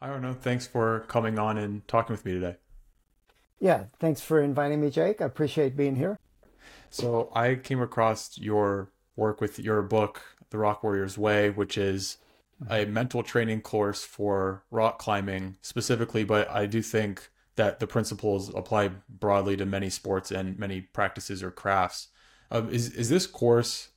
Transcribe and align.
I 0.00 0.08
don't 0.08 0.22
know. 0.22 0.32
Thanks 0.32 0.66
for 0.66 1.00
coming 1.08 1.38
on 1.38 1.58
and 1.58 1.86
talking 1.86 2.14
with 2.14 2.24
me 2.24 2.32
today. 2.32 2.56
Yeah, 3.60 3.84
thanks 3.98 4.20
for 4.20 4.40
inviting 4.40 4.80
me, 4.80 4.90
Jake. 4.90 5.20
I 5.20 5.26
appreciate 5.26 5.76
being 5.76 5.96
here. 5.96 6.18
So 6.88 7.30
I 7.34 7.56
came 7.56 7.82
across 7.82 8.38
your 8.38 8.90
work 9.16 9.40
with 9.40 9.58
your 9.58 9.82
book, 9.82 10.22
The 10.48 10.58
Rock 10.58 10.82
Warrior's 10.82 11.18
Way, 11.18 11.50
which 11.50 11.76
is 11.76 12.16
a 12.68 12.86
mental 12.86 13.22
training 13.22 13.60
course 13.60 14.02
for 14.02 14.64
rock 14.70 14.98
climbing 14.98 15.56
specifically, 15.60 16.24
but 16.24 16.50
I 16.50 16.66
do 16.66 16.82
think 16.82 17.28
that 17.56 17.80
the 17.80 17.86
principles 17.86 18.52
apply 18.54 18.90
broadly 19.08 19.56
to 19.56 19.66
many 19.66 19.90
sports 19.90 20.30
and 20.30 20.58
many 20.58 20.80
practices 20.80 21.42
or 21.42 21.50
crafts. 21.50 22.08
Uh, 22.50 22.66
is 22.70 22.92
is 22.92 23.08
this 23.08 23.26
course 23.26 23.90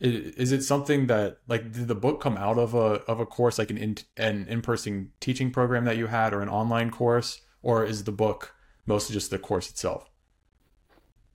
is, 0.00 0.52
it 0.52 0.62
something 0.62 1.06
that 1.08 1.38
like 1.46 1.72
did 1.72 1.88
the 1.88 1.94
book 1.94 2.20
come 2.20 2.36
out 2.36 2.58
of 2.58 2.74
a 2.74 3.02
of 3.06 3.20
a 3.20 3.26
course 3.26 3.58
like 3.58 3.70
an 3.70 3.76
in, 3.76 3.96
an 4.16 4.46
in 4.48 4.62
person 4.62 5.12
teaching 5.20 5.50
program 5.50 5.84
that 5.84 5.96
you 5.96 6.06
had 6.06 6.32
or 6.32 6.40
an 6.40 6.48
online 6.48 6.90
course, 6.90 7.42
or 7.62 7.84
is 7.84 8.04
the 8.04 8.12
book 8.12 8.54
mostly 8.86 9.12
just 9.12 9.30
the 9.30 9.38
course 9.38 9.68
itself? 9.70 10.08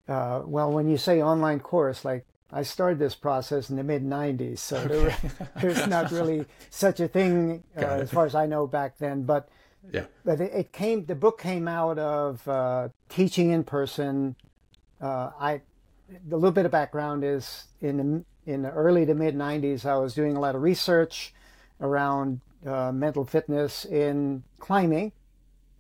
Uh, 0.08 0.41
well, 0.46 0.72
when 0.72 0.90
you 0.90 0.98
say 0.98 1.22
online 1.22 1.60
course, 1.60 2.04
like 2.04 2.26
I 2.52 2.64
started 2.64 3.00
this 3.00 3.16
process 3.16 3.70
in 3.70 3.76
the 3.76 3.84
mid 3.84 4.04
90s, 4.04 4.60
so 4.60 4.77
okay. 4.77 4.88
there, 4.88 5.50
there's 5.62 5.88
not 5.88 6.12
really 6.12 6.46
such 6.70 7.00
a 7.00 7.08
thing 7.08 7.63
uh, 7.77 7.82
as 7.82 8.12
far 8.12 8.26
as 8.26 8.36
I 8.36 8.46
know 8.46 8.66
back 8.66 8.98
then. 8.98 9.24
But 9.24 9.50
yeah, 9.91 10.05
but 10.24 10.41
it, 10.41 10.52
it 10.54 10.72
came. 10.72 11.05
The 11.05 11.16
book 11.16 11.40
came 11.40 11.68
out 11.68 12.00
of 12.00 12.48
uh, 12.48 12.90
teaching 13.10 13.52
in 13.52 13.63
person. 13.63 14.36
Uh, 15.00 15.30
I 15.40 15.62
a 16.10 16.36
little 16.36 16.52
bit 16.52 16.66
of 16.66 16.72
background 16.72 17.24
is 17.24 17.66
in 17.82 17.98
the, 17.98 18.26
in 18.45 18.62
the 18.62 18.72
early 18.72 19.05
to 19.05 19.13
mid 19.13 19.35
90s, 19.35 19.85
I 19.85 19.98
was 19.98 20.13
doing 20.13 20.35
a 20.35 20.40
lot 20.40 20.55
of 20.55 20.62
research 20.62 21.34
around 21.81 22.41
uh, 22.66 22.91
mental 22.91 23.26
fitness 23.26 23.85
in 23.85 24.44
climbing 24.59 25.12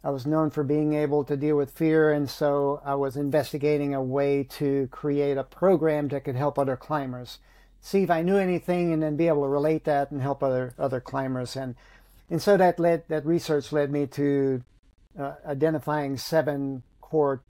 I 0.05 0.11
was 0.11 0.27
known 0.27 0.51
for 0.51 0.63
being 0.63 0.93
able 0.93 1.23
to 1.23 1.35
deal 1.35 1.57
with 1.57 1.71
fear, 1.71 2.11
and 2.11 2.29
so 2.29 2.79
I 2.85 2.93
was 2.93 3.17
investigating 3.17 3.95
a 3.95 4.03
way 4.03 4.43
to 4.51 4.87
create 4.91 5.35
a 5.35 5.43
program 5.43 6.09
that 6.09 6.23
could 6.23 6.35
help 6.35 6.59
other 6.59 6.77
climbers. 6.77 7.39
See 7.81 8.03
if 8.03 8.11
I 8.11 8.21
knew 8.21 8.37
anything, 8.37 8.93
and 8.93 9.01
then 9.01 9.15
be 9.15 9.27
able 9.27 9.41
to 9.41 9.49
relate 9.49 9.83
that 9.85 10.11
and 10.11 10.21
help 10.21 10.43
other 10.43 10.75
other 10.77 11.01
climbers. 11.01 11.55
And 11.55 11.73
and 12.29 12.39
so 12.39 12.55
that 12.55 12.79
led 12.79 13.07
that 13.07 13.25
research 13.25 13.71
led 13.71 13.91
me 13.91 14.05
to 14.05 14.63
uh, 15.19 15.33
identifying 15.43 16.17
seven 16.17 16.83
core 17.01 17.41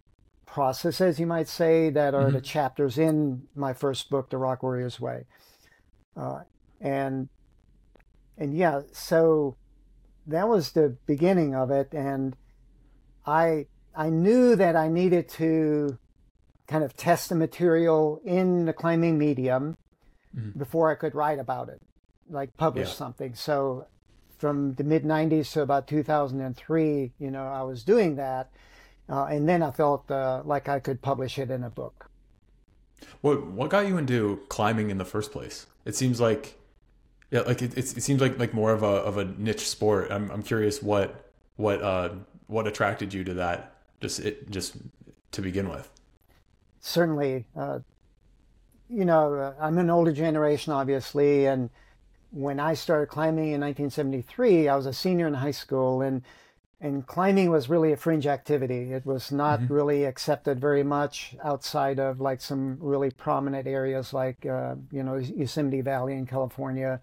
processes, 0.56 1.20
you 1.20 1.28
might 1.28 1.50
say, 1.50 1.90
that 1.90 2.14
are 2.14 2.28
mm-hmm. 2.28 2.36
the 2.36 2.42
chapters 2.42 2.98
in 2.98 3.42
my 3.56 3.74
first 3.74 4.10
book, 4.10 4.30
The 4.30 4.38
Rock 4.38 4.64
Warrior's 4.64 5.02
Way. 5.02 5.26
Uh, 6.16 6.44
and 6.80 7.28
and 8.38 8.56
yeah, 8.56 8.84
so 8.94 9.58
that 10.28 10.48
was 10.48 10.72
the 10.72 10.96
beginning 11.08 11.54
of 11.56 11.72
it, 11.72 11.94
and 11.94 12.38
I 13.26 13.66
I 13.94 14.10
knew 14.10 14.56
that 14.56 14.78
I 14.78 14.88
needed 14.88 15.28
to 15.42 16.00
kind 16.68 16.86
of 16.86 16.96
test 16.96 17.28
the 17.28 17.36
material 17.36 18.22
in 18.24 18.64
the 18.64 18.72
climbing 18.72 19.18
medium 19.18 19.76
mm-hmm. 20.34 20.58
before 20.58 20.90
I 20.90 20.96
could 20.96 21.16
write 21.16 21.40
about 21.40 21.68
it, 21.68 21.82
like 22.30 22.56
publish 22.56 22.88
yeah. 22.88 22.94
something. 22.94 23.36
So 23.36 23.88
from 24.38 24.76
the 24.76 24.86
mid 24.86 25.04
90s 25.04 25.52
to 25.52 25.64
about 25.64 25.86
2003, 25.86 27.12
you 27.20 27.30
know, 27.30 27.46
I 27.46 27.64
was 27.64 27.84
doing 27.84 28.16
that. 28.16 28.52
Uh, 29.10 29.26
and 29.26 29.48
then 29.48 29.62
I 29.62 29.72
felt 29.72 30.10
uh, 30.10 30.42
like 30.46 30.68
I 30.68 30.80
could 30.80 31.02
publish 31.02 31.38
it 31.38 31.52
in 31.52 31.64
a 31.64 31.70
book. 31.70 32.10
What 33.22 33.46
what 33.48 33.70
got 33.70 33.88
you 33.88 33.98
into 33.98 34.42
climbing 34.50 34.90
in 34.90 34.98
the 34.98 35.06
first 35.06 35.32
place? 35.32 35.68
It 35.86 35.96
seems 35.96 36.20
like, 36.20 36.58
yeah, 37.30 37.42
like 37.42 37.62
it, 37.62 37.78
it, 37.78 37.86
seems 37.88 38.22
like 38.22 38.40
like 38.40 38.54
more 38.54 38.72
of 38.72 38.84
a 38.84 38.88
of 38.88 39.18
a 39.18 39.26
niche 39.26 39.68
sport. 39.70 40.12
I'm 40.12 40.32
I'm 40.32 40.42
curious 40.42 40.82
what 40.82 41.32
what 41.58 41.82
uh 41.82 42.10
what 42.48 42.68
attracted 42.68 43.14
you 43.14 43.24
to 43.24 43.34
that 43.36 43.76
just 44.02 44.20
it 44.20 44.50
just 44.50 44.78
to 45.32 45.42
begin 45.42 45.70
with 45.70 45.90
certainly 46.80 47.46
uh, 47.56 47.80
you 48.90 49.06
know 49.06 49.34
uh, 49.34 49.54
i'm 49.60 49.78
an 49.78 49.90
older 49.90 50.12
generation 50.12 50.72
obviously 50.74 51.48
and 51.48 51.70
when 52.32 52.60
i 52.60 52.74
started 52.74 53.08
climbing 53.08 53.52
in 53.52 53.62
1973 53.62 54.68
i 54.68 54.76
was 54.76 54.86
a 54.86 54.94
senior 54.94 55.28
in 55.28 55.34
high 55.34 55.52
school 55.52 56.02
and 56.02 56.22
and 56.82 57.08
climbing 57.08 57.50
was 57.50 57.70
really 57.70 57.92
a 57.94 57.98
fringe 57.98 58.28
activity 58.28 58.92
it 58.92 59.06
was 59.06 59.32
not 59.32 59.60
mm-hmm. 59.60 59.74
really 59.74 60.04
accepted 60.04 60.60
very 60.60 60.84
much 60.84 61.36
outside 61.44 62.00
of 62.00 62.20
like 62.20 62.42
some 62.42 62.78
really 62.80 63.12
prominent 63.12 63.68
areas 63.68 64.14
like 64.14 64.46
uh, 64.46 64.76
you 64.92 65.04
know 65.04 65.16
yosemite 65.16 65.82
valley 65.82 66.14
in 66.14 66.26
california 66.26 67.00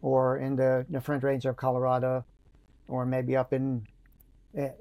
or 0.00 0.38
in 0.38 0.54
the, 0.56 0.86
the 0.90 1.00
front 1.00 1.22
range 1.22 1.44
of 1.44 1.56
colorado 1.56 2.24
or 2.86 3.04
maybe 3.04 3.36
up 3.36 3.52
in 3.52 3.86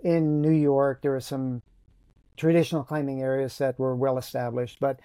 in 0.03 0.41
New 0.41 0.51
York, 0.51 1.01
there 1.01 1.11
were 1.11 1.19
some 1.19 1.61
traditional 2.35 2.83
climbing 2.83 3.21
areas 3.21 3.57
that 3.57 3.77
were 3.77 3.95
well 3.95 4.17
established. 4.17 4.79
But 4.79 4.99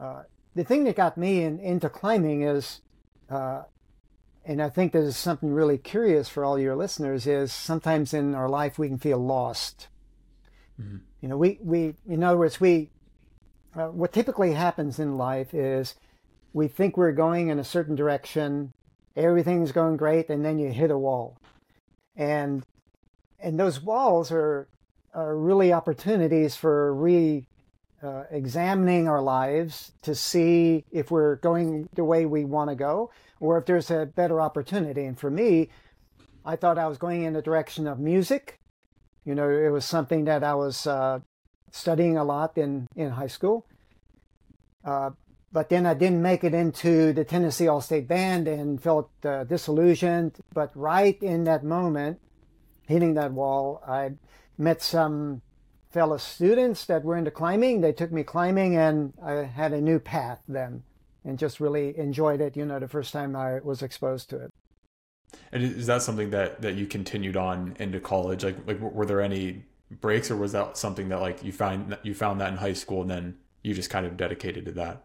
uh, 0.00 0.22
the 0.54 0.64
thing 0.64 0.84
that 0.84 0.96
got 0.96 1.16
me 1.16 1.42
in, 1.42 1.58
into 1.60 1.88
climbing 1.88 2.42
is, 2.42 2.80
uh, 3.30 3.62
and 4.48 4.62
I 4.62 4.70
think 4.70 4.92
there's 4.92 5.14
something 5.14 5.52
really 5.52 5.76
curious 5.76 6.30
for 6.30 6.42
all 6.42 6.58
your 6.58 6.74
listeners, 6.74 7.26
is 7.26 7.52
sometimes 7.52 8.14
in 8.14 8.34
our 8.34 8.48
life 8.48 8.78
we 8.78 8.88
can 8.88 8.98
feel 8.98 9.18
lost. 9.18 9.88
Mm-hmm. 10.80 10.96
You 11.20 11.28
know, 11.28 11.36
we, 11.36 11.58
we, 11.62 11.94
in 12.08 12.24
other 12.24 12.38
words, 12.38 12.58
we, 12.58 12.88
uh, 13.76 13.88
what 13.88 14.14
typically 14.14 14.54
happens 14.54 14.98
in 14.98 15.18
life 15.18 15.52
is 15.52 15.96
we 16.54 16.66
think 16.66 16.96
we're 16.96 17.12
going 17.12 17.48
in 17.48 17.58
a 17.58 17.64
certain 17.64 17.94
direction, 17.94 18.72
everything's 19.14 19.70
going 19.70 19.98
great, 19.98 20.30
and 20.30 20.42
then 20.42 20.58
you 20.58 20.70
hit 20.70 20.90
a 20.90 20.98
wall. 20.98 21.36
And 22.16 22.64
and 23.38 23.60
those 23.60 23.80
walls 23.80 24.32
are 24.32 24.66
are 25.14 25.36
really 25.36 25.72
opportunities 25.72 26.56
for 26.56 26.92
re 26.94 27.46
uh, 28.02 28.24
examining 28.30 29.08
our 29.08 29.20
lives 29.20 29.92
to 30.02 30.14
see 30.14 30.84
if 30.90 31.10
we're 31.10 31.36
going 31.36 31.88
the 31.94 32.04
way 32.04 32.26
we 32.26 32.44
want 32.44 32.70
to 32.70 32.76
go 32.76 33.10
or 33.40 33.58
if 33.58 33.66
there's 33.66 33.90
a 33.90 34.06
better 34.06 34.40
opportunity. 34.40 35.04
And 35.04 35.18
for 35.18 35.30
me, 35.30 35.68
I 36.44 36.56
thought 36.56 36.78
I 36.78 36.86
was 36.86 36.98
going 36.98 37.22
in 37.22 37.32
the 37.32 37.42
direction 37.42 37.86
of 37.86 37.98
music. 37.98 38.58
You 39.24 39.34
know, 39.34 39.48
it 39.48 39.70
was 39.70 39.84
something 39.84 40.24
that 40.24 40.42
I 40.42 40.54
was 40.54 40.86
uh, 40.86 41.20
studying 41.72 42.16
a 42.16 42.24
lot 42.24 42.56
in, 42.56 42.88
in 42.96 43.10
high 43.10 43.26
school. 43.26 43.66
Uh, 44.84 45.10
but 45.50 45.68
then 45.68 45.86
I 45.86 45.94
didn't 45.94 46.22
make 46.22 46.44
it 46.44 46.54
into 46.54 47.12
the 47.12 47.24
Tennessee 47.24 47.68
All 47.68 47.80
State 47.80 48.06
Band 48.06 48.48
and 48.48 48.82
felt 48.82 49.10
uh, 49.24 49.44
disillusioned. 49.44 50.36
But 50.52 50.70
right 50.74 51.20
in 51.22 51.44
that 51.44 51.64
moment, 51.64 52.20
hitting 52.88 53.14
that 53.14 53.32
wall. 53.32 53.82
I 53.86 54.12
met 54.56 54.82
some 54.82 55.42
fellow 55.90 56.16
students 56.16 56.84
that 56.86 57.04
were 57.04 57.16
into 57.16 57.30
climbing. 57.30 57.80
They 57.80 57.92
took 57.92 58.12
me 58.12 58.22
climbing, 58.22 58.76
and 58.76 59.12
I 59.22 59.44
had 59.44 59.72
a 59.72 59.80
new 59.80 59.98
path 59.98 60.40
then, 60.48 60.82
and 61.24 61.38
just 61.38 61.60
really 61.60 61.96
enjoyed 61.98 62.40
it. 62.40 62.56
You 62.56 62.64
know, 62.64 62.78
the 62.78 62.88
first 62.88 63.12
time 63.12 63.34
I 63.34 63.60
was 63.60 63.82
exposed 63.82 64.30
to 64.30 64.36
it. 64.44 64.52
And 65.52 65.62
is 65.62 65.86
that 65.86 66.02
something 66.02 66.30
that 66.30 66.62
that 66.62 66.74
you 66.74 66.86
continued 66.86 67.36
on 67.36 67.76
into 67.78 68.00
college? 68.00 68.44
Like, 68.44 68.56
like 68.66 68.80
were 68.80 69.06
there 69.06 69.20
any 69.20 69.64
breaks, 70.00 70.30
or 70.30 70.36
was 70.36 70.52
that 70.52 70.76
something 70.76 71.08
that 71.08 71.20
like 71.20 71.42
you 71.44 71.52
found 71.52 71.96
you 72.02 72.14
found 72.14 72.40
that 72.40 72.52
in 72.52 72.58
high 72.58 72.72
school, 72.72 73.02
and 73.02 73.10
then 73.10 73.38
you 73.62 73.74
just 73.74 73.90
kind 73.90 74.06
of 74.06 74.16
dedicated 74.16 74.64
to 74.66 74.72
that? 74.72 75.04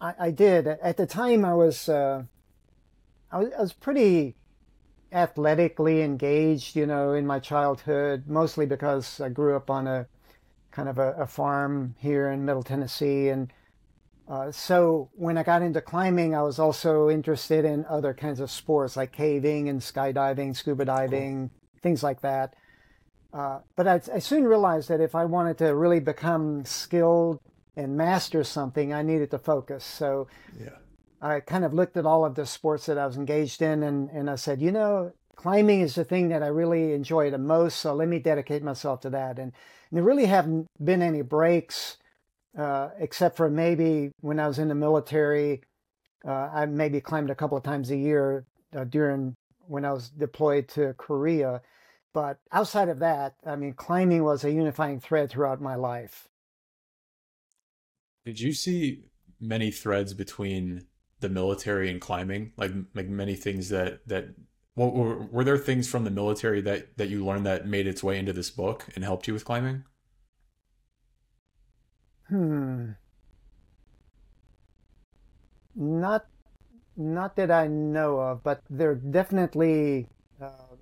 I, 0.00 0.14
I 0.18 0.30
did. 0.30 0.66
At 0.66 0.96
the 0.96 1.06
time, 1.06 1.44
I 1.44 1.54
was 1.54 1.88
uh, 1.88 2.24
I 3.30 3.38
was 3.38 3.52
I 3.56 3.60
was 3.60 3.72
pretty 3.72 4.36
athletically 5.12 6.02
engaged, 6.02 6.76
you 6.76 6.86
know, 6.86 7.12
in 7.12 7.26
my 7.26 7.38
childhood, 7.38 8.24
mostly 8.26 8.66
because 8.66 9.20
I 9.20 9.28
grew 9.28 9.56
up 9.56 9.70
on 9.70 9.86
a 9.86 10.06
kind 10.70 10.88
of 10.88 10.98
a, 10.98 11.12
a 11.12 11.26
farm 11.26 11.94
here 11.98 12.30
in 12.30 12.44
Middle 12.44 12.62
Tennessee. 12.62 13.28
And 13.28 13.52
uh, 14.28 14.52
so 14.52 15.10
when 15.14 15.38
I 15.38 15.42
got 15.42 15.62
into 15.62 15.80
climbing, 15.80 16.34
I 16.34 16.42
was 16.42 16.58
also 16.58 17.08
interested 17.08 17.64
in 17.64 17.86
other 17.86 18.12
kinds 18.12 18.40
of 18.40 18.50
sports 18.50 18.96
like 18.96 19.12
caving 19.12 19.68
and 19.68 19.80
skydiving, 19.80 20.54
scuba 20.54 20.84
diving, 20.84 21.48
cool. 21.48 21.80
things 21.82 22.02
like 22.02 22.20
that. 22.20 22.54
Uh, 23.32 23.60
but 23.76 23.86
I, 23.86 24.00
I 24.14 24.18
soon 24.18 24.44
realized 24.44 24.88
that 24.88 25.00
if 25.00 25.14
I 25.14 25.24
wanted 25.24 25.58
to 25.58 25.74
really 25.74 26.00
become 26.00 26.64
skilled 26.64 27.40
and 27.76 27.96
master 27.96 28.44
something, 28.44 28.92
I 28.92 29.02
needed 29.02 29.30
to 29.30 29.38
focus. 29.38 29.84
So 29.84 30.28
yeah. 30.58 30.70
I 31.20 31.40
kind 31.40 31.64
of 31.64 31.74
looked 31.74 31.96
at 31.96 32.06
all 32.06 32.24
of 32.24 32.34
the 32.34 32.46
sports 32.46 32.86
that 32.86 32.98
I 32.98 33.06
was 33.06 33.16
engaged 33.16 33.60
in 33.62 33.82
and, 33.82 34.08
and 34.10 34.30
I 34.30 34.36
said, 34.36 34.62
you 34.62 34.70
know, 34.70 35.12
climbing 35.36 35.80
is 35.80 35.94
the 35.94 36.04
thing 36.04 36.28
that 36.28 36.42
I 36.42 36.48
really 36.48 36.92
enjoy 36.92 37.30
the 37.30 37.38
most. 37.38 37.78
So 37.78 37.94
let 37.94 38.08
me 38.08 38.18
dedicate 38.18 38.62
myself 38.62 39.00
to 39.00 39.10
that. 39.10 39.38
And, 39.38 39.52
and 39.90 39.96
there 39.96 40.04
really 40.04 40.26
haven't 40.26 40.66
been 40.82 41.02
any 41.02 41.22
breaks, 41.22 41.96
uh, 42.56 42.90
except 42.98 43.36
for 43.36 43.50
maybe 43.50 44.10
when 44.20 44.38
I 44.38 44.48
was 44.48 44.58
in 44.58 44.68
the 44.68 44.74
military. 44.74 45.62
Uh, 46.26 46.50
I 46.52 46.66
maybe 46.66 47.00
climbed 47.00 47.30
a 47.30 47.34
couple 47.34 47.56
of 47.56 47.64
times 47.64 47.90
a 47.90 47.96
year 47.96 48.44
uh, 48.76 48.84
during 48.84 49.34
when 49.66 49.84
I 49.84 49.92
was 49.92 50.10
deployed 50.10 50.68
to 50.70 50.94
Korea. 50.94 51.62
But 52.12 52.38
outside 52.50 52.88
of 52.88 52.98
that, 53.00 53.34
I 53.46 53.54
mean, 53.54 53.74
climbing 53.74 54.24
was 54.24 54.42
a 54.42 54.50
unifying 54.50 54.98
thread 54.98 55.30
throughout 55.30 55.60
my 55.60 55.76
life. 55.76 56.28
Did 58.24 58.40
you 58.40 58.52
see 58.52 59.04
many 59.40 59.70
threads 59.70 60.14
between 60.14 60.87
the 61.20 61.28
military 61.28 61.90
and 61.90 62.00
climbing 62.00 62.52
like 62.56 62.72
like 62.94 63.08
many 63.08 63.34
things 63.34 63.68
that 63.70 64.06
that 64.06 64.28
what 64.74 64.94
were, 64.94 65.26
were 65.26 65.44
there 65.44 65.58
things 65.58 65.88
from 65.88 66.04
the 66.04 66.10
military 66.10 66.60
that 66.60 66.96
that 66.96 67.08
you 67.08 67.24
learned 67.24 67.46
that 67.46 67.66
made 67.66 67.86
its 67.86 68.02
way 68.02 68.18
into 68.18 68.32
this 68.32 68.50
book 68.50 68.86
and 68.94 69.04
helped 69.04 69.26
you 69.26 69.34
with 69.34 69.44
climbing? 69.44 69.84
Hmm. 72.28 72.90
Not 75.74 76.26
not 76.96 77.36
that 77.36 77.50
I 77.50 77.66
know 77.66 78.20
of, 78.20 78.42
but 78.42 78.62
there 78.68 78.90
are 78.90 78.94
definitely 78.94 80.08
uh, 80.40 80.76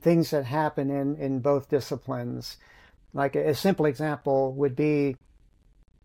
things 0.00 0.30
that 0.30 0.44
happen 0.44 0.90
in, 0.90 1.16
in 1.16 1.40
both 1.40 1.68
disciplines. 1.68 2.56
Like 3.12 3.36
a, 3.36 3.50
a, 3.50 3.54
simple 3.54 3.86
example 3.86 4.52
would 4.54 4.74
be 4.74 5.16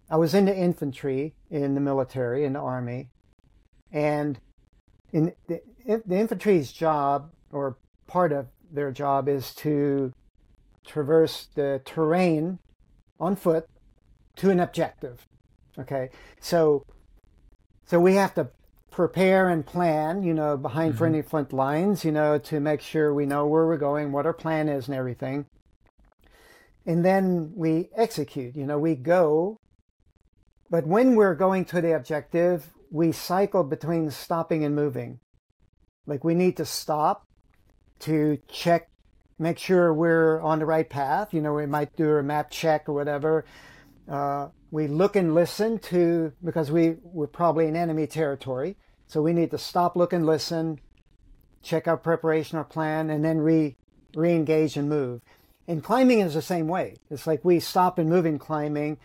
I 0.09 0.17
was 0.17 0.33
in 0.33 0.45
the 0.45 0.55
infantry 0.55 1.35
in 1.49 1.73
the 1.75 1.81
military, 1.81 2.45
in 2.45 2.53
the 2.53 2.59
army, 2.59 3.09
and 3.91 4.39
in 5.11 5.33
the, 5.47 5.61
the 5.85 6.15
infantry's 6.15 6.71
job, 6.71 7.31
or 7.51 7.77
part 8.07 8.31
of 8.31 8.47
their 8.71 8.91
job, 8.91 9.27
is 9.29 9.53
to 9.55 10.13
traverse 10.85 11.47
the 11.55 11.81
terrain 11.85 12.59
on 13.19 13.35
foot 13.35 13.67
to 14.35 14.49
an 14.49 14.59
objective. 14.59 15.25
Okay, 15.77 16.09
so 16.39 16.85
so 17.85 17.99
we 17.99 18.15
have 18.15 18.33
to 18.35 18.49
prepare 18.91 19.49
and 19.49 19.65
plan, 19.65 20.23
you 20.23 20.33
know, 20.33 20.55
behind 20.55 20.91
mm-hmm. 20.91 20.97
friendly 20.97 21.21
front 21.21 21.51
lines, 21.51 22.05
you 22.05 22.11
know, 22.11 22.37
to 22.37 22.59
make 22.59 22.81
sure 22.81 23.13
we 23.13 23.25
know 23.25 23.45
where 23.45 23.65
we're 23.65 23.77
going, 23.77 24.11
what 24.11 24.25
our 24.25 24.33
plan 24.33 24.69
is, 24.69 24.87
and 24.87 24.95
everything. 24.95 25.45
And 26.85 27.03
then 27.03 27.51
we 27.55 27.89
execute, 27.95 28.55
you 28.55 28.65
know, 28.65 28.79
we 28.79 28.95
go. 28.95 29.59
But 30.69 30.87
when 30.87 31.15
we're 31.15 31.35
going 31.35 31.65
to 31.65 31.81
the 31.81 31.95
objective, 31.95 32.71
we 32.95 33.11
cycle 33.11 33.63
between 33.63 34.09
stopping 34.11 34.63
and 34.63 34.75
moving. 34.75 35.19
Like 36.05 36.23
we 36.23 36.35
need 36.35 36.57
to 36.57 36.65
stop 36.65 37.27
to 37.99 38.37
check, 38.47 38.89
make 39.37 39.57
sure 39.57 39.93
we're 39.93 40.39
on 40.41 40.59
the 40.59 40.65
right 40.65 40.89
path. 40.89 41.33
You 41.33 41.41
know, 41.41 41.53
we 41.53 41.65
might 41.65 41.95
do 41.95 42.09
a 42.15 42.23
map 42.23 42.51
check 42.51 42.87
or 42.87 42.93
whatever. 42.93 43.45
Uh, 44.09 44.49
we 44.71 44.87
look 44.87 45.15
and 45.15 45.33
listen 45.33 45.79
to 45.79 46.31
because 46.43 46.71
we 46.71 46.95
we're 47.03 47.27
probably 47.27 47.67
in 47.67 47.75
enemy 47.75 48.07
territory 48.07 48.77
so 49.07 49.21
we 49.21 49.33
need 49.33 49.51
to 49.51 49.57
stop, 49.57 49.95
look, 49.95 50.13
and 50.13 50.25
listen, 50.25 50.79
check 51.61 51.87
our 51.87 51.97
preparation, 51.97 52.57
our 52.57 52.63
plan, 52.63 53.09
and 53.09 53.23
then 53.23 53.39
re 53.39 53.75
re-engage 54.15 54.77
and 54.77 54.87
move. 54.87 55.21
And 55.67 55.83
climbing 55.83 56.21
is 56.21 56.33
the 56.33 56.41
same 56.41 56.67
way. 56.67 56.95
It's 57.09 57.27
like 57.27 57.43
we 57.43 57.59
stop 57.59 57.99
and 57.99 58.09
move 58.09 58.25
in 58.25 58.39
climbing, 58.39 58.97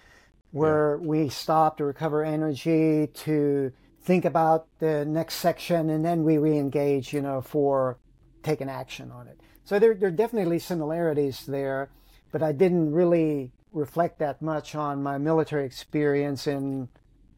where 0.53 0.99
yeah. 1.01 1.07
we 1.07 1.29
stop 1.29 1.79
to 1.79 1.85
recover 1.85 2.25
energy, 2.25 3.09
to 3.09 3.73
think 4.03 4.25
about 4.25 4.67
the 4.79 5.05
next 5.05 5.37
section, 5.37 5.91
and 5.91 6.05
then 6.05 6.25
we 6.25 6.39
re-engage, 6.39 7.13
you 7.13 7.21
know, 7.21 7.41
for 7.41 7.99
taking 8.43 8.69
action 8.69 9.11
on 9.11 9.29
it. 9.29 9.41
So 9.65 9.79
there, 9.79 9.95
there 9.95 10.09
are 10.09 10.13
definitely 10.13 10.59
similarities 10.59 11.47
there, 11.47 11.91
but 12.33 12.43
I 12.43 12.53
didn't 12.53 12.93
really 12.93 13.53
reflect 13.73 14.19
that 14.19 14.43
much 14.43 14.75
on 14.75 15.03
my 15.03 15.19
military 15.19 15.65
experience 15.65 16.47
in 16.47 16.89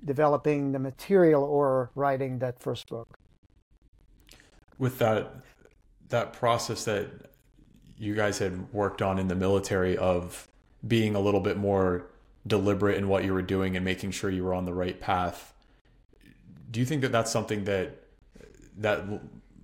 developing 0.04 0.72
the 0.72 0.78
material 0.78 1.42
or 1.42 1.90
writing 1.94 2.38
that 2.38 2.60
first 2.60 2.88
book. 2.88 3.18
With 4.78 4.98
that 4.98 5.34
that 6.08 6.32
process 6.32 6.84
that 6.84 7.08
you 7.96 8.14
guys 8.14 8.38
had 8.38 8.72
worked 8.72 9.00
on 9.00 9.18
in 9.18 9.28
the 9.28 9.34
military 9.34 9.96
of 9.96 10.48
being 10.86 11.14
a 11.14 11.20
little 11.20 11.40
bit 11.40 11.56
more 11.56 12.06
deliberate 12.46 12.98
in 12.98 13.08
what 13.08 13.24
you 13.24 13.32
were 13.32 13.42
doing 13.42 13.76
and 13.76 13.84
making 13.84 14.10
sure 14.10 14.28
you 14.28 14.44
were 14.44 14.52
on 14.52 14.64
the 14.64 14.74
right 14.74 15.00
path. 15.00 15.51
Do 16.72 16.80
you 16.80 16.86
think 16.86 17.02
that 17.02 17.12
that's 17.12 17.30
something 17.30 17.64
that 17.64 18.02
that 18.78 19.04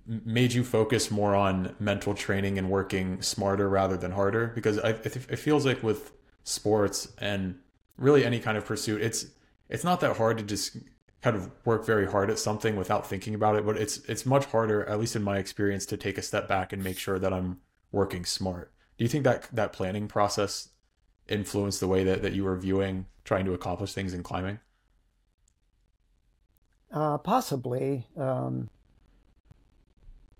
made 0.05 0.53
you 0.53 0.63
focus 0.63 1.11
more 1.11 1.35
on 1.35 1.75
mental 1.79 2.13
training 2.13 2.57
and 2.57 2.69
working 2.69 3.21
smarter 3.21 3.67
rather 3.67 3.97
than 3.97 4.11
harder? 4.11 4.47
Because 4.47 4.79
I, 4.79 4.91
it 4.91 5.39
feels 5.39 5.65
like 5.65 5.83
with 5.83 6.13
sports 6.43 7.11
and 7.17 7.59
really 7.97 8.23
any 8.23 8.39
kind 8.39 8.57
of 8.57 8.65
pursuit, 8.65 9.01
it's 9.01 9.25
it's 9.67 9.83
not 9.83 9.99
that 9.99 10.17
hard 10.17 10.37
to 10.37 10.43
just 10.43 10.77
kind 11.21 11.35
of 11.35 11.51
work 11.65 11.85
very 11.85 12.09
hard 12.09 12.29
at 12.29 12.39
something 12.39 12.75
without 12.75 13.05
thinking 13.05 13.35
about 13.35 13.55
it, 13.55 13.65
but 13.65 13.77
it's 13.77 13.97
it's 14.05 14.25
much 14.25 14.45
harder, 14.45 14.85
at 14.85 14.99
least 14.99 15.15
in 15.15 15.23
my 15.23 15.37
experience, 15.37 15.85
to 15.87 15.97
take 15.97 16.17
a 16.17 16.21
step 16.21 16.47
back 16.47 16.71
and 16.71 16.83
make 16.83 16.97
sure 16.97 17.19
that 17.19 17.33
I'm 17.33 17.59
working 17.91 18.25
smart. 18.25 18.71
Do 18.97 19.03
you 19.03 19.09
think 19.09 19.23
that 19.25 19.47
that 19.53 19.73
planning 19.73 20.07
process 20.07 20.69
influenced 21.27 21.79
the 21.79 21.87
way 21.87 22.03
that, 22.03 22.21
that 22.21 22.33
you 22.33 22.43
were 22.43 22.57
viewing 22.57 23.05
trying 23.23 23.45
to 23.45 23.53
accomplish 23.53 23.93
things 23.93 24.13
in 24.13 24.23
climbing? 24.23 24.59
Uh, 26.91 27.17
possibly. 27.17 28.07
Um, 28.17 28.69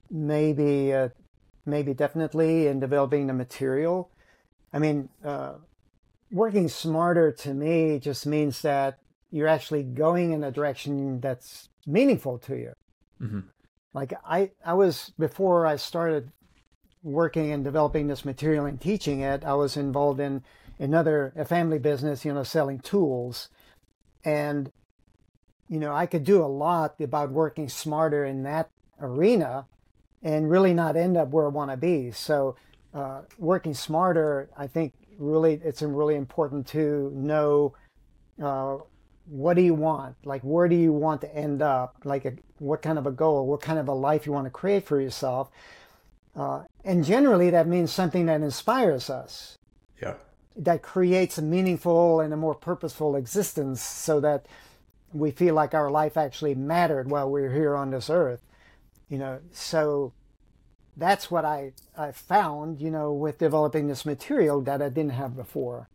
maybe, 0.09 0.93
uh, 0.93 1.09
maybe 1.65 1.93
definitely 1.93 2.67
in 2.67 2.79
developing 2.79 3.27
the 3.27 3.33
material. 3.33 4.09
I 4.73 4.79
mean, 4.79 5.09
uh, 5.23 5.53
working 6.31 6.67
smarter 6.67 7.31
to 7.31 7.53
me 7.53 7.99
just 7.99 8.25
means 8.25 8.61
that 8.61 8.99
you're 9.31 9.47
actually 9.47 9.83
going 9.83 10.31
in 10.31 10.43
a 10.43 10.51
direction 10.51 11.19
that's 11.19 11.69
meaningful 11.85 12.39
to 12.39 12.55
you. 12.55 12.73
Mm-hmm. 13.21 13.39
Like 13.93 14.13
I, 14.25 14.51
I 14.65 14.73
was 14.73 15.11
before 15.17 15.65
I 15.65 15.75
started 15.75 16.31
working 17.03 17.51
and 17.51 17.63
developing 17.63 18.07
this 18.07 18.25
material 18.25 18.65
and 18.65 18.79
teaching 18.79 19.21
it. 19.21 19.43
I 19.43 19.53
was 19.53 19.77
involved 19.77 20.19
in 20.19 20.43
another 20.79 21.33
a 21.35 21.45
family 21.45 21.79
business, 21.79 22.25
you 22.25 22.33
know, 22.33 22.43
selling 22.43 22.79
tools, 22.79 23.49
and 24.23 24.71
you 25.69 25.79
know 25.79 25.93
I 25.93 26.05
could 26.05 26.23
do 26.23 26.43
a 26.43 26.47
lot 26.47 26.99
about 26.99 27.31
working 27.31 27.69
smarter 27.69 28.25
in 28.25 28.43
that 28.43 28.69
arena, 28.99 29.67
and 30.23 30.49
really 30.49 30.73
not 30.73 30.95
end 30.95 31.17
up 31.17 31.29
where 31.29 31.45
I 31.45 31.49
want 31.49 31.71
to 31.71 31.77
be. 31.77 32.11
So, 32.11 32.55
uh, 32.93 33.21
working 33.37 33.73
smarter, 33.73 34.49
I 34.57 34.67
think, 34.67 34.93
really 35.17 35.61
it's 35.63 35.81
really 35.81 36.15
important 36.15 36.67
to 36.67 37.11
know. 37.13 37.75
Uh, 38.41 38.77
what 39.29 39.53
do 39.53 39.61
you 39.61 39.75
want? 39.75 40.15
Like, 40.25 40.41
where 40.41 40.67
do 40.67 40.75
you 40.75 40.91
want 40.91 41.21
to 41.21 41.35
end 41.35 41.61
up? 41.61 41.97
Like, 42.03 42.25
a, 42.25 42.33
what 42.57 42.81
kind 42.81 42.97
of 42.97 43.05
a 43.05 43.11
goal? 43.11 43.45
What 43.45 43.61
kind 43.61 43.77
of 43.77 43.87
a 43.87 43.93
life 43.93 44.25
you 44.25 44.31
want 44.31 44.45
to 44.45 44.51
create 44.51 44.85
for 44.85 44.99
yourself? 44.99 45.51
Uh, 46.35 46.63
and 46.83 47.03
generally, 47.03 47.49
that 47.51 47.67
means 47.67 47.91
something 47.91 48.25
that 48.25 48.41
inspires 48.41 49.09
us. 49.09 49.57
Yeah. 50.01 50.15
That 50.55 50.81
creates 50.81 51.37
a 51.37 51.41
meaningful 51.41 52.21
and 52.21 52.33
a 52.33 52.37
more 52.37 52.55
purposeful 52.55 53.15
existence 53.15 53.81
so 53.81 54.19
that 54.19 54.45
we 55.13 55.31
feel 55.31 55.55
like 55.55 55.73
our 55.73 55.89
life 55.89 56.17
actually 56.17 56.55
mattered 56.55 57.09
while 57.09 57.29
we 57.29 57.41
we're 57.41 57.53
here 57.53 57.75
on 57.75 57.91
this 57.91 58.09
earth. 58.09 58.41
You 59.09 59.17
know, 59.17 59.39
so 59.51 60.13
that's 60.95 61.31
what 61.31 61.45
I, 61.45 61.73
I 61.97 62.11
found, 62.11 62.79
you 62.79 62.91
know, 62.91 63.11
with 63.11 63.39
developing 63.39 63.87
this 63.87 64.05
material 64.05 64.61
that 64.61 64.81
I 64.81 64.89
didn't 64.89 65.13
have 65.13 65.35
before 65.35 65.89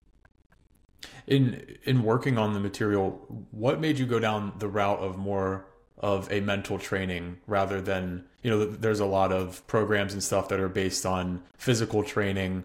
in 1.27 1.77
in 1.85 2.03
working 2.03 2.39
on 2.39 2.55
the 2.55 2.61
material 2.61 3.11
what 3.51 3.81
made 3.81 3.99
you 3.99 4.07
go 4.07 4.19
down 4.19 4.53
the 4.59 4.69
route 4.69 4.99
of 5.01 5.17
more 5.17 5.67
of 5.99 6.31
a 6.31 6.41
mental 6.41 6.79
training 6.79 7.39
rather 7.47 7.81
than 7.81 8.25
you 8.43 8.51
know 8.51 8.65
there's 8.65 9.01
a 9.01 9.07
lot 9.07 9.33
of 9.33 9.67
programs 9.67 10.13
and 10.13 10.23
stuff 10.23 10.49
that 10.49 10.61
are 10.61 10.69
based 10.69 11.07
on 11.07 11.43
physical 11.57 12.03
training 12.03 12.65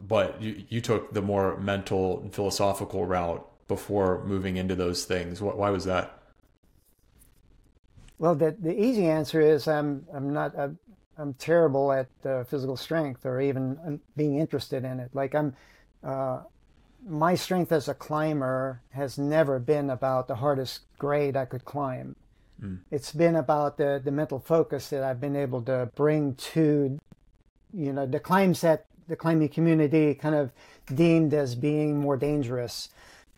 but 0.00 0.40
you, 0.42 0.64
you 0.68 0.80
took 0.80 1.12
the 1.14 1.22
more 1.22 1.56
mental 1.58 2.20
and 2.20 2.34
philosophical 2.34 3.04
route 3.06 3.48
before 3.68 4.22
moving 4.24 4.56
into 4.56 4.74
those 4.74 5.04
things 5.04 5.40
why 5.40 5.70
was 5.70 5.84
that 5.84 6.18
well 8.18 8.34
the, 8.34 8.54
the 8.60 8.78
easy 8.78 9.06
answer 9.06 9.40
is 9.40 9.66
i'm 9.68 10.06
i'm 10.14 10.32
not 10.32 10.56
i'm, 10.58 10.78
I'm 11.16 11.34
terrible 11.34 11.92
at 11.92 12.08
uh, 12.24 12.44
physical 12.44 12.76
strength 12.76 13.24
or 13.24 13.40
even 13.40 13.78
um, 13.86 14.00
being 14.16 14.38
interested 14.38 14.84
in 14.84 15.00
it 15.00 15.10
like 15.14 15.34
i'm 15.34 15.54
uh, 16.02 16.40
my 17.06 17.34
strength 17.34 17.72
as 17.72 17.88
a 17.88 17.94
climber 17.94 18.80
has 18.90 19.18
never 19.18 19.58
been 19.58 19.90
about 19.90 20.28
the 20.28 20.36
hardest 20.36 20.80
grade 20.98 21.36
I 21.36 21.44
could 21.44 21.64
climb. 21.64 22.16
Mm. 22.62 22.80
It's 22.90 23.12
been 23.12 23.36
about 23.36 23.76
the, 23.76 24.00
the 24.02 24.10
mental 24.10 24.38
focus 24.38 24.88
that 24.88 25.02
I've 25.02 25.20
been 25.20 25.36
able 25.36 25.62
to 25.62 25.90
bring 25.94 26.34
to, 26.34 26.98
you 27.72 27.92
know, 27.92 28.06
the 28.06 28.20
climbs 28.20 28.62
that 28.62 28.86
the 29.06 29.16
climbing 29.16 29.50
community 29.50 30.14
kind 30.14 30.34
of 30.34 30.50
deemed 30.94 31.34
as 31.34 31.54
being 31.54 31.98
more 31.98 32.16
dangerous. 32.16 32.88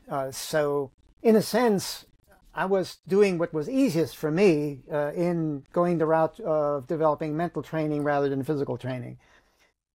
Uh, 0.09 0.31
so, 0.31 0.93
in 1.23 1.37
a 1.37 1.43
sense, 1.43 2.07
I 2.55 2.65
was 2.65 2.99
doing 3.07 3.37
what 3.39 3.53
was 3.53 3.69
easiest 3.69 4.17
for 4.17 4.31
me 4.31 4.81
uh, 4.91 5.13
in 5.13 5.65
going 5.73 5.99
the 5.99 6.07
route 6.07 6.41
of 6.41 6.87
developing 6.87 7.37
mental 7.37 7.63
training 7.63 8.03
rather 8.03 8.29
than 8.29 8.43
physical 8.43 8.79
training. 8.79 9.19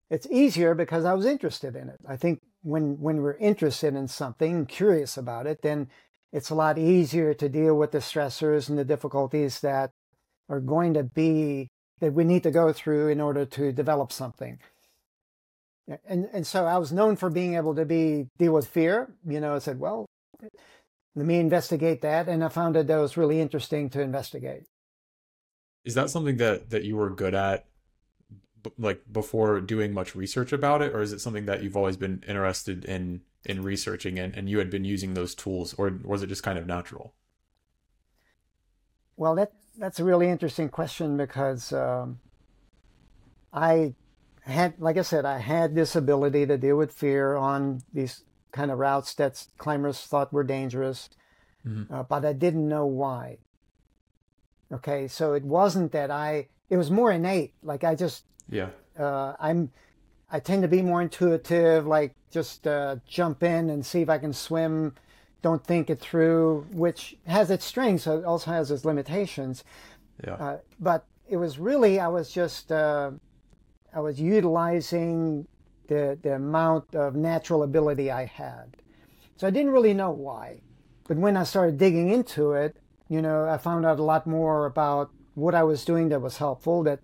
It's 0.10 0.28
easier 0.30 0.76
because 0.76 1.06
I 1.06 1.14
was 1.14 1.26
interested 1.26 1.76
in 1.76 1.90
it. 1.90 2.00
I 2.08 2.18
think 2.18 2.42
when 2.62 3.00
when 3.00 3.22
we're 3.22 3.38
interested 3.38 3.96
in 3.96 4.08
something, 4.08 4.66
curious 4.66 5.18
about 5.18 5.48
it, 5.48 5.62
then 5.62 5.88
it's 6.32 6.50
a 6.50 6.56
lot 6.56 6.78
easier 6.78 7.34
to 7.34 7.50
deal 7.50 7.76
with 7.76 7.92
the 7.92 8.00
stressors 8.00 8.70
and 8.70 8.78
the 8.78 8.86
difficulties 8.86 9.62
that 9.62 9.92
are 10.50 10.60
going 10.60 10.94
to 10.94 11.04
be 11.04 11.70
that 12.00 12.14
we 12.14 12.24
need 12.24 12.44
to 12.44 12.52
go 12.52 12.74
through 12.74 13.08
in 13.08 13.22
order 13.22 13.46
to 13.46 13.72
develop 13.72 14.12
something. 14.12 14.60
And 16.06 16.30
and 16.32 16.46
so 16.46 16.66
I 16.66 16.78
was 16.78 16.92
known 16.92 17.16
for 17.16 17.30
being 17.30 17.56
able 17.56 17.76
to 17.76 17.86
be 17.86 18.28
deal 18.38 18.54
with 18.54 18.68
fear. 18.68 19.14
You 19.26 19.40
know, 19.40 19.56
I 19.56 19.60
said, 19.60 19.80
well, 19.80 20.06
let 21.16 21.26
me 21.26 21.40
investigate 21.40 22.02
that, 22.02 22.28
and 22.28 22.44
I 22.44 22.50
found 22.50 22.76
that 22.76 22.88
that 22.88 22.98
was 22.98 23.18
really 23.18 23.42
interesting 23.42 23.90
to 23.92 24.02
investigate. 24.02 24.64
Is 25.84 25.96
that 25.96 26.10
something 26.10 26.38
that 26.38 26.70
that 26.70 26.84
you 26.84 26.96
were 26.96 27.10
good 27.10 27.36
at 27.36 27.66
b- 28.64 28.72
like 28.78 29.02
before 29.12 29.60
doing 29.60 29.94
much 29.94 30.16
research 30.16 30.54
about 30.54 30.82
it, 30.82 30.94
or 30.94 31.02
is 31.02 31.12
it 31.12 31.20
something 31.20 31.46
that 31.46 31.64
you've 31.64 31.78
always 31.78 31.98
been 31.98 32.24
interested 32.28 32.86
in 32.86 33.22
in 33.44 33.64
researching 33.64 34.20
and, 34.20 34.36
and 34.36 34.50
you 34.50 34.60
had 34.60 34.70
been 34.70 34.86
using 34.86 35.14
those 35.14 35.34
tools, 35.34 35.74
or 35.74 36.00
was 36.04 36.22
it 36.22 36.28
just 36.28 36.44
kind 36.44 36.60
of 36.60 36.68
natural? 36.68 37.14
Well, 39.18 39.36
that 39.36 39.52
that's 39.78 40.00
a 40.00 40.04
really 40.04 40.30
interesting 40.30 40.70
question 40.70 41.18
because 41.18 41.74
um, 41.74 42.20
I 43.52 43.96
had, 44.42 44.74
like 44.80 44.98
I 44.98 45.02
said, 45.04 45.26
I 45.26 45.38
had 45.38 45.76
this 45.76 45.96
ability 45.96 46.46
to 46.48 46.58
deal 46.58 46.78
with 46.78 46.92
fear 46.92 47.36
on 47.36 47.82
these 47.94 48.24
kind 48.52 48.72
of 48.72 48.80
routes 48.80 49.14
that 49.16 49.46
climbers 49.58 50.02
thought 50.02 50.34
were 50.34 50.44
dangerous, 50.44 51.10
mm-hmm. 51.66 51.94
uh, 51.94 52.04
but 52.04 52.26
I 52.26 52.34
didn't 52.34 52.68
know 52.68 52.86
why. 52.86 53.38
Okay, 54.72 55.08
so 55.08 55.34
it 55.34 55.44
wasn't 55.44 55.92
that 55.92 56.12
I. 56.12 56.48
It 56.70 56.78
was 56.78 56.90
more 56.90 57.12
innate. 57.12 57.54
Like 57.62 57.84
I 57.84 57.96
just. 57.96 58.24
Yeah. 58.50 58.70
Uh, 58.98 59.34
I'm. 59.40 59.72
I 60.32 60.40
tend 60.40 60.62
to 60.62 60.70
be 60.70 60.82
more 60.82 61.02
intuitive. 61.02 61.86
Like 61.86 62.16
just 62.32 62.66
uh, 62.66 62.96
jump 63.06 63.44
in 63.44 63.70
and 63.70 63.86
see 63.86 64.02
if 64.02 64.10
I 64.10 64.18
can 64.18 64.34
swim. 64.34 64.96
Don't 65.42 65.66
think 65.66 65.90
it 65.90 66.00
through, 66.00 66.68
which 66.72 67.18
has 67.26 67.52
its 67.52 67.66
strengths. 67.66 68.08
It 68.08 68.24
also 68.24 68.52
has 68.52 68.72
its 68.72 68.86
limitations. 68.86 69.64
Yeah. 70.24 70.36
Uh, 70.36 70.58
but 70.80 71.06
it 71.28 71.38
was 71.38 71.60
really 71.60 72.00
I 72.00 72.08
was 72.08 72.32
just 72.32 72.72
uh, 72.72 73.12
I 73.94 74.00
was 74.00 74.20
utilizing 74.20 75.48
the 75.88 76.18
the 76.22 76.36
amount 76.36 76.96
of 76.96 77.16
natural 77.16 77.64
ability 77.64 78.12
I 78.12 78.26
had. 78.26 78.78
So 79.38 79.48
I 79.48 79.50
didn't 79.50 79.72
really 79.72 79.94
know 79.94 80.12
why. 80.12 80.62
But 81.08 81.18
when 81.18 81.36
I 81.36 81.44
started 81.44 81.78
digging 81.78 82.10
into 82.10 82.54
it, 82.54 82.78
you 83.10 83.22
know, 83.22 83.48
I 83.50 83.58
found 83.58 83.86
out 83.86 84.00
a 84.00 84.04
lot 84.04 84.26
more 84.26 84.66
about 84.66 85.12
what 85.34 85.56
I 85.56 85.64
was 85.64 85.84
doing 85.84 86.10
that 86.10 86.22
was 86.22 86.38
helpful 86.38 86.84
that 86.84 87.00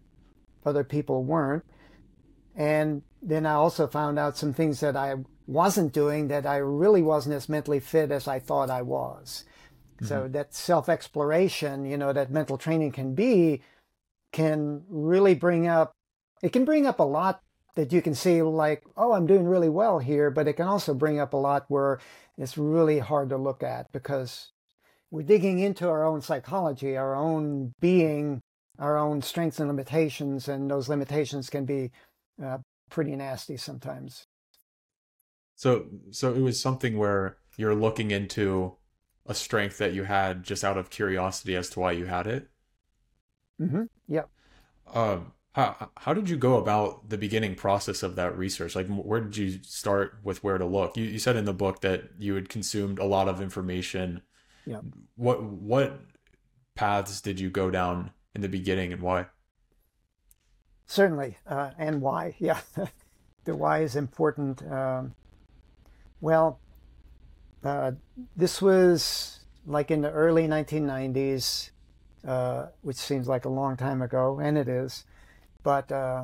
other 0.65 0.83
people 0.83 1.23
weren't. 1.23 1.65
And 2.55 3.01
then 3.21 3.45
I 3.45 3.53
also 3.53 3.87
found 3.87 4.17
out 4.19 4.37
some 4.37 4.53
things 4.53 4.79
that 4.79 4.95
I 4.95 5.15
wasn't 5.47 5.93
doing 5.93 6.27
that 6.27 6.45
I 6.45 6.57
really 6.57 7.01
wasn't 7.01 7.35
as 7.35 7.49
mentally 7.49 7.79
fit 7.79 8.11
as 8.11 8.27
I 8.27 8.39
thought 8.39 8.69
I 8.69 8.81
was. 8.81 9.45
Mm-hmm. 9.95 10.05
So 10.05 10.27
that 10.29 10.53
self 10.53 10.89
exploration, 10.89 11.85
you 11.85 11.97
know, 11.97 12.13
that 12.13 12.31
mental 12.31 12.57
training 12.57 12.91
can 12.91 13.15
be, 13.15 13.61
can 14.31 14.83
really 14.89 15.35
bring 15.35 15.67
up, 15.67 15.93
it 16.41 16.51
can 16.51 16.65
bring 16.65 16.85
up 16.85 16.99
a 16.99 17.03
lot 17.03 17.41
that 17.75 17.93
you 17.93 18.01
can 18.01 18.15
see 18.15 18.41
like, 18.41 18.83
oh, 18.97 19.13
I'm 19.13 19.27
doing 19.27 19.45
really 19.45 19.69
well 19.69 19.99
here, 19.99 20.31
but 20.31 20.47
it 20.47 20.53
can 20.53 20.67
also 20.67 20.93
bring 20.93 21.19
up 21.19 21.33
a 21.33 21.37
lot 21.37 21.65
where 21.67 21.99
it's 22.37 22.57
really 22.57 22.99
hard 22.99 23.29
to 23.29 23.37
look 23.37 23.63
at 23.63 23.91
because 23.91 24.51
we're 25.11 25.23
digging 25.23 25.59
into 25.59 25.87
our 25.87 26.03
own 26.03 26.21
psychology, 26.21 26.97
our 26.97 27.15
own 27.15 27.73
being, 27.79 28.41
our 28.79 28.97
own 28.97 29.21
strengths 29.21 29.59
and 29.59 29.69
limitations, 29.69 30.47
and 30.47 30.69
those 30.69 30.89
limitations 30.89 31.49
can 31.49 31.65
be 31.65 31.91
uh, 32.43 32.57
pretty 32.89 33.15
nasty 33.15 33.57
sometimes. 33.57 34.25
So, 35.55 35.85
so 36.11 36.33
it 36.33 36.41
was 36.41 36.59
something 36.59 36.97
where 36.97 37.37
you're 37.57 37.75
looking 37.75 38.11
into 38.11 38.75
a 39.25 39.33
strength 39.33 39.77
that 39.79 39.93
you 39.93 40.03
had 40.03 40.43
just 40.43 40.63
out 40.63 40.77
of 40.77 40.89
curiosity 40.89 41.55
as 41.55 41.69
to 41.71 41.79
why 41.79 41.91
you 41.91 42.05
had 42.05 42.27
it. 42.27 42.47
Mm-hmm. 43.59 43.83
Yep. 44.07 44.29
Um, 44.93 45.33
how 45.57 45.89
how 45.97 46.13
did 46.13 46.29
you 46.29 46.37
go 46.37 46.57
about 46.57 47.09
the 47.09 47.17
beginning 47.17 47.55
process 47.55 48.03
of 48.03 48.15
that 48.15 48.37
research? 48.37 48.75
Like, 48.75 48.87
where 48.87 49.21
did 49.21 49.35
you 49.35 49.59
start 49.63 50.19
with 50.23 50.43
where 50.43 50.59
to 50.59 50.65
look? 50.65 50.95
You 50.95 51.05
you 51.05 51.17
said 51.17 51.35
in 51.35 51.45
the 51.45 51.53
book 51.53 51.81
that 51.81 52.11
you 52.19 52.35
had 52.35 52.47
consumed 52.47 52.99
a 52.99 53.05
lot 53.05 53.27
of 53.27 53.41
information. 53.41 54.21
Yeah. 54.67 54.81
What 55.15 55.41
what 55.43 55.99
paths 56.75 57.21
did 57.21 57.39
you 57.39 57.49
go 57.49 57.71
down 57.71 58.11
in 58.35 58.41
the 58.41 58.49
beginning, 58.49 58.93
and 58.93 59.01
why? 59.01 59.25
Certainly, 60.85 61.37
uh, 61.47 61.71
and 61.77 62.01
why? 62.01 62.35
Yeah, 62.39 62.59
the 63.45 63.55
why 63.55 63.81
is 63.81 63.95
important. 63.95 64.61
Um, 64.71 65.15
well, 66.21 66.59
uh, 67.63 67.93
this 68.35 68.61
was 68.61 69.39
like 69.65 69.89
in 69.89 70.01
the 70.01 70.11
early 70.11 70.47
1990s, 70.47 71.71
uh, 72.27 72.67
which 72.81 72.97
seems 72.97 73.27
like 73.27 73.45
a 73.45 73.49
long 73.49 73.75
time 73.75 74.03
ago, 74.03 74.39
and 74.39 74.55
it 74.55 74.67
is. 74.67 75.03
But 75.67 75.91
uh, 75.91 76.23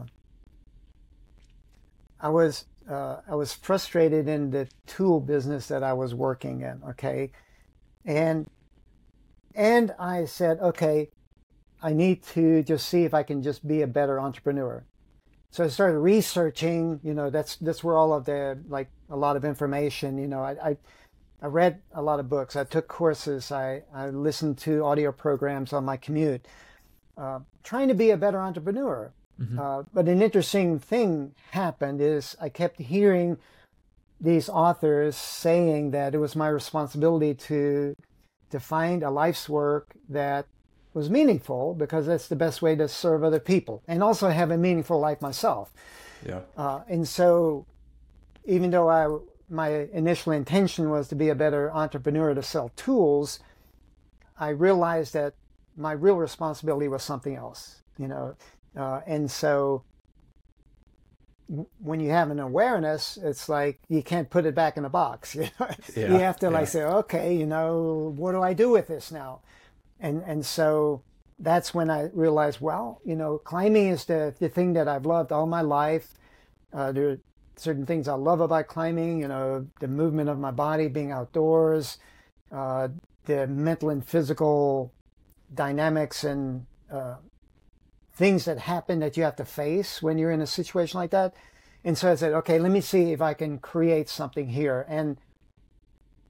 I 2.17 2.29
was 2.29 2.63
uh, 2.89 3.17
I 3.27 3.35
was 3.35 3.51
frustrated 3.51 4.29
in 4.29 4.51
the 4.51 4.69
tool 4.87 5.19
business 5.19 5.67
that 5.67 5.83
I 5.83 5.91
was 5.91 6.15
working 6.15 6.61
in. 6.61 6.81
Okay, 6.91 7.33
and 8.05 8.49
and 9.53 9.93
I 9.99 10.23
said, 10.23 10.61
okay, 10.61 11.09
I 11.81 11.91
need 11.91 12.23
to 12.27 12.63
just 12.63 12.87
see 12.87 13.03
if 13.03 13.13
I 13.13 13.23
can 13.23 13.43
just 13.43 13.67
be 13.67 13.81
a 13.81 13.87
better 13.87 14.17
entrepreneur. 14.17 14.85
So 15.51 15.65
I 15.65 15.67
started 15.67 15.99
researching. 15.99 17.01
You 17.03 17.13
know, 17.13 17.29
that's 17.29 17.57
that's 17.57 17.83
where 17.83 17.97
all 17.97 18.13
of 18.13 18.23
the 18.23 18.57
like 18.69 18.87
a 19.09 19.17
lot 19.17 19.35
of 19.35 19.43
information. 19.43 20.17
You 20.17 20.29
know, 20.29 20.39
I, 20.41 20.69
I 20.69 20.77
I 21.41 21.47
read 21.47 21.81
a 21.91 22.01
lot 22.01 22.21
of 22.21 22.29
books. 22.29 22.55
I 22.55 22.63
took 22.63 22.87
courses. 22.87 23.51
I, 23.51 23.83
I 23.93 24.07
listened 24.07 24.57
to 24.59 24.85
audio 24.85 25.11
programs 25.11 25.73
on 25.73 25.83
my 25.83 25.97
commute, 25.97 26.47
uh, 27.17 27.39
trying 27.61 27.89
to 27.89 27.93
be 27.93 28.11
a 28.11 28.15
better 28.15 28.39
entrepreneur. 28.39 29.11
Mm-hmm. 29.41 29.59
Uh, 29.59 29.83
but 29.93 30.07
an 30.07 30.21
interesting 30.21 30.79
thing 30.79 31.33
happened 31.51 32.01
is 32.01 32.35
I 32.39 32.49
kept 32.49 32.79
hearing 32.79 33.37
these 34.21 34.47
authors 34.47 35.15
saying 35.15 35.91
that 35.91 36.15
it 36.15 36.17
was 36.17 36.35
my 36.35 36.47
responsibility 36.47 37.33
to 37.33 37.95
to 38.51 38.59
find 38.59 39.01
a 39.01 39.09
life's 39.09 39.49
work 39.49 39.95
that 40.07 40.45
was 40.93 41.09
meaningful 41.09 41.73
because 41.73 42.05
that's 42.05 42.27
the 42.27 42.35
best 42.35 42.61
way 42.61 42.75
to 42.75 42.87
serve 42.87 43.23
other 43.23 43.39
people 43.39 43.81
and 43.87 44.03
also 44.03 44.29
have 44.29 44.51
a 44.51 44.57
meaningful 44.57 44.99
life 44.99 45.21
myself. 45.21 45.73
Yeah. 46.23 46.41
Uh, 46.55 46.81
and 46.87 47.07
so, 47.07 47.65
even 48.45 48.69
though 48.69 48.89
I 48.89 49.17
my 49.49 49.87
initial 49.91 50.31
intention 50.31 50.89
was 50.89 51.07
to 51.09 51.15
be 51.15 51.29
a 51.29 51.35
better 51.35 51.71
entrepreneur 51.71 52.33
to 52.33 52.43
sell 52.43 52.71
tools, 52.75 53.39
I 54.39 54.49
realized 54.49 55.13
that 55.13 55.33
my 55.75 55.91
real 55.91 56.17
responsibility 56.17 56.87
was 56.87 57.03
something 57.03 57.35
else, 57.35 57.81
you 57.97 58.07
know. 58.07 58.35
Uh, 58.75 59.01
and 59.05 59.29
so 59.29 59.83
when 61.79 61.99
you 61.99 62.09
have 62.09 62.31
an 62.31 62.39
awareness, 62.39 63.17
it's 63.21 63.47
like 63.47 63.79
you 63.87 64.01
can't 64.01 64.29
put 64.29 64.45
it 64.45 64.55
back 64.55 64.77
in 64.77 64.85
a 64.85 64.89
box. 64.89 65.35
You, 65.43 65.49
know? 65.59 65.67
yeah, 65.95 66.07
you 66.07 66.19
have 66.19 66.39
to 66.39 66.49
like 66.49 66.67
say, 66.67 66.83
okay, 66.83 67.35
you 67.35 67.45
know, 67.45 68.13
what 68.15 68.31
do 68.31 68.41
I 68.41 68.53
do 68.53 68.69
with 68.69 68.87
this 68.87 69.11
now? 69.11 69.41
And 69.99 70.23
and 70.25 70.45
so 70.45 71.03
that's 71.39 71.73
when 71.73 71.89
I 71.89 72.09
realized, 72.13 72.61
well, 72.61 73.01
you 73.03 73.15
know, 73.15 73.37
climbing 73.37 73.87
is 73.87 74.05
the, 74.05 74.33
the 74.39 74.49
thing 74.49 74.73
that 74.73 74.87
I've 74.87 75.05
loved 75.05 75.31
all 75.31 75.45
my 75.45 75.61
life. 75.61 76.13
Uh, 76.71 76.91
there 76.91 77.09
are 77.09 77.19
certain 77.55 77.85
things 77.85 78.07
I 78.07 78.13
love 78.13 78.41
about 78.41 78.67
climbing, 78.67 79.19
you 79.19 79.27
know, 79.27 79.67
the 79.79 79.87
movement 79.87 80.29
of 80.29 80.39
my 80.39 80.51
body, 80.51 80.87
being 80.87 81.11
outdoors, 81.11 81.97
uh, 82.51 82.87
the 83.25 83.47
mental 83.47 83.89
and 83.89 84.05
physical 84.05 84.91
dynamics 85.53 86.23
and 86.23 86.65
uh, 86.91 87.15
things 88.13 88.45
that 88.45 88.59
happen 88.59 88.99
that 88.99 89.17
you 89.17 89.23
have 89.23 89.35
to 89.37 89.45
face 89.45 90.01
when 90.01 90.17
you're 90.17 90.31
in 90.31 90.41
a 90.41 90.47
situation 90.47 90.99
like 90.99 91.11
that. 91.11 91.33
And 91.83 91.97
so 91.97 92.11
I 92.11 92.15
said, 92.15 92.33
okay, 92.33 92.59
let 92.59 92.71
me 92.71 92.81
see 92.81 93.11
if 93.11 93.21
I 93.21 93.33
can 93.33 93.59
create 93.59 94.07
something 94.07 94.49
here. 94.49 94.85
And 94.87 95.17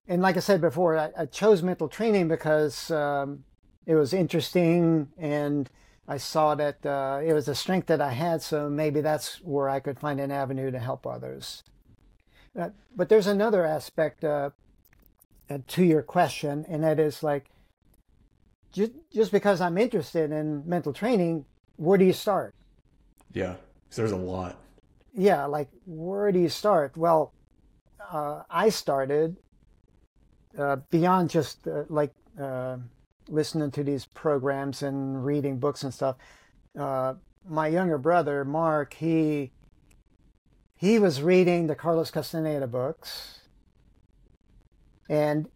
and 0.08 0.22
like 0.22 0.36
I 0.36 0.42
said 0.42 0.60
before, 0.60 0.98
I, 0.98 1.12
I 1.18 1.26
chose 1.26 1.64
mental 1.64 1.88
training 1.88 2.28
because 2.28 2.92
um, 2.92 3.46
it 3.86 3.96
was 3.96 4.14
interesting 4.14 5.08
and 5.18 5.70
I 6.08 6.18
saw 6.18 6.56
that 6.56 6.86
uh, 6.86 7.22
it 7.24 7.34
was 7.34 7.48
a 7.48 7.56
strength 7.56 7.88
that 7.88 8.02
I 8.02 8.12
had, 8.12 8.42
so 8.42 8.70
maybe 8.70 9.00
that's 9.00 9.40
where 9.42 9.70
I 9.70 9.80
could 9.80 10.00
find 10.00 10.20
an 10.20 10.32
avenue 10.32 10.72
to 10.72 10.80
help 10.80 11.08
others. 11.08 11.64
Uh, 12.60 12.70
but 12.94 13.08
there's 13.08 13.28
another 13.28 13.66
aspect 13.66 14.24
uh, 14.24 14.50
uh 15.50 15.60
to 15.68 15.84
your 15.84 16.02
question, 16.02 16.66
and 16.68 16.84
that 16.84 17.00
is 17.00 17.24
like, 17.24 17.46
just, 18.74 18.92
just 19.14 19.32
because 19.32 19.62
I'm 19.62 19.78
interested 19.78 20.32
in 20.32 20.68
mental 20.68 20.92
training, 20.92 21.46
where 21.78 21.98
do 21.98 22.06
you 22.06 22.14
start? 22.14 22.56
Yeah, 23.34 23.56
because 23.84 23.98
there's 23.98 24.12
a 24.12 24.18
lot. 24.18 24.58
Yeah, 25.14 25.46
like 25.46 25.70
where 25.86 26.32
do 26.32 26.40
you 26.40 26.50
start? 26.50 26.98
Well, 26.98 27.34
uh, 28.12 28.44
I 28.50 28.70
started 28.70 29.38
uh, 30.58 30.78
beyond 30.90 31.30
just 31.30 31.68
like 31.90 32.14
listening 33.30 33.72
to 33.72 33.84
these 33.84 34.06
programs 34.06 34.84
and 34.84 35.26
reading 35.26 35.60
books 35.60 35.84
and 35.84 35.94
stuff. 35.94 36.18
Uh, 36.78 37.16
my 37.48 37.68
younger 37.68 37.98
brother 37.98 38.46
Mark, 38.46 38.94
he 38.96 39.52
he 40.76 41.00
was 41.00 41.22
reading 41.22 41.68
the 41.68 41.76
Carlos 41.76 42.12
Castaneda 42.12 42.68
books, 42.68 43.40
and 45.10 45.50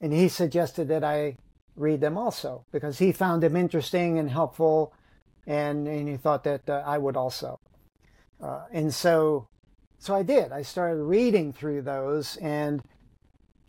and 0.00 0.12
he 0.12 0.28
suggested 0.28 0.88
that 0.88 1.04
I 1.04 1.38
read 1.76 2.00
them 2.00 2.18
also 2.18 2.64
because 2.72 2.98
he 2.98 3.12
found 3.12 3.42
them 3.42 3.56
interesting 3.56 4.18
and 4.18 4.30
helpful, 4.30 4.92
and 5.46 5.86
and 5.86 6.08
he 6.08 6.16
thought 6.16 6.44
that 6.44 6.68
uh, 6.68 6.82
I 6.86 6.98
would 6.98 7.16
also. 7.16 7.60
Uh, 8.42 8.64
and 8.72 8.92
so 8.92 9.48
so 9.98 10.14
I 10.14 10.22
did. 10.22 10.52
I 10.52 10.62
started 10.62 11.02
reading 11.02 11.52
through 11.52 11.82
those 11.82 12.36
and 12.36 12.82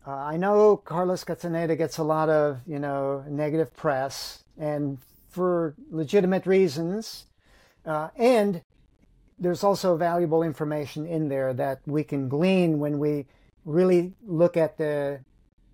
uh, 0.07 0.11
I 0.11 0.37
know 0.37 0.77
Carlos 0.77 1.25
Castaneda 1.25 1.75
gets 1.75 1.97
a 1.97 2.03
lot 2.03 2.29
of, 2.29 2.61
you 2.65 2.79
know, 2.79 3.25
negative 3.27 3.75
press, 3.75 4.45
and 4.57 4.99
for 5.27 5.75
legitimate 5.91 6.45
reasons. 6.45 7.25
Uh, 7.85 8.07
and 8.15 8.61
there's 9.37 9.65
also 9.65 9.97
valuable 9.97 10.43
information 10.43 11.05
in 11.05 11.27
there 11.27 11.53
that 11.53 11.81
we 11.85 12.05
can 12.05 12.29
glean 12.29 12.79
when 12.79 12.99
we 12.99 13.25
really 13.65 14.13
look 14.25 14.55
at 14.55 14.77
the 14.77 15.19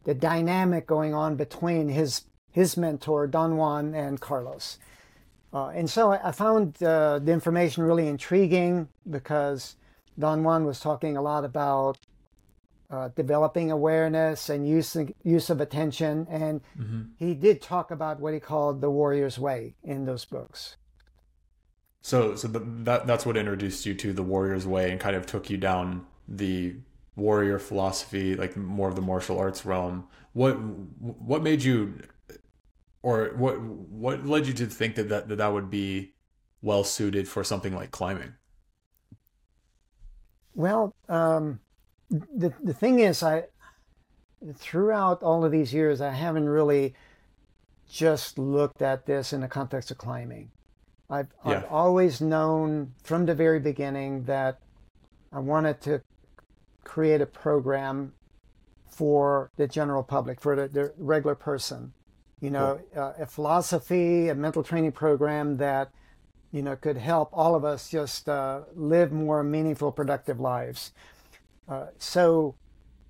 the 0.03 0.15
dynamic 0.15 0.87
going 0.87 1.13
on 1.13 1.35
between 1.35 1.87
his 1.87 2.23
his 2.51 2.75
mentor 2.75 3.27
Don 3.27 3.55
Juan 3.55 3.93
and 3.93 4.19
Carlos. 4.19 4.79
Uh, 5.53 5.67
and 5.67 5.89
so 5.89 6.11
I, 6.11 6.29
I 6.29 6.31
found 6.31 6.81
uh, 6.81 7.19
the 7.19 7.31
information 7.31 7.83
really 7.83 8.07
intriguing 8.07 8.89
because 9.09 9.75
Don 10.17 10.43
Juan 10.43 10.65
was 10.65 10.79
talking 10.79 11.15
a 11.15 11.21
lot 11.21 11.45
about 11.45 11.97
uh, 12.89 13.09
developing 13.15 13.71
awareness 13.71 14.49
and 14.49 14.67
use 14.67 14.95
use 15.23 15.49
of 15.49 15.61
attention, 15.61 16.27
and 16.29 16.61
mm-hmm. 16.77 17.01
he 17.17 17.33
did 17.33 17.61
talk 17.61 17.89
about 17.91 18.19
what 18.19 18.33
he 18.33 18.39
called 18.39 18.81
the 18.81 18.89
warrior's 18.89 19.39
way 19.39 19.73
in 19.83 20.05
those 20.05 20.25
books. 20.25 20.77
So, 22.01 22.35
so 22.35 22.47
that 22.49 23.07
that's 23.07 23.25
what 23.25 23.37
introduced 23.37 23.85
you 23.85 23.95
to 23.95 24.13
the 24.13 24.23
warrior's 24.23 24.67
way 24.67 24.91
and 24.91 24.99
kind 24.99 25.15
of 25.15 25.25
took 25.25 25.49
you 25.49 25.57
down 25.57 26.05
the 26.27 26.75
warrior 27.15 27.59
philosophy, 27.59 28.35
like 28.35 28.57
more 28.57 28.89
of 28.89 28.95
the 28.95 29.01
martial 29.01 29.39
arts 29.39 29.65
realm. 29.65 30.07
What 30.33 30.53
what 30.53 31.41
made 31.41 31.63
you, 31.63 31.99
or 33.03 33.31
what 33.35 33.61
what 33.61 34.25
led 34.25 34.47
you 34.47 34.53
to 34.53 34.65
think 34.65 34.95
that 34.95 35.09
that 35.09 35.27
that, 35.27 35.35
that 35.37 35.53
would 35.53 35.69
be 35.69 36.13
well 36.61 36.83
suited 36.83 37.27
for 37.27 37.43
something 37.43 37.75
like 37.75 37.91
climbing? 37.91 38.33
Well, 40.55 40.95
um, 41.09 41.59
the 42.09 42.53
the 42.63 42.73
thing 42.73 42.99
is, 42.99 43.21
I 43.21 43.45
throughout 44.55 45.21
all 45.21 45.45
of 45.45 45.51
these 45.51 45.73
years, 45.73 46.01
I 46.01 46.11
haven't 46.11 46.49
really 46.49 46.95
just 47.89 48.37
looked 48.37 48.81
at 48.81 49.05
this 49.05 49.33
in 49.33 49.41
the 49.41 49.47
context 49.47 49.91
of 49.91 49.97
climbing. 49.97 50.49
I've, 51.09 51.27
yeah. 51.45 51.57
I've 51.57 51.65
always 51.65 52.21
known 52.21 52.93
from 53.03 53.25
the 53.25 53.35
very 53.35 53.59
beginning 53.59 54.23
that 54.23 54.59
I 55.31 55.39
wanted 55.39 55.81
to 55.81 56.01
create 56.83 57.21
a 57.21 57.25
program 57.25 58.13
for 58.89 59.51
the 59.57 59.67
general 59.67 60.03
public, 60.03 60.41
for 60.41 60.55
the, 60.55 60.67
the 60.67 60.93
regular 60.97 61.35
person. 61.35 61.93
You 62.43 62.49
know, 62.49 62.81
cool. 62.93 63.03
uh, 63.03 63.13
a 63.19 63.25
philosophy, 63.25 64.27
a 64.27 64.35
mental 64.35 64.63
training 64.63 64.91
program 64.91 65.55
that, 65.57 65.91
you 66.51 66.61
know, 66.61 66.75
could 66.75 66.97
help 66.97 67.29
all 67.31 67.55
of 67.55 67.63
us 67.63 67.89
just 67.89 68.27
uh, 68.27 68.63
live 68.75 69.13
more 69.13 69.43
meaningful, 69.43 69.93
productive 69.93 70.41
lives. 70.41 70.91
Uh, 71.69 71.85
so, 71.97 72.55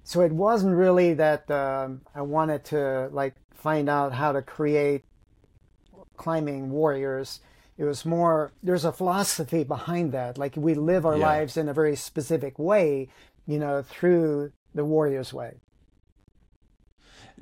so 0.04 0.22
it 0.22 0.32
wasn't 0.32 0.76
really 0.76 1.16
that 1.16 1.50
um, 1.50 2.02
I 2.14 2.22
wanted 2.22 2.64
to 2.66 3.10
like 3.12 3.34
find 3.56 3.90
out 3.90 4.14
how 4.14 4.34
to 4.34 4.44
create 4.44 5.04
climbing 6.16 6.70
warriors. 6.70 7.40
It 7.80 7.86
was 7.86 8.06
more 8.06 8.52
there's 8.62 8.86
a 8.86 8.92
philosophy 8.92 9.64
behind 9.64 10.12
that. 10.12 10.38
Like 10.38 10.56
we 10.56 10.76
live 10.76 11.08
our 11.08 11.18
yeah. 11.18 11.26
lives 11.26 11.58
in 11.58 11.68
a 11.70 11.74
very 11.74 11.96
specific 11.96 12.60
way, 12.60 13.08
you 13.48 13.58
know, 13.58 13.82
through 13.82 14.52
the 14.76 14.86
warrior's 14.86 15.34
way. 15.34 15.56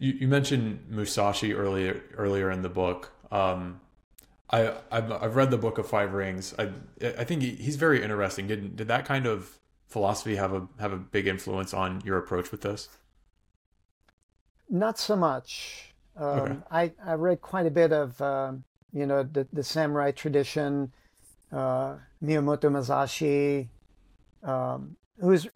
You, 0.01 0.13
you 0.21 0.27
mentioned 0.27 0.85
Musashi 0.89 1.53
earlier 1.53 2.01
earlier 2.17 2.49
in 2.49 2.63
the 2.63 2.69
book. 2.69 3.11
Um, 3.31 3.79
I 4.49 4.73
I've, 4.91 5.11
I've 5.11 5.35
read 5.35 5.51
the 5.51 5.59
book 5.59 5.77
of 5.77 5.87
Five 5.87 6.13
Rings. 6.13 6.55
I 6.57 6.71
I 7.19 7.23
think 7.23 7.43
he, 7.43 7.51
he's 7.51 7.75
very 7.75 8.01
interesting. 8.01 8.47
Did 8.47 8.75
did 8.75 8.87
that 8.87 9.05
kind 9.05 9.27
of 9.27 9.59
philosophy 9.87 10.37
have 10.37 10.53
a 10.53 10.67
have 10.79 10.91
a 10.91 10.97
big 10.97 11.27
influence 11.27 11.71
on 11.71 12.01
your 12.03 12.17
approach 12.17 12.51
with 12.51 12.61
this? 12.61 12.89
Not 14.71 14.97
so 14.97 15.15
much. 15.15 15.93
Um, 16.17 16.25
okay. 16.25 16.57
I 16.71 16.91
I 17.05 17.13
read 17.13 17.41
quite 17.41 17.67
a 17.67 17.71
bit 17.71 17.93
of 17.93 18.19
um, 18.21 18.63
you 18.91 19.05
know 19.05 19.21
the 19.21 19.47
the 19.53 19.63
samurai 19.63 20.09
tradition, 20.09 20.91
uh, 21.51 21.97
Miyamoto 22.23 22.71
Musashi, 22.71 23.69
um, 24.41 24.95
who's 25.19 25.47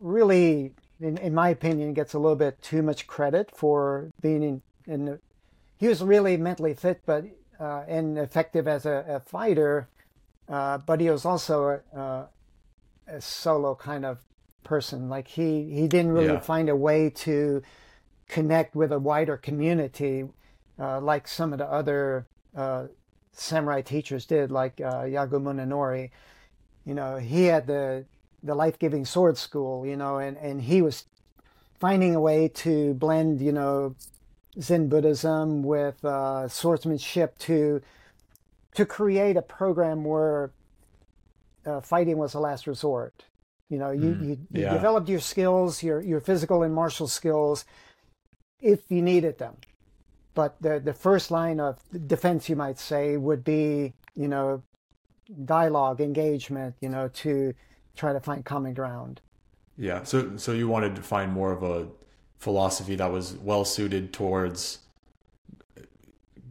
really, 0.00 0.72
in, 1.00 1.18
in 1.18 1.34
my 1.34 1.50
opinion, 1.50 1.94
gets 1.94 2.14
a 2.14 2.18
little 2.18 2.36
bit 2.36 2.60
too 2.62 2.82
much 2.82 3.06
credit 3.06 3.50
for 3.54 4.10
being 4.20 4.42
in. 4.42 4.62
in 4.86 5.04
the, 5.06 5.20
he 5.78 5.88
was 5.88 6.02
really 6.02 6.36
mentally 6.38 6.72
fit, 6.72 7.02
but 7.04 7.24
uh, 7.60 7.84
and 7.86 8.18
effective 8.18 8.66
as 8.66 8.86
a, 8.86 9.04
a 9.08 9.20
fighter, 9.20 9.88
uh, 10.48 10.78
but 10.78 11.00
he 11.00 11.10
was 11.10 11.24
also 11.24 11.80
uh, 11.94 12.24
a 13.06 13.20
solo 13.20 13.74
kind 13.74 14.04
of 14.04 14.18
person. 14.64 15.08
Like 15.08 15.28
he 15.28 15.70
he 15.70 15.86
didn't 15.86 16.12
really 16.12 16.34
yeah. 16.34 16.40
find 16.40 16.68
a 16.68 16.76
way 16.76 17.10
to 17.10 17.62
connect 18.28 18.74
with 18.74 18.92
a 18.92 18.98
wider 18.98 19.36
community, 19.36 20.24
uh, 20.78 21.00
like 21.00 21.28
some 21.28 21.52
of 21.52 21.58
the 21.58 21.70
other 21.70 22.26
uh, 22.56 22.86
samurai 23.32 23.82
teachers 23.82 24.26
did, 24.26 24.50
like 24.50 24.80
uh, 24.80 25.02
Yagyu 25.02 25.40
Munenori. 25.40 26.10
You 26.84 26.94
know, 26.94 27.16
he 27.16 27.44
had 27.44 27.66
the 27.66 28.04
the 28.46 28.54
life 28.54 28.78
giving 28.78 29.04
sword 29.04 29.36
school. 29.36 29.86
You 29.86 29.96
know, 29.96 30.18
and 30.18 30.36
and 30.38 30.62
he 30.62 30.82
was 30.82 31.04
finding 31.78 32.14
a 32.14 32.20
way 32.20 32.48
to 32.48 32.94
blend, 32.94 33.40
you 33.40 33.52
know, 33.52 33.94
Zen 34.60 34.88
Buddhism 34.88 35.62
with 35.62 36.04
uh, 36.04 36.48
swordsmanship 36.48 37.38
to 37.40 37.82
to 38.74 38.86
create 38.86 39.36
a 39.36 39.42
program 39.42 40.04
where 40.04 40.52
uh, 41.66 41.80
fighting 41.80 42.18
was 42.18 42.34
a 42.34 42.40
last 42.40 42.66
resort. 42.66 43.24
You 43.68 43.78
know, 43.78 43.90
you, 43.90 44.10
mm, 44.10 44.22
you, 44.22 44.38
you 44.52 44.62
yeah. 44.62 44.72
developed 44.72 45.08
your 45.08 45.20
skills, 45.20 45.82
your, 45.82 46.00
your 46.00 46.20
physical 46.20 46.62
and 46.62 46.72
martial 46.72 47.08
skills, 47.08 47.64
if 48.60 48.80
you 48.88 49.02
needed 49.02 49.38
them. 49.38 49.56
But 50.34 50.60
the, 50.60 50.78
the 50.78 50.92
first 50.92 51.30
line 51.30 51.58
of 51.58 51.80
defense, 52.06 52.48
you 52.48 52.54
might 52.54 52.78
say, 52.78 53.16
would 53.16 53.42
be, 53.42 53.94
you 54.14 54.28
know, 54.28 54.62
dialogue, 55.44 56.00
engagement, 56.00 56.76
you 56.80 56.88
know, 56.88 57.08
to 57.08 57.54
try 57.96 58.12
to 58.12 58.20
find 58.20 58.44
common 58.44 58.74
ground. 58.74 59.20
Yeah. 59.76 60.04
So, 60.04 60.36
so 60.36 60.52
you 60.52 60.68
wanted 60.68 60.96
to 60.96 61.02
find 61.02 61.32
more 61.32 61.52
of 61.52 61.62
a 61.62 61.88
philosophy 62.38 62.94
that 62.96 63.10
was 63.10 63.34
well 63.34 63.64
suited 63.64 64.12
towards 64.12 64.78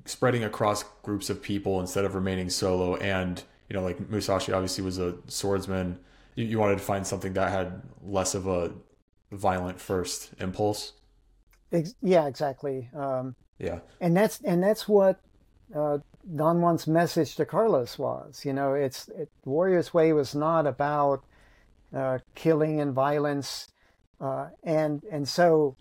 spreading 0.05 0.43
across 0.43 0.83
groups 1.03 1.29
of 1.29 1.41
people 1.41 1.79
instead 1.79 2.05
of 2.05 2.13
remaining 2.13 2.49
solo 2.49 2.95
and 2.97 3.43
you 3.69 3.75
know, 3.75 3.83
like 3.83 4.09
Musashi 4.09 4.51
obviously 4.51 4.83
was 4.83 4.99
a 4.99 5.15
swordsman. 5.27 5.99
You, 6.35 6.45
you 6.45 6.59
wanted 6.59 6.77
to 6.77 6.83
find 6.83 7.05
something 7.05 7.33
that 7.33 7.51
had 7.51 7.81
less 8.03 8.35
of 8.35 8.47
a 8.47 8.71
violent 9.31 9.79
first 9.79 10.31
impulse. 10.39 10.93
Yeah, 12.01 12.27
exactly. 12.27 12.89
Um, 12.95 13.35
yeah, 13.59 13.79
and 13.99 14.15
that's 14.15 14.39
and 14.41 14.63
that's 14.63 14.87
what 14.87 15.19
uh, 15.75 15.97
Don 16.35 16.61
Juan's 16.61 16.87
message 16.87 17.35
to 17.35 17.45
Carlos 17.45 17.97
was. 17.97 18.45
You 18.45 18.53
know, 18.53 18.75
it's 18.75 19.09
it, 19.09 19.29
Warrior's 19.43 19.93
Way 19.93 20.13
was 20.13 20.35
not 20.35 20.67
about 20.67 21.23
uh, 21.95 22.19
killing 22.35 22.79
and 22.79 22.93
violence, 22.93 23.71
uh, 24.19 24.49
and 24.63 25.03
and 25.11 25.27
so 25.27 25.77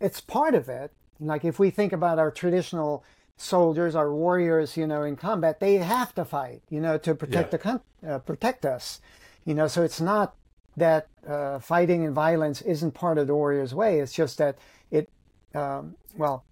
it's 0.00 0.20
part 0.20 0.54
of 0.54 0.68
it. 0.68 0.92
Like 1.20 1.44
if 1.44 1.58
we 1.58 1.70
think 1.70 1.92
about 1.92 2.18
our 2.18 2.30
traditional 2.30 3.04
soldiers, 3.36 3.94
our 3.94 4.12
warriors, 4.12 4.76
you 4.76 4.86
know, 4.86 5.02
in 5.02 5.16
combat, 5.16 5.60
they 5.60 5.76
have 5.76 6.14
to 6.14 6.24
fight, 6.24 6.62
you 6.68 6.80
know, 6.80 6.98
to 6.98 7.14
protect 7.14 7.52
yeah. 7.52 7.78
the 8.02 8.14
uh, 8.14 8.18
protect 8.18 8.64
us, 8.64 9.00
you 9.44 9.54
know. 9.54 9.66
So 9.66 9.82
it's 9.82 10.00
not 10.00 10.34
that 10.76 11.08
uh, 11.26 11.58
fighting 11.58 12.04
and 12.04 12.14
violence 12.14 12.60
isn't 12.62 12.92
part 12.92 13.18
of 13.18 13.26
the 13.26 13.34
warrior's 13.34 13.74
way. 13.74 14.00
It's 14.00 14.12
just 14.12 14.38
that 14.38 14.58
it, 14.90 15.08
um, 15.54 15.94
well, 16.16 16.44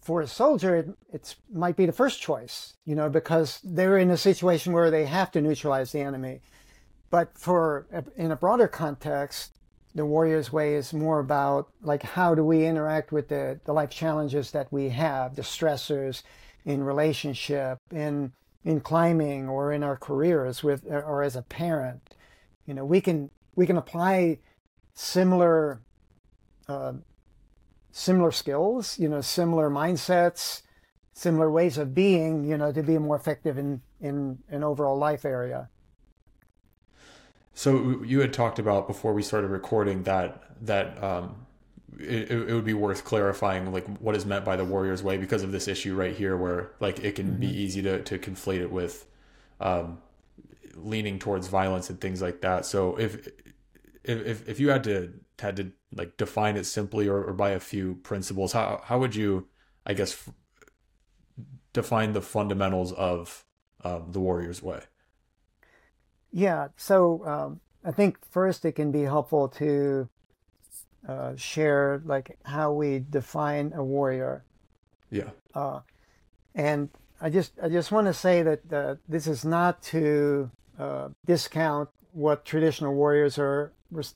for 0.00 0.20
a 0.20 0.26
soldier, 0.26 0.76
it 0.76 0.88
it's, 1.12 1.36
might 1.52 1.76
be 1.76 1.86
the 1.86 1.92
first 1.92 2.20
choice, 2.20 2.74
you 2.84 2.94
know, 2.94 3.08
because 3.08 3.60
they're 3.64 3.98
in 3.98 4.10
a 4.10 4.16
situation 4.16 4.72
where 4.72 4.90
they 4.90 5.06
have 5.06 5.30
to 5.32 5.40
neutralize 5.40 5.92
the 5.92 6.00
enemy. 6.00 6.40
But 7.14 7.38
for 7.38 7.86
in 8.16 8.32
a 8.32 8.36
broader 8.36 8.66
context, 8.66 9.60
the 9.94 10.04
warrior's 10.04 10.52
way 10.52 10.74
is 10.74 10.92
more 10.92 11.20
about 11.20 11.68
like 11.80 12.02
how 12.02 12.34
do 12.34 12.42
we 12.44 12.66
interact 12.66 13.12
with 13.12 13.28
the, 13.28 13.60
the 13.64 13.72
life 13.72 13.90
challenges 13.90 14.50
that 14.50 14.72
we 14.72 14.88
have 14.88 15.36
the 15.36 15.42
stressors 15.42 16.24
in 16.64 16.82
relationship 16.82 17.78
in 17.92 18.32
in 18.64 18.80
climbing 18.80 19.48
or 19.48 19.72
in 19.72 19.84
our 19.84 19.96
careers 19.96 20.64
with 20.64 20.84
or 20.90 21.22
as 21.22 21.36
a 21.36 21.42
parent. 21.42 22.16
You 22.66 22.74
know 22.74 22.84
we 22.84 23.00
can 23.00 23.30
we 23.54 23.64
can 23.64 23.76
apply 23.76 24.40
similar 24.94 25.82
uh, 26.66 26.94
similar 27.92 28.32
skills 28.32 28.98
you 28.98 29.08
know 29.08 29.20
similar 29.20 29.70
mindsets 29.70 30.62
similar 31.12 31.48
ways 31.48 31.78
of 31.78 31.94
being 31.94 32.42
you 32.42 32.58
know 32.58 32.72
to 32.72 32.82
be 32.82 32.98
more 32.98 33.14
effective 33.14 33.56
in 33.56 33.82
in 34.00 34.38
an 34.48 34.64
overall 34.64 34.98
life 34.98 35.24
area 35.24 35.68
so 37.54 38.02
you 38.02 38.20
had 38.20 38.32
talked 38.32 38.58
about 38.58 38.86
before 38.86 39.14
we 39.14 39.22
started 39.22 39.48
recording 39.48 40.02
that 40.02 40.42
that 40.66 41.02
um, 41.02 41.46
it, 41.98 42.30
it, 42.30 42.52
would 42.52 42.64
be 42.64 42.74
worth 42.74 43.04
clarifying 43.04 43.72
like 43.72 43.86
what 43.98 44.16
is 44.16 44.26
meant 44.26 44.44
by 44.44 44.56
the 44.56 44.64
warrior's 44.64 45.02
way 45.02 45.16
because 45.16 45.42
of 45.42 45.52
this 45.52 45.68
issue 45.68 45.94
right 45.94 46.14
here 46.14 46.36
where 46.36 46.72
like 46.80 46.98
it 47.00 47.14
can 47.14 47.28
mm-hmm. 47.28 47.40
be 47.40 47.46
easy 47.46 47.82
to, 47.82 48.02
to 48.02 48.18
conflate 48.18 48.60
it 48.60 48.70
with 48.70 49.06
um, 49.60 49.98
leaning 50.74 51.18
towards 51.18 51.48
violence 51.48 51.90
and 51.90 52.00
things 52.00 52.20
like 52.20 52.40
that. 52.40 52.66
So 52.66 52.96
if 52.96 53.28
if 54.02 54.48
if 54.48 54.60
you 54.60 54.70
had 54.70 54.84
to 54.84 55.12
had 55.38 55.56
to 55.56 55.72
like 55.94 56.16
define 56.16 56.56
it 56.56 56.64
simply 56.64 57.08
or, 57.08 57.22
or 57.22 57.32
by 57.32 57.50
a 57.50 57.60
few 57.60 57.96
principles, 57.96 58.52
how 58.52 58.82
how 58.84 58.98
would 58.98 59.14
you 59.14 59.46
I 59.86 59.94
guess 59.94 60.12
f- 60.12 60.34
define 61.72 62.12
the 62.12 62.22
fundamentals 62.22 62.92
of 62.92 63.44
um, 63.84 64.06
the 64.10 64.20
warrior's 64.20 64.62
way? 64.62 64.80
Yeah. 66.34 66.68
So 66.76 67.24
um, 67.24 67.60
I 67.84 67.92
think 67.92 68.18
first 68.28 68.64
it 68.64 68.72
can 68.72 68.90
be 68.90 69.02
helpful 69.02 69.48
to 69.50 70.08
uh, 71.08 71.36
share 71.36 72.02
like 72.04 72.36
how 72.44 72.72
we 72.72 73.04
define 73.08 73.72
a 73.74 73.84
warrior. 73.84 74.44
Yeah. 75.10 75.30
Uh, 75.54 75.80
and 76.56 76.90
I 77.20 77.30
just 77.30 77.52
I 77.62 77.68
just 77.68 77.92
want 77.92 78.08
to 78.08 78.14
say 78.14 78.42
that 78.42 78.72
uh, 78.72 78.96
this 79.08 79.28
is 79.28 79.44
not 79.44 79.80
to 79.94 80.50
uh, 80.76 81.08
discount 81.24 81.88
what 82.10 82.44
traditional 82.44 82.94
warriors 82.94 83.38
are 83.38 83.72
res- 83.92 84.14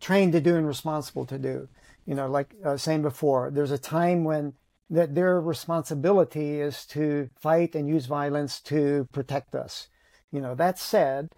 trained 0.00 0.34
to 0.34 0.40
do 0.40 0.54
and 0.54 0.68
responsible 0.68 1.26
to 1.26 1.38
do. 1.38 1.68
You 2.06 2.14
know, 2.14 2.28
like 2.28 2.54
I 2.64 2.72
was 2.72 2.82
saying 2.82 3.02
before, 3.02 3.50
there's 3.50 3.72
a 3.72 3.78
time 3.78 4.22
when 4.22 4.52
that 4.88 5.16
their 5.16 5.40
responsibility 5.40 6.60
is 6.60 6.86
to 6.86 7.28
fight 7.40 7.74
and 7.74 7.88
use 7.88 8.06
violence 8.06 8.60
to 8.60 9.08
protect 9.10 9.56
us. 9.56 9.88
You 10.30 10.40
know, 10.40 10.54
that 10.54 10.78
said, 10.78 11.30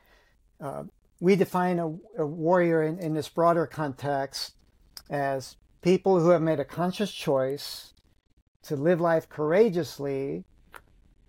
uh, 0.61 0.85
we 1.21 1.37
define 1.37 1.79
a, 1.79 1.87
a 2.19 2.27
warrior 2.27 2.83
in, 2.83 2.99
in 2.99 3.15
this 3.15 3.29
broader 3.29 3.67
context 3.67 4.55
as 5.11 5.57
people 5.83 6.21
who 6.21 6.31
have 6.31 6.43
made 6.43 6.61
a 6.61 6.65
conscious 6.65 7.13
choice 7.13 7.93
to 8.63 8.77
live 8.77 9.01
life 9.01 9.29
courageously, 9.29 10.45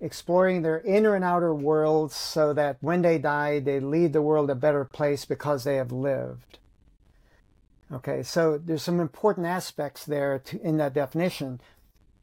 exploring 0.01 0.61
their 0.61 0.81
inner 0.81 1.15
and 1.15 1.23
outer 1.23 1.53
worlds 1.53 2.15
so 2.15 2.53
that 2.53 2.77
when 2.81 3.01
they 3.01 3.17
die, 3.17 3.59
they 3.59 3.79
leave 3.79 4.11
the 4.11 4.21
world 4.21 4.49
a 4.49 4.55
better 4.55 4.85
place 4.85 5.25
because 5.25 5.63
they 5.63 5.75
have 5.75 5.91
lived. 5.91 6.59
Okay, 7.91 8.21
so 8.21 8.57
there's 8.57 8.83
some 8.83 8.99
important 8.99 9.47
aspects 9.47 10.05
there 10.05 10.39
to, 10.39 10.61
in 10.61 10.77
that 10.77 10.93
definition. 10.93 11.59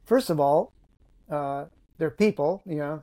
First 0.05 0.31
of 0.31 0.38
all, 0.38 0.73
uh, 1.29 1.64
they're 1.99 2.11
people, 2.11 2.62
you 2.64 2.77
know, 2.77 3.03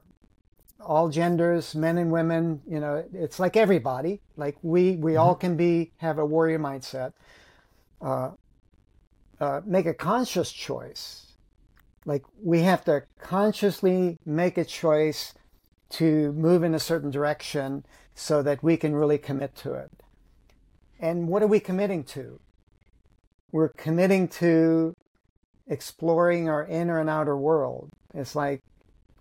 all 0.86 1.10
genders, 1.10 1.76
men 1.76 1.98
and 1.98 2.12
women, 2.12 2.62
you 2.68 2.80
know, 2.80 3.04
it's 3.14 3.40
like 3.40 3.58
everybody. 3.58 4.22
Like 4.38 4.58
we, 4.62 4.96
we 4.96 5.16
all 5.16 5.36
can 5.36 5.56
be, 5.56 5.92
have 5.98 6.20
a 6.20 6.26
warrior 6.26 6.60
mindset. 6.60 7.14
Uh, 8.02 8.32
uh, 9.40 9.62
make 9.66 9.86
a 9.86 9.94
conscious 9.94 10.52
choice. 10.52 11.34
Like 12.06 12.24
we 12.42 12.62
have 12.62 12.84
to 12.86 13.04
consciously 13.20 14.18
make 14.26 14.58
a 14.58 14.66
choice 14.66 15.34
to 15.92 16.32
move 16.34 16.64
in 16.64 16.74
a 16.74 16.80
certain 16.80 17.12
direction 17.12 17.86
so 18.16 18.42
that 18.44 18.64
we 18.64 18.78
can 18.78 18.96
really 18.96 19.18
commit 19.18 19.56
to 19.58 19.74
it. 19.74 19.92
And 21.00 21.28
what 21.28 21.44
are 21.44 21.48
we 21.48 21.60
committing 21.60 22.04
to? 22.06 22.40
We're 23.52 23.70
committing 23.70 24.28
to 24.30 24.96
exploring 25.68 26.50
our 26.50 26.66
inner 26.66 27.00
and 27.00 27.10
outer 27.10 27.38
world. 27.38 27.90
It's 28.14 28.36
like 28.36 28.62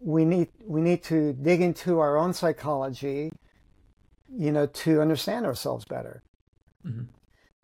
we 0.03 0.25
need 0.25 0.49
we 0.67 0.81
need 0.81 1.03
to 1.05 1.33
dig 1.33 1.61
into 1.61 2.01
our 2.01 2.17
own 2.17 2.33
psychology, 2.35 3.31
you 4.29 4.51
know, 4.51 4.67
to 4.67 5.01
understand 5.01 5.47
ourselves 5.47 5.85
better. 5.85 6.23
Mm-hmm. 6.87 7.05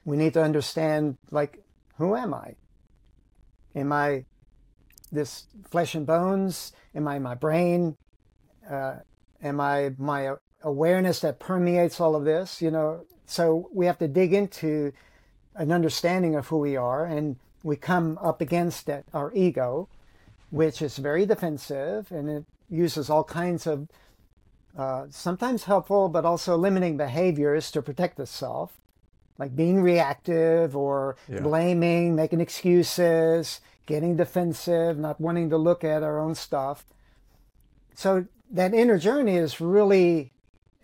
We 0.05 0.16
need 0.16 0.35
to 0.35 0.42
understand 0.42 1.18
like 1.31 1.62
who 1.96 2.14
am 2.14 2.33
I? 2.33 2.55
Am 3.74 3.92
I 3.92 4.24
this 5.11 5.46
flesh 5.70 5.94
and 5.94 6.07
bones? 6.07 6.72
Am 6.94 7.09
I 7.09 7.18
my 7.18 7.35
brain? 7.35 7.96
Uh, 8.70 8.96
am 9.42 9.61
I 9.61 9.94
my 9.98 10.35
awareness 10.62 11.20
that 11.20 11.40
permeates 11.40 12.01
all 12.01 12.14
of 12.14 12.24
this? 12.24 12.62
You 12.62 12.70
know, 12.70 13.05
so 13.27 13.68
we 13.72 13.87
have 13.87 13.98
to 13.98 14.09
dig 14.09 14.33
into 14.33 14.92
an 15.57 15.72
understanding 15.72 16.37
of 16.37 16.46
who 16.46 16.59
we 16.59 16.77
are, 16.77 17.05
and 17.05 17.37
we 17.64 17.74
come 17.74 18.16
up 18.22 18.40
against 18.40 18.88
it, 18.88 19.05
our 19.12 19.33
ego, 19.35 19.88
which 20.50 20.82
is 20.82 20.96
very 20.98 21.26
defensive 21.26 22.11
and 22.11 22.28
it 22.28 22.44
uses 22.70 23.11
all 23.11 23.24
kinds 23.24 23.66
of 23.66 23.88
uh, 24.76 25.06
sometimes 25.11 25.64
helpful 25.64 26.08
but 26.08 26.24
also 26.24 26.56
limiting 26.56 26.96
behaviors 26.96 27.70
to 27.70 27.82
protect 27.82 28.18
itself 28.20 28.78
like 29.38 29.54
being 29.54 29.80
reactive 29.80 30.76
or 30.76 31.16
yeah. 31.28 31.40
blaming, 31.40 32.14
making 32.14 32.40
excuses, 32.40 33.61
getting 33.87 34.16
defensive, 34.16 34.98
not 34.98 35.20
wanting 35.20 35.48
to 35.50 35.56
look 35.56 35.84
at 35.84 36.02
our 36.02 36.18
own 36.18 36.34
stuff. 36.34 36.84
So 37.94 38.26
that 38.50 38.74
inner 38.74 38.98
journey 38.98 39.37
is 39.37 39.61
really 39.61 40.32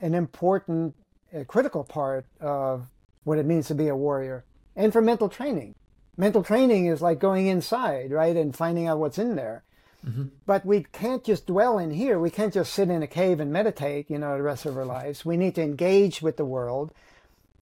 an 0.01 0.15
important, 0.15 0.95
a 1.33 1.45
critical 1.45 1.85
part 1.85 2.27
of 2.41 2.87
what 3.25 3.39
it 3.39 3.47
means 3.47 3.69
to 3.69 3.75
be 3.75 3.89
a 3.89 3.97
warrior 3.97 4.45
and 4.77 4.93
for 4.93 5.03
mental 5.03 5.29
training. 5.29 5.75
Mental 6.17 6.43
training 6.43 6.87
is 6.87 7.03
like 7.03 7.19
going 7.19 7.47
inside, 7.47 8.13
right, 8.13 8.37
and 8.37 8.55
finding 8.55 8.87
out 8.87 8.99
what's 8.99 9.19
in 9.19 9.37
there. 9.37 9.65
Mm-hmm. 10.07 10.25
But 10.47 10.67
we 10.67 10.87
can't 10.93 11.25
just 11.25 11.47
dwell 11.47 11.79
in 11.79 11.91
here. 11.91 12.19
We 12.19 12.31
can't 12.31 12.53
just 12.53 12.73
sit 12.73 12.91
in 12.91 13.03
a 13.03 13.07
cave 13.07 13.41
and 13.41 13.53
meditate, 13.53 14.11
you 14.11 14.19
know, 14.19 14.37
the 14.37 14.43
rest 14.43 14.67
of 14.67 14.77
our 14.77 14.85
lives. 14.85 15.25
We 15.25 15.37
need 15.37 15.55
to 15.55 15.63
engage 15.63 16.21
with 16.21 16.37
the 16.37 16.45
world 16.45 16.93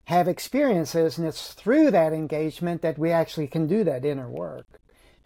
have 0.04 0.28
experiences, 0.28 1.16
and 1.16 1.26
it's 1.26 1.52
through 1.52 1.90
that 1.92 2.12
engagement 2.12 2.82
that 2.82 2.98
we 2.98 3.10
actually 3.10 3.46
can 3.46 3.66
do 3.66 3.84
that 3.84 4.04
inner 4.04 4.28
work 4.28 4.66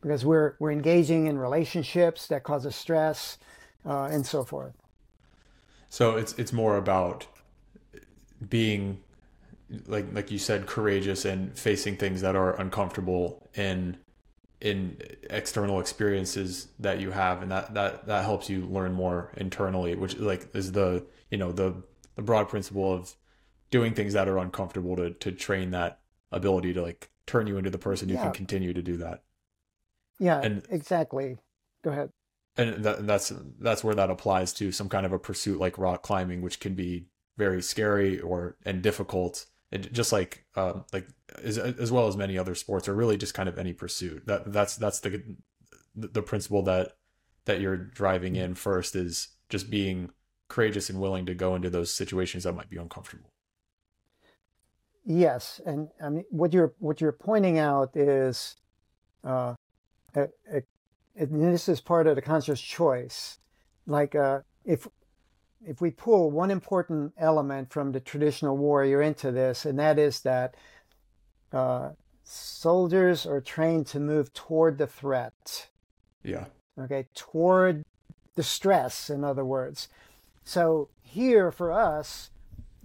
because 0.00 0.24
we're 0.24 0.54
we're 0.58 0.70
engaging 0.70 1.26
in 1.26 1.38
relationships 1.38 2.26
that 2.28 2.42
causes 2.42 2.76
stress 2.76 3.38
uh, 3.84 4.04
and 4.04 4.26
so 4.26 4.44
forth. 4.44 4.74
So 5.88 6.16
it's 6.16 6.34
it's 6.34 6.52
more 6.52 6.76
about 6.76 7.26
being 8.48 9.02
like 9.86 10.06
like 10.12 10.30
you 10.30 10.38
said 10.38 10.66
courageous 10.66 11.24
and 11.24 11.56
facing 11.58 11.96
things 11.96 12.20
that 12.20 12.36
are 12.36 12.58
uncomfortable 12.60 13.48
in 13.54 13.96
in 14.60 14.96
external 15.28 15.80
experiences 15.80 16.68
that 16.78 17.00
you 17.00 17.10
have 17.10 17.42
and 17.42 17.50
that 17.50 17.74
that 17.74 18.06
that 18.06 18.24
helps 18.24 18.48
you 18.48 18.64
learn 18.66 18.92
more 18.92 19.32
internally 19.36 19.94
which 19.94 20.16
like 20.18 20.48
is 20.54 20.72
the 20.72 21.04
you 21.30 21.38
know 21.38 21.52
the 21.52 21.74
the 22.14 22.22
broad 22.22 22.48
principle 22.48 22.92
of 22.92 23.14
doing 23.70 23.92
things 23.92 24.12
that 24.12 24.28
are 24.28 24.38
uncomfortable 24.38 24.96
to 24.96 25.10
to 25.10 25.32
train 25.32 25.70
that 25.70 26.00
ability 26.32 26.72
to 26.72 26.82
like 26.82 27.10
turn 27.26 27.46
you 27.46 27.58
into 27.58 27.70
the 27.70 27.78
person 27.78 28.08
who 28.08 28.14
yeah. 28.14 28.22
can 28.22 28.32
continue 28.32 28.72
to 28.72 28.82
do 28.82 28.96
that. 28.98 29.22
Yeah, 30.18 30.40
and 30.40 30.64
exactly. 30.70 31.36
Go 31.84 31.90
ahead. 31.90 32.10
And 32.56 32.84
that, 32.84 33.06
that's 33.06 33.32
that's 33.60 33.84
where 33.84 33.94
that 33.94 34.10
applies 34.10 34.52
to 34.54 34.72
some 34.72 34.88
kind 34.88 35.04
of 35.04 35.12
a 35.12 35.18
pursuit 35.18 35.60
like 35.60 35.76
rock 35.76 36.02
climbing, 36.02 36.40
which 36.40 36.60
can 36.60 36.74
be 36.74 37.06
very 37.36 37.60
scary 37.60 38.18
or 38.18 38.56
and 38.64 38.82
difficult, 38.82 39.46
and 39.72 39.92
just 39.92 40.12
like 40.12 40.44
uh, 40.54 40.80
like 40.92 41.08
as, 41.42 41.58
as 41.58 41.90
well 41.90 42.06
as 42.06 42.16
many 42.16 42.38
other 42.38 42.54
sports, 42.54 42.88
or 42.88 42.94
really 42.94 43.16
just 43.16 43.34
kind 43.34 43.48
of 43.48 43.58
any 43.58 43.72
pursuit. 43.72 44.26
That 44.26 44.52
that's 44.52 44.76
that's 44.76 45.00
the 45.00 45.22
the 45.94 46.22
principle 46.22 46.62
that 46.62 46.92
that 47.46 47.60
you're 47.60 47.76
driving 47.76 48.36
in 48.36 48.54
first 48.54 48.94
is 48.94 49.28
just 49.48 49.70
being 49.70 50.10
courageous 50.48 50.90
and 50.90 51.00
willing 51.00 51.26
to 51.26 51.34
go 51.34 51.54
into 51.54 51.70
those 51.70 51.92
situations 51.92 52.44
that 52.44 52.52
might 52.52 52.70
be 52.70 52.76
uncomfortable. 52.76 53.30
Yes, 55.04 55.60
and 55.64 55.88
I 56.02 56.08
mean 56.10 56.24
what 56.30 56.52
you're 56.52 56.74
what 56.78 57.00
you're 57.00 57.12
pointing 57.12 57.58
out 57.58 57.96
is, 57.96 58.56
uh, 59.24 59.54
a, 60.14 60.28
a, 60.52 60.62
this 61.16 61.68
is 61.68 61.80
part 61.80 62.06
of 62.06 62.16
the 62.16 62.22
conscious 62.22 62.60
choice. 62.60 63.38
Like 63.86 64.14
uh, 64.14 64.40
if 64.64 64.88
if 65.64 65.80
we 65.80 65.90
pull 65.90 66.30
one 66.30 66.50
important 66.50 67.12
element 67.18 67.72
from 67.72 67.92
the 67.92 68.00
traditional 68.00 68.56
warrior 68.56 69.02
into 69.02 69.30
this, 69.30 69.64
and 69.64 69.78
that 69.78 69.98
is 69.98 70.20
that 70.20 70.54
uh, 71.52 71.90
soldiers 72.24 73.26
are 73.26 73.40
trained 73.40 73.86
to 73.88 74.00
move 74.00 74.32
toward 74.32 74.78
the 74.78 74.86
threat. 74.86 75.68
Yeah. 76.22 76.46
Okay, 76.78 77.06
toward 77.14 77.84
the 78.34 78.42
stress. 78.42 79.08
In 79.08 79.24
other 79.24 79.44
words, 79.44 79.88
so 80.44 80.88
here 81.02 81.50
for 81.50 81.72
us 81.72 82.30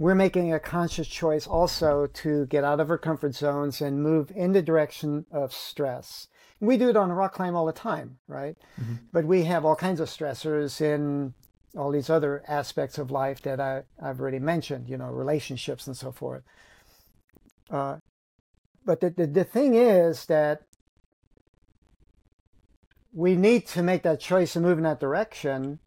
we're 0.01 0.15
making 0.15 0.51
a 0.51 0.59
conscious 0.59 1.07
choice 1.07 1.45
also 1.45 2.07
to 2.07 2.47
get 2.47 2.63
out 2.63 2.79
of 2.79 2.89
our 2.89 2.97
comfort 2.97 3.35
zones 3.35 3.81
and 3.81 4.01
move 4.01 4.31
in 4.35 4.51
the 4.51 4.61
direction 4.61 5.27
of 5.31 5.53
stress. 5.53 6.27
We 6.59 6.75
do 6.77 6.89
it 6.89 6.97
on 6.97 7.11
a 7.11 7.13
rock 7.13 7.33
climb 7.33 7.55
all 7.55 7.67
the 7.67 7.71
time, 7.71 8.17
right? 8.27 8.57
Mm-hmm. 8.81 8.95
But 9.11 9.25
we 9.25 9.43
have 9.43 9.63
all 9.63 9.75
kinds 9.75 9.99
of 9.99 10.09
stressors 10.09 10.81
in 10.81 11.35
all 11.77 11.91
these 11.91 12.09
other 12.09 12.43
aspects 12.47 12.97
of 12.97 13.11
life 13.11 13.41
that 13.43 13.59
I, 13.59 13.83
I've 14.01 14.19
already 14.19 14.39
mentioned, 14.39 14.89
you 14.89 14.97
know, 14.97 15.07
relationships 15.07 15.87
and 15.87 15.95
so 15.95 16.11
forth. 16.11 16.43
Uh, 17.69 17.97
but 18.85 18.99
the, 18.99 19.09
the, 19.11 19.27
the 19.27 19.43
thing 19.43 19.75
is 19.75 20.25
that 20.25 20.63
we 23.13 23.35
need 23.35 23.67
to 23.67 23.83
make 23.83 24.03
that 24.03 24.19
choice 24.19 24.55
and 24.55 24.65
move 24.65 24.77
in 24.77 24.83
that 24.83 24.99
direction 24.99 25.79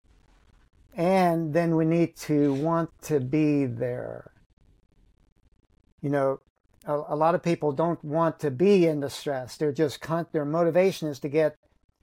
and 0.97 1.53
then 1.53 1.77
we 1.77 1.85
need 1.85 2.17
to 2.17 2.55
want 2.55 2.91
to 3.03 3.21
be 3.21 3.67
there. 3.67 4.31
You 6.01 6.11
know, 6.11 6.41
a, 6.87 6.93
a 7.09 7.17
lot 7.17 7.35
of 7.35 7.43
people 7.43 7.73
don't 7.73 8.03
want 8.05 8.39
to 8.41 8.51
be 8.51 8.87
in 8.87 9.01
the 9.01 9.11
stress. 9.11 9.57
They're 9.57 9.73
just, 9.73 10.01
con- 10.01 10.27
their 10.33 10.45
motivation 10.45 11.09
is 11.09 11.19
to 11.21 11.29
get, 11.29 11.57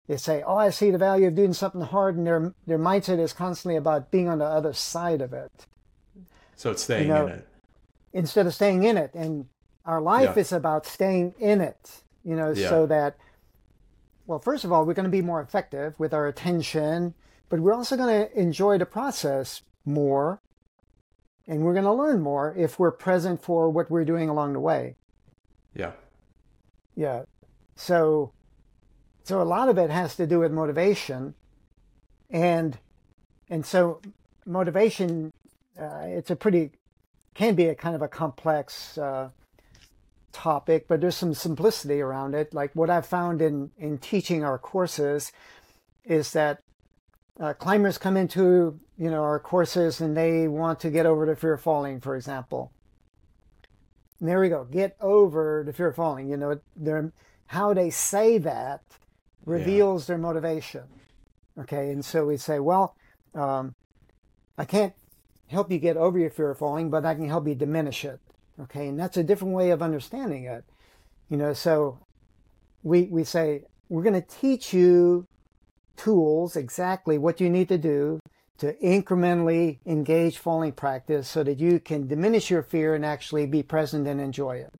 they 0.07 0.17
say, 0.17 0.43
oh, 0.45 0.55
I 0.55 0.69
see 0.69 0.91
the 0.91 0.97
value 0.97 1.27
of 1.27 1.35
doing 1.35 1.53
something 1.53 1.81
hard, 1.81 2.17
and 2.17 2.27
their, 2.27 2.53
their 2.67 2.79
mindset 2.79 3.19
is 3.19 3.33
constantly 3.33 3.77
about 3.77 4.11
being 4.11 4.27
on 4.27 4.39
the 4.39 4.45
other 4.45 4.73
side 4.73 5.21
of 5.21 5.33
it. 5.33 5.51
So 6.55 6.71
it's 6.71 6.83
staying 6.83 7.07
you 7.07 7.13
know, 7.13 7.27
in 7.27 7.33
it. 7.33 7.47
Instead 8.13 8.45
of 8.45 8.53
staying 8.53 8.83
in 8.83 8.97
it. 8.97 9.11
And 9.13 9.45
our 9.85 10.01
life 10.01 10.35
yeah. 10.35 10.41
is 10.41 10.51
about 10.51 10.85
staying 10.85 11.33
in 11.39 11.61
it, 11.61 12.01
you 12.23 12.35
know, 12.35 12.51
yeah. 12.51 12.69
so 12.69 12.85
that, 12.87 13.17
well, 14.27 14.39
first 14.39 14.63
of 14.63 14.71
all, 14.71 14.85
we're 14.85 14.93
going 14.93 15.05
to 15.05 15.09
be 15.09 15.21
more 15.21 15.41
effective 15.41 15.99
with 15.99 16.13
our 16.13 16.27
attention 16.27 17.13
but 17.51 17.59
we're 17.59 17.73
also 17.73 17.97
going 17.97 18.27
to 18.27 18.39
enjoy 18.39 18.77
the 18.77 18.85
process 18.85 19.61
more 19.83 20.41
and 21.45 21.63
we're 21.63 21.73
going 21.73 21.85
to 21.85 21.91
learn 21.91 22.21
more 22.21 22.55
if 22.57 22.79
we're 22.79 22.91
present 22.91 23.43
for 23.43 23.69
what 23.69 23.91
we're 23.91 24.05
doing 24.05 24.29
along 24.29 24.53
the 24.53 24.59
way. 24.61 24.95
Yeah. 25.75 25.91
Yeah. 26.95 27.23
So, 27.75 28.31
so 29.23 29.41
a 29.41 29.43
lot 29.43 29.69
of 29.69 29.77
it 29.77 29.89
has 29.89 30.15
to 30.15 30.27
do 30.27 30.39
with 30.39 30.51
motivation, 30.51 31.36
and 32.29 32.77
and 33.49 33.65
so 33.65 34.01
motivation, 34.45 35.31
uh, 35.79 36.03
it's 36.05 36.31
a 36.31 36.36
pretty 36.36 36.71
can 37.34 37.55
be 37.55 37.67
a 37.67 37.75
kind 37.75 37.95
of 37.95 38.01
a 38.01 38.07
complex 38.07 38.97
uh, 38.97 39.29
topic, 40.31 40.88
but 40.88 41.01
there's 41.01 41.15
some 41.15 41.34
simplicity 41.34 42.01
around 42.01 42.36
it. 42.36 42.53
Like 42.53 42.71
what 42.73 42.89
I've 42.89 43.05
found 43.05 43.41
in 43.41 43.71
in 43.77 43.97
teaching 43.97 44.43
our 44.43 44.57
courses 44.57 45.31
is 46.03 46.34
that 46.34 46.62
uh, 47.39 47.53
climbers 47.53 47.97
come 47.97 48.17
into 48.17 48.79
you 48.97 49.10
know 49.10 49.23
our 49.23 49.39
courses 49.39 50.01
and 50.01 50.15
they 50.15 50.47
want 50.47 50.79
to 50.81 50.89
get 50.89 51.05
over 51.05 51.25
the 51.25 51.36
fear 51.36 51.53
of 51.53 51.62
falling, 51.62 52.01
for 52.01 52.15
example. 52.15 52.71
And 54.19 54.29
there 54.29 54.39
we 54.39 54.49
go. 54.49 54.65
Get 54.65 54.95
over 55.01 55.63
the 55.65 55.73
fear 55.73 55.88
of 55.88 55.95
falling. 55.95 56.29
You 56.29 56.38
know, 56.38 57.12
how 57.47 57.73
they 57.73 57.89
say 57.89 58.38
that 58.38 58.81
reveals 59.45 60.04
yeah. 60.04 60.08
their 60.08 60.17
motivation. 60.17 60.84
Okay, 61.60 61.91
and 61.91 62.04
so 62.04 62.25
we 62.25 62.38
say, 62.38 62.60
well, 62.60 62.95
um, 63.36 63.75
I 64.58 64.65
can't 64.65 64.93
help 65.47 65.71
you 65.71 65.80
get 65.80 65.97
over 65.97 66.17
your 66.17 66.30
fear 66.30 66.51
of 66.51 66.60
falling, 66.60 66.89
but 66.89 67.06
I 67.06 67.13
can 67.13 67.27
help 67.27 67.47
you 67.47 67.56
diminish 67.56 68.06
it. 68.06 68.19
Okay, 68.60 68.88
and 68.88 68.99
that's 68.99 69.17
a 69.17 69.23
different 69.23 69.54
way 69.54 69.71
of 69.71 69.82
understanding 69.82 70.45
it. 70.45 70.63
You 71.30 71.38
know, 71.38 71.54
so 71.54 71.99
we 72.84 73.04
we 73.04 73.23
say 73.23 73.63
we're 73.89 74.04
going 74.04 74.21
to 74.21 74.21
teach 74.21 74.73
you 74.73 75.27
tools 75.97 76.56
exactly 76.56 77.17
what 77.17 77.41
you 77.41 77.49
need 77.49 77.67
to 77.69 77.77
do 77.77 78.19
to 78.58 78.73
incrementally 78.73 79.80
engage 79.86 80.38
falling 80.38 80.71
practice 80.71 81.27
so 81.27 81.43
that 81.43 81.60
you 81.60 81.80
can 81.80 82.08
diminish 82.08 82.49
your 82.49 82.62
fear 82.62 82.95
and 82.95 83.06
actually 83.06 83.45
be 83.45 83.63
present 83.63 84.08
and 84.08 84.21
enjoy 84.21 84.58
it. 84.58 84.71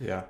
Yeah. 0.00 0.24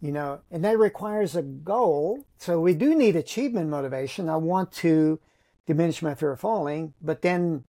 You 0.00 0.12
know, 0.12 0.40
and 0.50 0.64
that 0.64 0.78
requires 0.78 1.36
a 1.36 1.42
goal. 1.42 2.24
So 2.38 2.58
we 2.58 2.72
do 2.72 2.94
need 2.94 3.16
achievement 3.16 3.68
motivation. 3.68 4.30
I 4.30 4.36
want 4.36 4.72
to 4.72 5.20
diminish 5.66 6.00
my 6.00 6.14
fear 6.14 6.32
of 6.32 6.40
falling, 6.40 6.94
but 7.02 7.22
then 7.22 7.64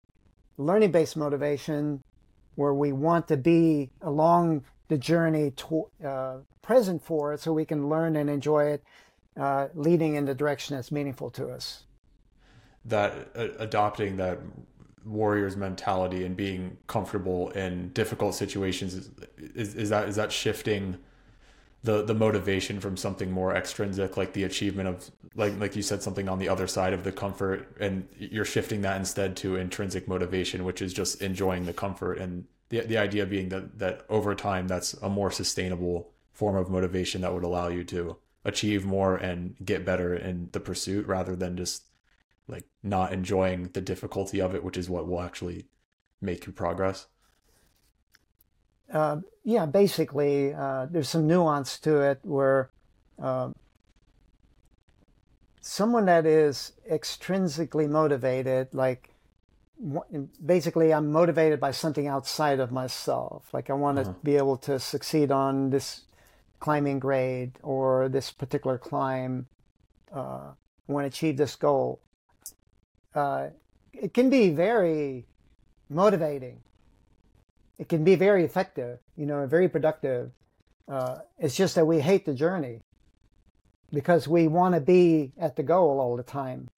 learning 0.57 0.91
based 0.91 1.17
motivation 1.17 2.03
where 2.55 2.73
we 2.73 2.91
want 2.91 3.27
to 3.27 3.37
be 3.37 3.89
along 4.01 4.63
the 4.87 4.97
journey 4.97 5.51
to, 5.51 5.87
uh, 6.05 6.37
present 6.61 7.03
for 7.03 7.33
it 7.33 7.39
so 7.39 7.51
we 7.51 7.65
can 7.65 7.89
learn 7.89 8.15
and 8.15 8.29
enjoy 8.29 8.65
it, 8.65 8.83
uh, 9.37 9.67
leading 9.73 10.15
in 10.15 10.25
the 10.25 10.35
direction 10.35 10.75
that's 10.75 10.91
meaningful 10.91 11.29
to 11.31 11.49
us. 11.49 11.83
That 12.85 13.29
uh, 13.35 13.47
adopting 13.59 14.17
that 14.17 14.39
warrior's 15.05 15.57
mentality 15.57 16.25
and 16.25 16.37
being 16.37 16.77
comfortable 16.87 17.49
in 17.51 17.89
difficult 17.89 18.35
situations 18.35 18.93
is, 18.93 19.09
is, 19.37 19.75
is 19.75 19.89
that 19.89 20.07
is 20.07 20.15
that 20.15 20.31
shifting 20.31 20.97
the 21.83 22.03
the 22.03 22.13
motivation 22.13 22.79
from 22.79 22.95
something 22.95 23.31
more 23.31 23.55
extrinsic 23.55 24.15
like 24.17 24.33
the 24.33 24.43
achievement 24.43 24.87
of 24.87 25.09
like 25.35 25.57
like 25.59 25.75
you 25.75 25.81
said 25.81 26.03
something 26.03 26.29
on 26.29 26.39
the 26.39 26.49
other 26.49 26.67
side 26.67 26.93
of 26.93 27.03
the 27.03 27.11
comfort 27.11 27.75
and 27.79 28.07
you're 28.17 28.45
shifting 28.45 28.81
that 28.81 28.97
instead 28.97 29.35
to 29.35 29.55
intrinsic 29.55 30.07
motivation 30.07 30.63
which 30.63 30.81
is 30.81 30.93
just 30.93 31.21
enjoying 31.21 31.65
the 31.65 31.73
comfort. 31.73 32.17
And 32.17 32.45
the 32.69 32.81
the 32.81 32.97
idea 32.97 33.25
being 33.25 33.49
that 33.49 33.79
that 33.79 34.05
over 34.09 34.35
time 34.35 34.67
that's 34.67 34.93
a 34.95 35.09
more 35.09 35.31
sustainable 35.31 36.11
form 36.33 36.55
of 36.55 36.69
motivation 36.69 37.21
that 37.21 37.33
would 37.33 37.43
allow 37.43 37.67
you 37.67 37.83
to 37.85 38.17
achieve 38.43 38.85
more 38.85 39.15
and 39.15 39.55
get 39.63 39.85
better 39.85 40.15
in 40.15 40.49
the 40.51 40.59
pursuit 40.59 41.05
rather 41.07 41.35
than 41.35 41.57
just 41.57 41.83
like 42.47 42.65
not 42.83 43.13
enjoying 43.13 43.69
the 43.73 43.81
difficulty 43.81 44.41
of 44.41 44.55
it 44.55 44.63
which 44.63 44.77
is 44.77 44.89
what 44.89 45.07
will 45.07 45.21
actually 45.21 45.65
make 46.19 46.45
you 46.45 46.51
progress 46.51 47.07
uh, 48.91 49.17
yeah, 49.43 49.65
basically, 49.65 50.53
uh, 50.53 50.87
there's 50.89 51.09
some 51.09 51.27
nuance 51.27 51.79
to 51.79 52.01
it 52.01 52.19
where 52.23 52.69
uh, 53.21 53.49
someone 55.61 56.05
that 56.05 56.25
is 56.25 56.73
extrinsically 56.89 57.89
motivated, 57.89 58.67
like 58.73 59.09
basically, 60.45 60.93
I'm 60.93 61.11
motivated 61.11 61.59
by 61.59 61.71
something 61.71 62.07
outside 62.07 62.59
of 62.59 62.71
myself. 62.71 63.51
Like 63.53 63.69
I 63.69 63.73
want 63.73 63.97
to 63.97 64.03
uh-huh. 64.03 64.13
be 64.23 64.35
able 64.35 64.57
to 64.57 64.79
succeed 64.79 65.31
on 65.31 65.69
this 65.69 66.01
climbing 66.59 66.99
grade 66.99 67.53
or 67.63 68.09
this 68.09 68.31
particular 68.31 68.77
climb. 68.77 69.47
Uh, 70.13 70.51
I 70.87 70.91
want 70.91 71.05
to 71.05 71.07
achieve 71.07 71.37
this 71.37 71.55
goal. 71.55 72.01
Uh, 73.15 73.47
it 73.93 74.13
can 74.13 74.29
be 74.29 74.51
very 74.51 75.25
motivating 75.89 76.59
it 77.81 77.89
can 77.89 78.03
be 78.03 78.13
very 78.13 78.45
effective, 78.45 78.99
you 79.17 79.25
know, 79.25 79.47
very 79.47 79.67
productive. 79.67 80.29
Uh, 80.87 81.17
it's 81.39 81.55
just 81.55 81.73
that 81.73 81.87
we 81.87 81.99
hate 81.99 82.27
the 82.27 82.33
journey 82.35 82.81
because 83.91 84.27
we 84.27 84.47
want 84.47 84.75
to 84.75 84.79
be 84.79 85.31
at 85.39 85.55
the 85.55 85.63
goal 85.63 85.99
all 85.99 86.15
the 86.15 86.21
time. 86.21 86.69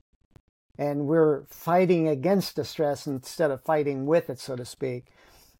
And 0.78 1.06
we're 1.06 1.44
fighting 1.44 2.08
against 2.08 2.56
the 2.56 2.64
stress 2.64 3.06
instead 3.06 3.50
of 3.50 3.62
fighting 3.62 4.06
with 4.06 4.30
it, 4.30 4.40
so 4.40 4.56
to 4.56 4.64
speak. 4.64 5.08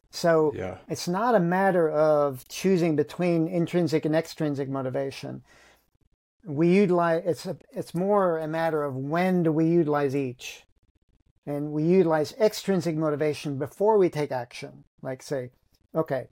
So 0.09 0.51
yeah. 0.55 0.79
it's 0.89 1.07
not 1.07 1.35
a 1.35 1.39
matter 1.39 1.91
of 1.91 2.47
choosing 2.47 2.95
between 2.95 3.47
intrinsic 3.47 4.03
and 4.03 4.15
extrinsic 4.15 4.67
motivation. 4.67 5.43
We 6.43 6.69
utilize 6.69 7.21
it's 7.23 7.45
a, 7.45 7.55
it's 7.71 7.93
more 7.93 8.39
a 8.39 8.47
matter 8.47 8.83
of 8.83 8.95
when 8.95 9.43
do 9.43 9.51
we 9.51 9.67
utilize 9.67 10.15
each. 10.15 10.63
And 11.45 11.71
we 11.71 11.83
utilize 11.83 12.33
extrinsic 12.39 12.95
motivation 12.95 13.57
before 13.57 13.97
we 13.97 14.09
take 14.09 14.31
action. 14.31 14.83
Like 15.01 15.21
say, 15.21 15.51
okay, 15.93 16.27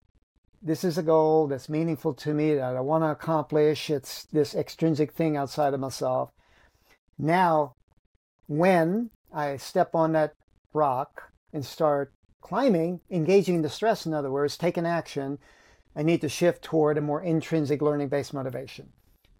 this 0.61 0.83
is 0.83 0.97
a 0.97 1.03
goal 1.03 1.47
that's 1.47 1.69
meaningful 1.69 2.13
to 2.15 2.33
me 2.33 2.55
that 2.55 2.75
I 2.75 2.79
want 2.79 3.03
to 3.03 3.11
accomplish. 3.11 3.89
It's 3.89 4.25
this 4.25 4.55
extrinsic 4.55 5.11
thing 5.11 5.37
outside 5.37 5.73
of 5.73 5.79
myself. 5.79 6.31
Now, 7.19 7.75
when 8.47 9.11
I 9.31 9.57
step 9.57 9.93
on 9.93 10.13
that 10.13 10.33
rock 10.73 11.31
and 11.51 11.65
start 11.65 12.13
climbing, 12.41 13.01
engaging 13.11 13.61
the 13.61 13.69
stress, 13.69 14.05
in 14.05 14.13
other 14.13 14.31
words, 14.31 14.57
taking 14.57 14.85
action, 14.85 15.37
I 15.95 16.03
need 16.03 16.21
to 16.21 16.29
shift 16.29 16.63
toward 16.63 16.97
a 16.97 17.01
more 17.01 17.21
intrinsic 17.21 17.81
learning 17.81 18.09
based 18.09 18.33
motivation. 18.33 18.89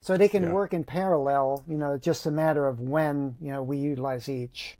So 0.01 0.17
they 0.17 0.27
can 0.27 0.43
yeah. 0.43 0.51
work 0.51 0.73
in 0.73 0.83
parallel, 0.83 1.63
you 1.67 1.77
know, 1.77 1.97
just 1.97 2.25
a 2.25 2.31
matter 2.31 2.67
of 2.67 2.79
when, 2.79 3.36
you 3.41 3.51
know, 3.51 3.63
we 3.63 3.77
utilize 3.77 4.27
each. 4.27 4.77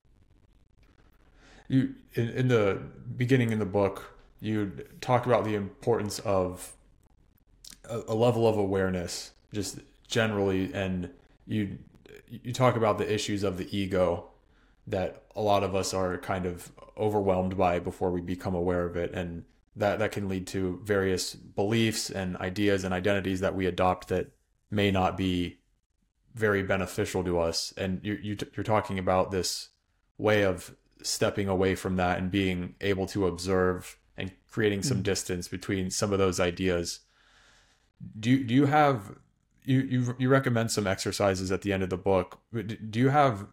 You 1.68 1.94
in, 2.14 2.28
in 2.30 2.48
the 2.48 2.80
beginning 3.16 3.52
in 3.52 3.58
the 3.58 3.66
book, 3.66 4.16
you 4.40 4.84
talk 5.00 5.26
about 5.26 5.44
the 5.44 5.54
importance 5.54 6.18
of 6.20 6.72
a, 7.88 8.02
a 8.08 8.14
level 8.14 8.46
of 8.46 8.56
awareness 8.56 9.32
just 9.52 9.78
generally 10.08 10.72
and 10.74 11.10
you 11.46 11.78
you 12.28 12.52
talk 12.52 12.76
about 12.76 12.98
the 12.98 13.12
issues 13.12 13.42
of 13.42 13.56
the 13.56 13.76
ego 13.76 14.28
that 14.86 15.22
a 15.34 15.40
lot 15.40 15.62
of 15.62 15.74
us 15.74 15.94
are 15.94 16.18
kind 16.18 16.46
of 16.46 16.72
overwhelmed 16.98 17.56
by 17.56 17.78
before 17.78 18.10
we 18.10 18.20
become 18.20 18.54
aware 18.54 18.84
of 18.84 18.96
it 18.96 19.12
and 19.12 19.44
that 19.76 19.98
that 19.98 20.12
can 20.12 20.28
lead 20.28 20.46
to 20.46 20.80
various 20.84 21.34
beliefs 21.34 22.10
and 22.10 22.36
ideas 22.36 22.84
and 22.84 22.94
identities 22.94 23.40
that 23.40 23.54
we 23.54 23.66
adopt 23.66 24.08
that 24.08 24.28
may 24.70 24.90
not 24.90 25.16
be 25.16 25.58
very 26.34 26.62
beneficial 26.62 27.24
to 27.24 27.38
us. 27.38 27.72
And 27.76 28.00
you, 28.02 28.18
you 28.22 28.36
you're 28.56 28.64
talking 28.64 28.98
about 28.98 29.30
this 29.30 29.70
way 30.18 30.44
of 30.44 30.74
stepping 31.04 31.48
away 31.48 31.74
from 31.74 31.96
that 31.96 32.18
and 32.18 32.30
being 32.30 32.74
able 32.80 33.06
to 33.06 33.26
observe 33.26 33.98
and 34.16 34.32
creating 34.50 34.82
some 34.82 34.98
mm. 34.98 35.02
distance 35.02 35.48
between 35.48 35.90
some 35.90 36.12
of 36.12 36.18
those 36.18 36.40
ideas. 36.40 37.00
Do 38.18 38.30
you, 38.30 38.44
do 38.44 38.54
you 38.54 38.66
have 38.66 39.16
you, 39.64 39.80
you 39.80 40.16
you 40.18 40.28
recommend 40.28 40.70
some 40.70 40.86
exercises 40.86 41.50
at 41.50 41.62
the 41.62 41.72
end 41.72 41.82
of 41.82 41.90
the 41.90 41.96
book? 41.96 42.40
Do 42.52 42.98
you 42.98 43.08
have 43.08 43.46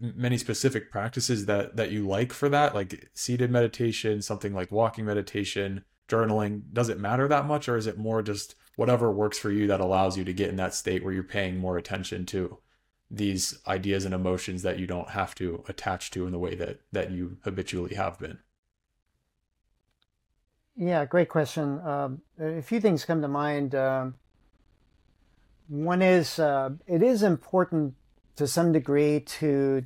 many 0.00 0.38
specific 0.38 0.90
practices 0.90 1.46
that 1.46 1.76
that 1.76 1.90
you 1.90 2.06
like 2.06 2.32
for 2.32 2.48
that, 2.48 2.74
like 2.74 3.10
seated 3.14 3.50
meditation, 3.50 4.22
something 4.22 4.54
like 4.54 4.70
walking 4.70 5.04
meditation, 5.04 5.84
journaling? 6.08 6.62
Does 6.72 6.88
it 6.88 7.00
matter 7.00 7.28
that 7.28 7.46
much, 7.46 7.68
or 7.68 7.76
is 7.76 7.86
it 7.86 7.98
more 7.98 8.22
just 8.22 8.54
whatever 8.76 9.10
works 9.10 9.38
for 9.38 9.50
you 9.50 9.66
that 9.66 9.80
allows 9.80 10.16
you 10.16 10.24
to 10.24 10.32
get 10.32 10.48
in 10.48 10.56
that 10.56 10.74
state 10.74 11.02
where 11.02 11.12
you're 11.12 11.24
paying 11.24 11.58
more 11.58 11.76
attention 11.76 12.24
to 12.26 12.58
these 13.10 13.58
ideas 13.66 14.04
and 14.04 14.14
emotions 14.14 14.62
that 14.62 14.78
you 14.78 14.86
don't 14.86 15.10
have 15.10 15.34
to 15.36 15.64
attach 15.68 16.10
to 16.10 16.26
in 16.26 16.32
the 16.32 16.38
way 16.38 16.54
that 16.54 16.80
that 16.92 17.10
you 17.10 17.38
habitually 17.42 17.94
have 17.94 18.18
been? 18.18 18.38
Yeah, 20.76 21.04
great 21.06 21.28
question. 21.28 21.80
Um, 21.80 22.22
a 22.38 22.62
few 22.62 22.80
things 22.80 23.04
come 23.04 23.20
to 23.22 23.28
mind. 23.28 23.74
Um, 23.74 24.14
one 25.68 26.02
is 26.02 26.38
uh, 26.38 26.70
it 26.86 27.02
is 27.02 27.22
important 27.22 27.94
to 28.36 28.46
some 28.46 28.72
degree 28.72 29.20
to 29.20 29.84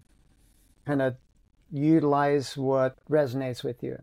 kind 0.85 1.01
of 1.01 1.17
utilize 1.71 2.57
what 2.57 2.97
resonates 3.09 3.65
with 3.65 3.83
you. 3.83 4.01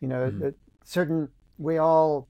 You 0.00 0.08
know, 0.08 0.30
mm-hmm. 0.30 0.48
certain 0.84 1.28
we 1.58 1.78
all. 1.78 2.28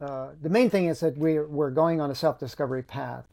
Uh, 0.00 0.30
the 0.40 0.48
main 0.48 0.70
thing 0.70 0.86
is 0.86 1.00
that 1.00 1.16
we 1.16 1.38
we're 1.38 1.70
going 1.70 2.00
on 2.00 2.10
a 2.10 2.14
self 2.14 2.38
discovery 2.38 2.82
path, 2.82 3.26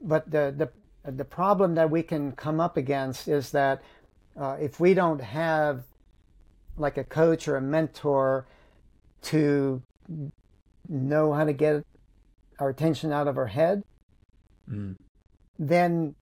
but 0.00 0.30
the 0.30 0.54
the 0.56 0.70
the 1.04 1.24
problem 1.24 1.74
that 1.74 1.90
we 1.90 2.02
can 2.02 2.32
come 2.32 2.60
up 2.60 2.76
against 2.76 3.28
is 3.28 3.50
that 3.52 3.82
uh, 4.38 4.56
if 4.60 4.80
we 4.80 4.94
don't 4.94 5.20
have 5.20 5.84
like 6.76 6.96
a 6.98 7.04
coach 7.04 7.46
or 7.46 7.56
a 7.56 7.60
mentor 7.60 8.46
to 9.22 9.82
know 10.88 11.32
how 11.32 11.44
to 11.44 11.52
get 11.52 11.84
our 12.58 12.70
attention 12.70 13.12
out 13.12 13.28
of 13.28 13.38
our 13.38 13.46
head, 13.46 13.82
Mm. 14.70 14.96
then 15.58 16.14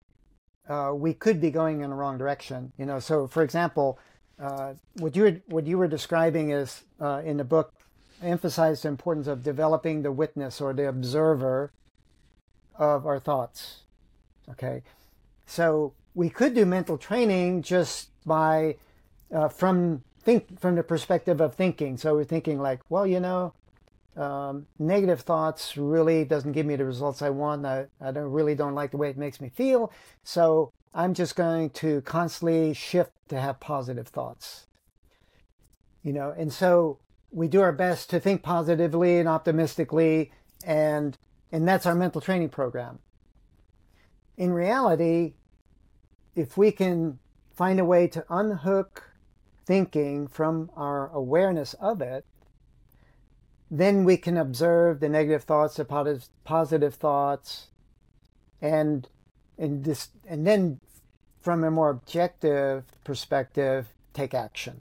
uh, 0.69 0.93
we 0.95 1.15
could 1.15 1.41
be 1.41 1.51
going 1.51 1.81
in 1.81 1.91
the 1.91 1.97
wrong 1.97 2.19
direction. 2.19 2.73
You 2.79 2.87
know, 2.87 2.99
so 2.99 3.27
for 3.27 3.43
example, 3.43 3.99
uh, 4.41 4.75
what 4.99 5.15
you 5.15 5.23
were 5.23 5.41
what 5.47 5.67
you 5.67 5.79
were 5.79 5.89
describing 5.89 6.51
is 6.51 6.83
uh, 7.01 7.23
in 7.25 7.37
the 7.37 7.45
book 7.45 7.73
emphasized 8.23 8.85
the 8.85 8.89
importance 8.89 9.27
of 9.27 9.43
developing 9.43 10.03
the 10.03 10.13
witness 10.13 10.61
or 10.61 10.73
the 10.73 10.89
observer 10.89 11.73
of 12.75 13.07
our 13.07 13.21
thoughts. 13.21 13.82
Okay, 14.51 14.83
so 15.47 15.95
we 16.15 16.29
could 16.29 16.55
do 16.55 16.67
mental 16.67 16.99
training 16.99 17.63
just 17.63 18.11
by 18.27 18.77
uh, 19.33 19.49
from 19.49 20.03
think 20.23 20.61
from 20.61 20.75
the 20.75 20.83
perspective 20.83 21.41
of 21.41 21.55
thinking. 21.55 21.97
So 21.97 22.15
we're 22.15 22.25
thinking 22.25 22.61
like, 22.61 22.81
well, 22.89 23.07
you 23.07 23.21
know, 23.21 23.55
um, 24.17 24.67
negative 24.79 25.21
thoughts 25.21 25.77
really 25.77 26.25
doesn't 26.25 26.53
give 26.53 26.67
me 26.67 26.77
the 26.77 26.85
results 26.85 27.23
I 27.23 27.31
want. 27.31 27.65
I, 27.65 27.87
I 28.01 28.11
don't 28.11 28.31
really 28.31 28.55
don't 28.55 28.75
like 28.75 28.91
the 28.91 28.97
way 28.97 29.11
it 29.11 29.17
makes 29.17 29.41
me 29.41 29.49
feel. 29.49 29.93
So 30.23 30.73
I'm 30.95 31.15
just 31.15 31.37
going 31.37 31.71
to 31.71 32.03
constantly 32.03 32.75
shift 32.75 33.13
to 33.29 33.41
have 33.41 33.61
positive 33.61 34.09
thoughts. 34.09 34.67
You 36.03 36.13
know, 36.13 36.35
and 36.37 36.53
so 36.53 36.99
we 37.31 37.49
do 37.49 37.63
our 37.63 37.73
best 37.73 38.11
to 38.11 38.21
think 38.21 38.43
positively 38.43 39.19
and 39.19 39.29
optimistically, 39.29 40.33
and 40.65 41.17
and 41.51 41.67
that's 41.67 41.87
our 41.87 41.95
mental 41.95 42.21
training 42.21 42.49
program. 42.49 42.99
In 44.43 44.53
reality, 44.53 45.35
if 46.35 46.57
we 46.57 46.73
can 46.73 47.21
find 47.55 47.79
a 47.79 47.85
way 47.85 48.09
to 48.09 48.25
unhook 48.29 49.05
thinking 49.65 50.27
from 50.27 50.69
our 50.75 51.11
awareness 51.11 51.75
of 51.75 52.03
it, 52.03 52.27
then 53.71 54.03
we 54.03 54.17
can 54.17 54.37
observe 54.37 54.99
the 54.99 55.09
negative 55.09 55.45
thoughts, 55.45 55.77
the 55.77 55.85
positive, 55.85 56.29
positive 56.43 56.97
thoughts, 56.97 57.69
and 58.61 59.09
and 59.59 59.85
this, 59.85 60.09
and 60.27 60.45
then 60.45 60.81
from 61.41 61.63
a 61.63 61.71
more 61.71 61.91
objective 61.91 62.83
perspective, 63.05 63.87
take 64.13 64.35
action. 64.35 64.81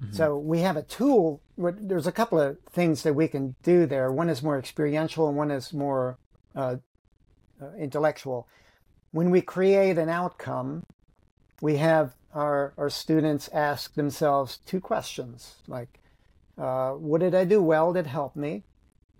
Mm-hmm. 0.00 0.14
So 0.14 0.38
we 0.38 0.60
have 0.60 0.78
a 0.78 0.82
tool. 0.82 1.42
There's 1.58 2.06
a 2.06 2.12
couple 2.12 2.40
of 2.40 2.56
things 2.70 3.02
that 3.02 3.12
we 3.12 3.28
can 3.28 3.54
do 3.62 3.84
there. 3.84 4.10
One 4.10 4.30
is 4.30 4.42
more 4.42 4.58
experiential, 4.58 5.28
and 5.28 5.36
one 5.36 5.50
is 5.50 5.74
more 5.74 6.16
uh, 6.56 6.76
uh, 7.60 7.66
intellectual. 7.78 8.48
When 9.12 9.30
we 9.30 9.42
create 9.42 9.98
an 9.98 10.08
outcome, 10.08 10.84
we 11.60 11.76
have 11.76 12.14
our 12.34 12.72
our 12.76 12.90
students 12.90 13.48
ask 13.52 13.94
themselves 13.94 14.58
two 14.66 14.80
questions 14.80 15.56
like 15.68 16.00
uh, 16.58 16.92
what 16.92 17.20
did 17.20 17.34
I 17.34 17.44
do 17.44 17.62
well 17.62 17.92
that 17.92 18.06
helped 18.06 18.36
me, 18.36 18.62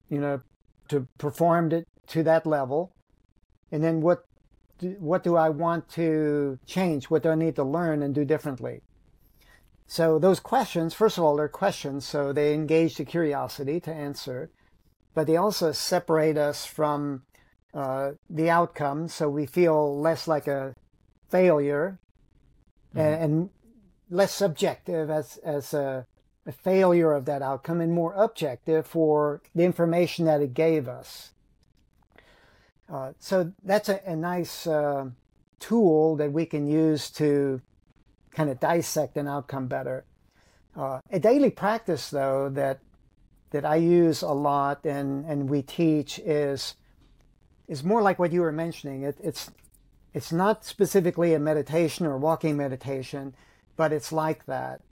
you 0.09 0.21
know, 0.21 0.41
to 0.89 1.07
perform 1.19 1.73
it 1.73 1.89
to 2.09 2.23
that 2.23 2.47
level, 2.47 2.93
and 3.71 3.83
then 3.83 4.01
what 4.01 4.25
do, 4.79 4.97
what 4.99 5.25
do 5.25 5.37
I 5.37 5.49
want 5.49 5.89
to 5.91 6.59
change? 6.67 7.11
What 7.11 7.23
do 7.23 7.31
I 7.31 7.35
need 7.35 7.57
to 7.57 7.65
learn 7.65 8.03
and 8.03 8.15
do 8.15 8.25
differently? 8.25 8.83
So 9.87 10.19
those 10.19 10.41
questions, 10.41 10.95
first 10.95 11.19
of 11.19 11.25
all, 11.25 11.37
they're 11.37 11.49
questions, 11.49 12.07
so 12.07 12.33
they 12.33 12.55
engage 12.55 12.97
the 12.97 13.05
curiosity 13.05 13.79
to 13.81 13.93
answer, 13.93 14.51
but 15.15 15.27
they 15.27 15.37
also 15.37 15.73
separate 15.73 16.39
us 16.39 16.65
from 16.65 17.23
uh, 17.75 18.13
the 18.29 18.51
outcome, 18.51 19.09
so 19.09 19.29
we 19.29 19.47
feel 19.47 19.99
less 19.99 20.29
like 20.29 20.47
a 20.47 20.75
failure 21.31 21.99
mm-hmm. 22.91 23.01
and, 23.01 23.23
and, 23.23 23.51
less 24.11 24.35
subjective 24.35 25.09
as 25.09 25.39
as 25.39 25.73
a 25.73 26.07
a 26.45 26.53
failure 26.53 27.13
of 27.13 27.25
that 27.25 27.41
outcome 27.41 27.81
and 27.81 27.93
more 27.93 28.13
objective 28.15 28.87
for 28.87 29.41
the 29.55 29.63
information 29.63 30.27
that 30.27 30.41
it 30.43 30.55
gave 30.55 30.89
us. 30.89 31.31
Uh, 32.93 33.13
so 33.19 33.53
that's 33.65 33.89
a, 33.89 34.01
a 34.05 34.17
nice 34.17 34.67
uh, 34.67 35.09
tool 35.61 36.17
that 36.17 36.33
we 36.33 36.45
can 36.45 36.67
use 36.67 37.11
to 37.11 37.61
kind 38.33 38.51
of 38.51 38.59
dissect 38.59 39.17
an 39.17 39.29
outcome 39.29 39.67
better. 39.67 40.05
Uh, 40.77 41.01
a 41.11 41.21
daily 41.21 41.51
practice, 41.51 42.11
though, 42.11 42.49
that 42.51 42.81
that 43.51 43.65
I 43.67 43.77
use 43.77 44.23
a 44.23 44.33
lot 44.33 44.87
and, 44.87 45.27
and 45.27 45.51
we 45.51 45.61
teach 45.61 46.19
is 46.21 46.75
is 47.69 47.85
more 47.85 48.03
like 48.03 48.19
what 48.19 48.33
you 48.33 48.41
were 48.43 48.53
mentioning. 48.53 49.03
It, 49.03 49.17
it's 49.23 49.51
it's 50.15 50.33
not 50.33 50.65
specifically 50.65 51.35
a 51.35 51.39
meditation 51.39 52.07
or 52.07 52.19
walking 52.19 52.57
meditation, 52.57 53.35
but 53.77 53.93
it's 53.93 54.13
like 54.13 54.45
that. 54.47 54.83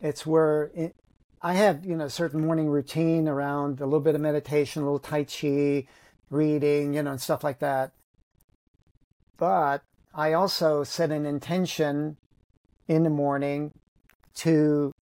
It's 0.00 0.26
where 0.26 0.70
it, 0.74 0.96
I 1.40 1.54
have, 1.54 1.84
you 1.84 1.96
know, 1.96 2.06
a 2.06 2.10
certain 2.10 2.44
morning 2.44 2.68
routine 2.68 3.28
around 3.28 3.80
a 3.80 3.84
little 3.84 4.00
bit 4.00 4.14
of 4.14 4.20
meditation, 4.20 4.82
a 4.82 4.84
little 4.86 4.98
Tai 4.98 5.24
Chi, 5.24 5.86
reading, 6.30 6.94
you 6.94 7.02
know, 7.02 7.12
and 7.12 7.20
stuff 7.20 7.44
like 7.44 7.60
that. 7.60 7.92
But 9.36 9.82
I 10.14 10.32
also 10.32 10.82
set 10.82 11.12
an 11.12 11.26
intention 11.26 12.16
in 12.88 13.04
the 13.04 13.10
morning 13.10 13.72
to 14.36 14.92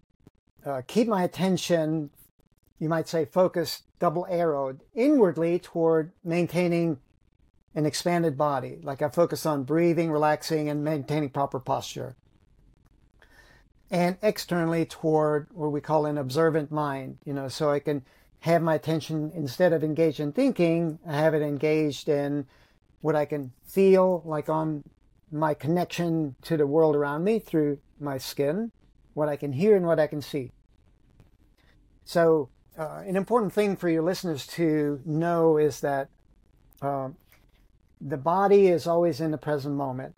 uh, 0.67 0.83
keep 0.87 1.09
my 1.09 1.23
attention, 1.23 2.11
you 2.85 2.91
might 2.91 3.09
say, 3.09 3.25
focused, 3.25 3.85
double 3.99 4.27
arrowed 4.31 4.81
inwardly 4.95 5.59
toward 5.59 6.13
maintaining 6.23 6.99
an 7.75 7.87
expanded 7.87 8.37
body. 8.37 8.79
Like 8.83 9.01
I 9.01 9.09
focus 9.09 9.47
on 9.47 9.65
breathing, 9.65 10.13
relaxing, 10.13 10.69
and 10.69 10.85
maintaining 10.85 11.31
proper 11.31 11.59
posture 11.59 12.15
and 13.91 14.17
externally 14.23 14.85
toward 14.85 15.47
what 15.53 15.73
we 15.73 15.81
call 15.81 16.05
an 16.05 16.19
observant 16.19 16.71
mind, 16.71 17.19
you 17.25 17.33
know, 17.33 17.49
so 17.49 17.71
I 17.71 17.79
can 17.79 18.03
have 18.41 18.61
my 18.61 18.75
attention 18.75 19.31
instead 19.35 19.73
of 19.73 19.85
engaged 19.85 20.21
in 20.21 20.33
thinking, 20.33 20.99
I 21.07 21.17
have 21.17 21.33
it 21.33 21.43
engaged 21.43 22.09
in 22.09 22.47
what 23.01 23.17
I 23.17 23.25
can 23.25 23.53
feel 23.65 24.23
like 24.25 24.49
on 24.49 24.85
my 25.31 25.55
connection 25.55 26.35
to 26.43 26.57
the 26.57 26.67
world 26.67 26.97
around 26.97 27.25
me 27.25 27.39
through 27.39 27.79
my 27.99 28.19
skin, 28.19 28.73
what 29.15 29.29
I 29.29 29.37
can 29.37 29.53
hear 29.53 29.77
and 29.77 29.87
what 29.87 30.01
I 30.01 30.07
can 30.07 30.21
see. 30.21 30.53
So, 32.05 32.51
uh, 32.79 33.03
an 33.07 33.17
important 33.17 33.53
thing 33.53 33.77
for 33.77 33.89
your 33.89 34.03
listeners 34.03 34.47
to 34.47 35.01
know 35.05 35.57
is 35.59 35.81
that 35.81 36.09
uh, 36.83 37.09
the 38.01 38.17
body 38.17 38.67
is 38.67 38.87
always 38.87 39.21
in 39.21 39.31
the 39.31 39.39
present 39.39 39.75
moment. 39.77 40.15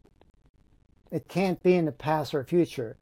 It 1.10 1.28
can't 1.28 1.62
be 1.62 1.74
in 1.74 1.84
the 1.84 1.92
past 1.92 2.34
or 2.34 2.44
future. 2.44 2.96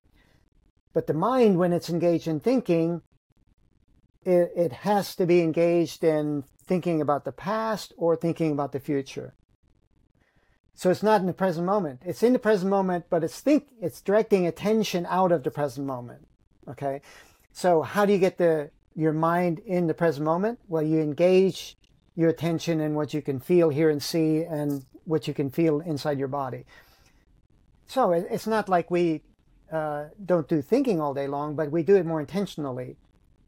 But 0.92 1.06
the 1.06 1.14
mind, 1.14 1.58
when 1.58 1.72
it's 1.72 1.88
engaged 1.88 2.28
in 2.28 2.40
thinking, 2.40 3.02
it, 4.24 4.52
it 4.56 4.72
has 4.72 5.14
to 5.16 5.26
be 5.26 5.40
engaged 5.40 6.04
in 6.04 6.44
thinking 6.66 7.00
about 7.00 7.24
the 7.24 7.32
past 7.32 7.92
or 7.96 8.16
thinking 8.16 8.52
about 8.52 8.72
the 8.72 8.80
future. 8.80 9.34
So 10.74 10.90
it's 10.90 11.02
not 11.02 11.20
in 11.20 11.26
the 11.26 11.32
present 11.32 11.66
moment. 11.66 12.00
It's 12.04 12.22
in 12.22 12.32
the 12.32 12.38
present 12.38 12.70
moment, 12.70 13.06
but 13.08 13.22
it's 13.22 13.40
think 13.40 13.68
it's 13.80 14.00
directing 14.00 14.46
attention 14.46 15.06
out 15.08 15.30
of 15.30 15.44
the 15.44 15.50
present 15.50 15.86
moment. 15.86 16.26
Okay. 16.68 17.00
So 17.52 17.82
how 17.82 18.04
do 18.04 18.12
you 18.12 18.18
get 18.18 18.38
the 18.38 18.70
your 18.94 19.12
mind 19.12 19.60
in 19.60 19.86
the 19.86 19.94
present 19.94 20.24
moment? 20.24 20.58
Well, 20.68 20.82
you 20.82 21.00
engage 21.00 21.76
your 22.16 22.30
attention 22.30 22.80
in 22.80 22.94
what 22.94 23.12
you 23.12 23.22
can 23.22 23.40
feel, 23.40 23.68
hear, 23.70 23.90
and 23.90 24.02
see, 24.02 24.44
and 24.44 24.84
what 25.04 25.26
you 25.26 25.34
can 25.34 25.50
feel 25.50 25.80
inside 25.80 26.18
your 26.18 26.28
body. 26.28 26.64
So 27.86 28.12
it's 28.12 28.46
not 28.46 28.68
like 28.68 28.90
we 28.90 29.22
uh, 29.70 30.06
don't 30.24 30.48
do 30.48 30.62
thinking 30.62 31.00
all 31.00 31.14
day 31.14 31.26
long, 31.26 31.56
but 31.56 31.70
we 31.70 31.82
do 31.82 31.96
it 31.96 32.06
more 32.06 32.20
intentionally. 32.20 32.96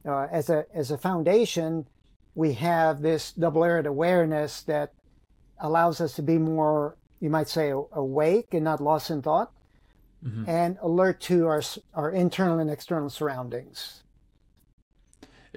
Uh, 0.04 0.26
as 0.30 0.50
a 0.50 0.66
as 0.74 0.90
a 0.90 0.98
foundation, 0.98 1.86
we 2.34 2.52
have 2.52 3.02
this 3.02 3.32
double-layered 3.32 3.86
awareness 3.86 4.62
that 4.62 4.92
allows 5.58 6.00
us 6.00 6.12
to 6.14 6.22
be 6.22 6.38
more, 6.38 6.96
you 7.20 7.30
might 7.30 7.48
say, 7.48 7.70
awake 7.70 8.52
and 8.52 8.62
not 8.62 8.80
lost 8.80 9.10
in 9.10 9.22
thought, 9.22 9.52
mm-hmm. 10.24 10.48
and 10.48 10.78
alert 10.82 11.20
to 11.20 11.46
our 11.46 11.62
our 11.94 12.10
internal 12.10 12.58
and 12.58 12.70
external 12.70 13.10
surroundings. 13.10 14.02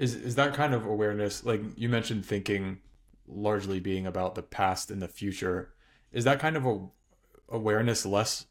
Is 0.00 0.14
is 0.14 0.34
that 0.36 0.54
kind 0.54 0.72
of 0.72 0.86
awareness 0.86 1.44
like 1.44 1.60
you 1.76 1.88
mentioned 1.88 2.24
thinking 2.24 2.78
largely 3.28 3.80
being 3.80 4.06
about 4.06 4.34
the 4.34 4.42
past 4.42 4.90
and 4.90 5.02
the 5.02 5.08
future? 5.08 5.74
Is 6.10 6.24
that 6.24 6.40
kind 6.40 6.56
of 6.56 6.64
a 6.64 6.86
awareness 7.50 8.06
less 8.06 8.46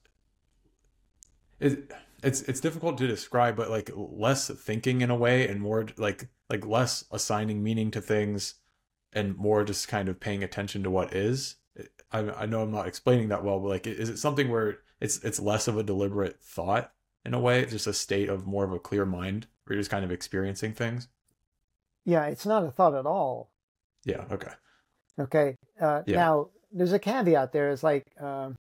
it, 1.59 1.91
it's 2.21 2.41
it's 2.43 2.59
difficult 2.59 2.99
to 2.99 3.07
describe, 3.07 3.55
but 3.55 3.71
like 3.71 3.89
less 3.95 4.49
thinking 4.49 5.01
in 5.01 5.09
a 5.09 5.15
way, 5.15 5.47
and 5.47 5.59
more 5.59 5.87
like 5.97 6.27
like 6.51 6.65
less 6.67 7.05
assigning 7.11 7.63
meaning 7.63 7.89
to 7.91 8.01
things, 8.01 8.55
and 9.11 9.35
more 9.35 9.63
just 9.63 9.87
kind 9.87 10.07
of 10.07 10.19
paying 10.19 10.43
attention 10.43 10.83
to 10.83 10.91
what 10.91 11.15
is. 11.15 11.55
I, 12.11 12.19
I 12.19 12.45
know 12.45 12.61
I'm 12.61 12.71
not 12.71 12.87
explaining 12.87 13.29
that 13.29 13.43
well, 13.43 13.59
but 13.59 13.69
like, 13.69 13.87
is 13.87 14.09
it 14.09 14.17
something 14.17 14.49
where 14.49 14.79
it's 15.01 15.23
it's 15.23 15.39
less 15.39 15.67
of 15.67 15.77
a 15.77 15.83
deliberate 15.83 16.39
thought 16.41 16.91
in 17.25 17.33
a 17.33 17.39
way, 17.39 17.65
just 17.65 17.87
a 17.87 17.93
state 17.93 18.29
of 18.29 18.45
more 18.45 18.65
of 18.65 18.71
a 18.71 18.79
clear 18.79 19.05
mind, 19.05 19.47
where 19.63 19.75
you're 19.75 19.81
just 19.81 19.91
kind 19.91 20.05
of 20.05 20.11
experiencing 20.11 20.73
things? 20.73 21.07
Yeah, 22.09 22.25
it's 22.25 22.45
not 22.45 22.63
a 22.63 22.71
thought 22.71 22.95
at 22.95 23.05
all. 23.05 23.51
Yeah. 24.03 24.25
Okay. 24.31 24.51
Okay. 25.19 25.57
Uh, 25.79 26.01
yeah. 26.07 26.15
Now, 26.15 26.49
there's 26.71 26.93
a 26.93 26.97
caveat 26.99 27.51
there. 27.51 27.69
It's 27.69 27.83
like, 27.83 28.07
um, 28.19 28.55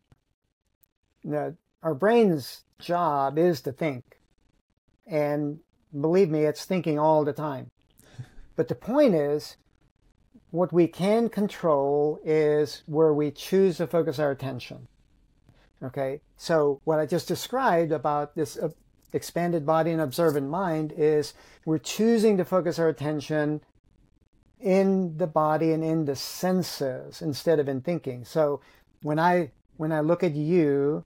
know, 1.25 1.57
our 1.83 1.95
brain's 1.95 2.65
job 2.79 3.39
is 3.39 3.63
to 3.63 3.73
think. 3.73 4.05
And 5.07 5.61
believe 5.99 6.29
me, 6.29 6.45
it's 6.45 6.67
thinking 6.67 6.99
all 6.99 7.25
the 7.25 7.33
time. 7.33 7.71
But 8.55 8.69
the 8.69 8.75
point 8.75 9.15
is, 9.15 9.57
what 10.51 10.71
we 10.71 10.87
can 10.87 11.31
control 11.31 12.21
is 12.25 12.83
where 12.85 13.15
we 13.15 13.31
choose 13.31 13.79
to 13.79 13.87
focus 13.87 14.19
our 14.19 14.31
attention. 14.31 14.89
Okay, 15.83 16.21
so 16.37 16.81
what 16.85 16.99
I 16.99 17.07
just 17.07 17.29
described 17.29 17.93
about 17.93 18.35
this 18.35 18.59
uh, 18.59 18.71
expanded 19.13 19.65
body 19.65 19.91
and 19.91 20.01
observant 20.01 20.49
mind 20.49 20.93
is 20.97 21.35
we're 21.65 21.79
choosing 21.79 22.37
to 22.37 22.45
focus 22.45 22.79
our 22.79 22.89
attention 22.89 23.61
in 24.61 25.17
the 25.17 25.27
body 25.27 25.73
and 25.73 25.85
in 25.85 26.05
the 26.05 26.17
senses 26.17 27.23
instead 27.23 27.61
of 27.61 27.69
in 27.69 27.81
thinking. 27.81 28.25
So 28.25 28.61
when 29.03 29.19
I 29.19 29.51
when 29.77 29.93
I 29.93 30.01
look 30.01 30.25
at 30.25 30.35
you, 30.35 31.05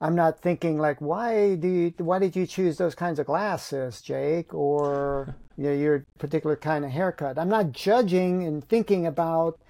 I'm 0.00 0.14
not 0.14 0.40
thinking 0.40 0.78
like, 0.78 1.00
why 1.00 1.56
do 1.56 1.68
you, 1.68 1.94
why 1.98 2.18
did 2.18 2.34
you 2.34 2.46
choose 2.46 2.78
those 2.78 2.94
kinds 2.94 3.18
of 3.18 3.26
glasses, 3.26 4.00
Jake, 4.00 4.54
or 4.54 5.36
you 5.58 5.64
know, 5.64 5.74
your 5.74 6.06
particular 6.18 6.56
kind 6.56 6.86
of 6.86 6.90
haircut? 6.90 7.38
I'm 7.38 7.50
not 7.50 7.72
judging 7.72 8.44
and 8.44 8.66
thinking 8.66 9.06
about 9.06 9.60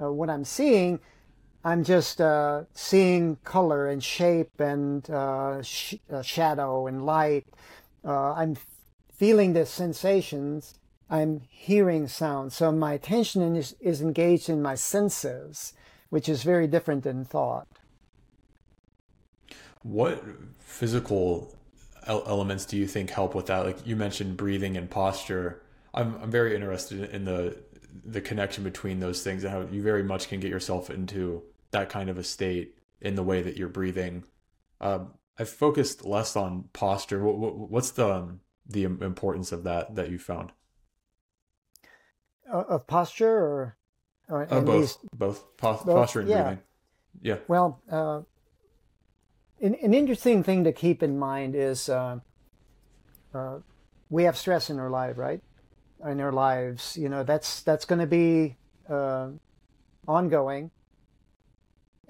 uh, 0.00 0.12
what 0.12 0.30
I'm 0.30 0.44
seeing. 0.44 1.00
I'm 1.64 1.84
just 1.84 2.20
uh, 2.20 2.62
seeing 2.74 3.36
color 3.44 3.86
and 3.86 4.02
shape 4.02 4.58
and 4.58 5.08
uh, 5.08 5.62
sh- 5.62 5.94
uh, 6.12 6.22
shadow 6.22 6.86
and 6.88 7.06
light. 7.06 7.46
Uh, 8.04 8.32
I'm 8.32 8.56
feeling 9.14 9.52
the 9.52 9.64
sensations. 9.64 10.74
I'm 11.08 11.42
hearing 11.48 12.08
sound. 12.08 12.52
So 12.52 12.72
my 12.72 12.94
attention 12.94 13.54
is, 13.54 13.76
is 13.80 14.00
engaged 14.02 14.48
in 14.48 14.60
my 14.60 14.74
senses, 14.74 15.74
which 16.10 16.28
is 16.28 16.42
very 16.42 16.66
different 16.66 17.04
than 17.04 17.24
thought. 17.24 17.68
What 19.82 20.24
physical 20.58 21.56
elements 22.06 22.64
do 22.64 22.76
you 22.76 22.88
think 22.88 23.10
help 23.10 23.34
with 23.36 23.46
that? 23.46 23.64
Like 23.64 23.86
you 23.86 23.94
mentioned 23.94 24.36
breathing 24.36 24.76
and 24.76 24.90
posture. 24.90 25.62
I'm, 25.94 26.16
I'm 26.22 26.30
very 26.30 26.54
interested 26.54 27.10
in 27.10 27.24
the 27.24 27.56
the 28.04 28.20
connection 28.20 28.64
between 28.64 29.00
those 29.00 29.22
things 29.22 29.44
and 29.44 29.52
how 29.52 29.60
you 29.70 29.82
very 29.82 30.02
much 30.02 30.28
can 30.28 30.40
get 30.40 30.50
yourself 30.50 30.88
into 30.88 31.42
that 31.72 31.88
kind 31.88 32.08
of 32.08 32.16
a 32.16 32.24
state 32.24 32.76
in 33.00 33.16
the 33.16 33.22
way 33.22 33.42
that 33.42 33.56
you're 33.56 33.68
breathing. 33.68 34.24
Um, 34.80 35.14
I've 35.38 35.48
focused 35.48 36.04
less 36.04 36.36
on 36.36 36.68
posture. 36.72 37.22
What, 37.22 37.70
what's 37.70 37.90
the 37.90 38.08
um, 38.08 38.40
the 38.66 38.84
importance 38.84 39.52
of 39.52 39.64
that 39.64 39.94
that 39.96 40.10
you 40.10 40.18
found? 40.18 40.52
Uh, 42.52 42.64
of 42.68 42.86
posture 42.86 43.28
or, 43.28 43.76
or 44.28 44.42
uh, 44.50 44.60
both, 44.60 44.98
both, 45.16 45.44
both, 45.56 45.84
posture 45.86 46.20
and 46.20 46.28
yeah. 46.28 46.42
breathing. 46.42 46.62
Yeah. 47.22 47.36
Well, 47.48 47.82
uh, 47.90 48.22
an, 49.60 49.74
an, 49.76 49.94
interesting 49.94 50.42
thing 50.42 50.64
to 50.64 50.72
keep 50.72 51.02
in 51.02 51.18
mind 51.18 51.54
is 51.54 51.88
uh, 51.88 52.18
uh, 53.34 53.58
we 54.10 54.24
have 54.24 54.36
stress 54.36 54.70
in 54.70 54.78
our 54.78 54.90
life, 54.90 55.16
right? 55.16 55.40
In 56.06 56.20
our 56.20 56.32
lives, 56.32 56.96
you 56.96 57.08
know, 57.08 57.22
that's 57.22 57.62
that's 57.62 57.84
going 57.84 58.00
to 58.00 58.06
be 58.06 58.56
uh, 58.88 59.28
ongoing 60.06 60.70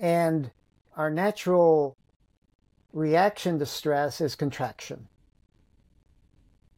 and 0.03 0.50
our 0.96 1.09
natural 1.09 1.96
reaction 2.92 3.59
to 3.61 3.64
stress 3.64 4.20
is 4.20 4.34
contraction. 4.34 5.09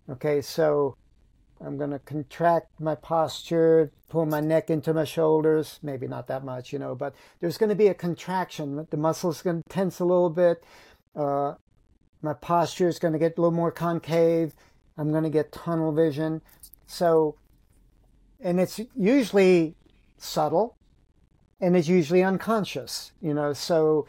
Okay, 0.09 0.43
so 0.43 0.97
I'm 1.65 1.79
going 1.79 1.91
to 1.91 1.99
contract 1.99 2.79
my 2.79 2.95
posture, 2.95 3.91
pull 4.11 4.27
my 4.27 4.41
neck 4.41 4.69
into 4.69 4.93
my 4.93 5.05
shoulders, 5.05 5.81
maybe 5.83 6.07
not 6.07 6.27
that 6.27 6.45
much, 6.45 6.73
you 6.73 6.79
know, 6.79 6.95
but 6.95 7.15
there's 7.41 7.57
going 7.57 7.71
to 7.71 7.75
be 7.75 7.89
a 7.89 7.95
contraction. 7.95 8.87
The 8.91 8.97
muscles 8.99 9.41
going 9.41 9.63
to 9.63 9.69
tense 9.71 9.99
a 10.01 10.05
little 10.05 10.31
bit. 10.31 10.63
Uh, 11.17 11.55
my 12.21 12.35
posture 12.35 12.89
is 12.89 12.99
going 12.99 13.15
to 13.15 13.19
get 13.19 13.39
a 13.39 13.41
little 13.41 13.57
more 13.57 13.73
concave. 13.73 14.53
I'm 14.99 15.11
going 15.11 15.25
to 15.25 15.31
get 15.31 15.51
tunnel 15.51 15.93
vision. 15.93 16.43
So, 16.87 17.37
and 18.41 18.61
it's 18.61 18.79
usually 18.95 19.75
subtle 20.19 20.77
and 21.61 21.77
it's 21.77 21.89
usually 21.89 22.23
unconscious, 22.23 23.13
you 23.21 23.35
know. 23.35 23.53
So 23.53 24.07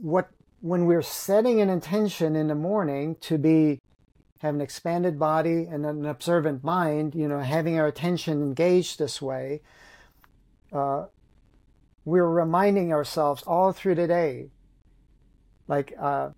what 0.00 0.30
when 0.60 0.86
we're 0.86 1.02
setting 1.02 1.60
an 1.60 1.70
intention 1.70 2.36
in 2.36 2.48
the 2.48 2.54
morning 2.54 3.16
to 3.22 3.38
be 3.38 3.80
have 4.40 4.54
an 4.54 4.60
expanded 4.60 5.18
body 5.18 5.66
and 5.70 5.84
an 5.84 6.06
observant 6.06 6.64
mind, 6.64 7.14
you 7.14 7.28
know, 7.28 7.40
having 7.40 7.78
our 7.78 7.86
attention 7.86 8.40
engaged 8.42 8.98
this 8.98 9.20
way, 9.20 9.60
uh, 10.72 11.04
we're 12.06 12.28
reminding 12.28 12.92
ourselves 12.92 13.42
all 13.46 13.72
through 13.72 13.94
the 13.94 14.06
day, 14.06 14.48
like, 15.68 15.92
uh, 16.00 16.30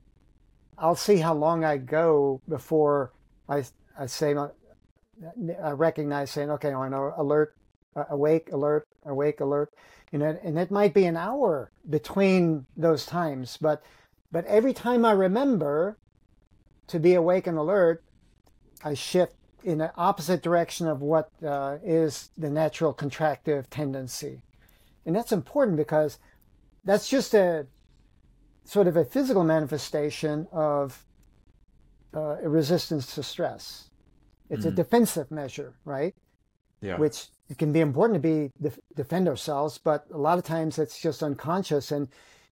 I'll 0.77 0.97
see 0.97 1.19
how 1.19 1.35
long 1.35 1.65
I 1.65 1.77
go 1.77 2.41
before 2.49 3.13
I, 3.49 3.63
I 3.97 4.07
say, 4.07 4.35
I 4.35 5.71
recognize 5.71 6.33
saying, 6.33 6.51
okay, 6.51 6.73
I'm 6.73 6.93
alert 6.93 7.55
uh, 7.97 8.05
awake, 8.11 8.51
alert, 8.53 8.87
awake, 9.05 9.41
alert. 9.41 9.73
You 10.11 10.19
know, 10.19 10.39
and 10.43 10.59
it 10.59 10.71
might 10.71 10.93
be 10.93 11.07
an 11.07 11.17
hour 11.17 11.71
between 11.89 12.67
those 12.77 13.07
times, 13.07 13.57
but 13.61 13.83
but 14.31 14.45
every 14.47 14.73
time 14.73 15.05
I 15.05 15.13
remember 15.13 15.99
to 16.89 16.99
be 16.99 17.15
awake 17.15 17.47
and 17.47 17.57
alert, 17.57 18.03
I 18.85 18.95
shift 18.95 19.35
in 19.65 19.79
the 19.79 19.93
opposite 19.97 20.43
direction 20.43 20.87
of 20.87 21.01
what 21.01 21.31
uh, 21.47 21.79
is 21.85 22.31
the 22.37 22.51
natural 22.51 22.93
contractive 22.93 23.67
tendency, 23.71 24.43
and 25.07 25.17
that's 25.17 25.33
important 25.33 25.79
because 25.79 26.19
that's 26.85 27.09
just 27.09 27.33
a 27.33 27.67
sort 28.65 28.87
of 28.87 28.97
a 28.97 29.05
physical 29.05 29.45
manifestation 29.45 30.47
of 30.53 31.05
uh, 32.15 32.37
resistance 32.43 33.15
to 33.15 33.23
stress. 33.23 33.89
It's 34.51 34.61
mm-hmm. 34.61 34.69
a 34.69 34.73
defensive 34.73 35.31
measure, 35.31 35.75
right? 35.85 36.15
Yeah. 36.81 36.99
Which 36.99 37.29
it 37.49 37.59
can 37.59 37.73
be 37.73 37.81
important 37.81 38.23
to 38.23 38.29
be 38.29 38.51
def- 38.61 38.79
defend 38.95 39.29
ourselves, 39.29 39.79
but 39.79 40.07
a 40.13 40.19
lot 40.19 40.39
of 40.39 40.45
times 40.45 40.79
it's 40.79 41.01
just 41.01 41.23
unconscious. 41.23 41.93
And 41.93 42.09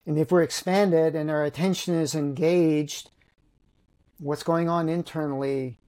and 0.06 0.18
if 0.18 0.32
we're 0.32 0.42
expanded 0.42 1.14
and 1.14 1.30
our 1.30 1.44
attention 1.44 1.94
is 1.94 2.14
engaged, 2.14 3.10
what's 4.18 4.42
going 4.42 4.68
on 4.68 4.88
internally? 4.88 5.78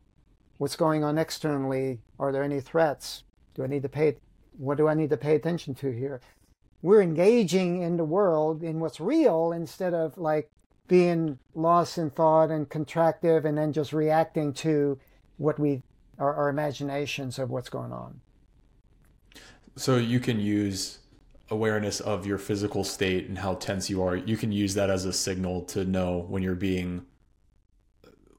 What's 0.58 0.76
going 0.76 1.02
on 1.02 1.18
externally? 1.18 2.00
Are 2.18 2.30
there 2.30 2.42
any 2.42 2.60
threats? 2.60 3.24
Do 3.54 3.64
I 3.64 3.66
need 3.66 3.82
to 3.82 3.88
pay? 3.88 4.16
What 4.56 4.76
do 4.76 4.86
I 4.88 4.94
need 4.94 5.10
to 5.10 5.16
pay 5.16 5.34
attention 5.34 5.74
to 5.76 5.90
here? 5.90 6.20
We're 6.82 7.02
engaging 7.02 7.82
in 7.82 7.96
the 7.96 8.04
world 8.04 8.62
in 8.62 8.80
what's 8.80 9.00
real 9.00 9.52
instead 9.52 9.94
of 9.94 10.18
like 10.18 10.50
being 10.88 11.38
lost 11.54 11.96
in 11.96 12.10
thought 12.10 12.50
and 12.50 12.68
contractive 12.68 13.44
and 13.44 13.56
then 13.56 13.72
just 13.72 13.92
reacting 13.92 14.52
to 14.52 14.98
what 15.38 15.58
we 15.58 15.82
our, 16.18 16.34
our 16.34 16.48
imaginations 16.48 17.38
of 17.38 17.50
what's 17.50 17.70
going 17.70 17.92
on. 17.92 18.20
So 19.76 19.96
you 19.96 20.20
can 20.20 20.38
use 20.40 20.98
awareness 21.50 22.00
of 22.00 22.26
your 22.26 22.38
physical 22.38 22.84
state 22.84 23.28
and 23.28 23.38
how 23.38 23.54
tense 23.54 23.90
you 23.90 24.02
are. 24.02 24.16
You 24.16 24.36
can 24.36 24.52
use 24.52 24.74
that 24.74 24.90
as 24.90 25.04
a 25.04 25.12
signal 25.12 25.62
to 25.66 25.84
know 25.84 26.18
when 26.28 26.42
you're 26.42 26.54
being 26.54 27.06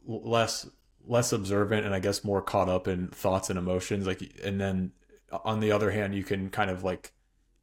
less 0.06 0.68
less 1.06 1.34
observant 1.34 1.86
and 1.86 1.94
I 1.94 2.00
guess 2.00 2.24
more 2.24 2.42
caught 2.42 2.70
up 2.70 2.88
in 2.88 3.08
thoughts 3.10 3.50
and 3.50 3.60
emotions 3.60 4.08
like 4.08 4.22
and 4.44 4.60
then 4.60 4.92
on 5.44 5.60
the 5.60 5.72
other 5.72 5.92
hand 5.92 6.16
you 6.16 6.24
can 6.24 6.50
kind 6.50 6.70
of 6.70 6.84
like 6.84 7.14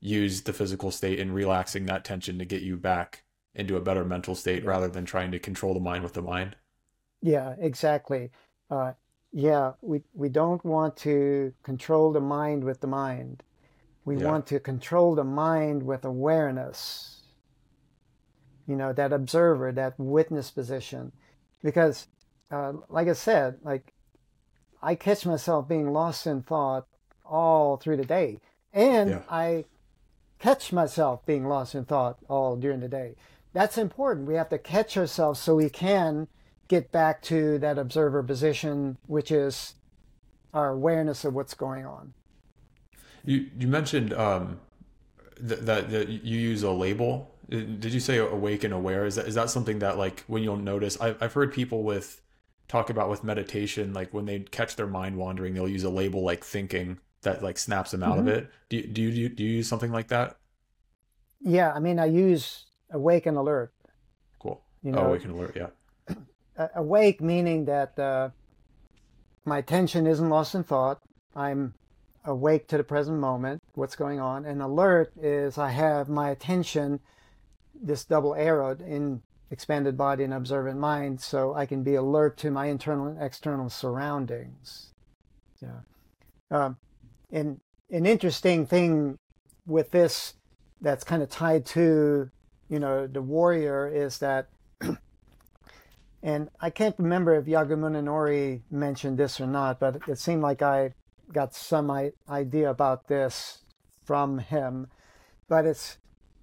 use 0.01 0.43
the 0.43 0.53
physical 0.53 0.91
state 0.91 1.19
and 1.19 1.35
relaxing 1.35 1.87
that 1.87 2.05
tension 2.05 2.39
to 2.39 2.45
get 2.45 2.63
you 2.63 2.77
back 2.77 3.25
into 3.55 3.77
a 3.77 3.81
better 3.81 4.05
mental 4.05 4.35
state 4.35 4.65
rather 4.65 4.89
than 4.89 5.05
trying 5.05 5.31
to 5.33 5.39
control 5.39 5.75
the 5.75 5.81
mind 5.81 6.03
with 6.03 6.15
the 6.15 6.23
mind. 6.23 6.57
Yeah, 7.23 7.55
exactly. 7.59 8.31
Uh, 8.71 8.93
yeah, 9.33 9.73
we 9.83 10.03
we 10.15 10.29
don't 10.29 10.65
want 10.65 10.97
to 10.99 11.53
control 11.63 12.13
the 12.13 12.21
mind 12.21 12.65
with 12.65 12.81
the 12.81 12.87
mind. 12.87 13.43
We 14.05 14.17
yeah. 14.17 14.27
want 14.27 14.47
to 14.49 14.61
control 14.61 15.15
the 15.15 15.25
mind 15.25 15.83
with 15.83 16.05
awareness. 16.05 17.23
You 18.67 18.77
know, 18.77 18.93
that 18.93 19.13
observer, 19.13 19.73
that 19.73 19.99
witness 19.99 20.51
position. 20.51 21.13
Because, 21.63 22.07
uh, 22.51 22.75
like 22.89 23.09
I 23.09 23.15
said, 23.15 23.59
like 23.63 23.93
I 24.83 24.95
catch 24.95 25.27
myself 25.27 25.69
being 25.69 25.93
lost 25.93 26.27
in 26.27 26.43
thought 26.43 26.87
all 27.25 27.77
through 27.77 27.97
the 27.99 28.05
day. 28.05 28.41
And 28.73 29.11
yeah. 29.11 29.23
I 29.29 29.65
catch 30.39 30.73
myself 30.73 31.25
being 31.27 31.47
lost 31.47 31.75
in 31.75 31.85
thought 31.85 32.19
all 32.29 32.57
during 32.57 32.81
the 32.81 32.89
day. 32.89 33.17
That's 33.53 33.79
important. 33.79 34.29
We 34.29 34.35
have 34.35 34.49
to 34.51 34.59
catch 34.59 34.97
ourselves 34.97 35.41
so 35.41 35.57
we 35.57 35.69
can 35.69 36.29
get 36.69 36.93
back 36.93 37.21
to 37.23 37.59
that 37.59 37.79
observer 37.79 38.23
position, 38.23 38.97
which 39.07 39.31
is 39.31 39.75
our 40.55 40.71
awareness 40.71 41.25
of 41.25 41.35
what's 41.35 41.55
going 41.55 41.85
on. 41.85 42.15
You 43.25 43.49
you 43.59 43.69
mentioned 43.69 44.13
um, 44.13 44.61
th- 45.37 45.61
that, 45.61 45.91
that 45.91 46.09
you 46.09 46.39
use 46.39 46.63
a 46.63 46.71
label. 46.71 47.35
Did 47.49 47.93
you 47.93 48.01
say 48.01 48.19
awake 48.19 48.65
and 48.65 48.73
aware? 48.73 49.05
Is 49.05 49.17
that 49.17 49.27
is 49.27 49.35
that 49.35 49.51
something 49.51 49.81
that 49.81 49.99
like 49.99 50.21
when 50.27 50.43
you'll 50.43 50.57
notice? 50.57 51.01
I've 51.01 51.21
I've 51.23 51.33
heard 51.33 51.53
people 51.53 51.83
with 51.83 52.21
talk 52.71 52.89
about 52.89 53.11
with 53.11 53.25
meditation, 53.25 53.93
like 53.93 54.15
when 54.15 54.27
they 54.27 54.39
catch 54.39 54.77
their 54.77 54.87
mind 54.87 55.17
wandering, 55.17 55.55
they'll 55.55 55.69
use 55.69 55.83
a 55.83 55.91
label 55.91 56.23
like 56.23 56.45
thinking 56.45 56.99
that 57.23 57.43
like 57.43 57.59
snaps 57.59 57.91
them 57.91 58.03
out 58.05 58.19
mm-hmm. 58.19 58.29
of 58.29 58.35
it. 58.35 58.51
Do 58.69 58.77
you, 58.77 58.87
do 58.87 59.03
you 59.03 59.29
do 59.29 59.43
you 59.43 59.57
use 59.57 59.69
something 59.69 59.91
like 59.91 60.09
that? 60.09 60.37
Yeah, 61.41 61.73
I 61.73 61.81
mean, 61.81 61.99
I 61.99 62.07
use 62.07 62.67
awake 62.93 63.27
and 63.27 63.37
alert. 63.37 63.73
Cool. 64.39 64.63
You 64.83 64.93
know, 64.93 65.01
oh, 65.01 65.07
awake 65.07 65.25
and 65.25 65.33
alert. 65.33 65.57
Yeah. 65.57 66.17
Awake 66.77 67.21
meaning 67.21 67.65
that 67.65 67.99
uh, 67.99 68.31
my 69.45 69.59
attention 69.59 70.07
isn't 70.07 70.29
lost 70.29 70.55
in 70.55 70.63
thought 70.63 71.01
I'm 71.35 71.75
awake 72.25 72.69
to 72.69 72.77
the 72.77 72.85
present 72.85 73.19
moment, 73.19 73.63
what's 73.75 73.97
going 73.97 74.21
on. 74.21 74.45
And 74.45 74.61
alert 74.63 75.13
is 75.21 75.59
I 75.59 75.71
have 75.71 76.09
my 76.09 76.31
attention, 76.31 77.01
this 77.75 78.05
double 78.05 78.35
arrowed 78.35 78.81
in 78.81 79.23
expanded 79.51 79.97
body 79.97 80.25
and 80.25 80.35
observant 80.35 80.79
mind, 80.79 81.21
so 81.21 81.55
I 81.55 81.67
can 81.67 81.83
be 81.83 81.95
alert 81.95 82.37
to 82.39 82.51
my 82.51 82.67
internal 82.67 83.07
and 83.07 83.21
external 83.21 83.69
surroundings. 83.69 84.93
Yeah. 85.61 85.81
Um, 86.51 86.77
and 87.33 87.61
an 87.91 88.07
interesting 88.07 88.67
thing 88.67 89.19
with 89.67 89.91
this 89.91 90.35
that's 90.81 91.05
kind 91.05 91.23
of 91.23 91.29
tied 91.29 91.67
to, 91.67 92.31
you 92.69 92.79
know, 92.79 93.07
the 93.07 93.23
warrior 93.23 93.89
is 93.89 94.19
that, 94.19 94.49
and 96.23 96.49
I 96.61 96.71
can't 96.71 96.95
remember 96.99 97.35
if 97.35 97.47
Yagyu 97.47 97.77
Nori 97.77 98.63
mentioned 98.71 99.19
this 99.19 99.41
or 99.41 99.47
not, 99.47 99.81
but 99.81 100.01
it 100.09 100.19
seemed 100.19 100.43
like 100.43 100.63
I 100.63 100.95
got 101.33 101.55
some 101.55 101.91
idea 102.29 102.71
about 102.71 103.09
this 103.09 103.63
from 104.05 104.39
him. 104.39 104.89
But 105.49 105.67
it's 105.67 105.99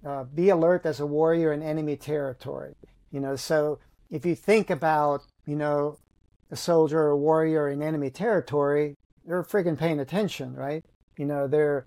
uh, 0.06 0.24
be 0.24 0.48
alert 0.48 0.86
as 0.86 1.00
a 1.00 1.06
warrior 1.06 1.52
in 1.52 1.62
enemy 1.62 1.96
territory. 1.96 2.74
You 3.10 3.20
know, 3.20 3.36
so 3.36 3.78
if 4.10 4.24
you 4.24 4.34
think 4.34 4.70
about, 4.70 5.22
you 5.46 5.56
know, 5.56 5.98
a 6.50 6.56
soldier 6.56 7.00
or 7.00 7.10
a 7.10 7.16
warrior 7.16 7.68
in 7.68 7.82
enemy 7.82 8.10
territory, 8.10 8.96
they're 9.26 9.42
freaking 9.42 9.78
paying 9.78 10.00
attention, 10.00 10.54
right? 10.54 10.84
You 11.16 11.26
know, 11.26 11.46
they're 11.46 11.86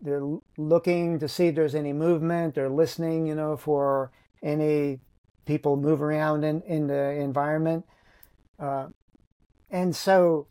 they're 0.00 0.26
looking 0.56 1.18
to 1.20 1.28
see 1.28 1.46
if 1.46 1.54
there's 1.54 1.76
any 1.76 1.92
movement. 1.92 2.54
They're 2.54 2.68
listening, 2.68 3.26
you 3.26 3.36
know, 3.36 3.56
for 3.56 4.10
any 4.42 4.98
people 5.46 5.76
move 5.76 6.02
around 6.02 6.44
in, 6.44 6.60
in 6.62 6.88
the 6.88 7.10
environment. 7.10 7.84
Uh, 8.58 8.88
and 9.70 9.94
so 9.94 10.48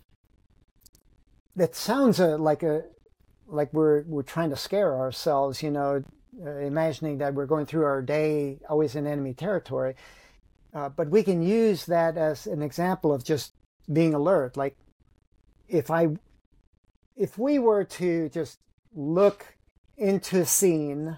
that 1.55 1.75
sounds 1.75 2.19
uh, 2.19 2.37
like 2.37 2.63
a 2.63 2.83
like 3.47 3.73
we're 3.73 4.03
we're 4.03 4.23
trying 4.23 4.49
to 4.49 4.55
scare 4.55 4.95
ourselves, 4.97 5.61
you 5.61 5.71
know, 5.71 6.03
uh, 6.45 6.49
imagining 6.57 7.17
that 7.17 7.33
we're 7.33 7.45
going 7.45 7.65
through 7.65 7.83
our 7.83 8.01
day 8.01 8.59
always 8.69 8.95
in 8.95 9.05
enemy 9.05 9.33
territory. 9.33 9.95
Uh, 10.73 10.89
but 10.89 11.09
we 11.09 11.21
can 11.21 11.41
use 11.41 11.85
that 11.85 12.17
as 12.17 12.47
an 12.47 12.61
example 12.61 13.13
of 13.13 13.23
just 13.23 13.53
being 13.91 14.13
alert. 14.13 14.55
Like 14.55 14.77
if 15.67 15.91
I, 15.91 16.09
if 17.17 17.37
we 17.37 17.59
were 17.59 17.83
to 17.83 18.29
just 18.29 18.59
look 18.95 19.45
into 19.97 20.39
a 20.41 20.45
scene 20.45 21.17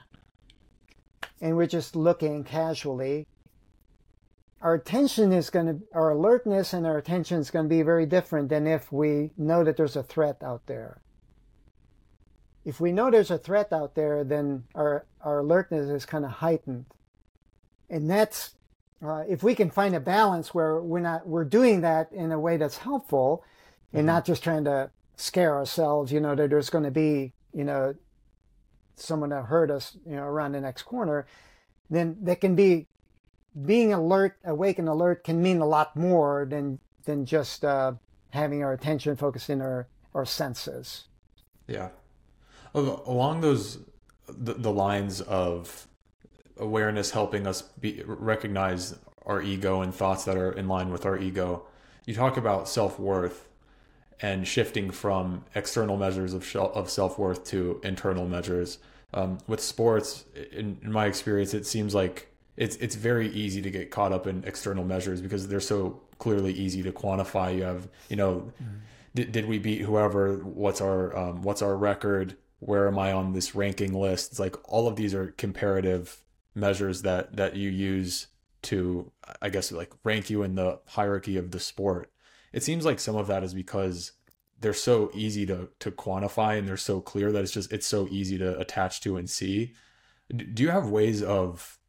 and 1.39 1.55
we're 1.55 1.67
just 1.67 1.95
looking 1.95 2.43
casually, 2.43 3.27
our 4.63 4.73
attention 4.73 5.31
is 5.31 5.51
going 5.51 5.67
to, 5.67 5.79
our 5.93 6.09
alertness 6.09 6.73
and 6.73 6.87
our 6.87 6.97
attention 6.97 7.39
is 7.39 7.51
going 7.51 7.65
to 7.65 7.69
be 7.69 7.83
very 7.83 8.07
different 8.07 8.49
than 8.49 8.65
if 8.65 8.91
we 8.91 9.29
know 9.37 9.63
that 9.63 9.77
there's 9.77 9.95
a 9.95 10.01
threat 10.03 10.41
out 10.41 10.65
there 10.65 11.03
if 12.65 12.79
we 12.79 12.91
know 12.91 13.11
there's 13.11 13.31
a 13.31 13.37
threat 13.37 13.73
out 13.73 13.95
there, 13.95 14.23
then 14.23 14.63
our, 14.73 15.05
our 15.21 15.39
alertness 15.39 15.89
is 15.89 16.05
kind 16.05 16.23
of 16.23 16.31
heightened. 16.31 16.85
And 17.89 18.09
that's, 18.09 18.55
uh, 19.05 19.23
if 19.27 19.43
we 19.43 19.53
can 19.53 19.69
find 19.69 19.95
a 19.95 19.99
balance 19.99 20.53
where 20.53 20.81
we're 20.81 20.99
not, 20.99 21.27
we're 21.27 21.43
doing 21.43 21.81
that 21.81 22.11
in 22.11 22.31
a 22.31 22.39
way 22.39 22.57
that's 22.57 22.77
helpful 22.77 23.43
mm-hmm. 23.87 23.97
and 23.97 24.07
not 24.07 24.25
just 24.25 24.43
trying 24.43 24.63
to 24.63 24.89
scare 25.17 25.55
ourselves, 25.55 26.11
you 26.11 26.19
know, 26.19 26.35
that 26.35 26.49
there's 26.49 26.69
going 26.69 26.85
to 26.85 26.91
be, 26.91 27.33
you 27.53 27.65
know, 27.65 27.93
someone 28.95 29.29
that 29.29 29.45
hurt 29.45 29.69
us, 29.69 29.97
you 30.05 30.15
know, 30.15 30.23
around 30.23 30.53
the 30.53 30.61
next 30.61 30.83
corner, 30.83 31.25
then 31.89 32.15
that 32.21 32.39
can 32.39 32.55
be 32.55 32.87
being 33.65 33.93
alert, 33.93 34.37
awake 34.43 34.79
and 34.79 34.87
alert 34.87 35.23
can 35.23 35.41
mean 35.41 35.59
a 35.59 35.65
lot 35.65 35.95
more 35.95 36.45
than, 36.49 36.79
than 37.05 37.25
just, 37.25 37.63
uh, 37.63 37.93
having 38.31 38.63
our 38.63 38.73
attention 38.73 39.15
focused 39.15 39.49
in 39.49 39.61
our, 39.61 39.87
our 40.13 40.25
senses. 40.25 41.05
Yeah 41.67 41.89
along 42.73 43.41
those 43.41 43.79
the, 44.27 44.53
the 44.53 44.71
lines 44.71 45.21
of 45.21 45.87
awareness 46.57 47.11
helping 47.11 47.45
us 47.47 47.61
be 47.61 48.01
recognize 48.05 48.95
our 49.25 49.41
ego 49.41 49.81
and 49.81 49.93
thoughts 49.93 50.23
that 50.25 50.37
are 50.37 50.51
in 50.51 50.67
line 50.67 50.91
with 50.91 51.05
our 51.05 51.17
ego 51.17 51.65
you 52.05 52.13
talk 52.13 52.37
about 52.37 52.67
self-worth 52.67 53.47
and 54.21 54.47
shifting 54.47 54.91
from 54.91 55.43
external 55.55 55.97
measures 55.97 56.33
of, 56.33 56.55
of 56.55 56.89
self-worth 56.89 57.43
to 57.43 57.79
internal 57.83 58.27
measures 58.27 58.79
um, 59.13 59.37
with 59.47 59.59
sports 59.59 60.25
in, 60.51 60.77
in, 60.81 60.91
my 60.91 61.05
experience 61.05 61.53
it 61.53 61.65
seems 61.65 61.93
like 61.93 62.32
it's 62.55 62.75
it's 62.77 62.95
very 62.95 63.29
easy 63.29 63.61
to 63.61 63.71
get 63.71 63.91
caught 63.91 64.11
up 64.11 64.27
in 64.27 64.43
external 64.45 64.83
measures 64.83 65.21
because 65.21 65.47
they're 65.47 65.59
so 65.59 66.01
clearly 66.19 66.53
easy 66.53 66.83
to 66.83 66.91
quantify 66.91 67.55
you 67.55 67.63
have 67.63 67.87
you 68.09 68.15
know 68.15 68.51
mm-hmm. 68.61 68.75
did, 69.15 69.31
did 69.31 69.45
we 69.45 69.57
beat 69.59 69.81
whoever 69.81 70.37
what's 70.37 70.81
our 70.81 71.15
um, 71.17 71.41
what's 71.41 71.61
our 71.61 71.75
record 71.75 72.37
where 72.65 72.87
am 72.87 72.97
I 72.97 73.11
on 73.11 73.33
this 73.33 73.55
ranking 73.55 73.93
list? 73.93 74.31
It's 74.31 74.39
like 74.39 74.55
all 74.71 74.87
of 74.87 74.95
these 74.95 75.13
are 75.13 75.31
comparative 75.37 76.23
measures 76.55 77.01
that 77.01 77.35
that 77.35 77.55
you 77.55 77.69
use 77.69 78.27
to 78.63 79.11
I 79.41 79.49
guess 79.49 79.71
like 79.71 79.91
rank 80.03 80.29
you 80.29 80.43
in 80.43 80.55
the 80.55 80.79
hierarchy 80.87 81.37
of 81.37 81.51
the 81.51 81.59
sport. 81.59 82.11
It 82.51 82.63
seems 82.63 82.85
like 82.85 82.99
some 82.99 83.15
of 83.15 83.27
that 83.27 83.43
is 83.43 83.53
because 83.53 84.13
they're 84.59 84.73
so 84.73 85.11
easy 85.13 85.45
to 85.47 85.69
to 85.79 85.91
quantify 85.91 86.57
and 86.57 86.67
they're 86.67 86.77
so 86.77 87.01
clear 87.01 87.31
that 87.31 87.43
it's 87.43 87.51
just 87.51 87.71
it's 87.73 87.87
so 87.87 88.07
easy 88.09 88.37
to 88.37 88.57
attach 88.59 89.01
to 89.01 89.17
and 89.17 89.29
see. 89.29 89.73
Do 90.29 90.63
you 90.63 90.69
have 90.69 90.89
ways 90.89 91.21
of 91.21 91.79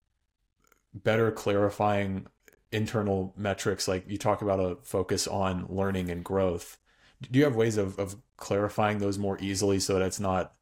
better 0.94 1.30
clarifying 1.30 2.26
internal 2.72 3.32
metrics 3.36 3.86
like 3.86 4.04
you 4.08 4.18
talk 4.18 4.42
about 4.42 4.58
a 4.58 4.76
focus 4.82 5.26
on 5.26 5.66
learning 5.68 6.10
and 6.10 6.24
growth? 6.24 6.78
Do 7.20 7.38
you 7.38 7.44
have 7.44 7.56
ways 7.56 7.76
of 7.76 7.98
of 7.98 8.16
clarifying 8.36 8.98
those 8.98 9.18
more 9.18 9.38
easily 9.40 9.80
so 9.80 9.94
that 9.94 10.02
it's 10.02 10.20
not 10.20 10.54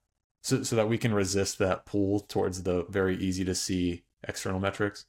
so 0.42 0.62
so 0.62 0.76
that 0.76 0.88
we 0.88 0.98
can 0.98 1.14
resist 1.14 1.58
that 1.58 1.86
pull 1.86 2.20
towards 2.20 2.62
the 2.62 2.84
very 2.88 3.16
easy 3.16 3.44
to 3.44 3.54
see 3.54 4.04
external 4.26 4.60
metrics? 4.60 5.06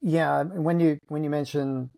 Yeah 0.00 0.42
when 0.42 0.80
you 0.80 0.98
when 1.08 1.22
you 1.24 1.30
mention 1.30 1.90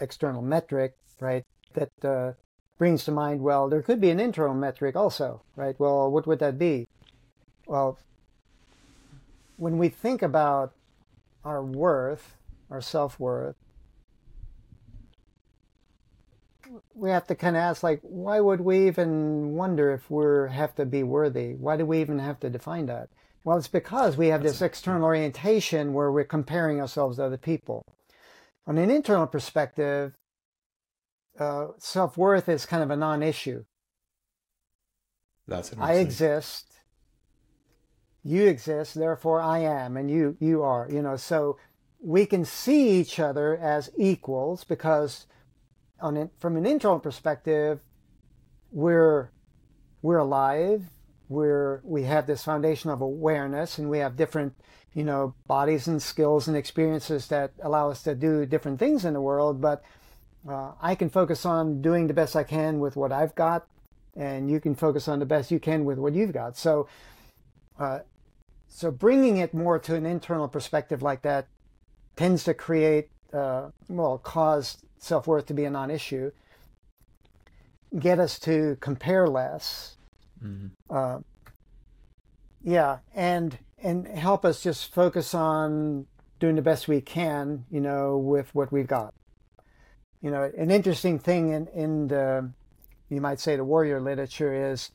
external 0.00 0.40
metric 0.40 0.94
right 1.20 1.44
that 1.74 1.92
uh, 2.04 2.32
brings 2.78 3.04
to 3.04 3.12
mind 3.12 3.42
well 3.42 3.68
there 3.68 3.82
could 3.82 4.00
be 4.00 4.10
an 4.10 4.18
internal 4.18 4.54
metric 4.54 4.96
also 4.96 5.42
right? 5.56 5.78
Well 5.78 6.10
what 6.10 6.26
would 6.26 6.38
that 6.38 6.58
be? 6.58 6.88
Well 7.66 7.98
when 9.60 9.76
we 9.76 9.90
think 9.90 10.22
about 10.22 10.72
our 11.44 11.62
worth 11.62 12.36
our 12.70 12.80
self-worth 12.80 13.56
we 16.94 17.10
have 17.10 17.26
to 17.26 17.34
kind 17.34 17.56
of 17.56 17.60
ask 17.60 17.82
like 17.82 18.00
why 18.02 18.40
would 18.40 18.60
we 18.60 18.86
even 18.86 19.52
wonder 19.52 19.92
if 19.92 20.10
we 20.10 20.50
have 20.50 20.74
to 20.76 20.86
be 20.86 21.02
worthy? 21.02 21.54
Why 21.54 21.76
do 21.76 21.84
we 21.84 22.00
even 22.00 22.20
have 22.20 22.38
to 22.40 22.50
define 22.50 22.86
that? 22.86 23.08
Well 23.44 23.58
it's 23.58 23.68
because 23.68 24.16
we 24.16 24.28
have 24.28 24.42
this 24.42 24.62
external 24.62 25.04
orientation 25.04 25.92
where 25.92 26.12
we're 26.12 26.24
comparing 26.24 26.80
ourselves 26.80 27.16
to 27.16 27.24
other 27.24 27.36
people. 27.36 27.84
On 28.66 28.78
an 28.78 28.90
internal 28.90 29.26
perspective 29.26 30.14
uh, 31.38 31.68
self-worth 31.78 32.48
is 32.48 32.66
kind 32.66 32.82
of 32.82 32.90
a 32.90 32.96
non-issue. 32.96 33.64
That's 35.48 35.72
i 35.78 35.94
exist 35.94 36.79
you 38.22 38.46
exist 38.46 38.94
therefore 38.94 39.40
i 39.40 39.58
am 39.58 39.96
and 39.96 40.10
you 40.10 40.36
you 40.40 40.62
are 40.62 40.88
you 40.90 41.00
know 41.00 41.16
so 41.16 41.56
we 42.02 42.24
can 42.26 42.44
see 42.44 42.90
each 42.90 43.18
other 43.18 43.56
as 43.56 43.90
equals 43.96 44.64
because 44.64 45.26
on 46.00 46.16
it, 46.16 46.30
from 46.38 46.56
an 46.56 46.66
internal 46.66 46.98
perspective, 46.98 47.80
we're 48.72 49.30
we're 50.02 50.18
alive. 50.18 50.84
We're 51.28 51.80
we 51.84 52.04
have 52.04 52.26
this 52.26 52.44
foundation 52.44 52.90
of 52.90 53.00
awareness, 53.00 53.78
and 53.78 53.90
we 53.90 53.98
have 53.98 54.16
different, 54.16 54.54
you 54.94 55.04
know, 55.04 55.34
bodies 55.46 55.86
and 55.86 56.02
skills 56.02 56.48
and 56.48 56.56
experiences 56.56 57.28
that 57.28 57.52
allow 57.62 57.90
us 57.90 58.02
to 58.04 58.14
do 58.14 58.46
different 58.46 58.78
things 58.78 59.04
in 59.04 59.14
the 59.14 59.20
world. 59.20 59.60
But 59.60 59.82
uh, 60.48 60.72
I 60.80 60.94
can 60.94 61.10
focus 61.10 61.44
on 61.44 61.82
doing 61.82 62.06
the 62.06 62.14
best 62.14 62.34
I 62.34 62.44
can 62.44 62.80
with 62.80 62.96
what 62.96 63.12
I've 63.12 63.34
got, 63.34 63.66
and 64.16 64.50
you 64.50 64.60
can 64.60 64.74
focus 64.74 65.06
on 65.06 65.18
the 65.18 65.26
best 65.26 65.50
you 65.50 65.60
can 65.60 65.84
with 65.84 65.98
what 65.98 66.14
you've 66.14 66.32
got. 66.32 66.56
So, 66.56 66.88
uh, 67.80 68.00
so 68.68 68.90
bringing 68.90 69.38
it 69.38 69.52
more 69.52 69.78
to 69.80 69.94
an 69.96 70.06
internal 70.06 70.46
perspective 70.46 71.02
like 71.02 71.22
that 71.22 71.48
tends 72.14 72.44
to 72.44 72.54
create, 72.54 73.08
uh, 73.32 73.70
well, 73.88 74.18
cause 74.18 74.78
self 74.98 75.26
worth 75.26 75.46
to 75.46 75.54
be 75.54 75.64
a 75.64 75.70
non 75.70 75.90
issue, 75.90 76.30
get 77.98 78.20
us 78.20 78.38
to 78.40 78.76
compare 78.80 79.26
less. 79.26 79.96
Mm-hmm. 80.44 80.68
Uh, 80.94 81.18
yeah, 82.62 82.98
and 83.14 83.58
and 83.82 84.06
help 84.06 84.44
us 84.44 84.62
just 84.62 84.92
focus 84.92 85.34
on 85.34 86.06
doing 86.38 86.56
the 86.56 86.62
best 86.62 86.86
we 86.86 87.00
can, 87.00 87.64
you 87.70 87.80
know, 87.80 88.18
with 88.18 88.54
what 88.54 88.70
we've 88.70 88.86
got. 88.86 89.14
You 90.20 90.30
know, 90.30 90.50
an 90.56 90.70
interesting 90.70 91.18
thing 91.18 91.52
in 91.52 91.66
in 91.68 92.08
the 92.08 92.50
you 93.08 93.20
might 93.20 93.40
say 93.40 93.56
the 93.56 93.64
warrior 93.64 94.00
literature 94.00 94.70
is 94.70 94.92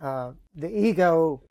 uh, 0.00 0.32
the 0.54 0.68
ego 0.68 1.42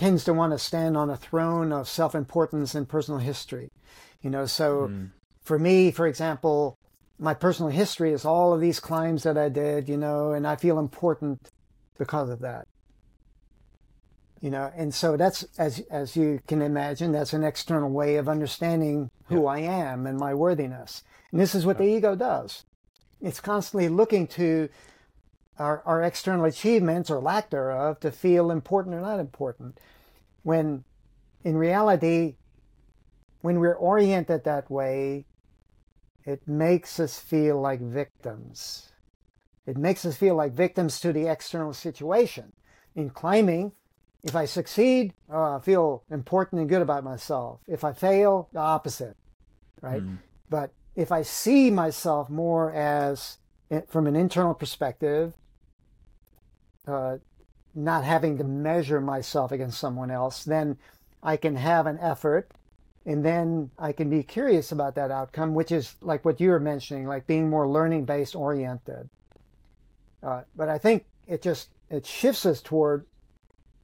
tends 0.00 0.24
to 0.24 0.32
want 0.32 0.52
to 0.52 0.58
stand 0.58 0.96
on 0.96 1.10
a 1.10 1.16
throne 1.16 1.72
of 1.72 1.86
self 1.86 2.14
importance 2.14 2.74
and 2.74 2.88
personal 2.88 3.20
history. 3.20 3.70
You 4.22 4.30
know, 4.30 4.46
so 4.46 4.88
mm 4.88 5.10
for 5.42 5.58
me, 5.58 5.90
for 5.90 6.06
example, 6.06 6.78
my 7.18 7.34
personal 7.34 7.72
history 7.72 8.12
is 8.12 8.24
all 8.24 8.52
of 8.52 8.60
these 8.60 8.78
climbs 8.78 9.24
that 9.24 9.36
I 9.36 9.48
did, 9.48 9.88
you 9.88 9.96
know, 9.96 10.32
and 10.32 10.46
I 10.46 10.54
feel 10.54 10.78
important 10.78 11.50
because 11.98 12.30
of 12.30 12.40
that. 12.40 12.68
You 14.40 14.50
know, 14.50 14.70
and 14.76 14.94
so 14.94 15.16
that's 15.16 15.44
as 15.58 15.80
as 15.90 16.14
you 16.14 16.40
can 16.46 16.62
imagine, 16.62 17.10
that's 17.10 17.32
an 17.32 17.42
external 17.42 17.90
way 17.90 18.16
of 18.16 18.28
understanding 18.28 19.10
who 19.26 19.42
yeah. 19.42 19.48
I 19.48 19.58
am 19.58 20.06
and 20.06 20.18
my 20.18 20.34
worthiness. 20.34 21.02
And 21.32 21.40
this 21.40 21.54
is 21.54 21.66
what 21.66 21.80
yeah. 21.80 21.86
the 21.86 21.92
ego 21.96 22.14
does. 22.14 22.64
It's 23.20 23.40
constantly 23.40 23.88
looking 23.88 24.26
to 24.28 24.68
our, 25.60 25.82
our 25.84 26.02
external 26.02 26.46
achievements 26.46 27.10
or 27.10 27.20
lack 27.20 27.50
thereof 27.50 28.00
to 28.00 28.10
feel 28.10 28.50
important 28.50 28.94
or 28.94 29.00
not 29.00 29.20
important. 29.20 29.78
When 30.42 30.84
in 31.44 31.56
reality, 31.56 32.36
when 33.42 33.60
we're 33.60 33.74
oriented 33.74 34.44
that 34.44 34.70
way, 34.70 35.26
it 36.24 36.48
makes 36.48 36.98
us 36.98 37.18
feel 37.18 37.60
like 37.60 37.80
victims. 37.80 38.90
It 39.66 39.76
makes 39.76 40.04
us 40.04 40.16
feel 40.16 40.34
like 40.34 40.52
victims 40.52 40.98
to 41.00 41.12
the 41.12 41.26
external 41.26 41.74
situation. 41.74 42.52
In 42.94 43.10
climbing, 43.10 43.72
if 44.22 44.34
I 44.34 44.46
succeed, 44.46 45.12
uh, 45.32 45.56
I 45.56 45.60
feel 45.60 46.04
important 46.10 46.60
and 46.60 46.68
good 46.68 46.82
about 46.82 47.04
myself. 47.04 47.60
If 47.66 47.84
I 47.84 47.92
fail, 47.92 48.48
the 48.52 48.60
opposite, 48.60 49.16
right? 49.82 50.02
Mm. 50.02 50.18
But 50.48 50.72
if 50.96 51.12
I 51.12 51.22
see 51.22 51.70
myself 51.70 52.28
more 52.28 52.72
as, 52.72 53.38
eh, 53.70 53.82
from 53.88 54.06
an 54.06 54.16
internal 54.16 54.54
perspective, 54.54 55.34
uh, 56.90 57.18
not 57.74 58.04
having 58.04 58.38
to 58.38 58.44
measure 58.44 59.00
myself 59.00 59.52
against 59.52 59.78
someone 59.78 60.10
else, 60.10 60.44
then 60.44 60.76
I 61.22 61.36
can 61.36 61.56
have 61.56 61.86
an 61.86 61.98
effort 62.00 62.50
and 63.06 63.24
then 63.24 63.70
I 63.78 63.92
can 63.92 64.10
be 64.10 64.22
curious 64.22 64.72
about 64.72 64.94
that 64.96 65.10
outcome, 65.10 65.54
which 65.54 65.72
is 65.72 65.94
like 66.02 66.24
what 66.24 66.40
you 66.40 66.50
were 66.50 66.60
mentioning, 66.60 67.06
like 67.06 67.26
being 67.26 67.48
more 67.48 67.68
learning 67.68 68.04
based 68.04 68.36
oriented. 68.36 69.08
Uh, 70.22 70.42
but 70.54 70.68
I 70.68 70.78
think 70.78 71.06
it 71.26 71.40
just 71.40 71.70
it 71.88 72.04
shifts 72.04 72.44
us 72.44 72.60
toward 72.60 73.06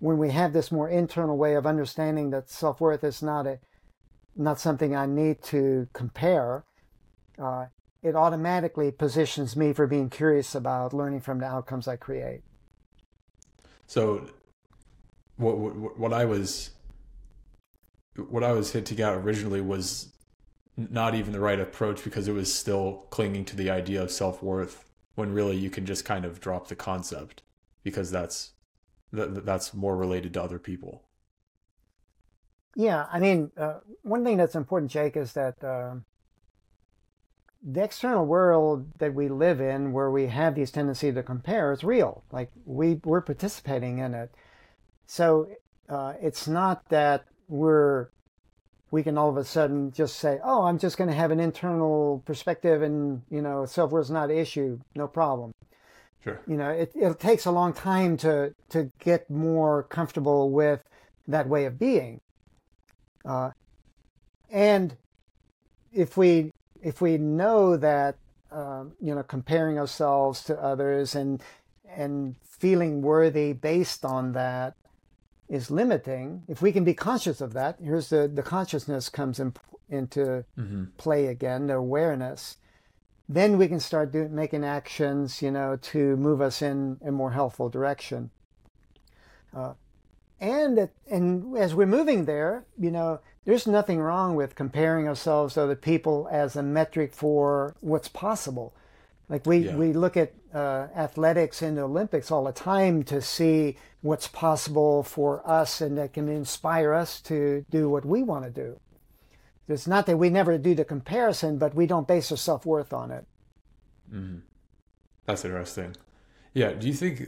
when 0.01 0.19
we 0.19 0.31
have 0.31 0.53
this 0.53 0.71
more 0.71 0.89
internal 0.89 1.37
way 1.37 1.55
of 1.55 1.67
understanding 1.67 2.31
that 2.31 2.51
self 2.51 2.81
worth 2.81 3.05
is 3.05 3.23
not 3.23 3.47
a 3.47 3.59
not 4.37 4.61
something 4.61 4.95
I 4.95 5.07
need 5.07 5.43
to 5.45 5.89
compare. 5.95 6.65
Uh, 7.39 7.67
it 8.03 8.15
automatically 8.15 8.91
positions 8.91 9.57
me 9.57 9.73
for 9.73 9.87
being 9.87 10.11
curious 10.11 10.55
about 10.55 10.93
learning 10.93 11.23
from 11.23 11.39
the 11.39 11.47
outcomes 11.47 11.89
I 11.89 11.97
create. 11.97 12.43
So, 13.87 14.29
what 15.37 15.59
what, 15.59 15.99
what 15.99 16.13
I 16.13 16.25
was 16.25 16.71
what 18.29 18.43
I 18.43 18.53
was 18.53 18.73
hinting 18.73 19.01
at 19.01 19.15
originally 19.15 19.61
was 19.61 20.13
not 20.77 21.15
even 21.15 21.33
the 21.33 21.41
right 21.41 21.61
approach 21.61 22.05
because 22.05 22.29
it 22.29 22.33
was 22.33 22.53
still 22.53 23.07
clinging 23.11 23.45
to 23.47 23.57
the 23.57 23.71
idea 23.71 24.03
of 24.03 24.11
self 24.11 24.43
worth 24.43 24.85
when 25.15 25.33
really 25.33 25.57
you 25.57 25.71
can 25.71 25.87
just 25.87 26.05
kind 26.05 26.25
of 26.25 26.41
drop 26.41 26.69
the 26.69 26.77
concept 26.77 27.43
because 27.83 28.11
that's 28.11 28.53
that, 29.13 29.45
that's 29.47 29.73
more 29.73 29.97
related 29.97 30.35
to 30.35 30.43
other 30.43 30.59
people. 30.59 31.03
Yeah, 32.75 33.07
I 33.11 33.21
mean, 33.21 33.51
uh, 33.57 33.81
one 34.03 34.23
thing 34.23 34.37
that's 34.37 34.55
important, 34.55 34.91
Jake, 34.91 35.17
is 35.17 35.33
that 35.33 35.63
uh, 35.65 35.95
the 37.69 37.83
external 37.83 38.25
world 38.25 38.87
that 38.99 39.13
we 39.13 39.29
live 39.29 39.61
in, 39.61 39.93
where 39.93 40.11
we 40.11 40.29
have 40.29 40.55
these 40.55 40.71
tendency 40.71 41.13
to 41.13 41.23
compare, 41.23 41.73
is 41.73 41.83
real. 41.83 42.23
Like 42.31 42.51
we 42.65 43.01
we're 43.05 43.21
participating 43.21 43.99
in 43.99 44.15
it, 44.15 44.33
so 45.07 45.49
uh, 45.89 46.15
it's 46.23 46.47
not 46.47 46.89
that 46.91 47.25
we're 47.49 48.09
we 48.93 49.03
can 49.03 49.19
all 49.19 49.29
of 49.29 49.37
a 49.37 49.45
sudden 49.45 49.91
just 49.91 50.17
say, 50.17 50.39
"Oh, 50.45 50.63
I'm 50.63 50.79
just 50.79 50.97
going 50.97 51.11
to 51.11 51.17
have 51.17 51.33
an 51.33 51.41
internal 51.41 52.23
perspective, 52.25 52.83
and 52.83 53.23
you 53.31 53.43
know, 53.43 53.67
self 53.67 53.91
worth 53.91 54.07
is 54.07 54.11
not 54.13 54.31
an 54.31 54.39
issue, 54.39 54.79
no 54.95 55.09
problem." 55.09 55.53
Sure. 56.23 56.41
You 56.47 56.57
know, 56.57 56.71
it 56.71 56.93
it 56.95 57.19
takes 57.19 57.47
a 57.47 57.51
long 57.51 57.73
time 57.73 58.17
to 58.19 58.55
to 58.71 58.93
get 59.01 59.29
more 59.29 59.83
comfortable 59.83 60.51
with 60.51 60.83
that 61.27 61.49
way 61.49 61.65
of 61.65 61.81
being, 61.81 62.21
uh, 63.25 63.51
and 64.51 64.97
if 65.93 66.17
we 66.17 66.53
if 66.83 67.01
we 67.01 67.19
know 67.19 67.77
that 67.77 68.17
um, 68.51 68.93
you 69.01 69.15
know 69.15 69.23
comparing 69.23 69.79
ourselves 69.79 70.43
to 70.45 70.63
others 70.63 71.15
and 71.15 71.43
and 71.89 72.37
feeling 72.45 73.03
worthy 73.03 73.53
based 73.53 74.05
on 74.05 74.33
that 74.33 74.75
is 75.49 75.71
limiting, 75.71 76.43
if 76.49 76.61
we 76.61 76.73
can 76.73 76.85
be 76.85 76.95
conscious 76.95 77.41
of 77.41 77.53
that, 77.53 77.77
here's 77.83 78.09
the, 78.09 78.29
the 78.29 78.43
consciousness 78.43 79.09
comes 79.09 79.39
in, 79.39 79.53
into 79.89 80.45
mm-hmm. 80.59 80.85
play 80.97 81.27
again, 81.27 81.69
the 81.69 81.75
awareness, 81.75 82.57
then 83.29 83.59
we 83.59 83.69
can 83.69 83.81
start 83.81 84.13
doing, 84.13 84.35
making 84.35 84.65
actions, 84.65 85.43
you 85.43 85.51
know, 85.51 85.77
to 85.77 86.17
move 86.17 86.41
us 86.41 86.63
in 86.63 86.99
a 87.05 87.13
more 87.13 87.31
helpful 87.31 87.69
direction. 87.69 88.31
Uh, 89.55 89.75
and 90.41 90.89
and 91.11 91.57
as 91.57 91.75
we're 91.75 91.87
moving 91.87 92.25
there, 92.25 92.67
you 92.79 92.91
know, 92.91 93.21
there's 93.45 93.67
nothing 93.67 94.01
wrong 94.01 94.35
with 94.35 94.55
comparing 94.55 95.09
ourselves 95.09 95.55
to 95.55 95.63
other 95.63 95.77
people 95.77 96.29
as 96.31 96.57
a 96.57 96.63
metric 96.63 97.15
for 97.15 97.77
what's 97.81 98.09
possible. 98.09 98.75
Like 99.29 99.47
we, 99.47 99.59
yeah. 99.59 99.77
we 99.77 99.93
look 99.93 100.17
at 100.17 100.35
uh, 100.55 100.89
athletics 100.95 101.63
and 101.63 101.77
the 101.77 101.83
Olympics 101.83 102.31
all 102.31 102.45
the 102.45 102.53
time 102.53 103.03
to 103.05 103.21
see 103.21 103.77
what's 104.01 104.29
possible 104.29 105.03
for 105.03 105.49
us 105.49 105.81
and 105.81 105.99
that 105.99 106.13
can 106.13 106.29
inspire 106.29 106.93
us 106.93 107.21
to 107.23 107.65
do 107.71 107.89
what 107.89 108.05
we 108.05 108.23
want 108.23 108.45
to 108.45 108.51
do. 108.51 108.81
It's 109.69 109.87
not 109.87 110.07
that 110.07 110.17
we 110.17 110.31
never 110.31 110.59
do 110.59 110.75
the 110.75 110.85
comparison, 110.85 111.59
but 111.59 111.75
we 111.75 111.87
don't 111.87 112.07
base 112.07 112.31
our 112.31 112.37
self 112.37 112.65
worth 112.65 112.93
on 112.93 113.11
it. 113.11 113.27
Mm. 114.13 114.43
That's 115.25 115.45
interesting. 115.45 115.97
Yeah. 116.55 116.73
Do 116.73 116.87
you 116.87 116.95
think 116.95 117.23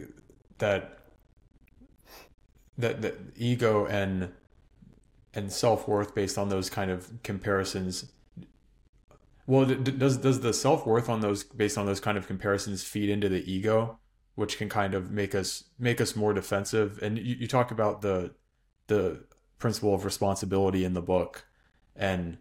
that 0.58 0.97
that 2.78 3.02
that 3.02 3.16
ego 3.36 3.86
and 3.86 4.32
and 5.34 5.52
self 5.52 5.86
worth 5.86 6.14
based 6.14 6.38
on 6.38 6.48
those 6.48 6.70
kind 6.70 6.90
of 6.90 7.10
comparisons 7.22 8.12
well, 9.48 9.64
does 9.64 10.18
does 10.18 10.40
the 10.40 10.52
self 10.52 10.86
worth 10.86 11.08
on 11.08 11.22
those 11.22 11.42
based 11.42 11.78
on 11.78 11.86
those 11.86 12.00
kind 12.00 12.18
of 12.18 12.26
comparisons 12.26 12.84
feed 12.84 13.08
into 13.08 13.30
the 13.30 13.50
ego, 13.50 13.98
which 14.34 14.58
can 14.58 14.68
kind 14.68 14.92
of 14.92 15.10
make 15.10 15.34
us 15.34 15.64
make 15.78 16.02
us 16.02 16.14
more 16.14 16.34
defensive? 16.34 16.98
And 17.00 17.16
you, 17.16 17.34
you 17.34 17.46
talk 17.48 17.70
about 17.70 18.02
the 18.02 18.34
the 18.88 19.24
principle 19.58 19.94
of 19.94 20.04
responsibility 20.04 20.84
in 20.84 20.92
the 20.92 21.00
book, 21.00 21.46
and 21.96 22.36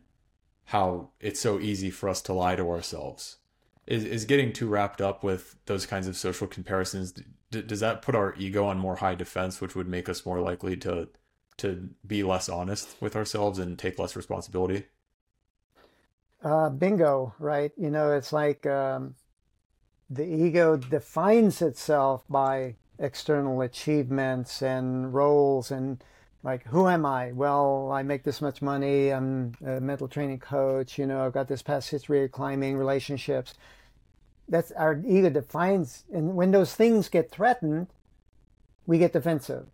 how 0.66 1.12
it's 1.22 1.40
so 1.40 1.62
easy 1.62 1.90
for 1.90 2.10
us 2.10 2.22
to 2.24 2.34
lie 2.34 2.58
to 2.58 2.70
ourselves. 2.70 3.38
Is 3.86 4.04
is 4.04 4.26
getting 4.26 4.52
too 4.52 4.68
wrapped 4.68 5.00
up 5.00 5.24
with 5.24 5.56
those 5.66 5.86
kinds 5.86 6.10
of 6.10 6.18
social 6.18 6.46
comparisons? 6.46 7.14
D- 7.52 7.62
does 7.62 7.80
that 7.82 8.02
put 8.02 8.16
our 8.16 8.34
ego 8.38 8.66
on 8.66 8.78
more 8.80 8.98
high 8.98 9.16
defense, 9.16 9.62
which 9.62 9.76
would 9.76 9.88
make 9.88 10.10
us 10.10 10.26
more 10.26 10.39
likely 10.41 10.78
to 10.78 11.10
to 11.58 11.89
be 12.06 12.22
less 12.24 12.50
honest 12.50 12.95
with 13.02 13.16
ourselves 13.16 13.58
and 13.60 13.80
take 13.80 13.98
less 14.00 14.16
responsibility? 14.16 14.86
uh, 16.43 16.70
bingo, 16.70 17.34
right? 17.39 17.72
You 17.78 17.89
know, 17.89 18.12
it's 18.12 18.32
like 18.34 18.66
um, 18.66 19.16
the 20.10 20.26
ego 20.26 20.78
defines 20.78 21.62
itself 21.62 22.24
by 22.30 22.76
external 23.00 23.62
achievements 23.62 24.62
and 24.64 25.14
roles 25.14 25.72
and 25.72 26.04
like 26.43 26.66
who 26.68 26.88
am 26.88 27.06
i 27.06 27.32
well 27.32 27.91
i 27.91 28.02
make 28.04 28.24
this 28.24 28.41
much 28.41 28.62
money 28.62 29.12
i'm 29.12 29.54
a 29.66 29.80
mental 29.80 30.08
training 30.08 30.39
coach 30.39 30.98
you 30.98 31.06
know 31.06 31.26
i've 31.26 31.34
got 31.34 31.48
this 31.48 31.62
past 31.62 31.89
history 31.91 32.24
of 32.24 32.32
climbing 32.32 32.76
relationships 32.78 33.54
that's 34.50 34.72
our 34.72 35.02
ego 35.06 35.30
defines 35.30 36.06
and 36.14 36.36
when 36.36 36.52
those 36.52 36.74
things 36.74 37.10
get 37.10 37.30
threatened 37.30 37.88
we 38.86 38.98
get 38.98 39.14
defensive 39.14 39.68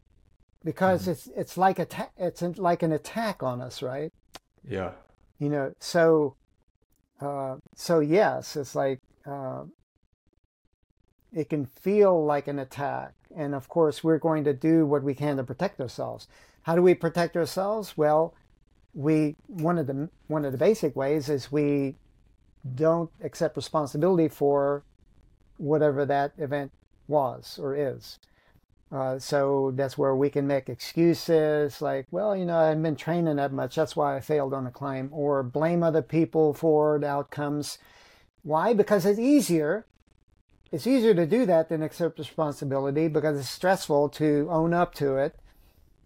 because 0.64 1.04
mm-hmm. 1.04 1.12
it's 1.12 1.28
it's 1.36 1.58
like 1.58 1.80
a 1.80 1.88
it's 2.18 2.42
like 2.58 2.84
an 2.84 2.92
attack 2.92 3.44
on 3.44 3.62
us 3.62 3.82
right 3.82 4.12
yeah 4.68 4.92
you 5.40 5.50
know 5.50 5.74
so 5.80 6.36
uh, 7.24 7.58
so 7.76 8.00
yes, 8.00 8.56
it's 8.56 8.76
like 8.76 9.00
uh, 9.26 9.64
it 11.32 11.50
can 11.50 11.66
feel 11.66 12.24
like 12.26 12.48
an 12.48 12.60
attack, 12.60 13.14
and 13.36 13.56
of 13.56 13.70
course 13.70 14.04
we're 14.04 14.18
going 14.18 14.44
to 14.44 14.54
do 14.54 14.86
what 14.86 15.04
we 15.04 15.14
can 15.14 15.38
to 15.38 15.44
protect 15.44 15.80
ourselves. 15.80 16.28
How 16.64 16.76
do 16.76 16.82
we 16.82 16.94
protect 16.94 17.38
ourselves? 17.38 17.98
Well, 17.98 18.34
we 18.94 19.36
one 19.48 19.78
of 19.78 19.88
the 19.88 20.10
one 20.28 20.44
of 20.46 20.52
the 20.52 20.58
basic 20.58 20.96
ways 20.96 21.30
is 21.30 21.52
we 21.52 21.96
don't 22.76 23.10
accept 23.22 23.58
responsibility 23.58 24.28
for 24.28 24.84
whatever 25.58 26.06
that 26.06 26.34
event 26.38 26.72
was 27.08 27.60
or 27.62 27.76
is. 27.76 28.20
Uh, 28.92 29.18
so 29.18 29.72
that's 29.76 29.98
where 29.98 30.16
we 30.16 30.30
can 30.30 30.46
make 30.46 30.70
excuses 30.70 31.82
like, 31.82 32.06
well, 32.12 32.36
you 32.36 32.46
know, 32.46 32.58
I 32.58 32.68
haven't 32.68 32.84
been 32.84 32.96
training 32.96 33.38
that 33.38 33.52
much. 33.52 33.76
That's 33.76 33.96
why 33.96 34.16
I 34.16 34.20
failed 34.20 34.54
on 34.54 34.66
the 34.66 34.72
climb. 34.72 35.10
Or 35.12 35.42
blame 35.42 35.82
other 35.82 36.04
people 36.04 36.54
for 36.54 37.00
the 37.00 37.08
outcomes. 37.08 37.80
Why? 38.44 38.74
Because 38.74 39.06
it's 39.06 39.20
easier. 39.20 39.88
It's 40.72 40.86
easier 40.86 41.16
to 41.16 41.26
do 41.26 41.46
that 41.48 41.70
than 41.70 41.82
accept 41.82 42.20
responsibility 42.20 43.08
because 43.08 43.40
it's 43.40 43.50
stressful 43.50 44.10
to 44.10 44.48
own 44.52 44.74
up 44.74 44.94
to 44.96 45.18
it. 45.18 45.36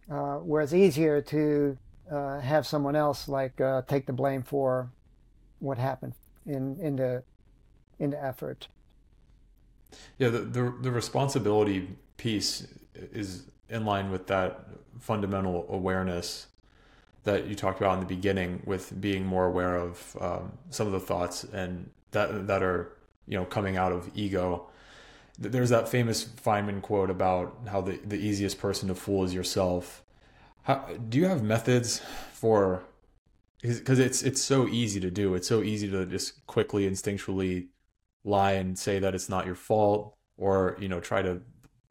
Uh, 0.09 0.37
whereas 0.37 0.73
easier 0.73 1.21
to 1.21 1.77
uh, 2.09 2.39
have 2.39 2.65
someone 2.65 2.95
else 2.95 3.27
like 3.27 3.59
uh, 3.59 3.81
take 3.81 4.05
the 4.05 4.13
blame 4.13 4.43
for 4.43 4.89
what 5.59 5.77
happened 5.77 6.13
in 6.47 6.79
in 6.79 6.95
the 6.95 7.23
into 7.99 8.23
effort. 8.23 8.67
Yeah, 10.17 10.29
the, 10.29 10.39
the, 10.39 10.73
the 10.81 10.91
responsibility 10.91 11.87
piece 12.17 12.67
is 12.93 13.43
in 13.69 13.85
line 13.85 14.11
with 14.11 14.27
that 14.27 14.67
fundamental 14.99 15.65
awareness 15.69 16.47
that 17.23 17.47
you 17.47 17.55
talked 17.55 17.79
about 17.79 17.95
in 17.95 17.99
the 17.99 18.05
beginning 18.05 18.61
with 18.65 18.99
being 18.99 19.25
more 19.25 19.45
aware 19.45 19.75
of 19.75 20.17
um, 20.19 20.51
some 20.69 20.87
of 20.87 20.93
the 20.93 20.99
thoughts 20.99 21.43
and 21.43 21.89
that 22.11 22.47
that 22.47 22.63
are 22.63 22.93
you 23.27 23.37
know 23.37 23.45
coming 23.45 23.75
out 23.75 23.91
of 23.91 24.09
ego 24.15 24.65
there's 25.37 25.69
that 25.69 25.87
famous 25.87 26.23
feynman 26.23 26.81
quote 26.81 27.09
about 27.09 27.55
how 27.67 27.81
the, 27.81 27.99
the 28.05 28.15
easiest 28.15 28.57
person 28.59 28.87
to 28.87 28.95
fool 28.95 29.23
is 29.23 29.33
yourself 29.33 30.03
how, 30.63 30.85
do 31.09 31.17
you 31.17 31.25
have 31.25 31.43
methods 31.43 32.01
for 32.31 32.81
because 33.61 33.99
it's 33.99 34.23
it's 34.23 34.41
so 34.41 34.67
easy 34.67 34.99
to 34.99 35.09
do 35.09 35.33
it's 35.33 35.47
so 35.47 35.63
easy 35.63 35.89
to 35.89 36.05
just 36.05 36.45
quickly 36.45 36.89
instinctually 36.89 37.67
lie 38.23 38.53
and 38.53 38.77
say 38.77 38.99
that 38.99 39.15
it's 39.15 39.29
not 39.29 39.45
your 39.45 39.55
fault 39.55 40.15
or 40.37 40.77
you 40.79 40.87
know 40.87 40.99
try 40.99 41.21
to 41.21 41.41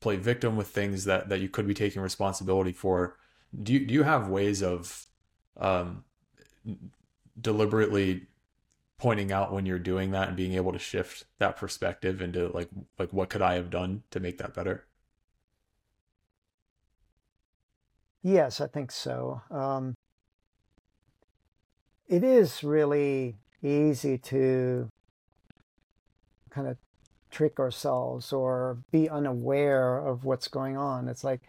play 0.00 0.16
victim 0.16 0.56
with 0.56 0.68
things 0.68 1.04
that 1.04 1.28
that 1.28 1.40
you 1.40 1.48
could 1.48 1.66
be 1.66 1.74
taking 1.74 2.00
responsibility 2.02 2.72
for 2.72 3.16
do 3.62 3.72
you, 3.72 3.86
do 3.86 3.94
you 3.94 4.02
have 4.02 4.28
ways 4.28 4.62
of 4.62 5.06
um, 5.56 6.04
deliberately 7.40 8.26
pointing 8.98 9.30
out 9.30 9.52
when 9.52 9.66
you're 9.66 9.78
doing 9.78 10.10
that 10.10 10.28
and 10.28 10.36
being 10.36 10.54
able 10.54 10.72
to 10.72 10.78
shift 10.78 11.24
that 11.38 11.56
perspective 11.56 12.20
into 12.22 12.48
like 12.48 12.68
like 12.98 13.12
what 13.12 13.28
could 13.28 13.42
I 13.42 13.54
have 13.54 13.70
done 13.70 14.02
to 14.10 14.20
make 14.20 14.38
that 14.38 14.54
better? 14.54 14.86
Yes, 18.22 18.60
I 18.60 18.66
think 18.66 18.90
so. 18.90 19.42
Um, 19.50 19.94
it 22.08 22.24
is 22.24 22.62
really 22.62 23.36
easy 23.62 24.18
to 24.18 24.88
kind 26.50 26.68
of 26.68 26.76
trick 27.30 27.58
ourselves 27.58 28.32
or 28.32 28.78
be 28.90 29.08
unaware 29.08 29.98
of 29.98 30.24
what's 30.24 30.48
going 30.48 30.76
on. 30.76 31.08
It's 31.08 31.24
like 31.24 31.40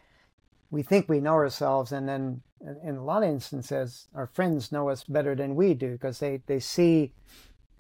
we 0.70 0.84
think 0.84 1.08
we 1.08 1.20
know 1.20 1.34
ourselves, 1.34 1.92
and 1.92 2.08
then 2.08 2.42
in 2.84 2.96
a 2.96 3.04
lot 3.04 3.24
of 3.24 3.30
instances, 3.30 4.08
our 4.14 4.28
friends 4.28 4.72
know 4.72 4.90
us 4.90 5.04
better 5.04 5.36
than 5.36 5.56
we 5.56 5.74
do 5.74 5.94
because 5.94 6.20
they, 6.20 6.42
they 6.48 6.60
see 6.60 7.14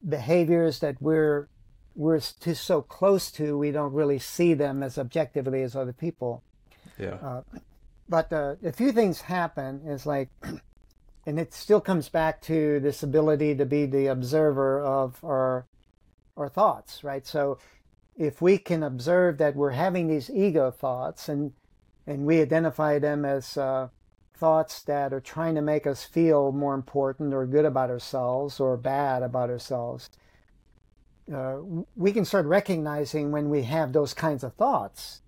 behaviors 0.07 0.79
that 0.79 1.01
we're 1.01 1.49
we're 1.95 2.19
just 2.19 2.63
so 2.63 2.81
close 2.83 3.31
to, 3.31 3.57
we 3.57 3.71
don't 3.71 3.91
really 3.91 4.19
see 4.19 4.53
them 4.53 4.83
as 4.83 4.99
objectively 4.99 5.63
as 5.63 5.75
other 5.75 5.93
people. 5.93 6.43
Yeah. 6.99 7.15
Uh, 7.15 7.41
but 8.07 8.31
uh, 8.31 8.55
a 8.63 8.71
few 8.71 8.91
things 8.91 9.21
happen 9.21 9.81
is 9.83 10.05
like, 10.05 10.29
and 11.27 11.37
it 11.37 11.53
still 11.53 11.81
comes 11.81 12.07
back 12.07 12.41
to 12.41 12.79
this 12.79 13.03
ability 13.03 13.53
to 13.53 13.65
be 13.65 13.85
the 13.85 14.07
observer 14.07 14.81
of 14.81 15.23
our 15.23 15.67
our 16.37 16.47
thoughts, 16.47 17.03
right? 17.03 17.27
So 17.27 17.57
if 18.15 18.41
we 18.41 18.57
can 18.57 18.81
observe 18.81 19.37
that 19.39 19.55
we're 19.55 19.71
having 19.71 20.07
these 20.07 20.29
ego 20.29 20.71
thoughts 20.71 21.27
and 21.27 21.51
and 22.07 22.25
we 22.25 22.41
identify 22.41 22.97
them 22.97 23.25
as 23.25 23.57
uh, 23.57 23.89
thoughts 24.37 24.83
that 24.83 25.11
are 25.11 25.19
trying 25.19 25.55
to 25.55 25.61
make 25.61 25.85
us 25.85 26.05
feel 26.05 26.53
more 26.53 26.73
important 26.73 27.33
or 27.33 27.45
good 27.45 27.65
about 27.65 27.89
ourselves 27.89 28.61
or 28.61 28.77
bad 28.77 29.21
about 29.21 29.49
ourselves, 29.49 30.09
uh, 31.33 31.57
we 31.97 32.13
can 32.13 32.23
start 32.23 32.45
recognizing 32.45 33.31
when 33.31 33.49
we 33.49 33.63
have 33.63 33.91
those 33.91 34.13
kinds 34.13 34.45
of 34.45 34.53
thoughts. 34.53 35.21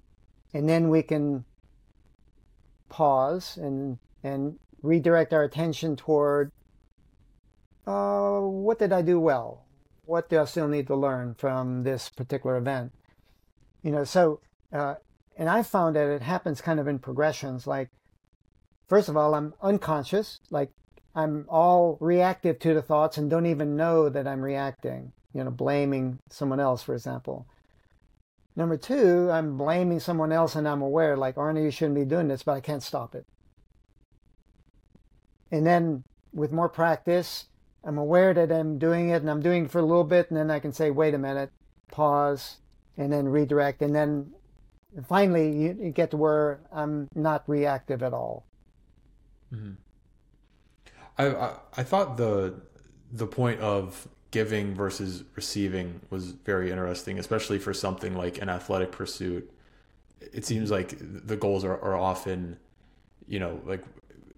And 0.54 0.70
then 0.70 0.88
we 0.88 1.04
can 1.04 1.44
pause 2.88 3.58
and, 3.58 3.98
and 4.24 4.58
redirect 4.82 5.34
our 5.34 5.44
attention 5.44 5.96
toward 5.96 6.52
uh, 7.90 8.40
what 8.40 8.78
did 8.78 8.94
I 8.94 9.02
do 9.02 9.20
well? 9.20 9.66
What 10.06 10.30
do 10.30 10.40
I 10.40 10.46
still 10.46 10.68
need 10.68 10.88
to 10.88 10.96
learn 10.96 11.36
from 11.36 11.84
this 11.84 12.10
particular 12.10 12.58
event? 12.58 12.92
You 13.82 13.92
know, 13.92 14.04
so, 14.04 14.42
uh, 14.72 14.96
and 15.38 15.50
I 15.50 15.64
found 15.64 15.96
that 15.96 16.08
it 16.08 16.22
happens 16.22 16.62
kind 16.62 16.80
of 16.80 16.88
in 16.88 17.00
progressions. 17.00 17.66
Like, 17.66 17.90
first 18.88 19.10
of 19.10 19.18
all, 19.18 19.34
I'm 19.34 19.54
unconscious, 19.62 20.40
like 20.52 20.70
I'm 21.16 21.46
all 21.50 21.98
reactive 22.00 22.60
to 22.60 22.74
the 22.74 22.82
thoughts 22.82 23.18
and 23.18 23.30
don't 23.30 23.46
even 23.46 23.76
know 23.76 24.10
that 24.10 24.28
I'm 24.28 24.42
reacting, 24.42 25.12
you 25.34 25.44
know, 25.44 25.52
blaming 25.52 26.20
someone 26.30 26.60
else, 26.60 26.84
for 26.84 26.94
example. 26.94 27.48
Number 28.56 28.78
two, 28.78 29.32
I'm 29.32 29.58
blaming 29.58 30.00
someone 30.00 30.32
else 30.32 30.56
and 30.56 30.68
I'm 30.68 30.82
aware, 30.82 31.18
like, 31.18 31.38
Arno, 31.38 31.62
you 31.62 31.72
shouldn't 31.72 31.96
be 31.96 32.06
doing 32.06 32.28
this, 32.28 32.44
but 32.44 32.54
I 32.54 32.62
can't 32.62 32.84
stop 32.84 33.16
it. 33.16 33.26
And 35.52 35.66
then 35.66 36.04
with 36.34 36.52
more 36.52 36.70
practice, 36.70 37.46
I'm 37.84 37.98
aware 37.98 38.34
that 38.34 38.52
I'm 38.52 38.78
doing 38.78 39.10
it 39.10 39.22
and 39.22 39.30
I'm 39.30 39.42
doing 39.42 39.66
it 39.66 39.72
for 39.72 39.80
a 39.80 39.86
little 39.86 40.04
bit, 40.04 40.30
and 40.30 40.38
then 40.38 40.52
I 40.52 40.60
can 40.60 40.74
say, 40.74 40.92
wait 40.92 41.14
a 41.14 41.18
minute, 41.18 41.52
pause, 41.92 42.58
and 42.98 43.12
then 43.12 43.28
redirect. 43.28 43.82
And 43.82 43.96
then 43.96 44.34
finally, 45.08 45.52
you, 45.52 45.74
get 45.92 46.12
to 46.12 46.18
where 46.18 46.60
I'm 46.72 47.08
not 47.16 47.44
reactive 47.48 48.04
at 48.04 48.14
all. 48.14 48.46
Mm-hmm. 49.54 49.74
I, 51.18 51.26
I 51.28 51.54
I 51.78 51.84
thought 51.84 52.18
the 52.18 52.62
the 53.12 53.28
point 53.28 53.60
of 53.60 54.08
giving 54.32 54.76
versus 54.76 55.24
receiving 55.36 56.02
was 56.10 56.32
very 56.32 56.70
interesting, 56.70 57.18
especially 57.18 57.58
for 57.58 57.74
something 57.74 58.16
like 58.16 58.42
an 58.42 58.50
athletic 58.50 58.92
pursuit. 58.92 59.52
It 60.22 60.46
seems 60.46 60.70
like 60.70 60.96
the 61.00 61.36
goals 61.36 61.64
are, 61.64 61.80
are 61.82 61.96
often, 61.96 62.58
you 63.28 63.40
know, 63.40 63.60
like 63.66 63.84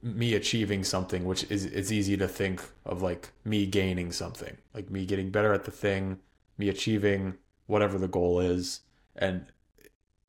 me 0.01 0.33
achieving 0.33 0.83
something, 0.83 1.25
which 1.25 1.49
is 1.51 1.65
it's 1.65 1.91
easy 1.91 2.17
to 2.17 2.27
think 2.27 2.61
of 2.85 3.01
like 3.01 3.31
me 3.45 3.65
gaining 3.65 4.11
something, 4.11 4.57
like 4.73 4.89
me 4.89 5.05
getting 5.05 5.29
better 5.29 5.53
at 5.53 5.65
the 5.65 5.71
thing, 5.71 6.19
me 6.57 6.69
achieving 6.69 7.37
whatever 7.67 7.97
the 7.97 8.07
goal 8.07 8.39
is, 8.39 8.81
and 9.15 9.45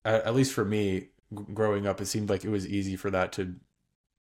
at, 0.05 0.35
least 0.35 0.53
for 0.53 0.65
me, 0.65 1.09
growing 1.55 1.87
up, 1.87 2.01
it 2.01 2.07
seemed 2.07 2.29
like 2.29 2.45
it 2.45 2.51
was 2.51 2.67
easy 2.67 2.97
for 2.97 3.11
that 3.11 3.33
to 3.33 3.55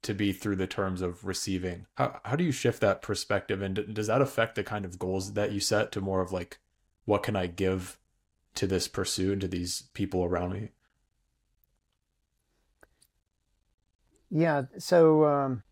to 0.04 0.16
be 0.16 0.34
through 0.34 0.56
the 0.56 0.68
terms 0.68 1.02
of 1.02 1.26
receiving. 1.26 1.86
How 1.96 2.20
how 2.26 2.36
do 2.36 2.44
you 2.44 2.52
shift 2.52 2.82
that 2.82 3.02
perspective 3.02 3.62
and 3.62 3.94
does 3.94 4.08
that 4.08 4.22
affect 4.22 4.56
the 4.56 4.64
kind 4.64 4.86
of 4.86 4.98
goals 4.98 5.34
that 5.34 5.52
you 5.52 5.60
set 5.60 5.92
to 5.92 6.02
more 6.02 6.22
of 6.22 6.32
like 6.32 6.60
what 7.06 7.24
can 7.24 7.36
I 7.36 7.48
give 7.48 7.98
to 8.56 8.68
this 8.68 8.88
pursuit 8.88 9.34
and 9.34 9.42
to 9.42 9.48
these 9.48 9.84
people 9.94 10.24
around 10.24 10.54
me? 10.54 10.70
Yeah, 14.32 14.64
so 14.78 15.26
um, 15.26 15.64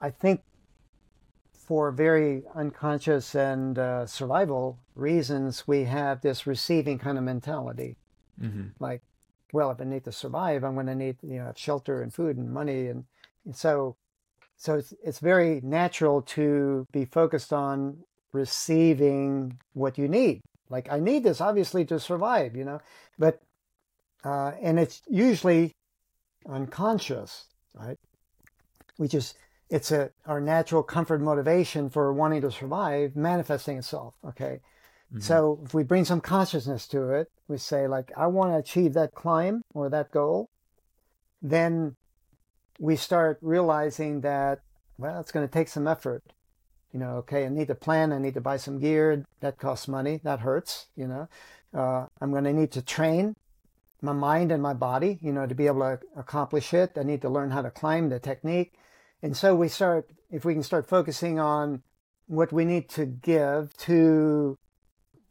I 0.00 0.10
think 0.10 0.42
for 1.52 1.90
very 1.90 2.42
unconscious 2.54 3.34
and 3.34 3.78
uh, 3.78 4.06
survival 4.06 4.78
reasons, 4.94 5.66
we 5.66 5.84
have 5.84 6.20
this 6.20 6.46
receiving 6.46 6.98
kind 6.98 7.16
of 7.16 7.24
mentality. 7.24 7.96
Mm-hmm. 8.40 8.68
Like 8.78 9.02
well, 9.52 9.70
if 9.70 9.80
I 9.80 9.84
need 9.84 10.04
to 10.04 10.12
survive, 10.12 10.64
I'm 10.64 10.74
going 10.74 10.86
to 10.86 10.94
need 10.94 11.16
you 11.22 11.38
know 11.38 11.52
shelter 11.56 12.02
and 12.02 12.12
food 12.12 12.36
and 12.36 12.52
money, 12.52 12.88
and, 12.88 13.04
and 13.44 13.54
so 13.54 13.96
so 14.56 14.74
it's 14.76 14.94
it's 15.02 15.18
very 15.18 15.60
natural 15.62 16.22
to 16.22 16.86
be 16.92 17.04
focused 17.04 17.52
on 17.52 17.98
receiving 18.32 19.58
what 19.74 19.98
you 19.98 20.08
need. 20.08 20.40
Like 20.68 20.90
I 20.90 21.00
need 21.00 21.24
this 21.24 21.40
obviously 21.40 21.84
to 21.86 22.00
survive, 22.00 22.56
you 22.56 22.64
know, 22.64 22.80
but 23.18 23.42
uh, 24.24 24.52
and 24.60 24.78
it's 24.78 25.02
usually 25.08 25.72
unconscious, 26.48 27.46
right? 27.74 27.98
We 28.98 29.08
just 29.08 29.36
it's 29.70 29.90
a 29.90 30.10
our 30.26 30.40
natural 30.40 30.82
comfort 30.82 31.20
motivation 31.20 31.88
for 31.88 32.12
wanting 32.12 32.42
to 32.42 32.50
survive 32.50 33.16
manifesting 33.16 33.78
itself. 33.78 34.14
Okay, 34.24 34.60
Mm-hmm. 35.12 35.20
So 35.20 35.60
if 35.64 35.74
we 35.74 35.82
bring 35.82 36.04
some 36.04 36.20
consciousness 36.20 36.88
to 36.88 37.10
it, 37.10 37.30
we 37.46 37.58
say 37.58 37.86
like, 37.86 38.10
I 38.16 38.26
want 38.28 38.52
to 38.52 38.56
achieve 38.56 38.94
that 38.94 39.12
climb 39.14 39.62
or 39.74 39.90
that 39.90 40.10
goal, 40.10 40.48
then 41.42 41.96
we 42.78 42.96
start 42.96 43.38
realizing 43.42 44.22
that, 44.22 44.60
well, 44.96 45.20
it's 45.20 45.32
going 45.32 45.46
to 45.46 45.52
take 45.52 45.68
some 45.68 45.86
effort. 45.86 46.22
You 46.92 47.00
know, 47.00 47.16
okay, 47.16 47.44
I 47.44 47.48
need 47.48 47.68
to 47.68 47.74
plan. 47.74 48.12
I 48.12 48.18
need 48.18 48.34
to 48.34 48.40
buy 48.40 48.56
some 48.56 48.78
gear. 48.78 49.24
That 49.40 49.58
costs 49.58 49.88
money. 49.88 50.20
That 50.24 50.40
hurts. 50.40 50.86
You 50.96 51.08
know, 51.08 51.28
uh, 51.74 52.06
I'm 52.20 52.30
going 52.30 52.44
to 52.44 52.52
need 52.52 52.72
to 52.72 52.82
train 52.82 53.36
my 54.02 54.12
mind 54.12 54.52
and 54.52 54.62
my 54.62 54.74
body. 54.74 55.18
You 55.22 55.32
know, 55.32 55.46
to 55.46 55.54
be 55.54 55.66
able 55.66 55.80
to 55.80 56.00
accomplish 56.16 56.74
it. 56.74 56.92
I 56.96 57.02
need 57.02 57.22
to 57.22 57.30
learn 57.30 57.50
how 57.50 57.62
to 57.62 57.70
climb 57.70 58.08
the 58.08 58.18
technique. 58.18 58.74
And 59.22 59.36
so 59.36 59.54
we 59.54 59.68
start, 59.68 60.10
if 60.30 60.44
we 60.44 60.52
can 60.52 60.64
start 60.64 60.88
focusing 60.88 61.38
on 61.38 61.82
what 62.26 62.52
we 62.52 62.64
need 62.64 62.88
to 62.90 63.06
give 63.06 63.76
to 63.76 64.58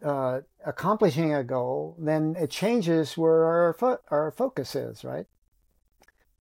uh, 0.04 0.42
accomplishing 0.66 1.34
a 1.34 1.44
goal, 1.44 1.96
then 2.00 2.36
it 2.40 2.50
changes 2.50 3.18
where 3.18 3.44
our 3.46 3.74
fo- 3.74 4.00
our 4.10 4.32
focus 4.32 4.76
is, 4.76 5.04
right? 5.04 5.26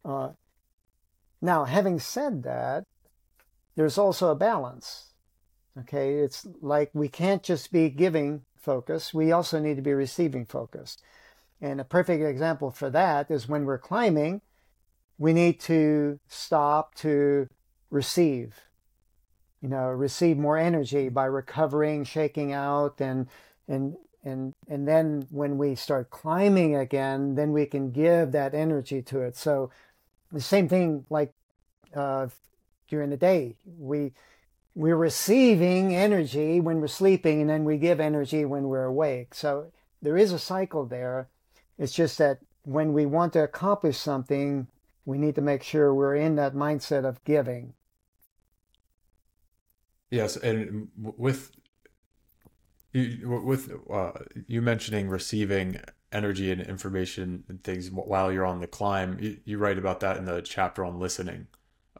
Uh, 0.04 0.30
now, 1.42 1.64
having 1.64 1.98
said 1.98 2.42
that, 2.44 2.84
there's 3.76 3.98
also 3.98 4.30
a 4.30 4.36
balance. 4.36 5.12
Okay, 5.78 6.14
it's 6.14 6.46
like 6.60 6.90
we 6.92 7.08
can't 7.08 7.42
just 7.42 7.72
be 7.72 7.88
giving 7.90 8.44
focus; 8.58 9.14
we 9.14 9.32
also 9.32 9.58
need 9.58 9.76
to 9.76 9.82
be 9.82 9.92
receiving 9.92 10.44
focus. 10.44 10.98
And 11.60 11.80
a 11.80 11.84
perfect 11.84 12.22
example 12.24 12.70
for 12.70 12.90
that 12.90 13.30
is 13.30 13.48
when 13.48 13.64
we're 13.64 13.78
climbing, 13.78 14.40
we 15.18 15.32
need 15.32 15.60
to 15.60 16.18
stop 16.28 16.94
to 16.96 17.48
receive. 17.90 18.54
you 19.60 19.68
know, 19.68 19.88
receive 19.88 20.38
more 20.38 20.56
energy 20.56 21.08
by 21.08 21.26
recovering, 21.26 22.04
shaking 22.04 22.52
out, 22.52 23.00
and 23.00 23.26
and 23.68 23.96
and 24.24 24.54
and 24.68 24.88
then 24.88 25.26
when 25.30 25.58
we 25.58 25.74
start 25.74 26.10
climbing 26.10 26.76
again, 26.76 27.34
then 27.34 27.52
we 27.52 27.66
can 27.66 27.90
give 27.90 28.32
that 28.32 28.54
energy 28.54 29.02
to 29.02 29.20
it. 29.20 29.36
So 29.36 29.70
the 30.32 30.40
same 30.40 30.68
thing 30.68 31.04
like 31.10 31.32
uh, 31.94 32.28
during 32.88 33.10
the 33.10 33.16
day, 33.16 33.56
we 33.78 34.12
we're 34.74 34.96
receiving 34.96 35.94
energy 35.94 36.60
when 36.60 36.80
we're 36.80 36.86
sleeping, 36.86 37.42
and 37.42 37.50
then 37.50 37.64
we 37.64 37.76
give 37.76 38.00
energy 38.00 38.44
when 38.44 38.68
we're 38.68 38.84
awake. 38.84 39.34
So 39.34 39.72
there 40.00 40.16
is 40.16 40.32
a 40.32 40.38
cycle 40.38 40.86
there. 40.86 41.28
It's 41.80 41.94
just 41.94 42.18
that 42.18 42.40
when 42.64 42.92
we 42.92 43.06
want 43.06 43.32
to 43.32 43.42
accomplish 43.42 43.96
something, 43.96 44.68
we 45.06 45.16
need 45.16 45.34
to 45.36 45.40
make 45.40 45.62
sure 45.62 45.94
we're 45.94 46.14
in 46.14 46.36
that 46.36 46.54
mindset 46.54 47.06
of 47.06 47.24
giving. 47.24 47.72
Yes, 50.10 50.36
and 50.36 50.88
with 50.94 51.52
with 52.92 53.72
uh, 53.90 54.12
you 54.46 54.60
mentioning 54.60 55.08
receiving 55.08 55.80
energy 56.12 56.50
and 56.50 56.60
information 56.60 57.44
and 57.48 57.64
things 57.64 57.90
while 57.90 58.30
you're 58.30 58.44
on 58.44 58.60
the 58.60 58.66
climb, 58.66 59.16
you, 59.18 59.38
you 59.44 59.58
write 59.58 59.78
about 59.78 60.00
that 60.00 60.18
in 60.18 60.26
the 60.26 60.42
chapter 60.42 60.84
on 60.84 60.98
listening. 60.98 61.46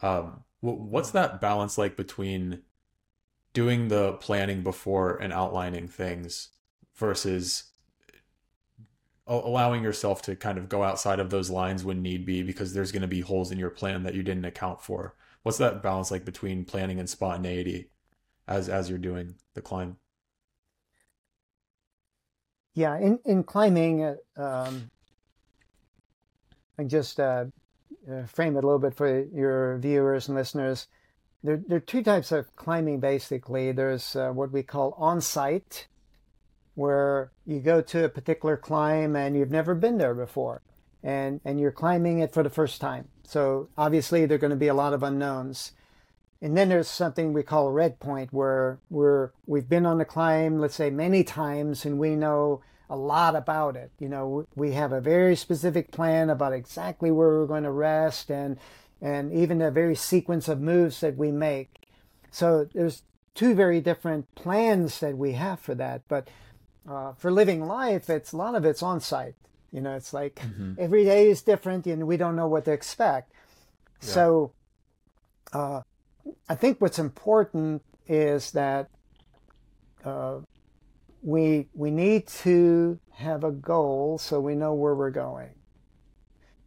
Um, 0.02 0.44
what's 0.60 1.12
that 1.12 1.40
balance 1.40 1.78
like 1.78 1.96
between 1.96 2.62
doing 3.54 3.88
the 3.88 4.12
planning 4.14 4.62
before 4.62 5.16
and 5.16 5.32
outlining 5.32 5.88
things 5.88 6.48
versus 6.96 7.69
allowing 9.30 9.82
yourself 9.82 10.22
to 10.22 10.34
kind 10.34 10.58
of 10.58 10.68
go 10.68 10.82
outside 10.82 11.20
of 11.20 11.30
those 11.30 11.50
lines 11.50 11.84
when 11.84 12.02
need 12.02 12.26
be 12.26 12.42
because 12.42 12.74
there's 12.74 12.92
going 12.92 13.02
to 13.02 13.08
be 13.08 13.20
holes 13.20 13.52
in 13.52 13.58
your 13.58 13.70
plan 13.70 14.02
that 14.02 14.14
you 14.14 14.22
didn't 14.22 14.44
account 14.44 14.82
for. 14.82 15.14
What's 15.42 15.58
that 15.58 15.82
balance 15.82 16.10
like 16.10 16.24
between 16.24 16.64
planning 16.64 16.98
and 16.98 17.08
spontaneity 17.08 17.90
as 18.46 18.68
as 18.68 18.90
you're 18.90 18.98
doing 18.98 19.36
the 19.54 19.62
climb? 19.62 19.96
Yeah, 22.74 22.98
in 22.98 23.18
in 23.24 23.44
climbing, 23.44 24.04
uh, 24.04 24.16
um, 24.36 24.90
I 26.78 26.84
just 26.84 27.18
uh, 27.18 27.46
uh, 28.10 28.26
frame 28.26 28.56
it 28.56 28.64
a 28.64 28.66
little 28.66 28.78
bit 28.78 28.94
for 28.94 29.24
your 29.32 29.78
viewers 29.78 30.28
and 30.28 30.36
listeners. 30.36 30.88
There, 31.42 31.60
there 31.66 31.78
are 31.78 31.80
two 31.80 32.02
types 32.02 32.32
of 32.32 32.54
climbing 32.56 33.00
basically. 33.00 33.72
There's 33.72 34.14
uh, 34.14 34.30
what 34.30 34.52
we 34.52 34.62
call 34.62 34.94
on 34.98 35.20
site, 35.20 35.88
where 36.80 37.30
you 37.44 37.60
go 37.60 37.82
to 37.82 38.04
a 38.06 38.08
particular 38.08 38.56
climb 38.56 39.14
and 39.14 39.36
you've 39.36 39.50
never 39.50 39.74
been 39.74 39.98
there 39.98 40.14
before 40.14 40.62
and 41.02 41.38
and 41.44 41.60
you're 41.60 41.70
climbing 41.70 42.20
it 42.20 42.32
for 42.32 42.42
the 42.42 42.48
first 42.48 42.80
time. 42.80 43.06
So 43.22 43.68
obviously 43.76 44.24
there're 44.24 44.38
going 44.38 44.50
to 44.50 44.56
be 44.56 44.68
a 44.68 44.74
lot 44.74 44.94
of 44.94 45.02
unknowns. 45.02 45.72
And 46.40 46.56
then 46.56 46.70
there's 46.70 46.88
something 46.88 47.34
we 47.34 47.42
call 47.42 47.66
a 47.66 47.72
red 47.72 48.00
point 48.00 48.32
where 48.32 48.78
we're 48.88 49.30
we've 49.46 49.68
been 49.68 49.84
on 49.84 49.98
the 49.98 50.06
climb 50.06 50.58
let's 50.58 50.74
say 50.74 50.88
many 50.88 51.22
times 51.22 51.84
and 51.84 51.98
we 51.98 52.16
know 52.16 52.62
a 52.88 52.96
lot 52.96 53.36
about 53.36 53.76
it. 53.76 53.90
You 53.98 54.08
know 54.08 54.46
we 54.56 54.72
have 54.72 54.92
a 54.92 55.02
very 55.02 55.36
specific 55.36 55.90
plan 55.90 56.30
about 56.30 56.54
exactly 56.54 57.10
where 57.10 57.28
we're 57.28 57.46
going 57.46 57.64
to 57.64 57.70
rest 57.70 58.30
and 58.30 58.56
and 59.02 59.34
even 59.34 59.60
a 59.60 59.70
very 59.70 59.94
sequence 59.94 60.48
of 60.48 60.62
moves 60.62 61.00
that 61.00 61.18
we 61.18 61.30
make. 61.30 61.88
So 62.30 62.66
there's 62.72 63.02
two 63.34 63.54
very 63.54 63.82
different 63.82 64.34
plans 64.34 65.00
that 65.00 65.18
we 65.18 65.32
have 65.32 65.60
for 65.60 65.74
that 65.74 66.00
but 66.08 66.28
uh, 66.88 67.12
for 67.14 67.30
living 67.30 67.64
life, 67.64 68.08
it's 68.10 68.32
a 68.32 68.36
lot 68.36 68.54
of 68.54 68.64
it's 68.64 68.82
on 68.82 69.00
site. 69.00 69.34
You 69.72 69.80
know, 69.80 69.94
it's 69.94 70.12
like 70.12 70.36
mm-hmm. 70.36 70.74
every 70.78 71.04
day 71.04 71.28
is 71.28 71.42
different, 71.42 71.86
and 71.86 72.06
we 72.06 72.16
don't 72.16 72.36
know 72.36 72.48
what 72.48 72.64
to 72.64 72.72
expect. 72.72 73.32
Yeah. 74.02 74.08
So, 74.08 74.52
uh, 75.52 75.82
I 76.48 76.54
think 76.54 76.80
what's 76.80 76.98
important 76.98 77.82
is 78.08 78.50
that 78.52 78.88
uh, 80.04 80.38
we 81.22 81.68
we 81.74 81.90
need 81.90 82.26
to 82.26 82.98
have 83.12 83.44
a 83.44 83.52
goal 83.52 84.18
so 84.18 84.40
we 84.40 84.54
know 84.54 84.74
where 84.74 84.94
we're 84.94 85.10
going. 85.10 85.50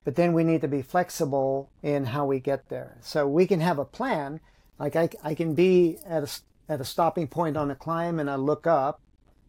But 0.03 0.15
then 0.15 0.33
we 0.33 0.43
need 0.43 0.61
to 0.61 0.67
be 0.67 0.81
flexible 0.81 1.71
in 1.81 2.05
how 2.05 2.25
we 2.25 2.39
get 2.39 2.69
there. 2.69 2.97
So 3.01 3.27
we 3.27 3.47
can 3.47 3.61
have 3.61 3.79
a 3.79 3.85
plan. 3.85 4.39
Like 4.77 4.95
I, 4.95 5.09
I 5.23 5.33
can 5.33 5.55
be 5.55 5.97
at 6.05 6.23
a, 6.23 6.71
at 6.71 6.81
a 6.81 6.85
stopping 6.85 7.27
point 7.27 7.55
on 7.55 7.71
a 7.71 7.75
climb 7.75 8.19
and 8.19 8.29
I 8.29 8.35
look 8.35 8.67
up 8.67 8.99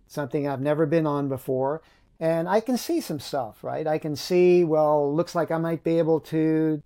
something 0.07 0.46
I've 0.46 0.61
never 0.61 0.86
been 0.86 1.07
on 1.07 1.28
before. 1.28 1.82
And 2.20 2.48
I 2.48 2.61
can 2.61 2.76
see 2.76 3.00
some 3.00 3.20
stuff, 3.20 3.64
right? 3.64 3.86
I 3.86 3.98
can 3.98 4.16
see, 4.16 4.64
well, 4.64 5.14
looks 5.14 5.34
like 5.34 5.50
I 5.50 5.59
might 5.59 5.82
be 5.82 5.98
able 5.98 6.20
to 6.20 6.82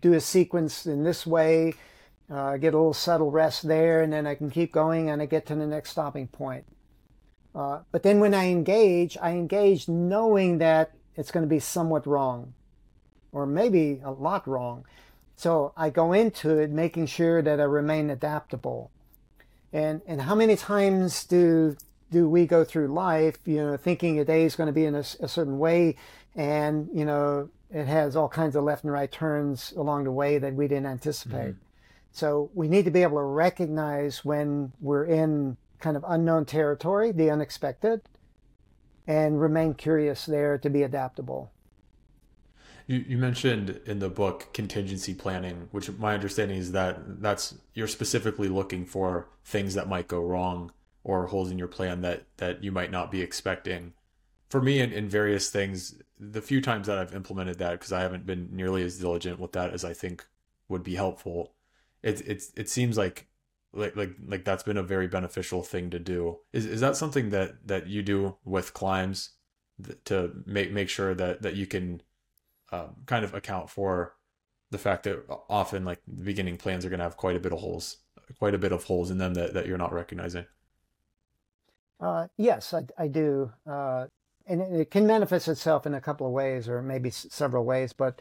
do 0.00 0.12
a 0.12 0.20
sequence 0.20 0.86
in 0.86 1.04
this 1.04 1.26
way, 1.26 1.74
uh, 2.30 2.56
get 2.56 2.74
a 2.74 2.76
little 2.76 2.92
subtle 2.92 3.30
rest 3.30 3.66
there, 3.66 4.02
and 4.02 4.12
then 4.12 4.26
I 4.26 4.34
can 4.34 4.50
keep 4.50 4.72
going 4.72 5.10
and 5.10 5.22
I 5.22 5.26
get 5.26 5.46
to 5.46 5.54
the 5.54 5.66
next 5.66 5.90
stopping 5.90 6.26
point. 6.26 6.66
Uh, 7.54 7.80
but 7.92 8.02
then 8.02 8.20
when 8.20 8.34
I 8.34 8.48
engage, 8.48 9.16
I 9.20 9.30
engage 9.30 9.88
knowing 9.88 10.58
that 10.58 10.92
it's 11.16 11.30
going 11.30 11.44
to 11.44 11.48
be 11.48 11.60
somewhat 11.60 12.06
wrong, 12.06 12.54
or 13.32 13.46
maybe 13.46 14.00
a 14.04 14.10
lot 14.10 14.46
wrong. 14.46 14.84
So 15.36 15.72
I 15.76 15.90
go 15.90 16.12
into 16.12 16.58
it 16.58 16.70
making 16.70 17.06
sure 17.06 17.42
that 17.42 17.60
I 17.60 17.64
remain 17.64 18.10
adaptable. 18.10 18.90
And 19.72 20.02
and 20.06 20.22
how 20.22 20.34
many 20.34 20.56
times 20.56 21.24
do 21.24 21.76
do 22.10 22.28
we 22.28 22.46
go 22.46 22.64
through 22.64 22.88
life, 22.88 23.38
you 23.44 23.56
know, 23.56 23.76
thinking 23.76 24.18
a 24.18 24.24
day 24.24 24.44
is 24.44 24.56
going 24.56 24.68
to 24.68 24.72
be 24.72 24.84
in 24.84 24.94
a, 24.94 25.04
a, 25.20 25.28
certain 25.28 25.58
way, 25.58 25.96
and 26.34 26.88
you 26.92 27.04
know, 27.04 27.50
it 27.70 27.86
has 27.86 28.16
all 28.16 28.28
kinds 28.28 28.56
of 28.56 28.64
left 28.64 28.84
and 28.84 28.92
right 28.92 29.10
turns 29.10 29.72
along 29.76 30.04
the 30.04 30.12
way 30.12 30.38
that 30.38 30.54
we 30.54 30.68
didn't 30.68 30.86
anticipate. 30.86 31.52
Mm-hmm. 31.52 31.62
So 32.12 32.50
we 32.54 32.68
need 32.68 32.84
to 32.86 32.90
be 32.90 33.02
able 33.02 33.18
to 33.18 33.22
recognize 33.22 34.24
when 34.24 34.72
we're 34.80 35.04
in 35.04 35.56
kind 35.78 35.96
of 35.96 36.04
unknown 36.08 36.46
territory, 36.46 37.12
the 37.12 37.30
unexpected, 37.30 38.00
and 39.06 39.40
remain 39.40 39.74
curious 39.74 40.26
there 40.26 40.58
to 40.58 40.70
be 40.70 40.82
adaptable. 40.82 41.52
You, 42.86 43.04
you 43.06 43.18
mentioned 43.18 43.80
in 43.84 43.98
the 43.98 44.08
book 44.08 44.48
contingency 44.54 45.12
planning, 45.12 45.68
which 45.72 45.90
my 45.92 46.14
understanding 46.14 46.56
is 46.56 46.72
that 46.72 47.20
that's 47.20 47.54
you're 47.74 47.86
specifically 47.86 48.48
looking 48.48 48.86
for 48.86 49.28
things 49.44 49.74
that 49.74 49.88
might 49.88 50.08
go 50.08 50.20
wrong 50.20 50.72
or 51.04 51.26
holes 51.26 51.50
in 51.50 51.58
your 51.58 51.68
plan 51.68 52.00
that 52.02 52.24
that 52.38 52.62
you 52.62 52.72
might 52.72 52.90
not 52.90 53.10
be 53.10 53.22
expecting. 53.22 53.94
For 54.48 54.62
me, 54.62 54.80
in, 54.80 54.92
in 54.92 55.08
various 55.08 55.50
things, 55.50 56.00
the 56.18 56.40
few 56.40 56.62
times 56.62 56.86
that 56.86 56.98
I've 56.98 57.14
implemented 57.14 57.58
that, 57.58 57.72
because 57.72 57.92
I 57.92 58.00
haven't 58.00 58.24
been 58.24 58.48
nearly 58.50 58.82
as 58.82 58.98
diligent 58.98 59.38
with 59.38 59.52
that 59.52 59.74
as 59.74 59.84
I 59.84 59.92
think 59.92 60.26
would 60.68 60.82
be 60.82 60.94
helpful, 60.94 61.52
it 62.02 62.22
it's 62.26 62.52
it 62.56 62.68
seems 62.68 62.96
like 62.96 63.26
like 63.72 63.96
like 63.96 64.16
like 64.26 64.44
that's 64.44 64.62
been 64.62 64.76
a 64.76 64.82
very 64.82 65.06
beneficial 65.06 65.62
thing 65.62 65.90
to 65.90 65.98
do. 65.98 66.38
Is 66.52 66.66
is 66.66 66.80
that 66.80 66.96
something 66.96 67.30
that 67.30 67.66
that 67.66 67.86
you 67.86 68.02
do 68.02 68.36
with 68.44 68.74
climbs 68.74 69.30
to 70.04 70.32
make 70.46 70.72
make 70.72 70.88
sure 70.88 71.14
that 71.14 71.42
that 71.42 71.54
you 71.54 71.66
can 71.66 72.02
um, 72.72 72.96
kind 73.06 73.24
of 73.24 73.34
account 73.34 73.70
for 73.70 74.14
the 74.70 74.78
fact 74.78 75.04
that 75.04 75.24
often 75.48 75.84
like 75.84 76.00
the 76.06 76.24
beginning 76.24 76.56
plans 76.56 76.84
are 76.84 76.90
going 76.90 76.98
to 76.98 77.04
have 77.04 77.16
quite 77.16 77.36
a 77.36 77.40
bit 77.40 77.52
of 77.52 77.60
holes, 77.60 77.98
quite 78.38 78.54
a 78.54 78.58
bit 78.58 78.72
of 78.72 78.84
holes 78.84 79.10
in 79.10 79.18
them 79.18 79.34
that 79.34 79.54
that 79.54 79.66
you're 79.66 79.78
not 79.78 79.92
recognizing. 79.92 80.46
Uh, 82.00 82.28
yes, 82.36 82.72
I, 82.72 82.82
I 82.96 83.08
do. 83.08 83.52
Uh, 83.68 84.06
and 84.46 84.62
it, 84.62 84.90
can 84.90 85.06
manifest 85.06 85.48
itself 85.48 85.86
in 85.86 85.94
a 85.94 86.00
couple 86.00 86.26
of 86.26 86.32
ways, 86.32 86.68
or 86.68 86.82
maybe 86.82 87.08
s- 87.10 87.26
several 87.30 87.64
ways. 87.64 87.92
But 87.92 88.20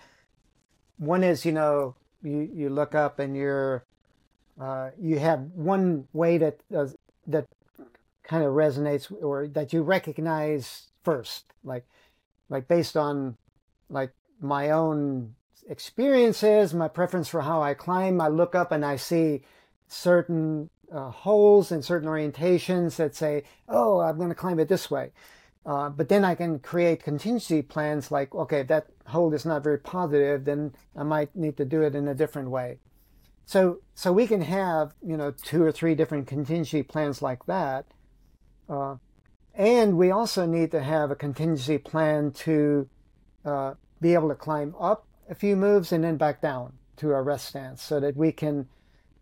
one 0.98 1.24
is, 1.24 1.46
you 1.46 1.52
know, 1.52 1.96
you, 2.24 2.50
you 2.54 2.70
look 2.70 2.96
up 2.96 3.20
and 3.20 3.36
you're 3.36 3.84
uh, 4.60 4.90
you 5.00 5.20
have 5.20 5.42
one 5.54 6.08
way 6.14 6.38
that 6.40 6.60
that 7.28 7.46
kind 8.24 8.44
of 8.44 8.54
resonates, 8.54 9.12
or 9.22 9.48
that 9.48 9.72
you 9.72 9.84
recognize 9.84 10.88
first, 11.04 11.46
like 11.64 11.86
like 12.50 12.68
based 12.68 12.98
on 12.98 13.38
like 13.90 14.12
my 14.42 14.72
own 14.72 15.36
experiences, 15.70 16.74
my 16.74 16.88
preference 16.88 17.30
for 17.30 17.42
how 17.42 17.62
I 17.62 17.74
climb. 17.74 18.20
I 18.20 18.28
look 18.30 18.56
up 18.56 18.72
and 18.72 18.84
I 18.86 18.96
see 18.96 19.44
certain 19.88 20.70
uh, 20.92 21.10
holes 21.10 21.72
in 21.72 21.82
certain 21.82 22.08
orientations 22.08 22.96
that 22.96 23.16
say, 23.16 23.44
oh, 23.68 24.00
I'm 24.00 24.18
going 24.18 24.30
to 24.30 24.36
climb 24.36 24.60
it 24.60 24.68
this 24.68 24.90
way. 24.90 25.12
Uh, 25.66 25.90
but 25.90 26.08
then 26.08 26.24
I 26.24 26.34
can 26.34 26.60
create 26.60 27.04
contingency 27.04 27.62
plans 27.62 28.10
like, 28.10 28.34
okay, 28.34 28.62
if 28.62 28.68
that 28.68 28.88
hole 29.06 29.34
is 29.34 29.46
not 29.46 29.64
very 29.64 29.80
positive, 29.80 30.46
then 30.46 30.74
I 30.96 31.04
might 31.04 31.36
need 31.36 31.58
to 31.58 31.66
do 31.66 31.82
it 31.82 31.94
in 31.94 32.08
a 32.08 32.16
different 32.16 32.50
way. 32.50 32.80
So, 33.46 33.80
so 33.94 34.14
we 34.14 34.28
can 34.28 34.42
have, 34.42 34.94
you 35.02 35.18
know, 35.18 35.32
two 35.32 35.64
or 35.64 35.72
three 35.72 35.94
different 35.94 36.28
contingency 36.28 36.84
plans 36.84 37.22
like 37.22 37.46
that. 37.48 37.86
Uh, 38.70 38.96
and 39.56 39.98
we 39.98 40.12
also 40.12 40.46
need 40.46 40.72
to 40.72 40.82
have 40.82 41.12
a 41.12 41.16
contingency 41.16 41.78
plan 41.78 42.32
to 42.32 42.88
uh, 43.44 43.74
be 44.00 44.14
able 44.14 44.30
to 44.30 44.36
climb 44.36 44.76
up 44.80 45.06
a 45.30 45.36
few 45.36 45.56
moves 45.56 45.92
and 45.92 46.04
then 46.04 46.16
back 46.16 46.42
down 46.42 46.74
to 46.98 47.12
a 47.12 47.22
rest 47.22 47.48
stance 47.48 47.82
so 47.82 48.00
that 48.00 48.16
we 48.16 48.32
can 48.32 48.68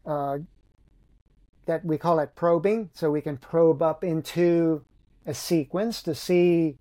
uh, 0.06 0.38
that 1.66 1.84
we 1.86 1.98
call 1.98 2.20
it 2.20 2.36
probing. 2.36 2.90
So 2.94 3.12
we 3.12 3.22
can 3.22 3.38
probe 3.38 3.82
up 3.82 4.04
into 4.04 4.84
a 5.26 5.34
sequence 5.34 6.04
to 6.04 6.16
see 6.16 6.78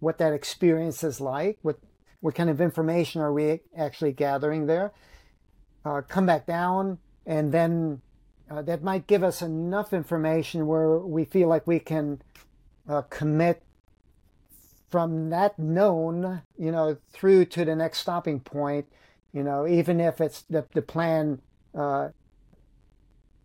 what 0.00 0.18
that 0.18 0.32
experience 0.32 1.02
is 1.02 1.20
like, 1.20 1.58
what, 1.62 1.78
what 2.20 2.34
kind 2.34 2.50
of 2.50 2.60
information 2.60 3.20
are 3.20 3.32
we 3.32 3.60
actually 3.76 4.12
gathering 4.12 4.66
there. 4.66 4.92
Uh, 5.84 6.00
come 6.02 6.26
back 6.26 6.46
down 6.46 6.98
and 7.26 7.52
then 7.52 8.00
uh, 8.50 8.62
that 8.62 8.82
might 8.82 9.06
give 9.06 9.22
us 9.22 9.42
enough 9.42 9.92
information 9.92 10.66
where 10.66 10.98
we 10.98 11.24
feel 11.24 11.48
like 11.48 11.66
we 11.66 11.78
can 11.78 12.20
uh, 12.88 13.02
commit 13.02 13.62
from 14.90 15.30
that 15.30 15.58
known, 15.58 16.42
you 16.56 16.70
know, 16.70 16.96
through 17.12 17.44
to 17.46 17.64
the 17.64 17.74
next 17.74 17.98
stopping 17.98 18.38
point, 18.38 18.86
you 19.32 19.42
know, 19.42 19.66
even 19.66 20.00
if 20.00 20.20
it's 20.20 20.42
the, 20.42 20.64
the 20.72 20.82
plan 20.82 21.40
uh, 21.74 22.08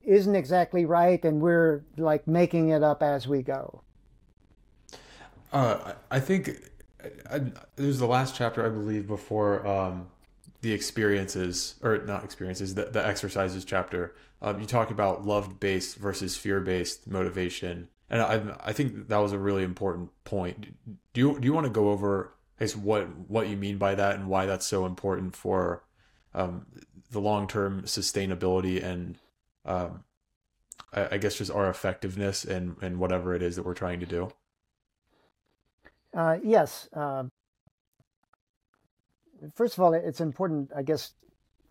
isn't 0.10 0.36
exactly 0.36 0.86
right 0.86 1.24
and 1.24 1.42
we're 1.42 1.84
like 1.98 2.28
making 2.28 2.70
it 2.70 2.84
up 2.84 3.02
as 3.04 3.28
we 3.28 3.42
go. 3.42 3.82
Uh, 5.52 5.94
I 6.12 6.20
think 6.20 6.70
I, 7.32 7.42
there's 7.76 8.00
the 8.00 8.08
last 8.08 8.36
chapter, 8.36 8.66
I 8.66 8.70
believe, 8.70 9.08
before 9.08 9.66
um, 9.66 10.08
the 10.62 10.74
experiences, 10.74 11.76
or 11.82 12.00
not 12.00 12.24
experiences, 12.24 12.76
the, 12.76 12.86
the 12.86 13.06
exercises 13.06 13.66
chapter. 13.66 14.16
Um, 14.42 14.60
you 14.60 14.66
talk 14.66 14.92
about 14.92 15.26
love 15.26 15.60
based 15.60 15.96
versus 15.98 16.38
fear 16.38 16.60
based 16.60 17.08
motivation 17.08 17.88
and 18.10 18.22
I 18.22 18.42
I 18.66 18.74
think 18.74 19.08
that 19.10 19.18
was 19.18 19.34
a 19.34 19.38
really 19.38 19.64
important 19.64 20.10
point. 20.24 20.74
Do 21.14 21.22
you 21.22 21.40
do 21.40 21.46
you 21.46 21.54
want 21.54 21.66
to 21.66 21.72
go 21.72 21.90
over 21.90 22.34
I 22.60 22.64
guess 22.64 22.76
what 22.76 23.08
what 23.30 23.48
you 23.48 23.58
mean 23.58 23.78
by 23.78 23.96
that 23.96 24.16
and 24.16 24.28
why 24.28 24.46
that's 24.46 24.66
so 24.66 24.86
important 24.86 25.36
for 25.36 25.84
um, 26.34 26.66
the 27.12 27.22
long 27.22 27.48
term 27.48 27.84
sustainability 27.84 28.84
and 28.84 29.18
um, 29.70 30.04
I, 30.92 31.08
I, 31.12 31.18
guess 31.18 31.36
just 31.36 31.52
our 31.52 31.70
effectiveness 31.70 32.44
and 32.44 32.76
and 32.82 32.98
whatever 32.98 33.36
it 33.36 33.44
is 33.44 33.56
that 33.56 33.66
we're 33.66 33.76
trying 33.76 34.00
to 34.00 34.06
do. 34.06 34.30
Uh, 36.14 36.38
yes. 36.44 36.90
Uh, 36.92 37.26
first 39.54 39.78
of 39.78 39.84
all, 39.84 39.94
it's 39.94 40.20
important, 40.20 40.72
I 40.76 40.82
guess, 40.82 41.12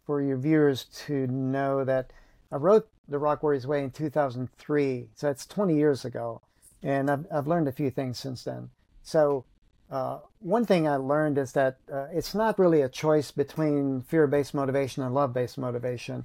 for 0.07 0.23
your 0.23 0.37
viewers 0.37 0.85
to 1.07 1.27
know 1.27 1.85
that 1.85 2.13
I 2.53 2.57
wrote 2.57 2.89
The 3.09 3.19
Rock 3.19 3.43
Warriors 3.43 3.67
Way 3.67 3.83
in 3.83 3.91
2003, 3.91 5.09
so 5.15 5.27
that's 5.27 5.45
20 5.47 5.75
years 5.75 6.05
ago, 6.05 6.41
and 6.83 7.11
I've, 7.11 7.27
I've 7.33 7.47
learned 7.49 7.69
a 7.69 7.73
few 7.73 7.91
things 7.91 8.19
since 8.19 8.45
then. 8.45 8.71
So 9.03 9.45
uh, 9.91 10.21
one 10.39 10.65
thing 10.65 10.87
I 10.87 10.97
learned 10.97 11.37
is 11.37 11.53
that 11.53 11.79
uh, 11.93 12.07
it's 12.13 12.35
not 12.35 12.59
really 12.59 12.83
a 12.83 12.89
choice 12.89 13.33
between 13.33 14.03
fear-based 14.03 14.55
motivation 14.55 15.03
and 15.03 15.15
love-based 15.15 15.59
motivation. 15.59 16.25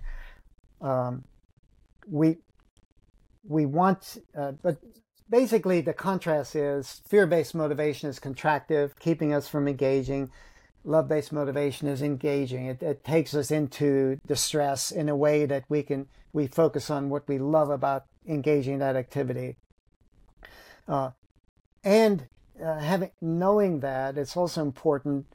Um, 0.80 1.24
we 2.10 2.38
we 3.45 3.66
want, 3.66 4.18
uh, 4.38 4.54
but 4.62 4.78
basically 5.30 5.82
the 5.82 5.93
contrast 5.93 6.56
is 6.56 7.01
fear-based 7.08 7.54
motivation 7.54 8.10
is 8.10 8.20
contractive, 8.20 8.97
keeping 8.99 9.34
us 9.34 9.47
from 9.47 9.68
engaging 9.68 10.32
love 10.84 11.08
based 11.08 11.32
motivation 11.32 11.88
is 11.88 12.01
engaging. 12.01 12.68
It, 12.68 12.84
it, 12.84 13.04
takes 13.04 13.34
us 13.34 13.51
into 13.51 14.20
distress 14.28 14.91
in 14.91 15.10
a 15.10 15.16
way 15.16 15.45
that 15.45 15.64
we 15.70 15.84
can 15.84 16.08
we 16.32 16.47
focus 16.47 16.89
on 16.89 17.10
what 17.10 17.28
we 17.28 17.38
love 17.38 17.70
about 17.70 18.06
engaging 18.28 18.80
that 18.80 18.95
activity. 18.95 19.58
Uh, 20.88 21.12
and 21.84 22.28
uh, 22.64 22.80
having 22.80 23.12
knowing 23.22 23.80
that, 23.82 24.18
it's 24.18 24.36
also 24.36 24.62
important 24.62 25.26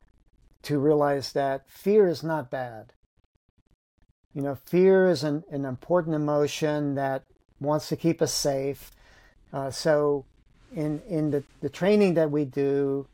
to 0.63 0.79
realize 0.79 1.33
that 1.33 1.71
fear 1.71 2.09
is 2.09 2.23
not 2.23 2.51
bad. 2.51 2.93
You 4.39 4.45
know, 4.45 4.55
fear 4.55 5.09
is 5.09 5.25
an, 5.25 5.43
an 5.51 5.65
important 5.65 6.15
emotion 6.15 6.95
that 6.95 7.25
wants 7.59 7.89
to 7.89 7.97
keep 7.97 8.23
us 8.23 8.33
safe. 8.33 8.93
Uh, 9.53 9.73
so, 9.73 10.27
in 10.73 11.03
in 11.09 11.33
the, 11.33 11.43
the 11.61 11.69
training 11.69 12.15
that 12.15 12.31
we 12.31 12.45
do, 12.45 13.09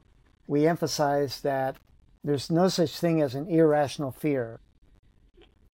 we 0.46 0.66
emphasize 0.66 1.40
that 1.40 1.76
there's 2.22 2.50
no 2.50 2.68
such 2.68 2.98
thing 2.98 3.22
as 3.22 3.34
an 3.34 3.48
irrational 3.48 4.12
fear. 4.12 4.60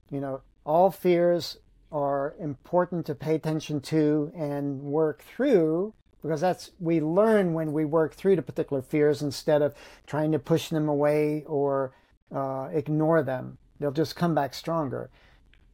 You 0.09 0.21
know, 0.21 0.43
all 0.65 0.93
fears 0.93 1.59
are 1.91 2.37
important 2.39 3.05
to 3.07 3.17
pay 3.17 3.35
attention 3.35 3.81
to 3.81 4.31
and 4.37 4.81
work 4.81 5.25
through 5.35 5.95
because 6.23 6.41
that's 6.41 6.71
we 6.79 7.01
learn 7.01 7.55
when 7.55 7.73
we 7.73 7.85
work 7.85 8.15
through 8.15 8.37
the 8.37 8.43
particular 8.43 8.83
fears 8.83 9.21
instead 9.21 9.63
of 9.63 9.75
trying 10.07 10.31
to 10.31 10.39
push 10.39 10.69
them 10.69 10.89
away 10.89 11.43
or 11.49 11.93
uh, 12.33 12.69
ignore 12.73 13.25
them. 13.25 13.59
They'll 13.81 13.91
just 13.91 14.15
come 14.15 14.33
back 14.33 14.55
stronger. 14.55 15.11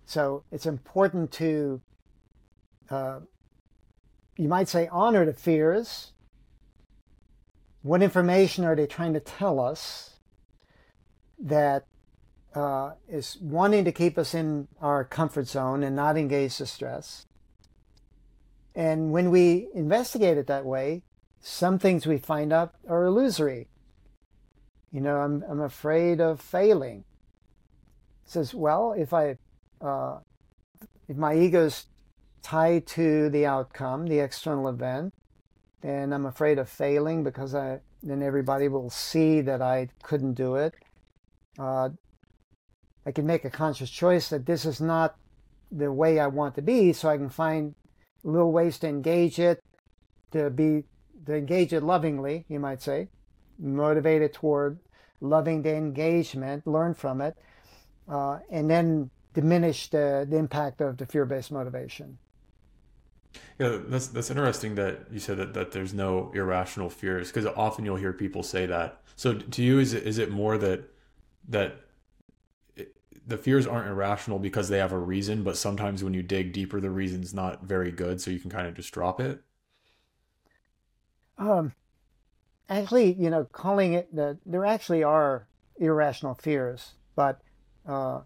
So 0.07 0.45
it's 0.51 0.67
important 0.67 1.31
to, 1.33 1.83
uh, 2.89 3.21
you 4.39 4.49
might 4.49 4.69
say, 4.69 4.89
honor 4.91 5.27
the 5.27 5.35
fears. 5.35 6.13
What 7.83 8.03
information 8.03 8.65
are 8.65 8.75
they 8.75 8.87
trying 8.87 9.13
to 9.15 9.21
tell 9.21 9.61
us? 9.61 10.17
that 11.39 11.87
uh, 12.55 12.93
is 13.09 13.37
wanting 13.41 13.85
to 13.85 13.93
keep 13.93 14.17
us 14.17 14.35
in 14.35 14.69
our 14.81 15.05
comfort 15.05 15.47
zone 15.47 15.83
and 15.83 15.95
not 15.95 16.17
engage 16.17 16.59
the 16.59 16.67
stress. 16.67 17.27
And 18.75 19.13
when 19.13 19.31
we 19.31 19.69
investigate 19.75 20.39
it 20.39 20.47
that 20.47 20.65
way, 20.65 21.03
some 21.41 21.79
things 21.79 22.07
we 22.07 22.19
find 22.19 22.53
out 22.53 22.75
are 22.89 23.05
illusory. 23.05 23.69
You 24.93 25.01
know, 25.01 25.17
I'm, 25.19 25.45
I'm 25.49 25.61
afraid 25.61 26.21
of 26.21 26.41
failing. 26.41 27.05
It 28.25 28.31
says, 28.31 28.55
well, 28.55 28.93
if 28.93 29.13
I, 29.13 29.37
uh, 29.81 30.19
if 31.09 31.17
my 31.17 31.35
tied 32.43 32.87
to 32.87 33.29
the 33.31 33.45
outcome, 33.45 34.07
the 34.07 34.21
external 34.21 34.69
event, 34.69 35.13
and 35.83 36.15
I'm 36.15 36.27
afraid 36.27 36.59
of 36.59 36.69
failing 36.69 37.25
because 37.25 37.55
I, 37.55 37.81
then 38.03 38.23
everybody 38.23 38.69
will 38.69 38.91
see 38.91 39.41
that 39.41 39.61
I 39.61 39.89
couldn't 40.03 40.35
do 40.35 40.57
it. 40.57 40.75
Uh, 41.59 41.91
I 43.05 43.13
can 43.13 43.27
make 43.27 43.45
a 43.45 43.51
conscious 43.51 43.91
choice 43.91 44.29
that 44.29 44.47
this 44.47 44.65
is 44.65 44.81
not 44.81 45.17
the 45.71 45.93
way 45.93 46.19
I 46.19 46.27
want 46.27 46.55
to 46.57 46.63
be, 46.63 46.93
so 46.93 47.09
I 47.09 47.17
can 47.17 47.31
find 47.31 47.75
little 48.23 48.53
ways 48.53 48.79
to 48.81 48.89
engage 48.89 49.39
it, 49.39 49.63
to 50.33 50.51
be 50.51 50.85
to 51.27 51.35
engage 51.35 51.73
it 51.73 51.83
lovingly, 51.83 52.45
you 52.49 52.61
might 52.61 52.81
say, 52.81 53.09
motivated 53.59 54.33
toward 54.33 54.79
loving 55.21 55.63
the 55.63 55.75
engagement, 55.75 56.67
learn 56.67 56.95
from 56.95 57.21
it, 57.21 57.37
uh, 58.09 58.39
and 58.51 58.71
then 58.71 59.11
diminish 59.37 59.91
the, 59.91 60.27
the 60.29 60.37
impact 60.37 60.81
of 60.81 60.97
the 60.97 61.05
fear-based 61.05 61.53
motivation. 61.53 62.19
Yeah, 63.59 63.79
that's 63.87 64.07
that's 64.07 64.31
interesting 64.31 64.77
that 64.77 65.09
you 65.13 65.19
said 65.19 65.37
that, 65.37 65.53
that 65.53 65.73
there's 65.73 65.93
no 65.93 66.33
irrational 66.35 66.89
fears 66.89 67.29
because 67.29 67.45
often 67.45 67.85
you'll 67.85 67.97
hear 67.97 68.15
people 68.15 68.43
say 68.43 68.65
that. 68.65 69.03
So 69.15 69.35
to 69.35 69.63
you, 69.63 69.79
is 69.79 69.93
it 69.93 70.05
is 70.05 70.17
it 70.17 70.31
more 70.31 70.57
that 70.57 70.89
that 71.49 71.81
it, 72.77 72.97
the 73.27 73.37
fears 73.37 73.67
aren't 73.67 73.89
irrational 73.89 74.39
because 74.39 74.71
they 74.71 74.79
have 74.79 74.93
a 74.93 74.99
reason, 74.99 75.43
but 75.43 75.59
sometimes 75.59 76.03
when 76.03 76.15
you 76.15 76.23
dig 76.23 76.55
deeper, 76.55 76.81
the 76.81 76.91
reason's 76.91 77.35
not 77.35 77.63
very 77.65 77.93
good, 77.93 78.23
so 78.23 78.31
you 78.31 78.41
can 78.41 78.51
kind 78.51 78.67
of 78.67 78.75
just 78.75 78.93
drop 78.93 79.21
it. 79.21 79.43
Um, 81.37 81.73
actually, 82.71 83.13
you 83.13 83.29
know, 83.29 83.45
calling 83.45 83.93
it 83.93 84.15
the 84.17 84.39
there 84.47 84.65
actually 84.65 85.03
are 85.03 85.47
irrational 85.77 86.35
fears, 86.35 86.95
but 87.15 87.43
uh, 87.87 88.21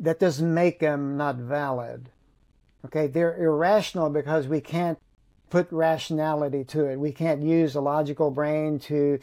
that 0.00 0.18
doesn't 0.18 0.52
make 0.52 0.80
them 0.80 1.16
not 1.16 1.36
valid. 1.36 2.10
Okay, 2.84 3.06
they're 3.06 3.36
irrational 3.36 4.10
because 4.10 4.48
we 4.48 4.60
can't 4.60 4.98
put 5.50 5.70
rationality 5.70 6.64
to 6.64 6.86
it. 6.86 6.98
We 6.98 7.12
can't 7.12 7.42
use 7.42 7.74
a 7.74 7.80
logical 7.80 8.30
brain 8.30 8.78
to 8.80 9.18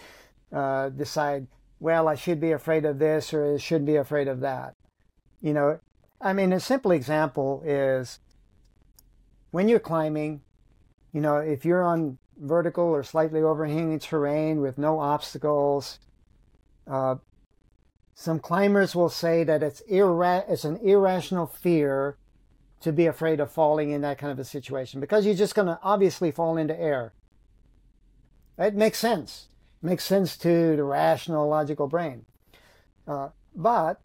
uh, 0.53 0.89
decide 0.89 1.47
well, 1.80 2.07
I 2.07 2.15
should 2.15 2.41
be 2.41 2.51
afraid 2.51 2.86
of 2.86 2.99
this 2.99 3.34
or 3.34 3.55
I 3.55 3.57
should 3.57 3.86
be 3.86 3.95
afraid 3.95 4.28
of 4.28 4.41
that. 4.41 4.76
You 5.41 5.53
know, 5.53 5.80
I 6.22 6.34
mean, 6.34 6.51
a 6.51 6.59
simple 6.59 6.91
example 6.91 7.63
is 7.65 8.20
when 9.51 9.70
you're 9.70 9.80
climbing, 9.80 10.41
you 11.13 11.22
know, 11.22 11.38
if 11.38 11.63
you're 11.63 11.84
on 11.84 12.17
vertical 12.38 12.84
or 12.84 13.03
slightly 13.03 13.41
overhanging 13.41 13.99
terrain 13.99 14.59
with 14.59 14.78
no 14.78 14.99
obstacles, 14.99 15.99
uh, 16.89 17.15
some 18.20 18.38
climbers 18.38 18.97
will 18.97 19.07
say 19.07 19.45
that 19.45 19.63
it's, 19.63 19.82
irra- 19.89 20.43
it's 20.49 20.65
an 20.65 20.76
irrational 20.84 21.47
fear 21.47 22.17
to 22.82 22.91
be 22.91 23.05
afraid 23.05 23.39
of 23.39 23.49
falling 23.49 23.91
in 23.91 24.01
that 24.01 24.17
kind 24.17 24.30
of 24.30 24.38
a 24.38 24.43
situation 24.43 24.99
because 24.99 25.26
you're 25.26 25.34
just 25.34 25.55
going 25.55 25.70
to 25.70 25.80
obviously 25.82 26.30
fall 26.30 26.57
into 26.57 26.78
air. 26.78 27.13
It 28.57 28.76
makes 28.76 28.99
sense 28.99 29.47
It 29.82 29.86
makes 29.86 30.03
sense 30.03 30.36
to 30.39 30.76
the 30.76 30.84
rational, 30.84 31.47
logical 31.47 31.88
brain. 31.88 32.26
Uh, 33.07 33.30
but 33.55 34.01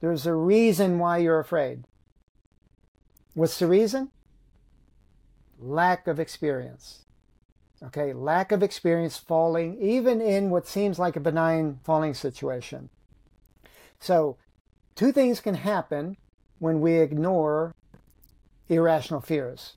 there's 0.00 0.24
a 0.24 0.34
reason 0.34 1.00
why 1.00 1.18
you're 1.18 1.40
afraid. 1.40 1.82
What's 3.34 3.58
the 3.58 3.66
reason? 3.66 4.12
Lack 5.58 6.06
of 6.06 6.20
experience. 6.20 7.06
Okay, 7.82 8.12
lack 8.12 8.50
of 8.50 8.62
experience 8.62 9.16
falling, 9.16 9.80
even 9.80 10.20
in 10.20 10.50
what 10.50 10.66
seems 10.66 10.98
like 10.98 11.14
a 11.14 11.20
benign 11.20 11.78
falling 11.84 12.14
situation. 12.14 12.88
So, 14.00 14.36
two 14.96 15.12
things 15.12 15.40
can 15.40 15.54
happen 15.54 16.16
when 16.58 16.80
we 16.80 16.94
ignore 16.94 17.74
irrational 18.68 19.20
fears. 19.20 19.76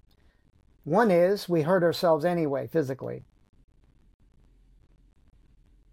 One 0.84 1.12
is 1.12 1.48
we 1.48 1.62
hurt 1.62 1.84
ourselves 1.84 2.26
anyway, 2.26 2.68
physically 2.68 3.24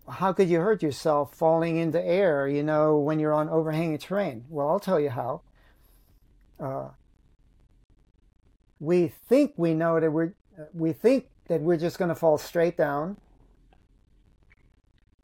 how 0.09 0.33
could 0.33 0.49
you 0.49 0.61
hurt 0.61 0.83
yourself 0.83 1.35
falling 1.35 1.77
into 1.77 2.03
air, 2.05 2.49
you 2.49 2.63
know, 2.63 2.97
when 2.97 3.19
you're 3.19 3.35
on 3.35 3.49
overhanging 3.49 3.99
terrain? 3.99 4.45
Well, 4.49 4.69
I'll 4.69 4.81
tell 4.81 4.99
you 4.99 5.11
how. 5.11 5.43
Uh, 6.59 6.89
we 8.81 9.09
think 9.09 9.55
we 9.57 9.75
know 9.75 10.01
that 10.01 10.11
we're 10.11 10.35
we 10.73 10.93
think 10.93 11.29
that 11.49 11.61
we're 11.61 11.77
just 11.77 11.99
going 11.99 12.11
to 12.11 12.15
fall 12.15 12.39
straight 12.39 12.77
down. 12.77 13.17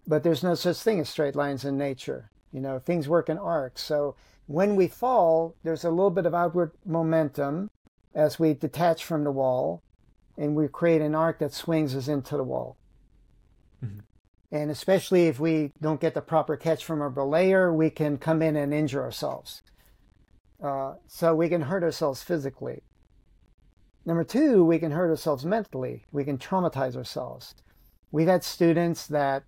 But 0.06 0.22
there's 0.22 0.42
no 0.42 0.54
such 0.54 0.78
thing 0.78 1.00
as 1.00 1.08
straight 1.08 1.36
lines 1.36 1.64
in 1.64 1.78
nature 1.78 2.30
you 2.54 2.60
know 2.60 2.78
things 2.78 3.08
work 3.08 3.28
in 3.28 3.36
arcs. 3.36 3.82
So 3.82 4.14
when 4.46 4.76
we 4.76 4.86
fall 4.86 5.56
there's 5.64 5.84
a 5.84 5.90
little 5.90 6.10
bit 6.10 6.24
of 6.24 6.34
outward 6.34 6.70
momentum 6.86 7.70
as 8.14 8.38
we 8.38 8.54
detach 8.54 9.04
from 9.04 9.24
the 9.24 9.32
wall 9.32 9.82
and 10.38 10.54
we 10.54 10.68
create 10.68 11.02
an 11.02 11.14
arc 11.14 11.40
that 11.40 11.52
swings 11.52 11.94
us 11.94 12.08
into 12.08 12.36
the 12.36 12.44
wall. 12.44 12.76
Mm-hmm. 13.84 13.98
and 14.52 14.70
especially 14.70 15.26
if 15.26 15.38
we 15.38 15.72
don't 15.82 16.00
get 16.00 16.14
the 16.14 16.22
proper 16.22 16.56
catch 16.56 16.84
from 16.84 17.02
our 17.02 17.10
belayer 17.10 17.74
we 17.74 17.90
can 17.90 18.16
come 18.16 18.40
in 18.40 18.56
and 18.56 18.72
injure 18.72 19.02
ourselves. 19.02 19.62
Uh, 20.62 20.94
so 21.06 21.34
we 21.34 21.50
can 21.50 21.62
hurt 21.62 21.82
ourselves 21.82 22.22
physically 22.22 22.82
Number 24.06 24.24
two, 24.24 24.64
we 24.64 24.78
can 24.78 24.92
hurt 24.92 25.10
ourselves 25.10 25.44
mentally. 25.44 26.04
We 26.12 26.24
can 26.24 26.36
traumatize 26.36 26.96
ourselves. 26.96 27.54
We've 28.12 28.28
had 28.28 28.44
students 28.44 29.06
that 29.06 29.44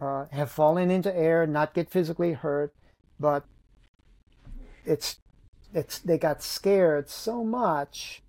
uh, 0.00 0.26
have 0.32 0.50
fallen 0.50 0.90
into 0.90 1.14
air, 1.16 1.46
not 1.46 1.72
get 1.72 1.90
physically 1.90 2.32
hurt, 2.32 2.74
but 3.18 3.44
it's 4.84 5.18
it's 5.72 5.98
they 6.00 6.18
got 6.18 6.42
scared 6.42 7.08
so 7.08 7.44
much 7.44 8.22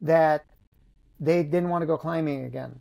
that 0.00 0.44
they 1.20 1.42
didn't 1.42 1.68
want 1.68 1.82
to 1.82 1.86
go 1.86 1.96
climbing 1.96 2.44
again. 2.44 2.80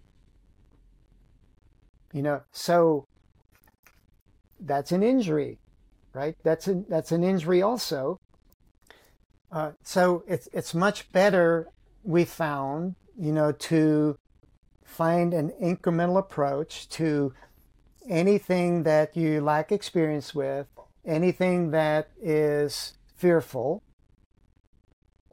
You 2.14 2.22
know, 2.22 2.42
so 2.52 3.06
that's 4.60 4.92
an 4.92 5.04
injury, 5.04 5.60
right? 6.14 6.36
That's 6.44 6.68
an 6.68 6.86
that's 6.90 7.12
an 7.12 7.24
injury 7.24 7.62
also. 7.62 8.20
Uh, 9.52 9.72
so 9.84 10.24
it's 10.28 10.48
it's 10.54 10.74
much 10.74 11.12
better 11.12 11.68
we 12.04 12.26
found, 12.26 12.96
you 13.18 13.32
know, 13.32 13.52
to 13.52 14.18
find 14.84 15.34
an 15.34 15.52
incremental 15.62 16.18
approach 16.18 16.90
to 16.90 17.34
anything 18.10 18.84
that 18.84 19.16
you 19.16 19.42
lack 19.42 19.72
experience 19.72 20.34
with, 20.36 20.68
anything 21.06 21.72
that 21.72 22.10
is 22.22 22.94
fearful. 23.16 23.82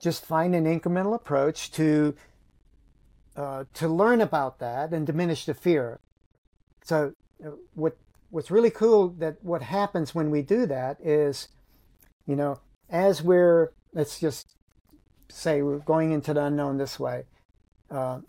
Just 0.01 0.25
find 0.25 0.55
an 0.55 0.65
incremental 0.65 1.15
approach 1.15 1.73
to 1.73 2.15
uh, 3.37 3.65
to 3.75 3.89
learn 3.89 4.21
about 4.21 4.59
that 4.59 4.93
and 4.93 5.07
diminish 5.07 5.45
the 5.45 5.55
fear. 5.55 6.01
So, 6.85 7.13
uh, 7.45 7.51
what 7.75 7.97
what's 8.31 8.51
really 8.51 8.71
cool 8.71 9.09
that 9.19 9.43
what 9.43 9.63
happens 9.63 10.15
when 10.15 10.31
we 10.31 10.43
do 10.43 10.67
that 10.67 10.99
is, 11.01 11.49
you 12.27 12.37
know, 12.37 12.61
as 12.91 13.23
we're 13.23 13.73
let's 13.93 14.21
just 14.21 14.58
say 15.31 15.63
we're 15.63 15.79
going 15.79 16.13
into 16.13 16.35
the 16.35 16.45
unknown 16.45 16.79
this 16.79 16.99
way. 16.99 17.25
Uh, 17.91 18.21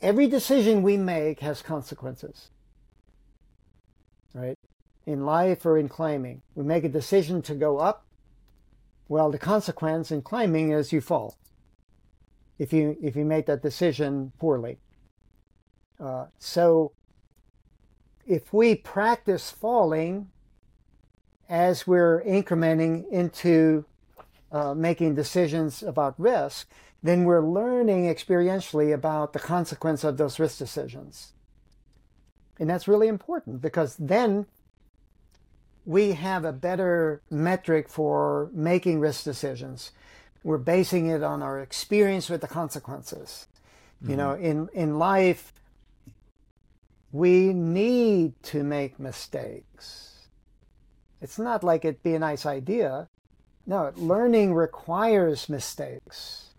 every 0.00 0.26
decision 0.26 0.82
we 0.82 0.96
make 0.96 1.40
has 1.40 1.62
consequences, 1.62 2.50
right? 4.34 4.58
In 5.06 5.24
life 5.24 5.64
or 5.64 5.78
in 5.78 5.88
climbing, 5.88 6.42
we 6.54 6.64
make 6.64 6.84
a 6.84 6.88
decision 6.88 7.42
to 7.42 7.54
go 7.54 7.78
up. 7.78 8.06
Well, 9.08 9.30
the 9.30 9.38
consequence 9.38 10.10
in 10.10 10.22
climbing 10.22 10.70
is 10.70 10.92
you 10.92 11.00
fall. 11.00 11.36
If 12.58 12.72
you 12.72 12.96
if 13.02 13.16
you 13.16 13.24
make 13.24 13.46
that 13.46 13.62
decision 13.62 14.32
poorly. 14.38 14.78
Uh, 15.98 16.26
so, 16.38 16.92
if 18.26 18.52
we 18.52 18.74
practice 18.74 19.50
falling 19.50 20.30
as 21.48 21.86
we're 21.86 22.22
incrementing 22.22 23.10
into 23.10 23.84
uh, 24.52 24.74
making 24.74 25.14
decisions 25.14 25.82
about 25.82 26.14
risk, 26.18 26.68
then 27.02 27.24
we're 27.24 27.46
learning 27.46 28.04
experientially 28.04 28.92
about 28.92 29.32
the 29.32 29.38
consequence 29.38 30.04
of 30.04 30.16
those 30.16 30.38
risk 30.38 30.58
decisions. 30.58 31.32
And 32.58 32.68
that's 32.68 32.86
really 32.86 33.08
important 33.08 33.62
because 33.62 33.96
then 33.96 34.46
we 35.86 36.12
have 36.12 36.44
a 36.44 36.52
better 36.52 37.22
metric 37.30 37.88
for 37.88 38.50
making 38.52 39.00
risk 39.00 39.24
decisions. 39.24 39.92
We're 40.44 40.58
basing 40.58 41.06
it 41.06 41.22
on 41.22 41.42
our 41.42 41.60
experience 41.60 42.28
with 42.28 42.42
the 42.42 42.48
consequences. 42.48 43.48
Mm-hmm. 44.02 44.10
You 44.10 44.16
know, 44.16 44.28
mm-hmm. 44.34 44.44
in, 44.44 44.68
in 44.74 44.98
life, 44.98 45.52
we 47.12 47.52
need 47.52 48.40
to 48.44 48.62
make 48.62 49.00
mistakes. 49.00 50.28
It's 51.20 51.38
not 51.38 51.64
like 51.64 51.84
it'd 51.84 52.02
be 52.02 52.14
a 52.14 52.18
nice 52.18 52.46
idea. 52.46 53.08
No, 53.66 53.92
learning 53.96 54.54
requires 54.54 55.48
mistakes. 55.48 56.54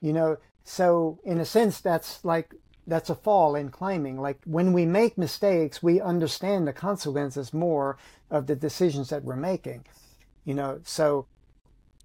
You 0.00 0.12
know, 0.12 0.38
so 0.64 1.18
in 1.24 1.38
a 1.38 1.44
sense, 1.44 1.80
that's 1.80 2.24
like 2.24 2.54
that's 2.86 3.10
a 3.10 3.14
fall 3.14 3.54
in 3.54 3.70
climbing. 3.70 4.20
Like 4.20 4.38
when 4.44 4.72
we 4.72 4.86
make 4.86 5.18
mistakes, 5.18 5.82
we 5.82 6.00
understand 6.00 6.66
the 6.66 6.72
consequences 6.72 7.52
more 7.52 7.98
of 8.30 8.46
the 8.46 8.56
decisions 8.56 9.10
that 9.10 9.24
we're 9.24 9.36
making. 9.36 9.84
You 10.44 10.54
know, 10.54 10.80
so 10.84 11.26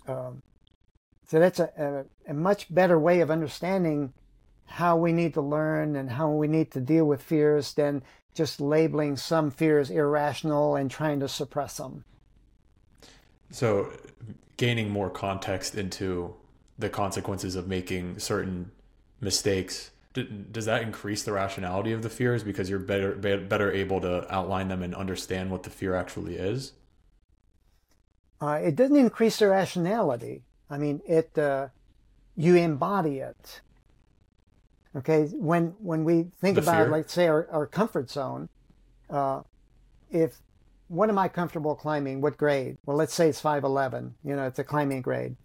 um, 0.07 0.41
so 1.28 1.39
that's 1.39 1.59
a, 1.59 2.05
a, 2.28 2.32
a 2.32 2.34
much 2.34 2.73
better 2.73 2.99
way 2.99 3.21
of 3.21 3.32
understanding 3.32 4.13
how 4.65 4.97
we 4.97 5.11
need 5.11 5.34
to 5.36 5.41
learn 5.41 5.95
and 5.95 6.09
how 6.11 6.30
we 6.30 6.47
need 6.47 6.71
to 6.71 6.82
deal 6.82 7.05
with 7.05 7.21
fears 7.21 7.73
than 7.73 8.03
just 8.34 8.59
labeling 8.59 9.15
some 9.15 9.49
fears 9.49 9.89
irrational 9.89 10.76
and 10.76 10.91
trying 10.91 11.19
to 11.19 11.28
suppress 11.28 11.78
them. 11.78 12.03
So, 13.56 13.89
gaining 14.58 14.89
more 14.89 15.10
context 15.10 15.76
into 15.76 16.36
the 16.78 16.89
consequences 16.89 17.56
of 17.56 17.70
making 17.70 18.20
certain 18.20 18.70
mistakes 19.22 19.91
does 20.51 20.66
that 20.66 20.82
increase 20.82 21.24
the 21.24 21.32
rationality 21.32 21.93
of 21.93 22.01
the 22.01 22.10
fears 22.10 22.43
because 22.43 22.70
you're 22.70 22.80
better 22.80 23.16
better 23.16 23.72
able 23.72 24.01
to 24.01 24.34
outline 24.34 24.68
them 24.68 24.84
and 24.84 24.93
understand 24.93 25.51
what 25.51 25.64
the 25.64 25.70
fear 25.70 25.95
actually 25.95 26.36
is? 26.36 26.74
Uh, 28.41 28.60
it 28.62 28.76
doesn't 28.76 28.97
increase 28.97 29.38
the 29.38 29.47
rationality. 29.47 30.43
I 30.70 30.78
mean, 30.78 31.01
it 31.08 31.38
uh, 31.38 31.70
you 32.36 32.56
embody 32.56 33.20
it. 33.20 33.62
Okay, 34.97 35.28
when 35.34 35.76
when 35.80 36.03
we 36.03 36.28
think 36.41 36.56
the 36.56 36.62
about, 36.62 36.76
fear? 36.76 36.89
like, 36.89 37.10
say, 37.10 37.27
our, 37.27 37.48
our 37.49 37.68
comfort 37.68 38.11
zone, 38.11 38.49
uh, 39.10 39.44
if 40.11 40.40
what 40.88 41.10
am 41.10 41.18
I 41.18 41.28
comfortable 41.28 41.76
climbing? 41.76 42.22
What 42.22 42.38
grade? 42.38 42.78
Well, 42.86 42.98
let's 42.98 43.14
say 43.14 43.30
it's 43.30 43.41
511. 43.41 44.16
You 44.24 44.36
know, 44.36 44.45
it's 44.45 44.60
a 44.60 44.64
climbing 44.64 45.02
grade. 45.02 45.36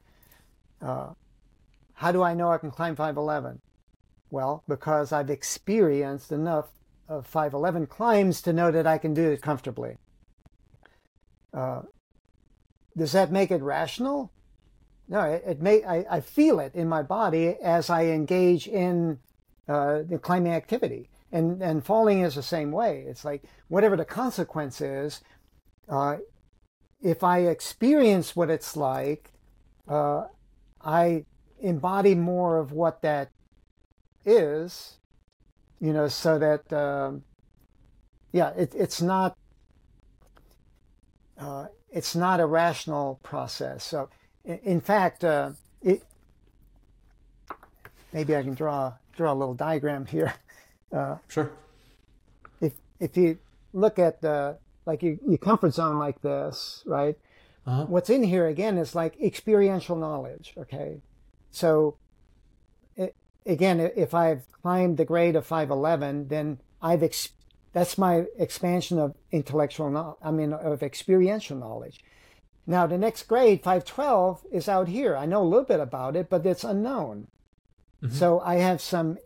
Uh, 0.80 1.10
how 1.94 2.12
do 2.12 2.22
I 2.22 2.34
know 2.34 2.50
I 2.50 2.58
can 2.58 2.70
climb 2.70 2.96
511? 2.96 3.60
Well, 4.30 4.62
because 4.68 5.12
I've 5.12 5.30
experienced 5.30 6.32
enough 6.32 6.68
of 7.08 7.26
511 7.26 7.86
climbs 7.86 8.40
to 8.42 8.52
know 8.52 8.70
that 8.70 8.86
I 8.86 8.98
can 8.98 9.12
do 9.12 9.30
it 9.30 9.42
comfortably. 9.42 9.96
Uh, 11.52 11.82
does 12.96 13.12
that 13.12 13.32
make 13.32 13.50
it 13.50 13.62
rational? 13.62 14.30
No, 15.08 15.22
it, 15.22 15.42
it 15.44 15.60
may. 15.60 15.82
I, 15.82 16.06
I, 16.08 16.20
feel 16.20 16.60
it 16.60 16.74
in 16.76 16.88
my 16.88 17.02
body 17.02 17.56
as 17.60 17.90
I 17.90 18.04
engage 18.06 18.68
in 18.68 19.18
uh, 19.68 20.02
the 20.08 20.18
climbing 20.18 20.52
activity. 20.52 21.09
And, 21.32 21.62
and 21.62 21.84
falling 21.84 22.20
is 22.20 22.34
the 22.34 22.42
same 22.42 22.72
way. 22.72 23.04
It's 23.06 23.24
like 23.24 23.44
whatever 23.68 23.96
the 23.96 24.04
consequence 24.04 24.80
is, 24.80 25.20
uh, 25.88 26.16
if 27.02 27.22
I 27.22 27.40
experience 27.40 28.34
what 28.34 28.50
it's 28.50 28.76
like, 28.76 29.32
uh, 29.88 30.26
I 30.82 31.24
embody 31.60 32.14
more 32.14 32.58
of 32.58 32.72
what 32.72 33.02
that 33.02 33.30
is, 34.24 34.98
you 35.80 35.92
know, 35.92 36.08
so 36.08 36.38
that, 36.38 36.72
um, 36.72 37.22
yeah, 38.32 38.50
it, 38.50 38.74
it's 38.74 39.00
not, 39.00 39.36
uh, 41.38 41.66
it's 41.90 42.14
not 42.14 42.40
a 42.40 42.46
rational 42.46 43.18
process. 43.22 43.84
So, 43.84 44.08
in, 44.44 44.58
in 44.62 44.80
fact, 44.80 45.24
uh, 45.24 45.52
it, 45.80 46.02
maybe 48.12 48.36
I 48.36 48.42
can 48.42 48.54
draw 48.54 48.94
draw 49.16 49.32
a 49.32 49.34
little 49.34 49.54
diagram 49.54 50.06
here. 50.06 50.34
Uh, 50.92 51.16
sure. 51.28 51.52
If 52.60 52.72
if 52.98 53.16
you 53.16 53.38
look 53.72 53.98
at 53.98 54.20
the 54.20 54.58
like 54.86 55.02
your, 55.02 55.16
your 55.26 55.38
comfort 55.38 55.74
zone 55.74 55.98
like 55.98 56.20
this, 56.22 56.82
right? 56.86 57.16
Uh-huh. 57.66 57.84
What's 57.86 58.10
in 58.10 58.22
here 58.22 58.46
again 58.46 58.78
is 58.78 58.94
like 58.94 59.20
experiential 59.20 59.96
knowledge. 59.96 60.54
Okay, 60.56 61.02
so 61.50 61.96
it, 62.96 63.14
again, 63.46 63.80
if 63.80 64.14
I've 64.14 64.42
climbed 64.62 64.96
the 64.96 65.04
grade 65.04 65.36
of 65.36 65.46
five 65.46 65.70
eleven, 65.70 66.28
then 66.28 66.58
I've 66.82 67.02
ex- 67.02 67.30
that's 67.72 67.96
my 67.98 68.24
expansion 68.38 68.98
of 68.98 69.14
intellectual 69.30 69.90
knowledge. 69.90 70.18
I 70.22 70.30
mean, 70.30 70.52
of 70.52 70.82
experiential 70.82 71.56
knowledge. 71.56 72.00
Now, 72.66 72.86
the 72.86 72.98
next 72.98 73.24
grade, 73.24 73.62
512, 73.62 74.44
is 74.52 74.68
out 74.68 74.86
here. 74.86 75.16
I 75.16 75.26
know 75.26 75.42
a 75.42 75.44
little 75.44 75.64
bit 75.64 75.80
about 75.80 76.14
it, 76.14 76.28
but 76.30 76.46
it's 76.46 76.62
unknown. 76.62 77.26
Mm-hmm. 78.02 78.14
So 78.14 78.40
I 78.40 78.56
have 78.56 78.80
some 78.80 79.18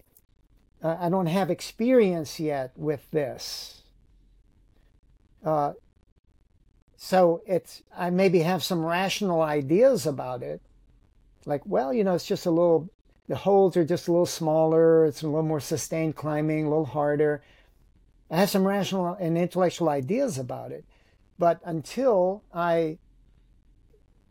uh, 0.85 0.98
I 1.01 1.09
don't 1.09 1.27
have 1.27 1.51
experience 1.51 2.39
yet 2.39 2.73
with 2.77 3.11
this. 3.11 3.82
Uh, 5.44 5.73
so 6.97 7.43
it's 7.47 7.82
I 7.97 8.11
maybe 8.11 8.40
have 8.40 8.62
some 8.62 8.85
rational 8.85 9.43
ideas 9.43 10.06
about 10.06 10.43
it, 10.43 10.61
like 11.47 11.62
well, 11.65 11.93
you 11.93 12.05
know, 12.05 12.15
it's 12.15 12.27
just 12.27 12.47
a 12.47 12.51
little 12.51 12.90
the 13.27 13.36
holds 13.36 13.77
are 13.77 13.85
just 13.85 14.09
a 14.09 14.12
little 14.12 14.27
smaller. 14.27 15.06
It's 15.06 15.23
a 15.23 15.27
little 15.27 15.43
more 15.43 15.61
sustained 15.61 16.16
climbing, 16.16 16.66
a 16.66 16.69
little 16.69 16.85
harder. 16.85 17.43
I 18.31 18.36
have 18.36 18.51
some 18.51 18.66
rational 18.66 19.15
and 19.15 19.39
intellectual 19.39 19.89
ideas 19.89 20.39
about 20.39 20.73
it. 20.73 20.85
But 21.39 21.61
until 21.65 22.43
I, 22.52 22.98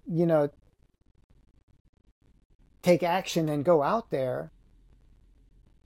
you 0.06 0.26
know, 0.26 0.50
take 2.82 3.02
action 3.02 3.50
and 3.50 3.66
go 3.66 3.82
out 3.82 4.10
there 4.10 4.52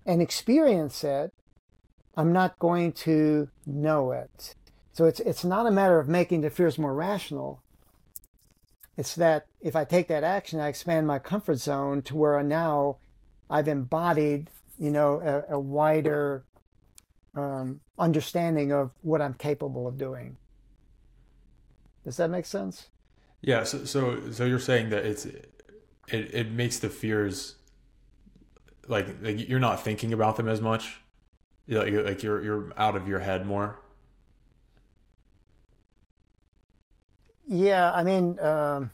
and 0.08 0.22
experience 0.22 1.04
it, 1.04 1.34
I'm 2.16 2.34
not 2.34 2.58
going 2.58 2.94
to 2.94 3.50
know 3.66 4.12
it. 4.12 4.56
So 4.94 5.06
it's 5.06 5.20
it's 5.20 5.44
not 5.44 5.68
a 5.68 5.72
matter 5.72 6.00
of 6.00 6.08
making 6.08 6.42
the 6.42 6.50
fears 6.50 6.80
more 6.80 6.96
rational. 6.96 7.62
It's 8.96 9.14
that 9.14 9.46
if 9.62 9.76
I 9.76 9.86
take 9.86 10.08
that 10.08 10.24
action, 10.24 10.60
I 10.60 10.70
expand 10.70 11.06
my 11.06 11.20
comfort 11.20 11.58
zone 11.58 12.02
to 12.04 12.16
where 12.16 12.42
now 12.42 12.98
I've 13.48 13.68
embodied, 13.68 14.50
you 14.80 14.90
know, 14.90 15.22
a, 15.50 15.54
a 15.54 15.60
wider 15.60 16.44
um, 17.36 17.82
understanding 18.00 18.72
of 18.72 18.90
what 19.02 19.22
I'm 19.22 19.36
capable 19.36 19.88
of 19.88 20.00
doing. 20.00 20.38
Does 22.04 22.18
that 22.18 22.32
make 22.32 22.48
sense? 22.48 22.88
Yeah. 23.42 23.66
So, 23.66 23.86
so, 23.86 24.32
so 24.32 24.46
you're 24.46 24.58
saying 24.58 24.90
that 24.90 25.06
it's 25.06 25.26
it, 25.26 25.54
it 26.08 26.52
makes 26.52 26.80
the 26.80 26.90
fears 26.90 27.57
like, 28.88 29.08
like 29.22 29.48
you're 29.48 29.60
not 29.60 29.84
thinking 29.84 30.14
about 30.14 30.38
them 30.38 30.48
as 30.48 30.62
much. 30.62 31.02
Like, 31.68 31.94
like 31.94 32.24
you're 32.24 32.44
you're 32.44 32.72
out 32.78 32.96
of 32.96 33.08
your 33.08 33.20
head 33.20 33.46
more. 33.46 33.78
Yeah, 37.46 37.92
I 37.94 38.04
mean, 38.04 38.40
um, 38.40 38.92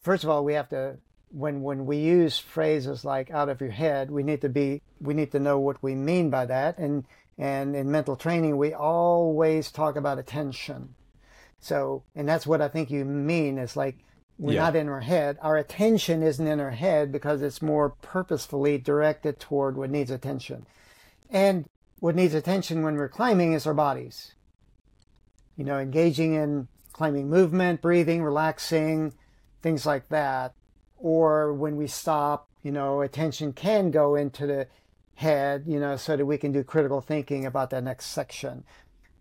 first 0.00 0.24
of 0.24 0.30
all, 0.30 0.44
we 0.44 0.54
have 0.54 0.68
to 0.70 0.98
when 1.30 1.62
when 1.62 1.86
we 1.86 1.98
use 1.98 2.38
phrases 2.38 3.04
like 3.04 3.30
"out 3.30 3.48
of 3.48 3.60
your 3.60 3.70
head," 3.70 4.10
we 4.10 4.22
need 4.22 4.40
to 4.40 4.48
be 4.48 4.82
we 5.00 5.14
need 5.14 5.32
to 5.32 5.40
know 5.40 5.58
what 5.58 5.82
we 5.82 5.94
mean 5.94 6.30
by 6.30 6.46
that. 6.46 6.78
And 6.78 7.04
and 7.38 7.76
in 7.76 7.90
mental 7.90 8.16
training, 8.16 8.56
we 8.56 8.72
always 8.72 9.70
talk 9.70 9.96
about 9.96 10.18
attention. 10.18 10.94
So, 11.60 12.04
and 12.14 12.28
that's 12.28 12.46
what 12.46 12.62
I 12.62 12.68
think 12.68 12.90
you 12.90 13.04
mean. 13.04 13.58
Is 13.58 13.76
like 13.76 13.98
we're 14.38 14.54
yeah. 14.54 14.62
not 14.62 14.76
in 14.76 14.88
our 14.88 15.00
head. 15.00 15.38
Our 15.40 15.56
attention 15.56 16.22
isn't 16.22 16.46
in 16.46 16.60
our 16.60 16.70
head 16.70 17.10
because 17.10 17.42
it's 17.42 17.62
more 17.62 17.90
purposefully 17.90 18.78
directed 18.78 19.40
toward 19.40 19.76
what 19.76 19.90
needs 19.90 20.10
attention. 20.10 20.66
And 21.30 21.68
what 22.00 22.14
needs 22.14 22.34
attention 22.34 22.82
when 22.82 22.96
we're 22.96 23.08
climbing 23.08 23.54
is 23.54 23.66
our 23.66 23.74
bodies 23.74 24.34
you 25.56 25.64
know, 25.64 25.78
engaging 25.78 26.34
in 26.34 26.68
climbing 26.92 27.28
movement, 27.28 27.82
breathing, 27.82 28.22
relaxing, 28.22 29.12
things 29.62 29.84
like 29.84 30.08
that. 30.10 30.54
Or 30.98 31.52
when 31.52 31.76
we 31.76 31.86
stop, 31.86 32.48
you 32.62 32.70
know, 32.70 33.00
attention 33.00 33.52
can 33.52 33.90
go 33.90 34.14
into 34.14 34.46
the 34.46 34.68
head, 35.14 35.64
you 35.66 35.80
know, 35.80 35.96
so 35.96 36.16
that 36.16 36.26
we 36.26 36.38
can 36.38 36.52
do 36.52 36.62
critical 36.62 37.00
thinking 37.00 37.46
about 37.46 37.70
that 37.70 37.84
next 37.84 38.06
section. 38.06 38.64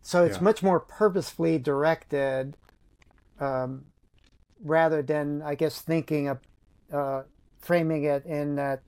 So 0.02 0.24
it's 0.24 0.38
yeah. 0.38 0.44
much 0.44 0.62
more 0.62 0.80
purposefully 0.80 1.58
directed 1.58 2.58
um, 3.40 3.86
rather 4.64 5.02
than, 5.02 5.42
I 5.42 5.56
guess, 5.56 5.82
thinking 5.82 6.28
of 6.28 6.40
uh, 6.92 7.24
framing 7.60 8.04
it 8.04 8.26
in 8.26 8.56
that 8.56 8.82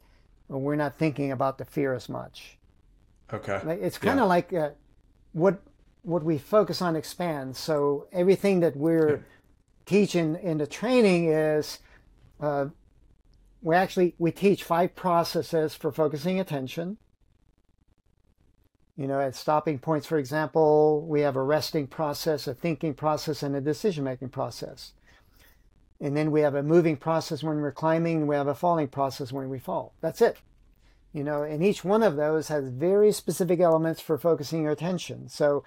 we're 0.47 0.75
not 0.75 0.97
thinking 0.97 1.31
about 1.31 1.57
the 1.57 1.65
fear 1.65 1.93
as 1.93 2.07
much. 2.07 2.57
Okay. 3.33 3.59
It's 3.81 3.97
kind 3.97 4.19
of 4.19 4.23
yeah. 4.25 4.29
like 4.29 4.53
uh, 4.53 4.69
what 5.33 5.61
what 6.03 6.23
we 6.23 6.37
focus 6.37 6.81
on 6.81 6.95
expands. 6.95 7.59
So 7.59 8.07
everything 8.13 8.61
that 8.61 8.77
we're 8.77 9.17
yeah. 9.17 9.21
teaching 9.85 10.37
in 10.41 10.57
the 10.57 10.67
training 10.67 11.27
is 11.27 11.79
uh, 12.39 12.67
we 13.61 13.75
actually 13.75 14.15
we 14.17 14.31
teach 14.31 14.63
five 14.63 14.95
processes 14.95 15.75
for 15.75 15.91
focusing 15.91 16.39
attention. 16.39 16.97
You 18.95 19.07
know, 19.07 19.19
at 19.19 19.35
stopping 19.35 19.77
points, 19.77 20.07
for 20.07 20.17
example, 20.17 21.05
we 21.05 21.21
have 21.21 21.35
a 21.35 21.43
resting 21.43 21.85
process, 21.85 22.47
a 22.47 22.53
thinking 22.53 22.95
process, 22.95 23.43
and 23.43 23.55
a 23.55 23.61
decision-making 23.61 24.29
process. 24.29 24.93
And 25.99 26.15
then 26.15 26.31
we 26.31 26.41
have 26.41 26.55
a 26.55 26.63
moving 26.63 26.97
process 26.97 27.43
when 27.43 27.59
we're 27.61 27.71
climbing, 27.71 28.17
and 28.17 28.27
we 28.27 28.35
have 28.35 28.47
a 28.47 28.55
falling 28.55 28.87
process 28.87 29.31
when 29.31 29.49
we 29.49 29.59
fall. 29.59 29.93
That's 30.01 30.21
it. 30.21 30.37
You 31.13 31.23
know, 31.23 31.41
and 31.41 31.63
each 31.63 31.83
one 31.83 32.03
of 32.03 32.15
those 32.15 32.49
has 32.49 32.69
very 32.69 33.11
specific 33.11 33.59
elements 33.59 33.99
for 33.99 34.17
focusing 34.17 34.61
your 34.63 34.71
attention. 34.71 35.29
So 35.29 35.63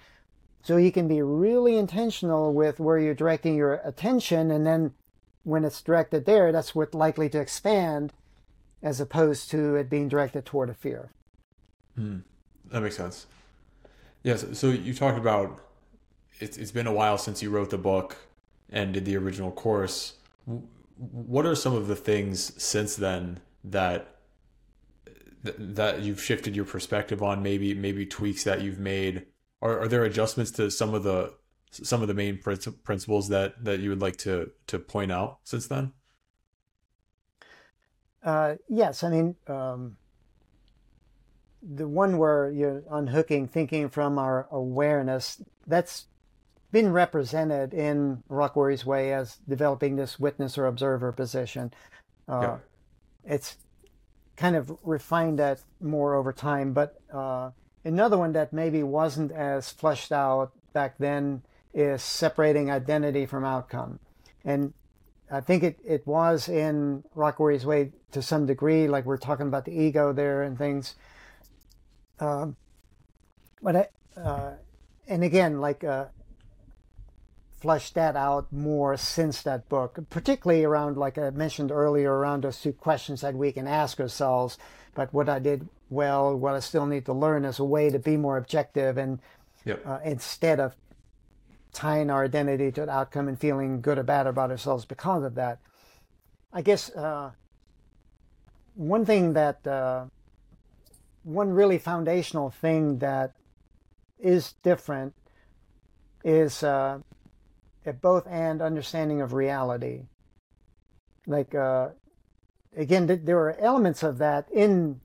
so 0.63 0.77
you 0.77 0.91
can 0.91 1.07
be 1.07 1.21
really 1.21 1.75
intentional 1.75 2.53
with 2.53 2.79
where 2.79 2.99
you're 2.99 3.15
directing 3.15 3.55
your 3.55 3.81
attention, 3.83 4.51
and 4.51 4.65
then 4.65 4.93
when 5.43 5.65
it's 5.65 5.81
directed 5.81 6.25
there, 6.25 6.51
that's 6.51 6.75
what's 6.75 6.93
likely 6.93 7.29
to 7.29 7.39
expand 7.39 8.13
as 8.83 9.01
opposed 9.01 9.49
to 9.51 9.75
it 9.75 9.89
being 9.89 10.07
directed 10.07 10.45
toward 10.45 10.69
a 10.69 10.73
fear. 10.73 11.11
Hmm. 11.95 12.19
That 12.71 12.81
makes 12.81 12.95
sense. 12.95 13.25
Yes. 14.23 14.45
So 14.53 14.67
you 14.69 14.93
talked 14.93 15.17
about 15.17 15.59
it's, 16.39 16.57
it's 16.57 16.71
been 16.71 16.87
a 16.87 16.93
while 16.93 17.17
since 17.17 17.41
you 17.41 17.49
wrote 17.49 17.71
the 17.71 17.77
book 17.77 18.17
and 18.69 18.93
did 18.93 19.05
the 19.05 19.17
original 19.17 19.51
course. 19.51 20.13
What 20.97 21.45
are 21.45 21.55
some 21.55 21.75
of 21.75 21.87
the 21.87 21.95
things 21.95 22.61
since 22.61 22.95
then 22.95 23.39
that 23.63 24.15
that 25.43 26.01
you've 26.01 26.21
shifted 26.21 26.55
your 26.55 26.65
perspective 26.65 27.23
on? 27.23 27.41
Maybe 27.41 27.73
maybe 27.73 28.05
tweaks 28.05 28.43
that 28.43 28.61
you've 28.61 28.79
made 28.79 29.25
are, 29.61 29.81
are 29.81 29.87
there 29.87 30.03
adjustments 30.03 30.51
to 30.51 30.71
some 30.71 30.93
of 30.93 31.03
the 31.03 31.33
some 31.71 32.01
of 32.01 32.07
the 32.07 32.13
main 32.13 32.37
principles 32.37 33.29
that 33.29 33.63
that 33.63 33.79
you 33.79 33.89
would 33.89 34.01
like 34.01 34.17
to 34.17 34.51
to 34.67 34.79
point 34.79 35.11
out 35.11 35.39
since 35.43 35.67
then? 35.67 35.93
Uh, 38.23 38.55
yes, 38.67 39.03
I 39.03 39.09
mean 39.09 39.35
um, 39.47 39.97
the 41.61 41.87
one 41.87 42.17
where 42.17 42.51
you're 42.51 42.83
unhooking 42.89 43.47
thinking 43.47 43.89
from 43.89 44.17
our 44.17 44.47
awareness. 44.51 45.41
That's 45.67 46.07
been 46.71 46.91
represented 46.91 47.73
in 47.73 48.23
Rock 48.29 48.55
Warriors 48.55 48.85
Way 48.85 49.13
as 49.13 49.37
developing 49.47 49.95
this 49.95 50.19
witness 50.19 50.57
or 50.57 50.65
observer 50.65 51.11
position. 51.11 51.73
Uh, 52.27 52.41
yeah. 52.41 52.57
It's 53.23 53.57
kind 54.37 54.55
of 54.55 54.77
refined 54.83 55.39
that 55.39 55.61
more 55.79 56.15
over 56.15 56.33
time, 56.33 56.73
but 56.73 56.99
uh, 57.13 57.51
Another 57.83 58.17
one 58.17 58.33
that 58.33 58.53
maybe 58.53 58.83
wasn't 58.83 59.31
as 59.31 59.71
fleshed 59.71 60.11
out 60.11 60.51
back 60.73 60.97
then 60.99 61.41
is 61.73 62.03
separating 62.03 62.69
identity 62.69 63.25
from 63.25 63.43
outcome. 63.43 63.99
And 64.45 64.73
I 65.31 65.41
think 65.41 65.63
it, 65.63 65.79
it 65.83 66.05
was 66.05 66.47
in 66.47 67.03
Rock 67.15 67.39
Warriors 67.39 67.65
Way 67.65 67.91
to 68.11 68.21
some 68.21 68.45
degree, 68.45 68.87
like 68.87 69.05
we're 69.05 69.17
talking 69.17 69.47
about 69.47 69.65
the 69.65 69.71
ego 69.71 70.13
there 70.13 70.43
and 70.43 70.57
things. 70.57 70.95
Um, 72.19 72.55
but 73.63 73.75
I, 73.75 74.19
uh, 74.19 74.51
and 75.07 75.23
again, 75.23 75.59
like 75.59 75.83
uh, 75.83 76.05
fleshed 77.61 77.93
that 77.93 78.15
out 78.15 78.51
more 78.51 78.97
since 78.97 79.43
that 79.43 79.69
book, 79.69 79.99
particularly 80.09 80.63
around, 80.63 80.97
like 80.97 81.17
I 81.17 81.29
mentioned 81.29 81.71
earlier, 81.71 82.11
around 82.11 82.43
those 82.43 82.59
two 82.59 82.73
questions 82.73 83.21
that 83.21 83.35
we 83.35 83.51
can 83.51 83.67
ask 83.67 83.99
ourselves. 83.99 84.57
But 84.95 85.13
what 85.13 85.29
I 85.29 85.39
did 85.39 85.69
well, 85.89 86.35
what 86.35 86.55
I 86.55 86.59
still 86.59 86.87
need 86.87 87.05
to 87.05 87.13
learn 87.13 87.45
is 87.45 87.59
a 87.59 87.63
way 87.63 87.89
to 87.91 87.99
be 87.99 88.17
more 88.17 88.37
objective 88.37 88.97
and 88.97 89.19
yep. 89.63 89.85
uh, 89.85 89.99
instead 90.03 90.59
of 90.59 90.75
tying 91.71 92.09
our 92.09 92.25
identity 92.25 92.71
to 92.71 92.83
an 92.83 92.89
outcome 92.89 93.27
and 93.27 93.39
feeling 93.39 93.79
good 93.79 93.97
or 93.97 94.03
bad 94.03 94.27
about 94.27 94.51
ourselves 94.51 94.85
because 94.85 95.23
of 95.23 95.35
that. 95.35 95.59
I 96.51 96.61
guess 96.61 96.89
uh, 96.91 97.31
one 98.75 99.05
thing 99.05 99.33
that, 99.33 99.65
uh, 99.67 100.05
one 101.23 101.51
really 101.51 101.77
foundational 101.77 102.49
thing 102.49 102.97
that 102.99 103.33
is 104.19 104.53
different 104.63 105.13
is 106.23 106.63
uh, 107.85 107.89
a 107.89 107.93
both 107.93 108.27
and 108.27 108.61
understanding 108.61 109.21
of 109.21 109.33
reality. 109.33 110.03
Like, 111.27 111.53
uh, 111.53 111.89
again, 112.75 113.07
th- 113.07 113.21
there 113.23 113.37
are 113.37 113.57
elements 113.59 114.03
of 114.03 114.17
that 114.19 114.47
in 114.51 115.01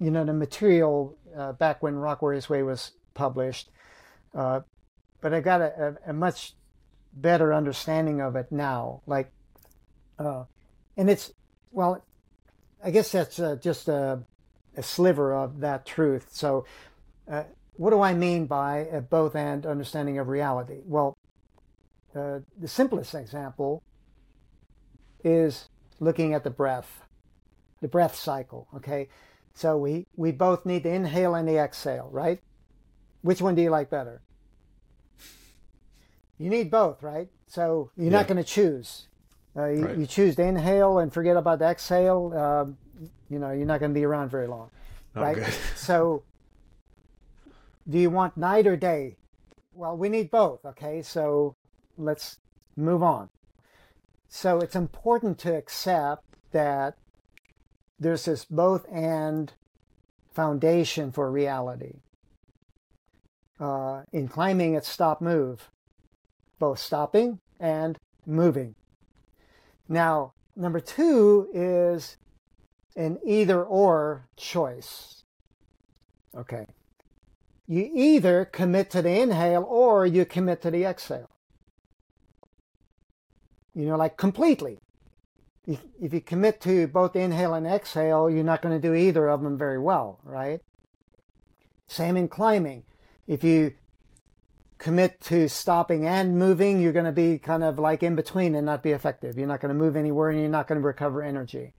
you 0.00 0.10
know, 0.10 0.24
the 0.24 0.32
material 0.32 1.16
uh, 1.36 1.52
back 1.52 1.82
when 1.82 1.94
Rock 1.94 2.22
Warriors 2.22 2.48
Way 2.48 2.62
was 2.62 2.92
published, 3.14 3.68
uh, 4.34 4.60
but 5.20 5.34
I 5.34 5.40
got 5.40 5.60
a, 5.60 5.96
a, 6.06 6.10
a, 6.10 6.12
much 6.12 6.54
better 7.12 7.52
understanding 7.52 8.20
of 8.22 8.34
it 8.34 8.50
now. 8.50 9.02
Like, 9.06 9.30
uh, 10.18 10.44
and 10.96 11.10
it's 11.10 11.32
well, 11.70 12.02
I 12.82 12.90
guess 12.90 13.12
that's 13.12 13.38
uh, 13.38 13.56
just 13.56 13.88
a, 13.88 14.22
a, 14.76 14.82
sliver 14.82 15.34
of 15.34 15.60
that 15.60 15.84
truth. 15.84 16.28
So, 16.32 16.64
uh, 17.30 17.44
what 17.74 17.90
do 17.90 18.00
I 18.00 18.14
mean 18.14 18.46
by 18.46 18.88
a 18.90 19.02
both 19.02 19.36
and 19.36 19.66
understanding 19.66 20.18
of 20.18 20.28
reality? 20.28 20.80
Well, 20.86 21.18
uh, 22.14 22.40
the 22.58 22.68
simplest 22.68 23.14
example 23.14 23.82
is 25.24 25.68
looking 25.98 26.34
at 26.34 26.44
the 26.44 26.50
breath, 26.50 27.02
the 27.80 27.88
breath 27.88 28.14
cycle. 28.16 28.68
Okay 28.76 29.08
so 29.54 29.76
we, 29.76 30.06
we 30.16 30.32
both 30.32 30.64
need 30.64 30.84
the 30.84 30.90
inhale 30.90 31.34
and 31.34 31.48
the 31.48 31.58
exhale, 31.58 32.08
right? 32.12 32.40
Which 33.22 33.42
one 33.42 33.54
do 33.54 33.62
you 33.62 33.70
like 33.70 33.90
better? 33.90 34.22
You 36.38 36.48
need 36.48 36.70
both, 36.70 37.02
right? 37.02 37.28
So 37.46 37.90
you're 37.96 38.06
yeah. 38.06 38.12
not 38.12 38.26
going 38.26 38.38
to 38.38 38.44
choose. 38.44 39.08
Uh, 39.56 39.66
you, 39.66 39.84
Right. 39.84 39.98
you 39.98 40.06
choose 40.06 40.36
to 40.36 40.44
inhale 40.44 40.98
and 40.98 41.12
forget 41.12 41.36
about 41.36 41.58
the 41.58 41.66
exhale. 41.66 42.32
Uh, 42.34 42.72
you 43.28 43.38
know, 43.38 43.50
you're 43.50 43.66
not 43.66 43.80
going 43.80 43.90
to 43.90 43.94
be 43.94 44.04
around 44.04 44.30
very 44.30 44.46
long, 44.46 44.70
Oh, 45.16 45.22
right? 45.22 45.34
good. 45.36 45.52
So, 45.76 46.22
do 47.88 47.98
you 47.98 48.08
want 48.10 48.36
night 48.36 48.66
or 48.66 48.76
day? 48.76 49.16
Well, 49.74 49.96
we 49.96 50.08
need 50.08 50.30
both. 50.30 50.64
Okay, 50.64 51.02
so 51.02 51.56
let's 52.00 52.38
move 52.76 53.02
on. 53.02 53.28
So 54.28 54.58
it's 54.58 54.76
important 54.76 55.38
to 55.40 55.54
accept 55.54 56.24
that 56.52 56.96
there's 57.98 58.24
this 58.24 58.44
both 58.44 58.86
and 58.90 59.52
foundation 60.32 61.12
for 61.12 61.30
reality. 61.30 62.00
Uh, 63.58 64.02
in 64.12 64.28
climbing, 64.28 64.74
it's 64.74 64.88
stop 64.88 65.20
move, 65.20 65.70
both 66.58 66.78
stopping 66.78 67.40
and 67.58 67.98
moving. 68.24 68.74
Now, 69.88 70.32
number 70.56 70.80
two 70.80 71.48
is 71.52 72.16
an 72.96 73.18
either 73.24 73.62
or 73.62 74.28
choice. 74.36 75.24
Okay. 76.36 76.66
You 77.66 77.90
either 77.92 78.44
commit 78.44 78.90
to 78.90 79.02
the 79.02 79.20
inhale 79.20 79.64
or 79.68 80.06
you 80.06 80.24
commit 80.24 80.62
to 80.62 80.70
the 80.70 80.84
exhale. 80.84 81.29
You 83.80 83.86
know, 83.86 83.96
like 83.96 84.18
completely. 84.18 84.78
If, 85.66 85.80
if 86.00 86.12
you 86.12 86.20
commit 86.20 86.60
to 86.62 86.86
both 86.86 87.16
inhale 87.16 87.54
and 87.54 87.66
exhale, 87.66 88.28
you're 88.28 88.44
not 88.44 88.60
going 88.60 88.78
to 88.78 88.88
do 88.88 88.94
either 88.94 89.28
of 89.28 89.42
them 89.42 89.56
very 89.56 89.78
well, 89.78 90.20
right? 90.22 90.60
Same 91.86 92.18
in 92.18 92.28
climbing. 92.28 92.84
If 93.26 93.42
you 93.42 93.72
commit 94.76 95.20
to 95.22 95.48
stopping 95.48 96.06
and 96.06 96.38
moving, 96.38 96.80
you're 96.80 96.92
going 96.92 97.06
to 97.06 97.12
be 97.12 97.38
kind 97.38 97.64
of 97.64 97.78
like 97.78 98.02
in 98.02 98.16
between 98.16 98.54
and 98.54 98.66
not 98.66 98.82
be 98.82 98.90
effective. 98.90 99.38
You're 99.38 99.48
not 99.48 99.60
going 99.60 99.74
to 99.74 99.82
move 99.82 99.96
anywhere 99.96 100.28
and 100.28 100.38
you're 100.38 100.50
not 100.50 100.68
going 100.68 100.80
to 100.80 100.86
recover 100.86 101.22
energy. 101.22 101.72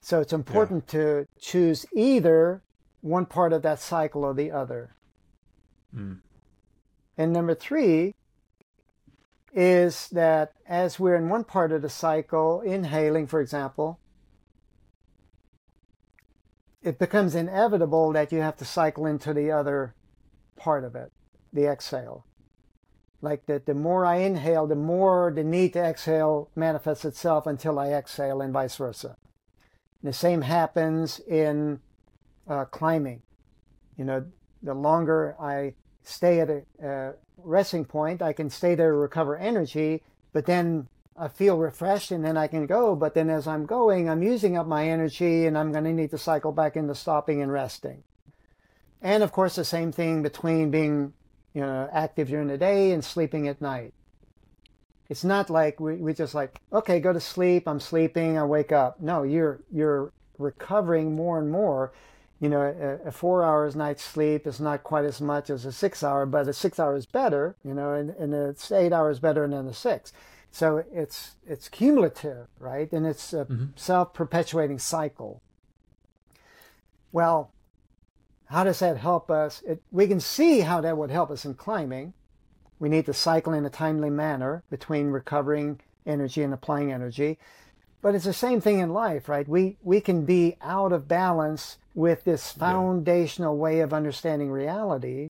So 0.00 0.20
it's 0.20 0.32
important 0.32 0.88
to 0.88 1.26
choose 1.38 1.84
either 1.94 2.62
one 3.02 3.26
part 3.26 3.52
of 3.52 3.60
that 3.62 3.80
cycle 3.80 4.24
or 4.24 4.32
the 4.32 4.50
other. 4.50 4.94
Mm. 5.94 6.20
And 7.18 7.32
number 7.32 7.54
three 7.54 8.14
is 9.52 10.08
that 10.10 10.52
as 10.66 11.00
we're 11.00 11.16
in 11.16 11.28
one 11.28 11.44
part 11.44 11.72
of 11.72 11.82
the 11.82 11.88
cycle, 11.88 12.60
inhaling, 12.60 13.26
for 13.26 13.40
example, 13.40 13.98
it 16.82 16.98
becomes 16.98 17.34
inevitable 17.34 18.12
that 18.12 18.32
you 18.32 18.40
have 18.40 18.56
to 18.56 18.64
cycle 18.64 19.06
into 19.06 19.34
the 19.34 19.50
other 19.50 19.94
part 20.56 20.84
of 20.84 20.94
it, 20.94 21.12
the 21.52 21.66
exhale. 21.66 22.24
Like 23.22 23.46
that, 23.46 23.66
the 23.66 23.74
more 23.74 24.06
I 24.06 24.16
inhale, 24.16 24.66
the 24.66 24.74
more 24.74 25.30
the 25.34 25.44
need 25.44 25.74
to 25.74 25.80
exhale 25.80 26.50
manifests 26.54 27.04
itself 27.04 27.46
until 27.46 27.78
I 27.78 27.88
exhale, 27.88 28.40
and 28.40 28.52
vice 28.52 28.76
versa. 28.76 29.16
The 30.02 30.14
same 30.14 30.40
happens 30.40 31.20
in 31.20 31.80
uh, 32.48 32.64
climbing. 32.64 33.22
You 33.98 34.06
know, 34.06 34.24
the 34.62 34.72
longer 34.72 35.36
I 35.38 35.74
stay 36.02 36.40
at 36.40 36.50
a 36.50 36.62
uh, 36.86 37.12
resting 37.38 37.84
point, 37.84 38.22
I 38.22 38.32
can 38.32 38.50
stay 38.50 38.74
there 38.74 38.90
to 38.90 38.96
recover 38.96 39.36
energy, 39.36 40.02
but 40.32 40.46
then 40.46 40.88
I 41.16 41.28
feel 41.28 41.58
refreshed 41.58 42.10
and 42.10 42.24
then 42.24 42.36
I 42.36 42.46
can 42.46 42.66
go. 42.66 42.96
But 42.96 43.14
then 43.14 43.30
as 43.30 43.46
I'm 43.46 43.66
going, 43.66 44.08
I'm 44.08 44.22
using 44.22 44.56
up 44.56 44.66
my 44.66 44.88
energy 44.88 45.46
and 45.46 45.56
I'm 45.56 45.72
going 45.72 45.84
to 45.84 45.92
need 45.92 46.10
to 46.10 46.18
cycle 46.18 46.52
back 46.52 46.76
into 46.76 46.94
stopping 46.94 47.42
and 47.42 47.52
resting. 47.52 48.02
And 49.02 49.22
of 49.22 49.32
course, 49.32 49.56
the 49.56 49.64
same 49.64 49.92
thing 49.92 50.22
between 50.22 50.70
being 50.70 51.12
you 51.54 51.62
know, 51.62 51.88
active 51.92 52.28
during 52.28 52.48
the 52.48 52.58
day 52.58 52.92
and 52.92 53.04
sleeping 53.04 53.48
at 53.48 53.60
night. 53.60 53.92
It's 55.08 55.24
not 55.24 55.50
like 55.50 55.80
we, 55.80 55.96
we 55.96 56.14
just 56.14 56.34
like, 56.34 56.60
okay, 56.72 57.00
go 57.00 57.12
to 57.12 57.20
sleep, 57.20 57.66
I'm 57.66 57.80
sleeping, 57.80 58.38
I 58.38 58.44
wake 58.44 58.70
up. 58.70 59.00
No, 59.00 59.24
you're 59.24 59.60
you're 59.72 60.12
recovering 60.38 61.16
more 61.16 61.38
and 61.38 61.50
more. 61.50 61.92
You 62.40 62.48
know, 62.48 62.62
a, 62.62 63.08
a 63.08 63.12
four 63.12 63.44
hours 63.44 63.76
night's 63.76 64.02
sleep 64.02 64.46
is 64.46 64.60
not 64.60 64.82
quite 64.82 65.04
as 65.04 65.20
much 65.20 65.50
as 65.50 65.66
a 65.66 65.72
six 65.72 66.02
hour, 66.02 66.24
but 66.24 66.48
a 66.48 66.54
six 66.54 66.80
hour 66.80 66.96
is 66.96 67.04
better, 67.04 67.56
you 67.62 67.74
know, 67.74 67.92
and, 67.92 68.10
and 68.10 68.32
it's 68.32 68.72
eight 68.72 68.92
hours 68.92 69.20
better 69.20 69.46
than 69.46 69.66
the 69.66 69.74
six. 69.74 70.12
So 70.50 70.82
it's 70.92 71.36
it's 71.46 71.68
cumulative, 71.68 72.48
right? 72.58 72.90
And 72.92 73.06
it's 73.06 73.32
a 73.32 73.44
Mhm. 73.44 73.68
self-perpetuating 73.76 74.78
cycle. 74.78 75.42
Well, 77.12 77.52
how 78.46 78.64
does 78.64 78.80
that 78.80 78.96
help 78.96 79.30
us? 79.30 79.62
It, 79.62 79.82
we 79.92 80.08
can 80.08 80.18
see 80.18 80.60
how 80.60 80.80
that 80.80 80.96
would 80.96 81.10
help 81.10 81.30
us 81.30 81.44
in 81.44 81.54
climbing. 81.54 82.14
We 82.78 82.88
need 82.88 83.06
to 83.06 83.12
cycle 83.12 83.52
in 83.52 83.66
a 83.66 83.70
timely 83.70 84.10
manner 84.10 84.64
between 84.70 85.08
recovering 85.10 85.80
energy 86.06 86.42
and 86.42 86.54
applying 86.54 86.90
energy. 86.90 87.38
But 88.02 88.14
it's 88.14 88.24
the 88.24 88.32
same 88.32 88.60
thing 88.60 88.78
in 88.78 88.92
life, 88.92 89.28
right? 89.28 89.46
We 89.46 89.76
we 89.82 90.00
can 90.00 90.24
be 90.24 90.56
out 90.62 90.92
of 90.92 91.06
balance 91.06 91.78
with 91.94 92.24
this 92.24 92.52
foundational 92.52 93.56
way 93.58 93.80
of 93.80 93.92
understanding 93.92 94.50
reality 94.50 95.28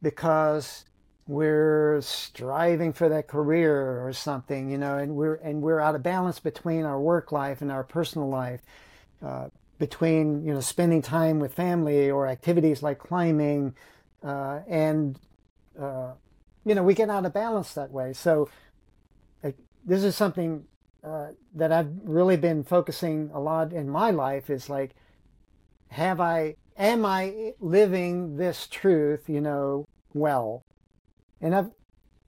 because 0.00 0.84
we're 1.26 2.00
striving 2.00 2.92
for 2.92 3.08
that 3.08 3.28
career 3.28 4.06
or 4.06 4.12
something, 4.12 4.70
you 4.70 4.78
know, 4.78 4.96
and 4.96 5.14
we're 5.14 5.34
and 5.36 5.60
we're 5.62 5.80
out 5.80 5.94
of 5.94 6.02
balance 6.02 6.40
between 6.40 6.84
our 6.84 7.00
work 7.00 7.30
life 7.30 7.60
and 7.60 7.70
our 7.70 7.84
personal 7.84 8.28
life, 8.28 8.62
uh, 9.22 9.48
between 9.78 10.44
you 10.46 10.54
know 10.54 10.60
spending 10.60 11.02
time 11.02 11.40
with 11.40 11.52
family 11.52 12.10
or 12.10 12.26
activities 12.26 12.82
like 12.82 12.98
climbing, 12.98 13.74
uh, 14.24 14.60
and 14.66 15.18
uh, 15.78 16.12
you 16.64 16.74
know 16.74 16.82
we 16.82 16.94
get 16.94 17.10
out 17.10 17.26
of 17.26 17.34
balance 17.34 17.74
that 17.74 17.90
way. 17.90 18.14
So 18.14 18.48
this 19.84 20.04
is 20.04 20.14
something 20.16 20.64
uh, 21.04 21.28
that 21.54 21.72
I've 21.72 21.92
really 22.04 22.36
been 22.36 22.62
focusing 22.62 23.30
a 23.34 23.40
lot 23.40 23.72
in 23.72 23.88
my 23.88 24.10
life 24.10 24.50
is 24.50 24.68
like, 24.68 24.94
have 25.88 26.20
I 26.20 26.56
am 26.78 27.04
I 27.04 27.52
living 27.60 28.36
this 28.36 28.66
truth, 28.66 29.28
you 29.28 29.40
know, 29.40 29.86
well? 30.14 30.64
and 31.42 31.54
I've 31.54 31.70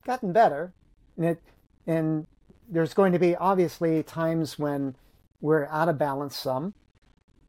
gotten 0.04 0.32
better. 0.32 0.74
And 1.16 1.26
it, 1.26 1.42
and 1.86 2.26
there's 2.68 2.92
going 2.92 3.12
to 3.12 3.18
be 3.18 3.36
obviously 3.36 4.02
times 4.02 4.58
when 4.58 4.96
we're 5.40 5.66
out 5.66 5.88
of 5.88 5.96
balance 5.96 6.36
some, 6.36 6.74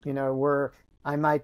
you 0.06 0.14
know, 0.14 0.34
where 0.34 0.74
I 1.04 1.16
might 1.16 1.44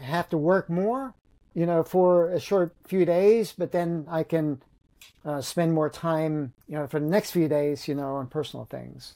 have 0.00 0.28
to 0.30 0.36
work 0.36 0.68
more, 0.68 1.14
you 1.54 1.64
know, 1.64 1.82
for 1.84 2.30
a 2.30 2.40
short 2.40 2.74
few 2.86 3.04
days, 3.04 3.54
but 3.56 3.70
then 3.70 4.06
I 4.08 4.24
can 4.24 4.60
uh, 5.24 5.40
spend 5.40 5.72
more 5.72 5.90
time, 5.90 6.52
you 6.66 6.76
know, 6.76 6.86
for 6.86 7.00
the 7.00 7.06
next 7.06 7.30
few 7.32 7.48
days, 7.48 7.86
you 7.88 7.94
know, 7.94 8.16
on 8.16 8.26
personal 8.26 8.64
things. 8.64 9.14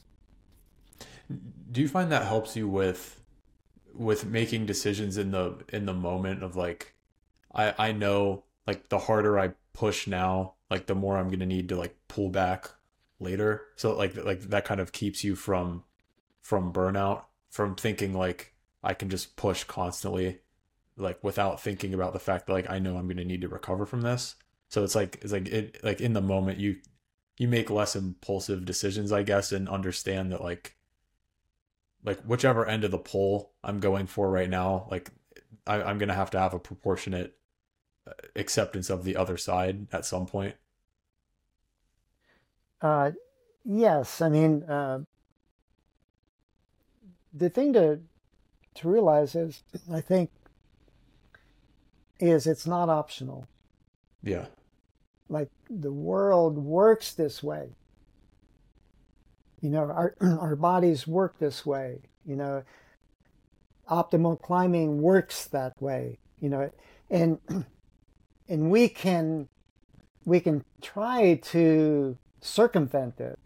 Do 1.71 1.81
you 1.81 1.87
find 1.87 2.11
that 2.11 2.25
helps 2.27 2.55
you 2.55 2.67
with 2.67 3.21
with 3.93 4.25
making 4.25 4.65
decisions 4.65 5.17
in 5.17 5.31
the 5.31 5.55
in 5.69 5.85
the 5.85 5.93
moment 5.93 6.43
of 6.43 6.55
like 6.55 6.93
I 7.53 7.73
I 7.77 7.91
know 7.91 8.43
like 8.67 8.89
the 8.89 8.99
harder 8.99 9.39
I 9.39 9.53
push 9.73 10.07
now, 10.07 10.53
like 10.69 10.85
the 10.85 10.95
more 10.95 11.17
I'm 11.17 11.29
gonna 11.29 11.45
need 11.45 11.69
to 11.69 11.75
like 11.75 11.95
pull 12.07 12.29
back 12.29 12.69
later. 13.19 13.63
So 13.75 13.95
like 13.95 14.15
like 14.15 14.41
that 14.41 14.65
kind 14.65 14.79
of 14.79 14.91
keeps 14.91 15.23
you 15.23 15.35
from 15.35 15.83
from 16.41 16.71
burnout, 16.71 17.23
from 17.49 17.75
thinking 17.75 18.13
like 18.13 18.53
I 18.83 18.93
can 18.93 19.09
just 19.09 19.35
push 19.35 19.63
constantly, 19.63 20.41
like 20.97 21.23
without 21.23 21.61
thinking 21.61 21.93
about 21.93 22.13
the 22.13 22.19
fact 22.19 22.45
that 22.47 22.53
like 22.53 22.69
I 22.69 22.77
know 22.77 22.97
I'm 22.97 23.07
gonna 23.07 23.25
need 23.25 23.41
to 23.41 23.47
recover 23.47 23.85
from 23.85 24.01
this. 24.01 24.35
So 24.75 24.83
it's 24.83 24.93
like 24.93 25.19
it's 25.21 25.31
like 25.31 25.47
it 25.47 25.81
like 25.85 26.01
in 26.01 26.11
the 26.11 26.19
moment 26.19 26.59
you 26.59 26.75
you 27.37 27.47
make 27.47 27.69
less 27.69 27.95
impulsive 27.95 28.65
decisions, 28.65 29.13
I 29.13 29.23
guess, 29.23 29.53
and 29.53 29.69
understand 29.69 30.33
that 30.33 30.41
like 30.41 30.75
like 32.03 32.19
whichever 32.23 32.65
end 32.65 32.83
of 32.83 32.91
the 32.91 32.97
pole 32.97 33.53
I'm 33.63 33.79
going 33.79 34.05
for 34.05 34.29
right 34.29 34.49
now, 34.49 34.89
like 34.91 35.11
I, 35.65 35.81
I'm 35.81 35.97
gonna 35.97 36.13
have 36.13 36.29
to 36.31 36.39
have 36.39 36.53
a 36.53 36.59
proportionate 36.59 37.37
uh, 38.05 38.11
acceptance 38.35 38.89
of 38.89 39.05
the 39.05 39.15
other 39.15 39.37
side 39.37 39.87
at 39.93 40.05
some 40.05 40.25
point. 40.25 40.55
Uh, 42.81 43.11
yes, 43.63 44.19
I 44.19 44.27
mean, 44.27 44.63
uh, 44.63 44.99
the 47.33 47.49
thing 47.49 47.71
to 47.71 48.01
to 48.73 48.89
realize 48.89 49.35
is, 49.35 49.63
I 49.89 50.01
think, 50.01 50.31
is 52.19 52.45
it's 52.45 52.67
not 52.67 52.89
optional. 52.89 53.47
Yeah. 54.21 54.47
Like 55.29 55.49
the 55.69 55.91
world 55.91 56.57
works 56.57 57.13
this 57.13 57.41
way. 57.41 57.69
You 59.61 59.69
know, 59.69 59.83
our 59.83 60.15
our 60.21 60.55
bodies 60.55 61.07
work 61.07 61.39
this 61.39 61.65
way. 61.65 62.01
You 62.25 62.35
know, 62.35 62.63
optimal 63.89 64.41
climbing 64.41 65.01
works 65.01 65.45
that 65.47 65.73
way. 65.81 66.19
You 66.39 66.49
know, 66.49 66.71
and 67.09 67.39
and 68.49 68.69
we 68.71 68.89
can 68.89 69.47
we 70.25 70.39
can 70.39 70.63
try 70.81 71.35
to 71.35 72.17
circumvent 72.41 73.19
it. 73.19 73.39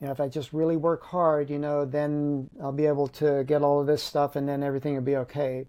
You 0.00 0.06
know, 0.06 0.12
if 0.12 0.20
I 0.20 0.28
just 0.28 0.54
really 0.54 0.78
work 0.78 1.04
hard, 1.04 1.50
you 1.50 1.58
know, 1.58 1.84
then 1.84 2.48
I'll 2.62 2.72
be 2.72 2.86
able 2.86 3.08
to 3.08 3.44
get 3.44 3.62
all 3.62 3.80
of 3.80 3.86
this 3.86 4.02
stuff 4.02 4.34
and 4.34 4.48
then 4.48 4.62
everything 4.62 4.94
will 4.94 5.02
be 5.02 5.16
okay. 5.16 5.66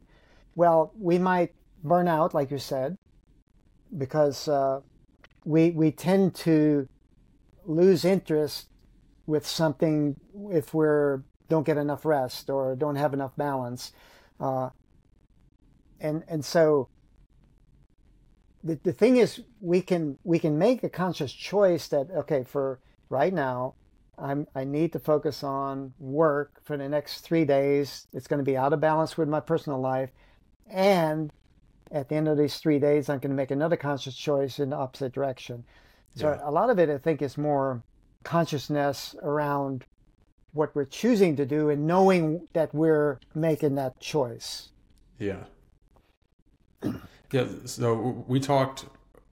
Well, 0.55 0.93
we 0.97 1.17
might 1.17 1.53
burn 1.83 2.07
out, 2.07 2.33
like 2.33 2.49
you 2.49 2.57
said, 2.57 2.97
because 3.97 4.47
uh, 4.47 4.81
we 5.45 5.71
we 5.71 5.91
tend 5.91 6.35
to 6.35 6.87
lose 7.65 8.05
interest 8.05 8.67
with 9.25 9.45
something 9.45 10.15
if 10.51 10.73
we're 10.73 11.23
don't 11.49 11.65
get 11.65 11.77
enough 11.77 12.05
rest 12.05 12.49
or 12.49 12.75
don't 12.75 12.95
have 12.95 13.13
enough 13.13 13.35
balance. 13.35 13.91
Uh, 14.39 14.69
and 15.99 16.23
and 16.27 16.43
so 16.43 16.89
the, 18.63 18.79
the 18.83 18.93
thing 18.93 19.17
is 19.17 19.41
we 19.59 19.81
can 19.81 20.17
we 20.23 20.39
can 20.39 20.57
make 20.57 20.83
a 20.83 20.89
conscious 20.89 21.33
choice 21.33 21.87
that 21.89 22.07
okay 22.11 22.43
for 22.43 22.79
right 23.09 23.33
now 23.33 23.75
I'm 24.17 24.47
I 24.55 24.63
need 24.63 24.93
to 24.93 24.99
focus 24.99 25.43
on 25.43 25.93
work 25.99 26.61
for 26.63 26.77
the 26.77 26.87
next 26.87 27.21
three 27.21 27.45
days. 27.45 28.07
It's 28.13 28.27
going 28.27 28.39
to 28.39 28.43
be 28.43 28.55
out 28.57 28.73
of 28.73 28.79
balance 28.79 29.17
with 29.17 29.27
my 29.27 29.39
personal 29.39 29.79
life, 29.79 30.11
and 30.69 31.31
at 31.91 32.09
the 32.09 32.15
end 32.15 32.27
of 32.27 32.37
these 32.37 32.57
three 32.57 32.79
days, 32.79 33.09
I'm 33.09 33.19
going 33.19 33.31
to 33.31 33.35
make 33.35 33.51
another 33.51 33.75
conscious 33.75 34.15
choice 34.15 34.59
in 34.59 34.69
the 34.69 34.77
opposite 34.77 35.13
direction. 35.13 35.63
So 36.15 36.29
yeah. 36.29 36.39
a 36.43 36.51
lot 36.51 36.69
of 36.69 36.79
it, 36.79 36.89
I 36.89 36.97
think, 36.97 37.21
is 37.21 37.37
more 37.37 37.83
consciousness 38.23 39.15
around 39.21 39.85
what 40.53 40.75
we're 40.75 40.85
choosing 40.85 41.35
to 41.37 41.45
do 41.45 41.69
and 41.69 41.87
knowing 41.87 42.47
that 42.53 42.73
we're 42.73 43.19
making 43.33 43.75
that 43.75 43.99
choice. 43.99 44.69
Yeah. 45.17 45.43
Yeah. 47.31 47.47
So 47.65 48.25
we 48.27 48.39
talked 48.39 48.85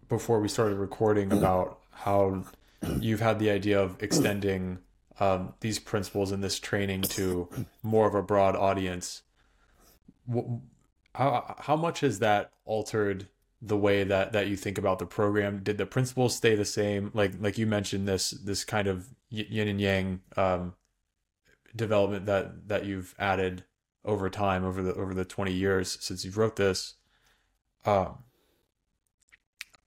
before 0.07 0.39
we 0.39 0.47
started 0.47 0.77
recording 0.77 1.33
about 1.33 1.79
how 1.91 2.45
you've 2.99 3.19
had 3.19 3.39
the 3.39 3.49
idea 3.49 3.79
of 3.81 4.01
extending 4.01 4.79
um, 5.19 5.53
these 5.59 5.79
principles 5.79 6.31
and 6.31 6.43
this 6.43 6.59
training 6.59 7.01
to 7.01 7.49
more 7.83 8.07
of 8.07 8.15
a 8.15 8.23
broad 8.23 8.55
audience. 8.55 9.23
How 11.19 11.55
how 11.59 11.75
much 11.75 11.99
has 11.99 12.19
that 12.19 12.53
altered 12.63 13.27
the 13.61 13.75
way 13.75 14.05
that 14.05 14.31
that 14.31 14.47
you 14.47 14.55
think 14.55 14.77
about 14.77 14.99
the 14.99 15.05
program? 15.05 15.59
Did 15.61 15.77
the 15.77 15.85
principles 15.85 16.33
stay 16.33 16.55
the 16.55 16.63
same? 16.63 17.11
Like 17.13 17.33
like 17.41 17.57
you 17.57 17.67
mentioned 17.67 18.07
this 18.07 18.29
this 18.31 18.63
kind 18.63 18.87
of 18.87 19.09
yin 19.29 19.67
and 19.67 19.81
yang 19.81 20.21
um, 20.37 20.75
development 21.75 22.25
that 22.27 22.69
that 22.69 22.85
you've 22.85 23.15
added 23.19 23.65
over 24.05 24.29
time 24.29 24.63
over 24.63 24.81
the 24.81 24.93
over 24.93 25.13
the 25.13 25.25
20 25.25 25.51
years 25.51 25.97
since 25.99 26.23
you 26.23 26.31
wrote 26.31 26.55
this 26.55 26.95
um 27.85 28.19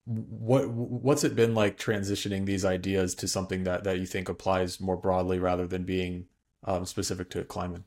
what 0.05 0.69
what's 0.69 1.23
it 1.23 1.33
been 1.33 1.55
like 1.55 1.77
transitioning 1.77 2.45
these 2.45 2.65
ideas 2.65 3.15
to 3.15 3.25
something 3.25 3.63
that 3.63 3.85
that 3.85 3.99
you 3.99 4.05
think 4.05 4.27
applies 4.27 4.81
more 4.81 4.97
broadly 4.97 5.39
rather 5.39 5.65
than 5.65 5.85
being 5.85 6.25
um, 6.65 6.85
specific 6.85 7.29
to 7.29 7.45
climbing 7.45 7.85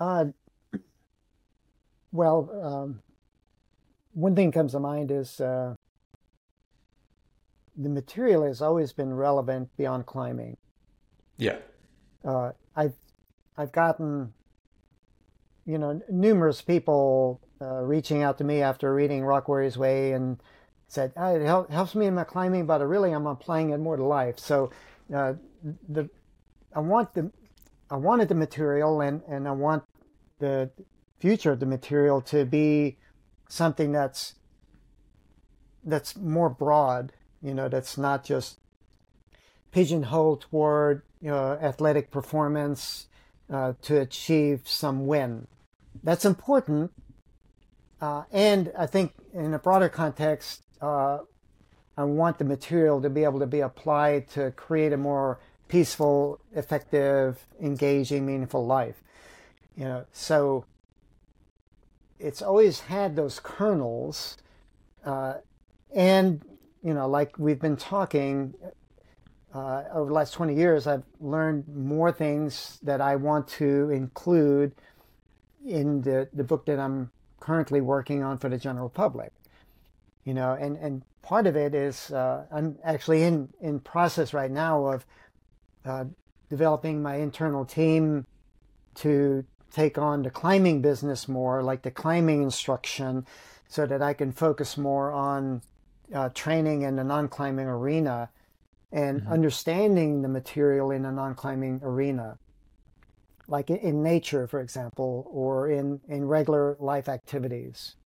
uh 0.00 0.24
well 2.12 2.50
um, 2.62 3.02
one 4.12 4.34
thing 4.34 4.52
comes 4.52 4.72
to 4.72 4.80
mind 4.80 5.10
is 5.10 5.40
uh, 5.40 5.74
the 7.76 7.88
material 7.88 8.44
has 8.44 8.60
always 8.60 8.92
been 8.92 9.14
relevant 9.14 9.68
beyond 9.76 10.06
climbing. 10.06 10.56
Yeah. 11.36 11.56
Uh, 12.24 12.52
I've 12.76 12.94
I've 13.56 13.72
gotten, 13.72 14.32
you 15.66 15.78
know, 15.78 16.00
numerous 16.10 16.60
people 16.60 17.40
uh, 17.60 17.82
reaching 17.82 18.22
out 18.22 18.38
to 18.38 18.44
me 18.44 18.62
after 18.62 18.94
reading 18.94 19.24
Rock 19.24 19.48
Warriors 19.48 19.78
Way 19.78 20.12
and 20.12 20.42
said 20.88 21.12
oh, 21.16 21.36
it 21.36 21.70
helps 21.70 21.94
me 21.94 22.06
in 22.06 22.14
my 22.14 22.24
climbing, 22.24 22.66
but 22.66 22.86
really 22.86 23.12
I'm 23.12 23.26
applying 23.26 23.70
it 23.70 23.78
more 23.78 23.96
to 23.96 24.04
life. 24.04 24.38
So 24.38 24.70
uh, 25.14 25.34
the 25.88 26.08
I 26.74 26.80
want 26.80 27.14
the 27.14 27.30
I 27.90 27.96
wanted 27.96 28.28
the 28.28 28.34
material 28.34 29.00
and 29.00 29.22
and 29.28 29.48
I 29.48 29.52
want 29.52 29.84
the 30.40 30.70
future 31.18 31.52
of 31.52 31.60
the 31.60 31.66
material 31.66 32.20
to 32.22 32.44
be 32.44 32.98
something 33.48 33.92
that's 33.92 34.34
that's 35.84 36.16
more 36.16 36.50
broad 36.50 37.12
you 37.42 37.54
know, 37.54 37.68
that's 37.68 37.96
not 37.96 38.24
just 38.24 38.58
pigeonholed 39.72 40.42
toward 40.42 41.02
you 41.20 41.30
know, 41.30 41.58
athletic 41.60 42.10
performance 42.10 43.06
uh, 43.52 43.74
to 43.82 44.00
achieve 44.00 44.62
some 44.64 45.06
win. 45.06 45.46
That's 46.02 46.24
important. 46.24 46.92
Uh, 48.00 48.24
and 48.30 48.72
I 48.78 48.86
think 48.86 49.12
in 49.32 49.52
a 49.52 49.58
broader 49.58 49.88
context, 49.88 50.62
uh, 50.80 51.18
I 51.96 52.04
want 52.04 52.38
the 52.38 52.44
material 52.44 53.02
to 53.02 53.10
be 53.10 53.24
able 53.24 53.40
to 53.40 53.46
be 53.46 53.60
applied 53.60 54.28
to 54.30 54.50
create 54.52 54.92
a 54.92 54.96
more 54.96 55.40
peaceful, 55.68 56.40
effective, 56.54 57.46
engaging, 57.60 58.26
meaningful 58.26 58.66
life. 58.66 59.02
You 59.76 59.84
know, 59.84 60.04
so 60.12 60.64
it's 62.18 62.42
always 62.42 62.80
had 62.80 63.16
those 63.16 63.40
kernels, 63.40 64.36
uh, 65.04 65.34
and 65.94 66.44
you 66.82 66.94
know, 66.94 67.08
like 67.08 67.38
we've 67.38 67.60
been 67.60 67.76
talking 67.76 68.54
uh, 69.54 69.82
over 69.92 70.08
the 70.08 70.14
last 70.14 70.32
20 70.34 70.54
years, 70.54 70.86
I've 70.86 71.02
learned 71.18 71.64
more 71.68 72.12
things 72.12 72.78
that 72.82 73.00
I 73.00 73.16
want 73.16 73.48
to 73.48 73.90
include 73.90 74.74
in 75.66 76.02
the, 76.02 76.28
the 76.32 76.44
book 76.44 76.66
that 76.66 76.78
I'm 76.78 77.10
currently 77.40 77.80
working 77.80 78.22
on 78.22 78.38
for 78.38 78.48
the 78.48 78.58
general 78.58 78.88
public. 78.88 79.32
You 80.24 80.34
know, 80.34 80.52
and, 80.52 80.76
and 80.76 81.02
part 81.22 81.46
of 81.46 81.56
it 81.56 81.74
is 81.74 82.12
uh, 82.12 82.44
I'm 82.52 82.78
actually 82.84 83.24
in, 83.24 83.48
in 83.60 83.80
process 83.80 84.32
right 84.32 84.50
now 84.50 84.84
of 84.86 85.06
uh, 85.84 86.04
developing 86.48 87.02
my 87.02 87.16
internal 87.16 87.64
team 87.64 88.26
to 88.96 89.44
take 89.70 89.98
on 89.98 90.22
the 90.22 90.30
climbing 90.30 90.82
business 90.82 91.28
more, 91.28 91.62
like 91.62 91.82
the 91.82 91.90
climbing 91.90 92.42
instruction, 92.42 93.26
so 93.68 93.86
that 93.86 94.02
I 94.02 94.14
can 94.14 94.32
focus 94.32 94.76
more 94.76 95.12
on 95.12 95.62
uh, 96.14 96.28
training 96.30 96.82
in 96.82 96.96
the 96.96 97.04
non-climbing 97.04 97.66
arena 97.66 98.30
and 98.92 99.20
mm-hmm. 99.20 99.32
understanding 99.32 100.22
the 100.22 100.28
material 100.28 100.90
in 100.90 101.04
a 101.04 101.12
non-climbing 101.12 101.80
arena. 101.82 102.38
Like 103.46 103.70
in 103.70 104.02
nature 104.02 104.46
for 104.46 104.60
example 104.60 105.26
or 105.30 105.68
in 105.68 106.00
in 106.08 106.26
regular 106.26 106.76
life 106.78 107.08
activities. 107.08 107.96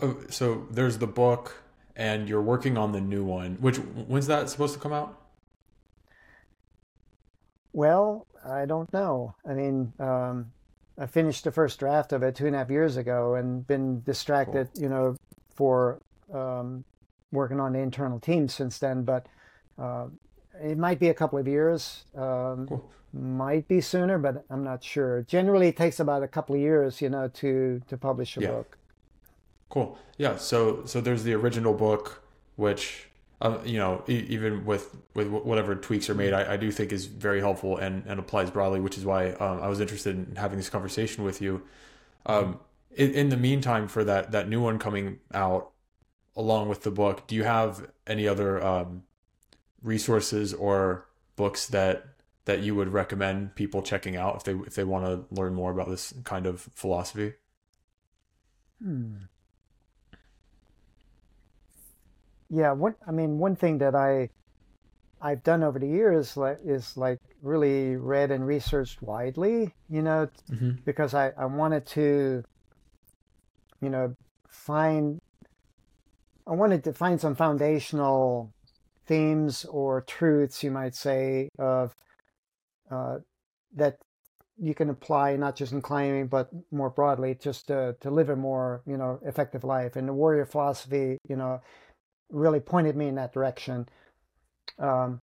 Oh, 0.00 0.16
so 0.28 0.66
there's 0.70 0.98
the 0.98 1.08
book 1.08 1.62
and 1.96 2.28
you're 2.28 2.40
working 2.40 2.78
on 2.78 2.92
the 2.92 3.00
new 3.00 3.24
one. 3.24 3.56
Which 3.56 3.78
when's 3.78 4.28
that 4.28 4.48
supposed 4.48 4.74
to 4.74 4.80
come 4.80 4.92
out 4.92 5.19
well 7.72 8.26
i 8.46 8.64
don't 8.64 8.92
know 8.92 9.34
i 9.48 9.52
mean 9.52 9.92
um, 9.98 10.50
I 11.00 11.06
finished 11.06 11.44
the 11.44 11.50
first 11.50 11.80
draft 11.80 12.12
of 12.12 12.22
it 12.22 12.36
two 12.36 12.46
and 12.46 12.54
a 12.54 12.58
half 12.58 12.70
years 12.70 12.98
ago 12.98 13.34
and 13.34 13.66
been 13.66 14.02
distracted, 14.02 14.68
cool. 14.74 14.82
you 14.82 14.88
know, 14.90 15.16
for 15.54 15.98
um, 16.32 16.84
working 17.32 17.58
on 17.58 17.72
the 17.72 17.78
internal 17.78 18.20
team 18.20 18.48
since 18.48 18.78
then. 18.78 19.02
But 19.04 19.26
uh, 19.78 20.08
it 20.62 20.76
might 20.76 20.98
be 20.98 21.08
a 21.08 21.14
couple 21.14 21.38
of 21.38 21.48
years, 21.48 22.04
um, 22.14 22.66
cool. 22.68 22.90
might 23.14 23.66
be 23.66 23.80
sooner, 23.80 24.18
but 24.18 24.44
I'm 24.50 24.62
not 24.62 24.84
sure. 24.84 25.22
Generally, 25.22 25.68
it 25.68 25.76
takes 25.78 26.00
about 26.00 26.22
a 26.22 26.28
couple 26.28 26.54
of 26.54 26.60
years, 26.60 27.00
you 27.00 27.08
know, 27.08 27.28
to 27.28 27.80
to 27.88 27.96
publish 27.96 28.36
a 28.36 28.42
yeah. 28.42 28.48
book. 28.48 28.76
Cool. 29.70 29.98
Yeah. 30.18 30.36
So 30.36 30.84
so 30.84 31.00
there's 31.00 31.24
the 31.24 31.32
original 31.32 31.72
book, 31.72 32.22
which 32.56 33.08
um, 33.42 33.60
you 33.64 33.78
know, 33.78 34.04
even 34.06 34.66
with 34.66 34.94
with 35.14 35.28
whatever 35.28 35.74
tweaks 35.74 36.10
are 36.10 36.14
made, 36.14 36.34
I, 36.34 36.54
I, 36.54 36.56
do 36.58 36.70
think 36.70 36.92
is 36.92 37.06
very 37.06 37.40
helpful 37.40 37.78
and, 37.78 38.04
and 38.06 38.20
applies 38.20 38.50
broadly, 38.50 38.80
which 38.80 38.98
is 38.98 39.04
why 39.04 39.30
um, 39.32 39.62
I 39.62 39.68
was 39.68 39.80
interested 39.80 40.14
in 40.14 40.36
having 40.36 40.58
this 40.58 40.68
conversation 40.68 41.24
with 41.24 41.40
you. 41.40 41.62
Um, 42.26 42.60
in, 42.94 43.12
in, 43.12 43.28
the 43.30 43.38
meantime, 43.38 43.88
for 43.88 44.04
that 44.04 44.32
that 44.32 44.48
new 44.48 44.60
one 44.60 44.78
coming 44.78 45.20
out 45.32 45.70
along 46.36 46.68
with 46.68 46.82
the 46.82 46.90
book, 46.90 47.26
do 47.26 47.34
you 47.34 47.44
have 47.44 47.90
any 48.06 48.28
other 48.28 48.62
um, 48.62 49.04
resources 49.82 50.52
or 50.52 51.06
books 51.36 51.66
that 51.68 52.04
that 52.44 52.60
you 52.60 52.74
would 52.74 52.88
recommend 52.88 53.54
people 53.54 53.80
checking 53.80 54.16
out 54.16 54.36
if 54.36 54.44
they 54.44 54.52
if 54.52 54.74
they 54.74 54.84
want 54.84 55.06
to 55.06 55.34
learn 55.34 55.54
more 55.54 55.70
about 55.70 55.88
this 55.88 56.12
kind 56.24 56.44
of 56.44 56.68
philosophy? 56.74 57.32
Hmm. 58.82 59.14
Yeah, 62.50 62.72
one 62.72 62.94
I 63.06 63.12
mean 63.12 63.38
one 63.38 63.56
thing 63.56 63.78
that 63.78 63.94
I 63.94 64.28
I've 65.22 65.42
done 65.42 65.62
over 65.62 65.78
the 65.78 65.86
years 65.86 66.36
like, 66.36 66.60
is 66.64 66.96
like 66.96 67.18
really 67.42 67.96
read 67.96 68.30
and 68.30 68.46
researched 68.46 69.02
widely, 69.02 69.74
you 69.88 70.02
know, 70.02 70.28
mm-hmm. 70.50 70.72
because 70.84 71.14
I, 71.14 71.32
I 71.36 71.44
wanted 71.44 71.86
to, 71.88 72.42
you 73.82 73.90
know, 73.90 74.14
find, 74.48 75.20
I 76.46 76.52
wanted 76.52 76.84
to 76.84 76.92
find 76.92 77.20
some 77.20 77.34
foundational 77.34 78.52
themes 79.06 79.66
or 79.66 80.00
truths, 80.02 80.62
you 80.62 80.70
might 80.70 80.94
say, 80.94 81.50
of 81.58 81.94
uh, 82.90 83.18
that 83.74 83.98
you 84.56 84.74
can 84.74 84.88
apply 84.88 85.36
not 85.36 85.54
just 85.54 85.72
in 85.72 85.82
climbing, 85.82 86.28
but 86.28 86.48
more 86.70 86.90
broadly, 86.90 87.36
just 87.38 87.66
to, 87.66 87.94
to 88.00 88.10
live 88.10 88.30
a 88.30 88.36
more, 88.36 88.82
you 88.86 88.96
know, 88.96 89.18
effective 89.22 89.64
life. 89.64 89.96
And 89.96 90.08
the 90.08 90.14
warrior 90.14 90.46
philosophy, 90.46 91.18
you 91.28 91.36
know, 91.36 91.60
really 92.30 92.60
pointed 92.60 92.96
me 92.96 93.08
in 93.08 93.14
that 93.16 93.32
direction. 93.32 93.88
Um, 94.78 95.20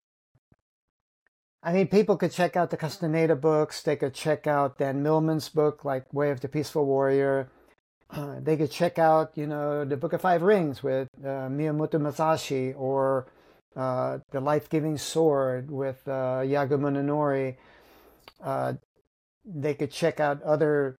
I 1.62 1.72
mean, 1.72 1.88
people 1.88 2.16
could 2.16 2.32
check 2.32 2.56
out 2.56 2.70
the 2.70 2.76
Castaneda 2.76 3.36
books. 3.36 3.82
They 3.82 3.96
could 3.96 4.14
check 4.14 4.46
out 4.46 4.78
Dan 4.78 5.02
Millman's 5.02 5.48
book, 5.48 5.84
like 5.84 6.12
Way 6.12 6.30
of 6.30 6.40
the 6.40 6.48
Peaceful 6.48 6.84
Warrior. 6.86 7.48
uh, 8.12 8.36
they 8.40 8.56
could 8.56 8.70
check 8.70 8.98
out, 8.98 9.32
you 9.36 9.46
know, 9.46 9.84
the 9.84 9.96
Book 9.96 10.12
of 10.12 10.20
Five 10.20 10.42
Rings 10.42 10.82
with 10.82 11.08
uh, 11.24 11.48
Miyamoto 11.48 12.00
Musashi 12.00 12.74
or 12.76 13.26
uh, 13.74 14.18
The 14.30 14.40
Life 14.40 14.68
Giving 14.68 14.98
Sword 14.98 15.70
with 15.70 16.06
uh, 16.06 16.42
Munenori. 16.42 17.56
Uh, 18.42 18.74
they 19.44 19.74
could 19.74 19.90
check 19.90 20.20
out 20.20 20.42
other 20.42 20.96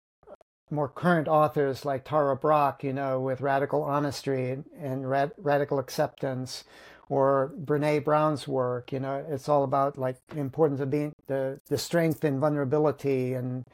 more 0.73 0.89
current 0.89 1.27
authors 1.27 1.85
like 1.85 2.05
Tara 2.05 2.35
Brach, 2.35 2.83
you 2.83 2.93
know, 2.93 3.19
with 3.21 3.41
Radical 3.41 3.83
Honesty 3.83 4.49
and, 4.51 4.65
and 4.79 5.09
rad- 5.09 5.33
Radical 5.37 5.79
Acceptance, 5.79 6.65
or 7.09 7.53
Brene 7.63 8.03
Brown's 8.03 8.47
work. 8.47 8.91
You 8.91 8.99
know, 8.99 9.25
it's 9.29 9.49
all 9.49 9.63
about 9.63 9.97
like 9.97 10.17
the 10.29 10.39
importance 10.39 10.81
of 10.81 10.89
being 10.91 11.13
the 11.27 11.59
the 11.67 11.77
strength 11.77 12.23
and 12.23 12.39
vulnerability 12.39 13.33
and, 13.33 13.65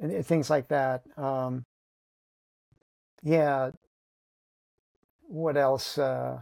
and 0.00 0.26
things 0.26 0.50
like 0.50 0.68
that. 0.68 1.02
Um, 1.18 1.64
yeah. 3.22 3.70
What 5.28 5.56
else? 5.56 5.98
Uh, 5.98 6.40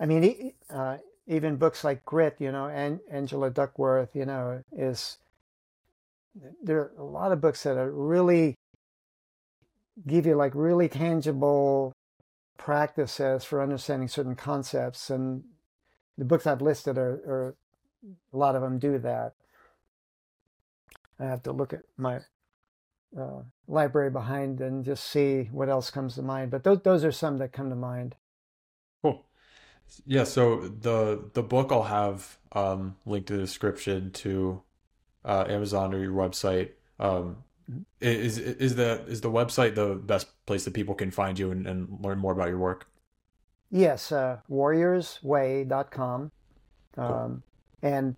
I 0.00 0.06
mean, 0.06 0.52
uh, 0.70 0.98
even 1.26 1.56
books 1.56 1.84
like 1.84 2.04
Grit, 2.04 2.36
you 2.38 2.52
know, 2.52 2.68
and 2.68 3.00
Angela 3.10 3.50
Duckworth, 3.50 4.14
you 4.14 4.24
know, 4.24 4.62
is 4.72 5.18
there 6.62 6.78
are 6.78 6.92
a 6.98 7.04
lot 7.04 7.32
of 7.32 7.40
books 7.40 7.62
that 7.62 7.76
are 7.76 7.90
really 7.90 8.54
give 10.06 10.26
you 10.26 10.34
like 10.34 10.52
really 10.54 10.88
tangible 10.88 11.92
practices 12.56 13.44
for 13.44 13.62
understanding 13.62 14.08
certain 14.08 14.36
concepts 14.36 15.10
and 15.10 15.44
the 16.16 16.24
books 16.24 16.46
i've 16.46 16.62
listed 16.62 16.98
are, 16.98 17.20
are 17.26 17.54
a 18.32 18.36
lot 18.36 18.54
of 18.56 18.62
them 18.62 18.78
do 18.78 18.98
that. 18.98 19.34
I 21.18 21.24
have 21.24 21.42
to 21.44 21.52
look 21.52 21.72
at 21.72 21.82
my 21.96 22.20
uh, 23.18 23.42
library 23.66 24.10
behind 24.10 24.60
and 24.60 24.84
just 24.84 25.04
see 25.04 25.48
what 25.50 25.68
else 25.68 25.90
comes 25.90 26.14
to 26.14 26.22
mind 26.22 26.50
but 26.50 26.64
those, 26.64 26.80
those 26.82 27.04
are 27.04 27.12
some 27.12 27.38
that 27.38 27.52
come 27.52 27.70
to 27.70 27.76
mind. 27.76 28.14
Cool. 29.02 29.24
Yeah 30.06 30.24
so 30.24 30.68
the 30.68 31.30
the 31.32 31.42
book 31.42 31.72
i'll 31.72 31.82
have 31.84 32.38
um, 32.52 32.96
linked 33.04 33.30
in 33.30 33.36
the 33.36 33.42
description 33.42 34.10
to 34.12 34.62
uh, 35.28 35.44
Amazon 35.48 35.94
or 35.94 35.98
your 35.98 36.12
website, 36.12 36.70
um, 36.98 37.36
is 38.00 38.38
is 38.38 38.76
the 38.76 39.04
is 39.06 39.20
the 39.20 39.30
website 39.30 39.74
the 39.74 39.94
best 39.94 40.28
place 40.46 40.64
that 40.64 40.72
people 40.74 40.94
can 40.94 41.10
find 41.10 41.38
you 41.38 41.50
and, 41.50 41.66
and 41.66 41.98
learn 42.00 42.18
more 42.18 42.32
about 42.32 42.48
your 42.48 42.58
work? 42.58 42.88
Yes, 43.70 44.10
uh, 44.10 44.38
warriorsway.com. 44.50 46.32
Um, 46.96 47.42
and 47.82 48.16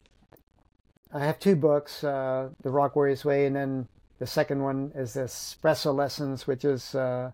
I 1.13 1.25
have 1.25 1.41
two 1.41 1.57
books, 1.57 2.05
uh, 2.05 2.51
The 2.63 2.71
Rock 2.71 2.95
Warriors 2.95 3.25
Way, 3.25 3.47
and 3.47 3.57
then 3.57 3.89
the 4.21 4.27
second 4.27 4.63
one 4.63 4.93
is 4.95 5.15
the 5.15 5.23
Espresso 5.23 5.95
Lessons, 5.95 6.47
which 6.47 6.65
is 6.65 6.95
uh, 6.95 7.33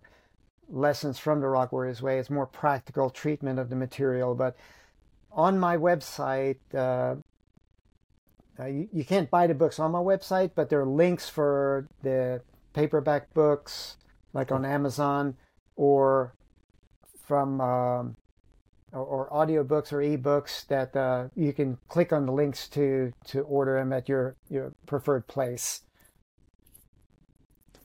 lessons 0.70 1.19
from 1.19 1.40
the 1.40 1.48
Rock 1.48 1.73
Warriors 1.73 2.01
Way. 2.01 2.19
It's 2.19 2.31
more 2.31 2.47
practical 2.47 3.11
treatment 3.11 3.59
of 3.59 3.69
the 3.69 3.77
material. 3.77 4.35
But 4.35 4.57
on 5.31 5.59
my 5.59 5.77
website, 5.77 6.57
uh, 6.74 7.16
uh, 8.59 8.66
you, 8.66 8.89
you 8.93 9.05
can't 9.05 9.31
buy 9.31 9.47
the 9.47 9.55
books 9.55 9.78
on 9.78 9.93
my 9.93 9.99
website, 9.99 10.53
but 10.55 10.69
there 10.70 10.81
are 10.81 10.87
links 10.87 11.28
for 11.28 11.89
the 12.03 12.41
paperback 12.73 13.33
books, 13.35 13.97
like 14.33 14.53
on 14.53 14.65
Amazon, 14.65 15.37
or 15.77 16.35
from 17.27 17.61
um, 17.61 18.16
or, 18.93 19.05
or 19.05 19.31
audiobooks 19.31 19.93
or 19.93 19.99
ebooks 19.99 20.66
that 20.69 20.97
uh, 20.97 21.28
you 21.35 21.53
can 21.53 21.78
click 21.89 22.12
on 22.12 22.27
the 22.27 22.33
links 22.33 22.69
to 22.69 23.12
to 23.27 23.41
order 23.43 23.78
them 23.78 23.93
at 23.93 24.09
your 24.09 24.37
your 24.49 24.73
preferred 24.87 25.27
place. 25.27 25.83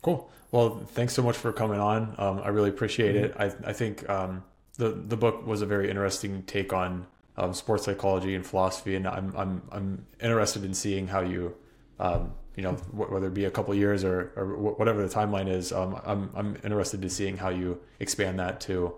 Cool. 0.02 0.32
Well, 0.52 0.82
thanks 0.88 1.14
so 1.14 1.22
much 1.22 1.38
for 1.38 1.54
coming 1.54 1.80
on. 1.80 2.16
Um, 2.18 2.42
I 2.44 2.50
really 2.50 2.70
appreciate 2.70 3.16
mm-hmm. 3.16 3.42
it. 3.42 3.54
I 3.66 3.70
I 3.70 3.74
think 3.74 4.10
um, 4.10 4.44
the 4.78 4.90
the 4.90 5.18
book 5.18 5.46
was 5.46 5.62
a 5.62 5.66
very 5.66 5.90
interesting 5.90 6.44
take 6.44 6.74
on 6.74 7.08
um, 7.42 7.54
sports 7.56 7.86
psychology 7.86 8.36
and 8.36 8.46
philosophy, 8.46 8.96
and 8.96 9.08
I'm 9.08 9.34
I'm 9.36 9.62
I'm 9.72 10.06
interested 10.22 10.64
in 10.64 10.76
seeing 10.76 11.08
how 11.08 11.22
you, 11.22 11.56
um, 12.00 12.34
you 12.56 12.62
know, 12.62 12.74
whether 12.92 13.28
it 13.28 13.34
be 13.34 13.46
a 13.46 13.52
couple 13.52 13.74
years 13.74 14.04
or, 14.04 14.32
or 14.36 14.56
whatever 14.58 15.06
the 15.06 15.14
timeline 15.14 15.50
is. 15.50 15.74
Um, 15.74 16.00
I'm 16.06 16.30
I'm 16.36 16.58
interested 16.64 17.02
in 17.04 17.10
seeing 17.10 17.38
how 17.38 17.50
you 17.50 17.82
expand 18.00 18.38
that 18.40 18.62
to 18.62 18.94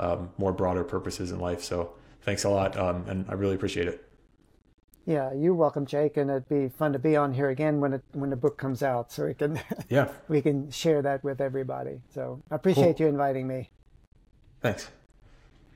um, 0.00 0.30
more 0.36 0.52
broader 0.52 0.82
purposes 0.82 1.30
in 1.30 1.38
life. 1.38 1.62
So 1.62 1.92
thanks 2.22 2.42
a 2.42 2.48
lot, 2.48 2.76
um, 2.76 3.04
and 3.06 3.24
I 3.28 3.34
really 3.34 3.54
appreciate 3.54 3.86
it. 3.86 4.02
Yeah, 5.06 5.32
you're 5.32 5.54
welcome, 5.54 5.86
Jake, 5.86 6.16
and 6.16 6.28
it'd 6.28 6.48
be 6.48 6.68
fun 6.68 6.92
to 6.92 6.98
be 6.98 7.14
on 7.14 7.32
here 7.32 7.50
again 7.50 7.78
when 7.78 7.92
it 7.92 8.02
when 8.12 8.30
the 8.30 8.36
book 8.36 8.58
comes 8.58 8.82
out, 8.82 9.12
so 9.12 9.26
we 9.26 9.34
can 9.34 9.60
yeah 9.88 10.08
we 10.28 10.42
can 10.42 10.72
share 10.72 11.02
that 11.02 11.22
with 11.22 11.40
everybody. 11.40 12.00
So 12.12 12.42
I 12.50 12.56
appreciate 12.56 12.96
cool. 12.96 13.06
you 13.06 13.12
inviting 13.12 13.46
me. 13.46 13.70
Thanks. 14.60 14.90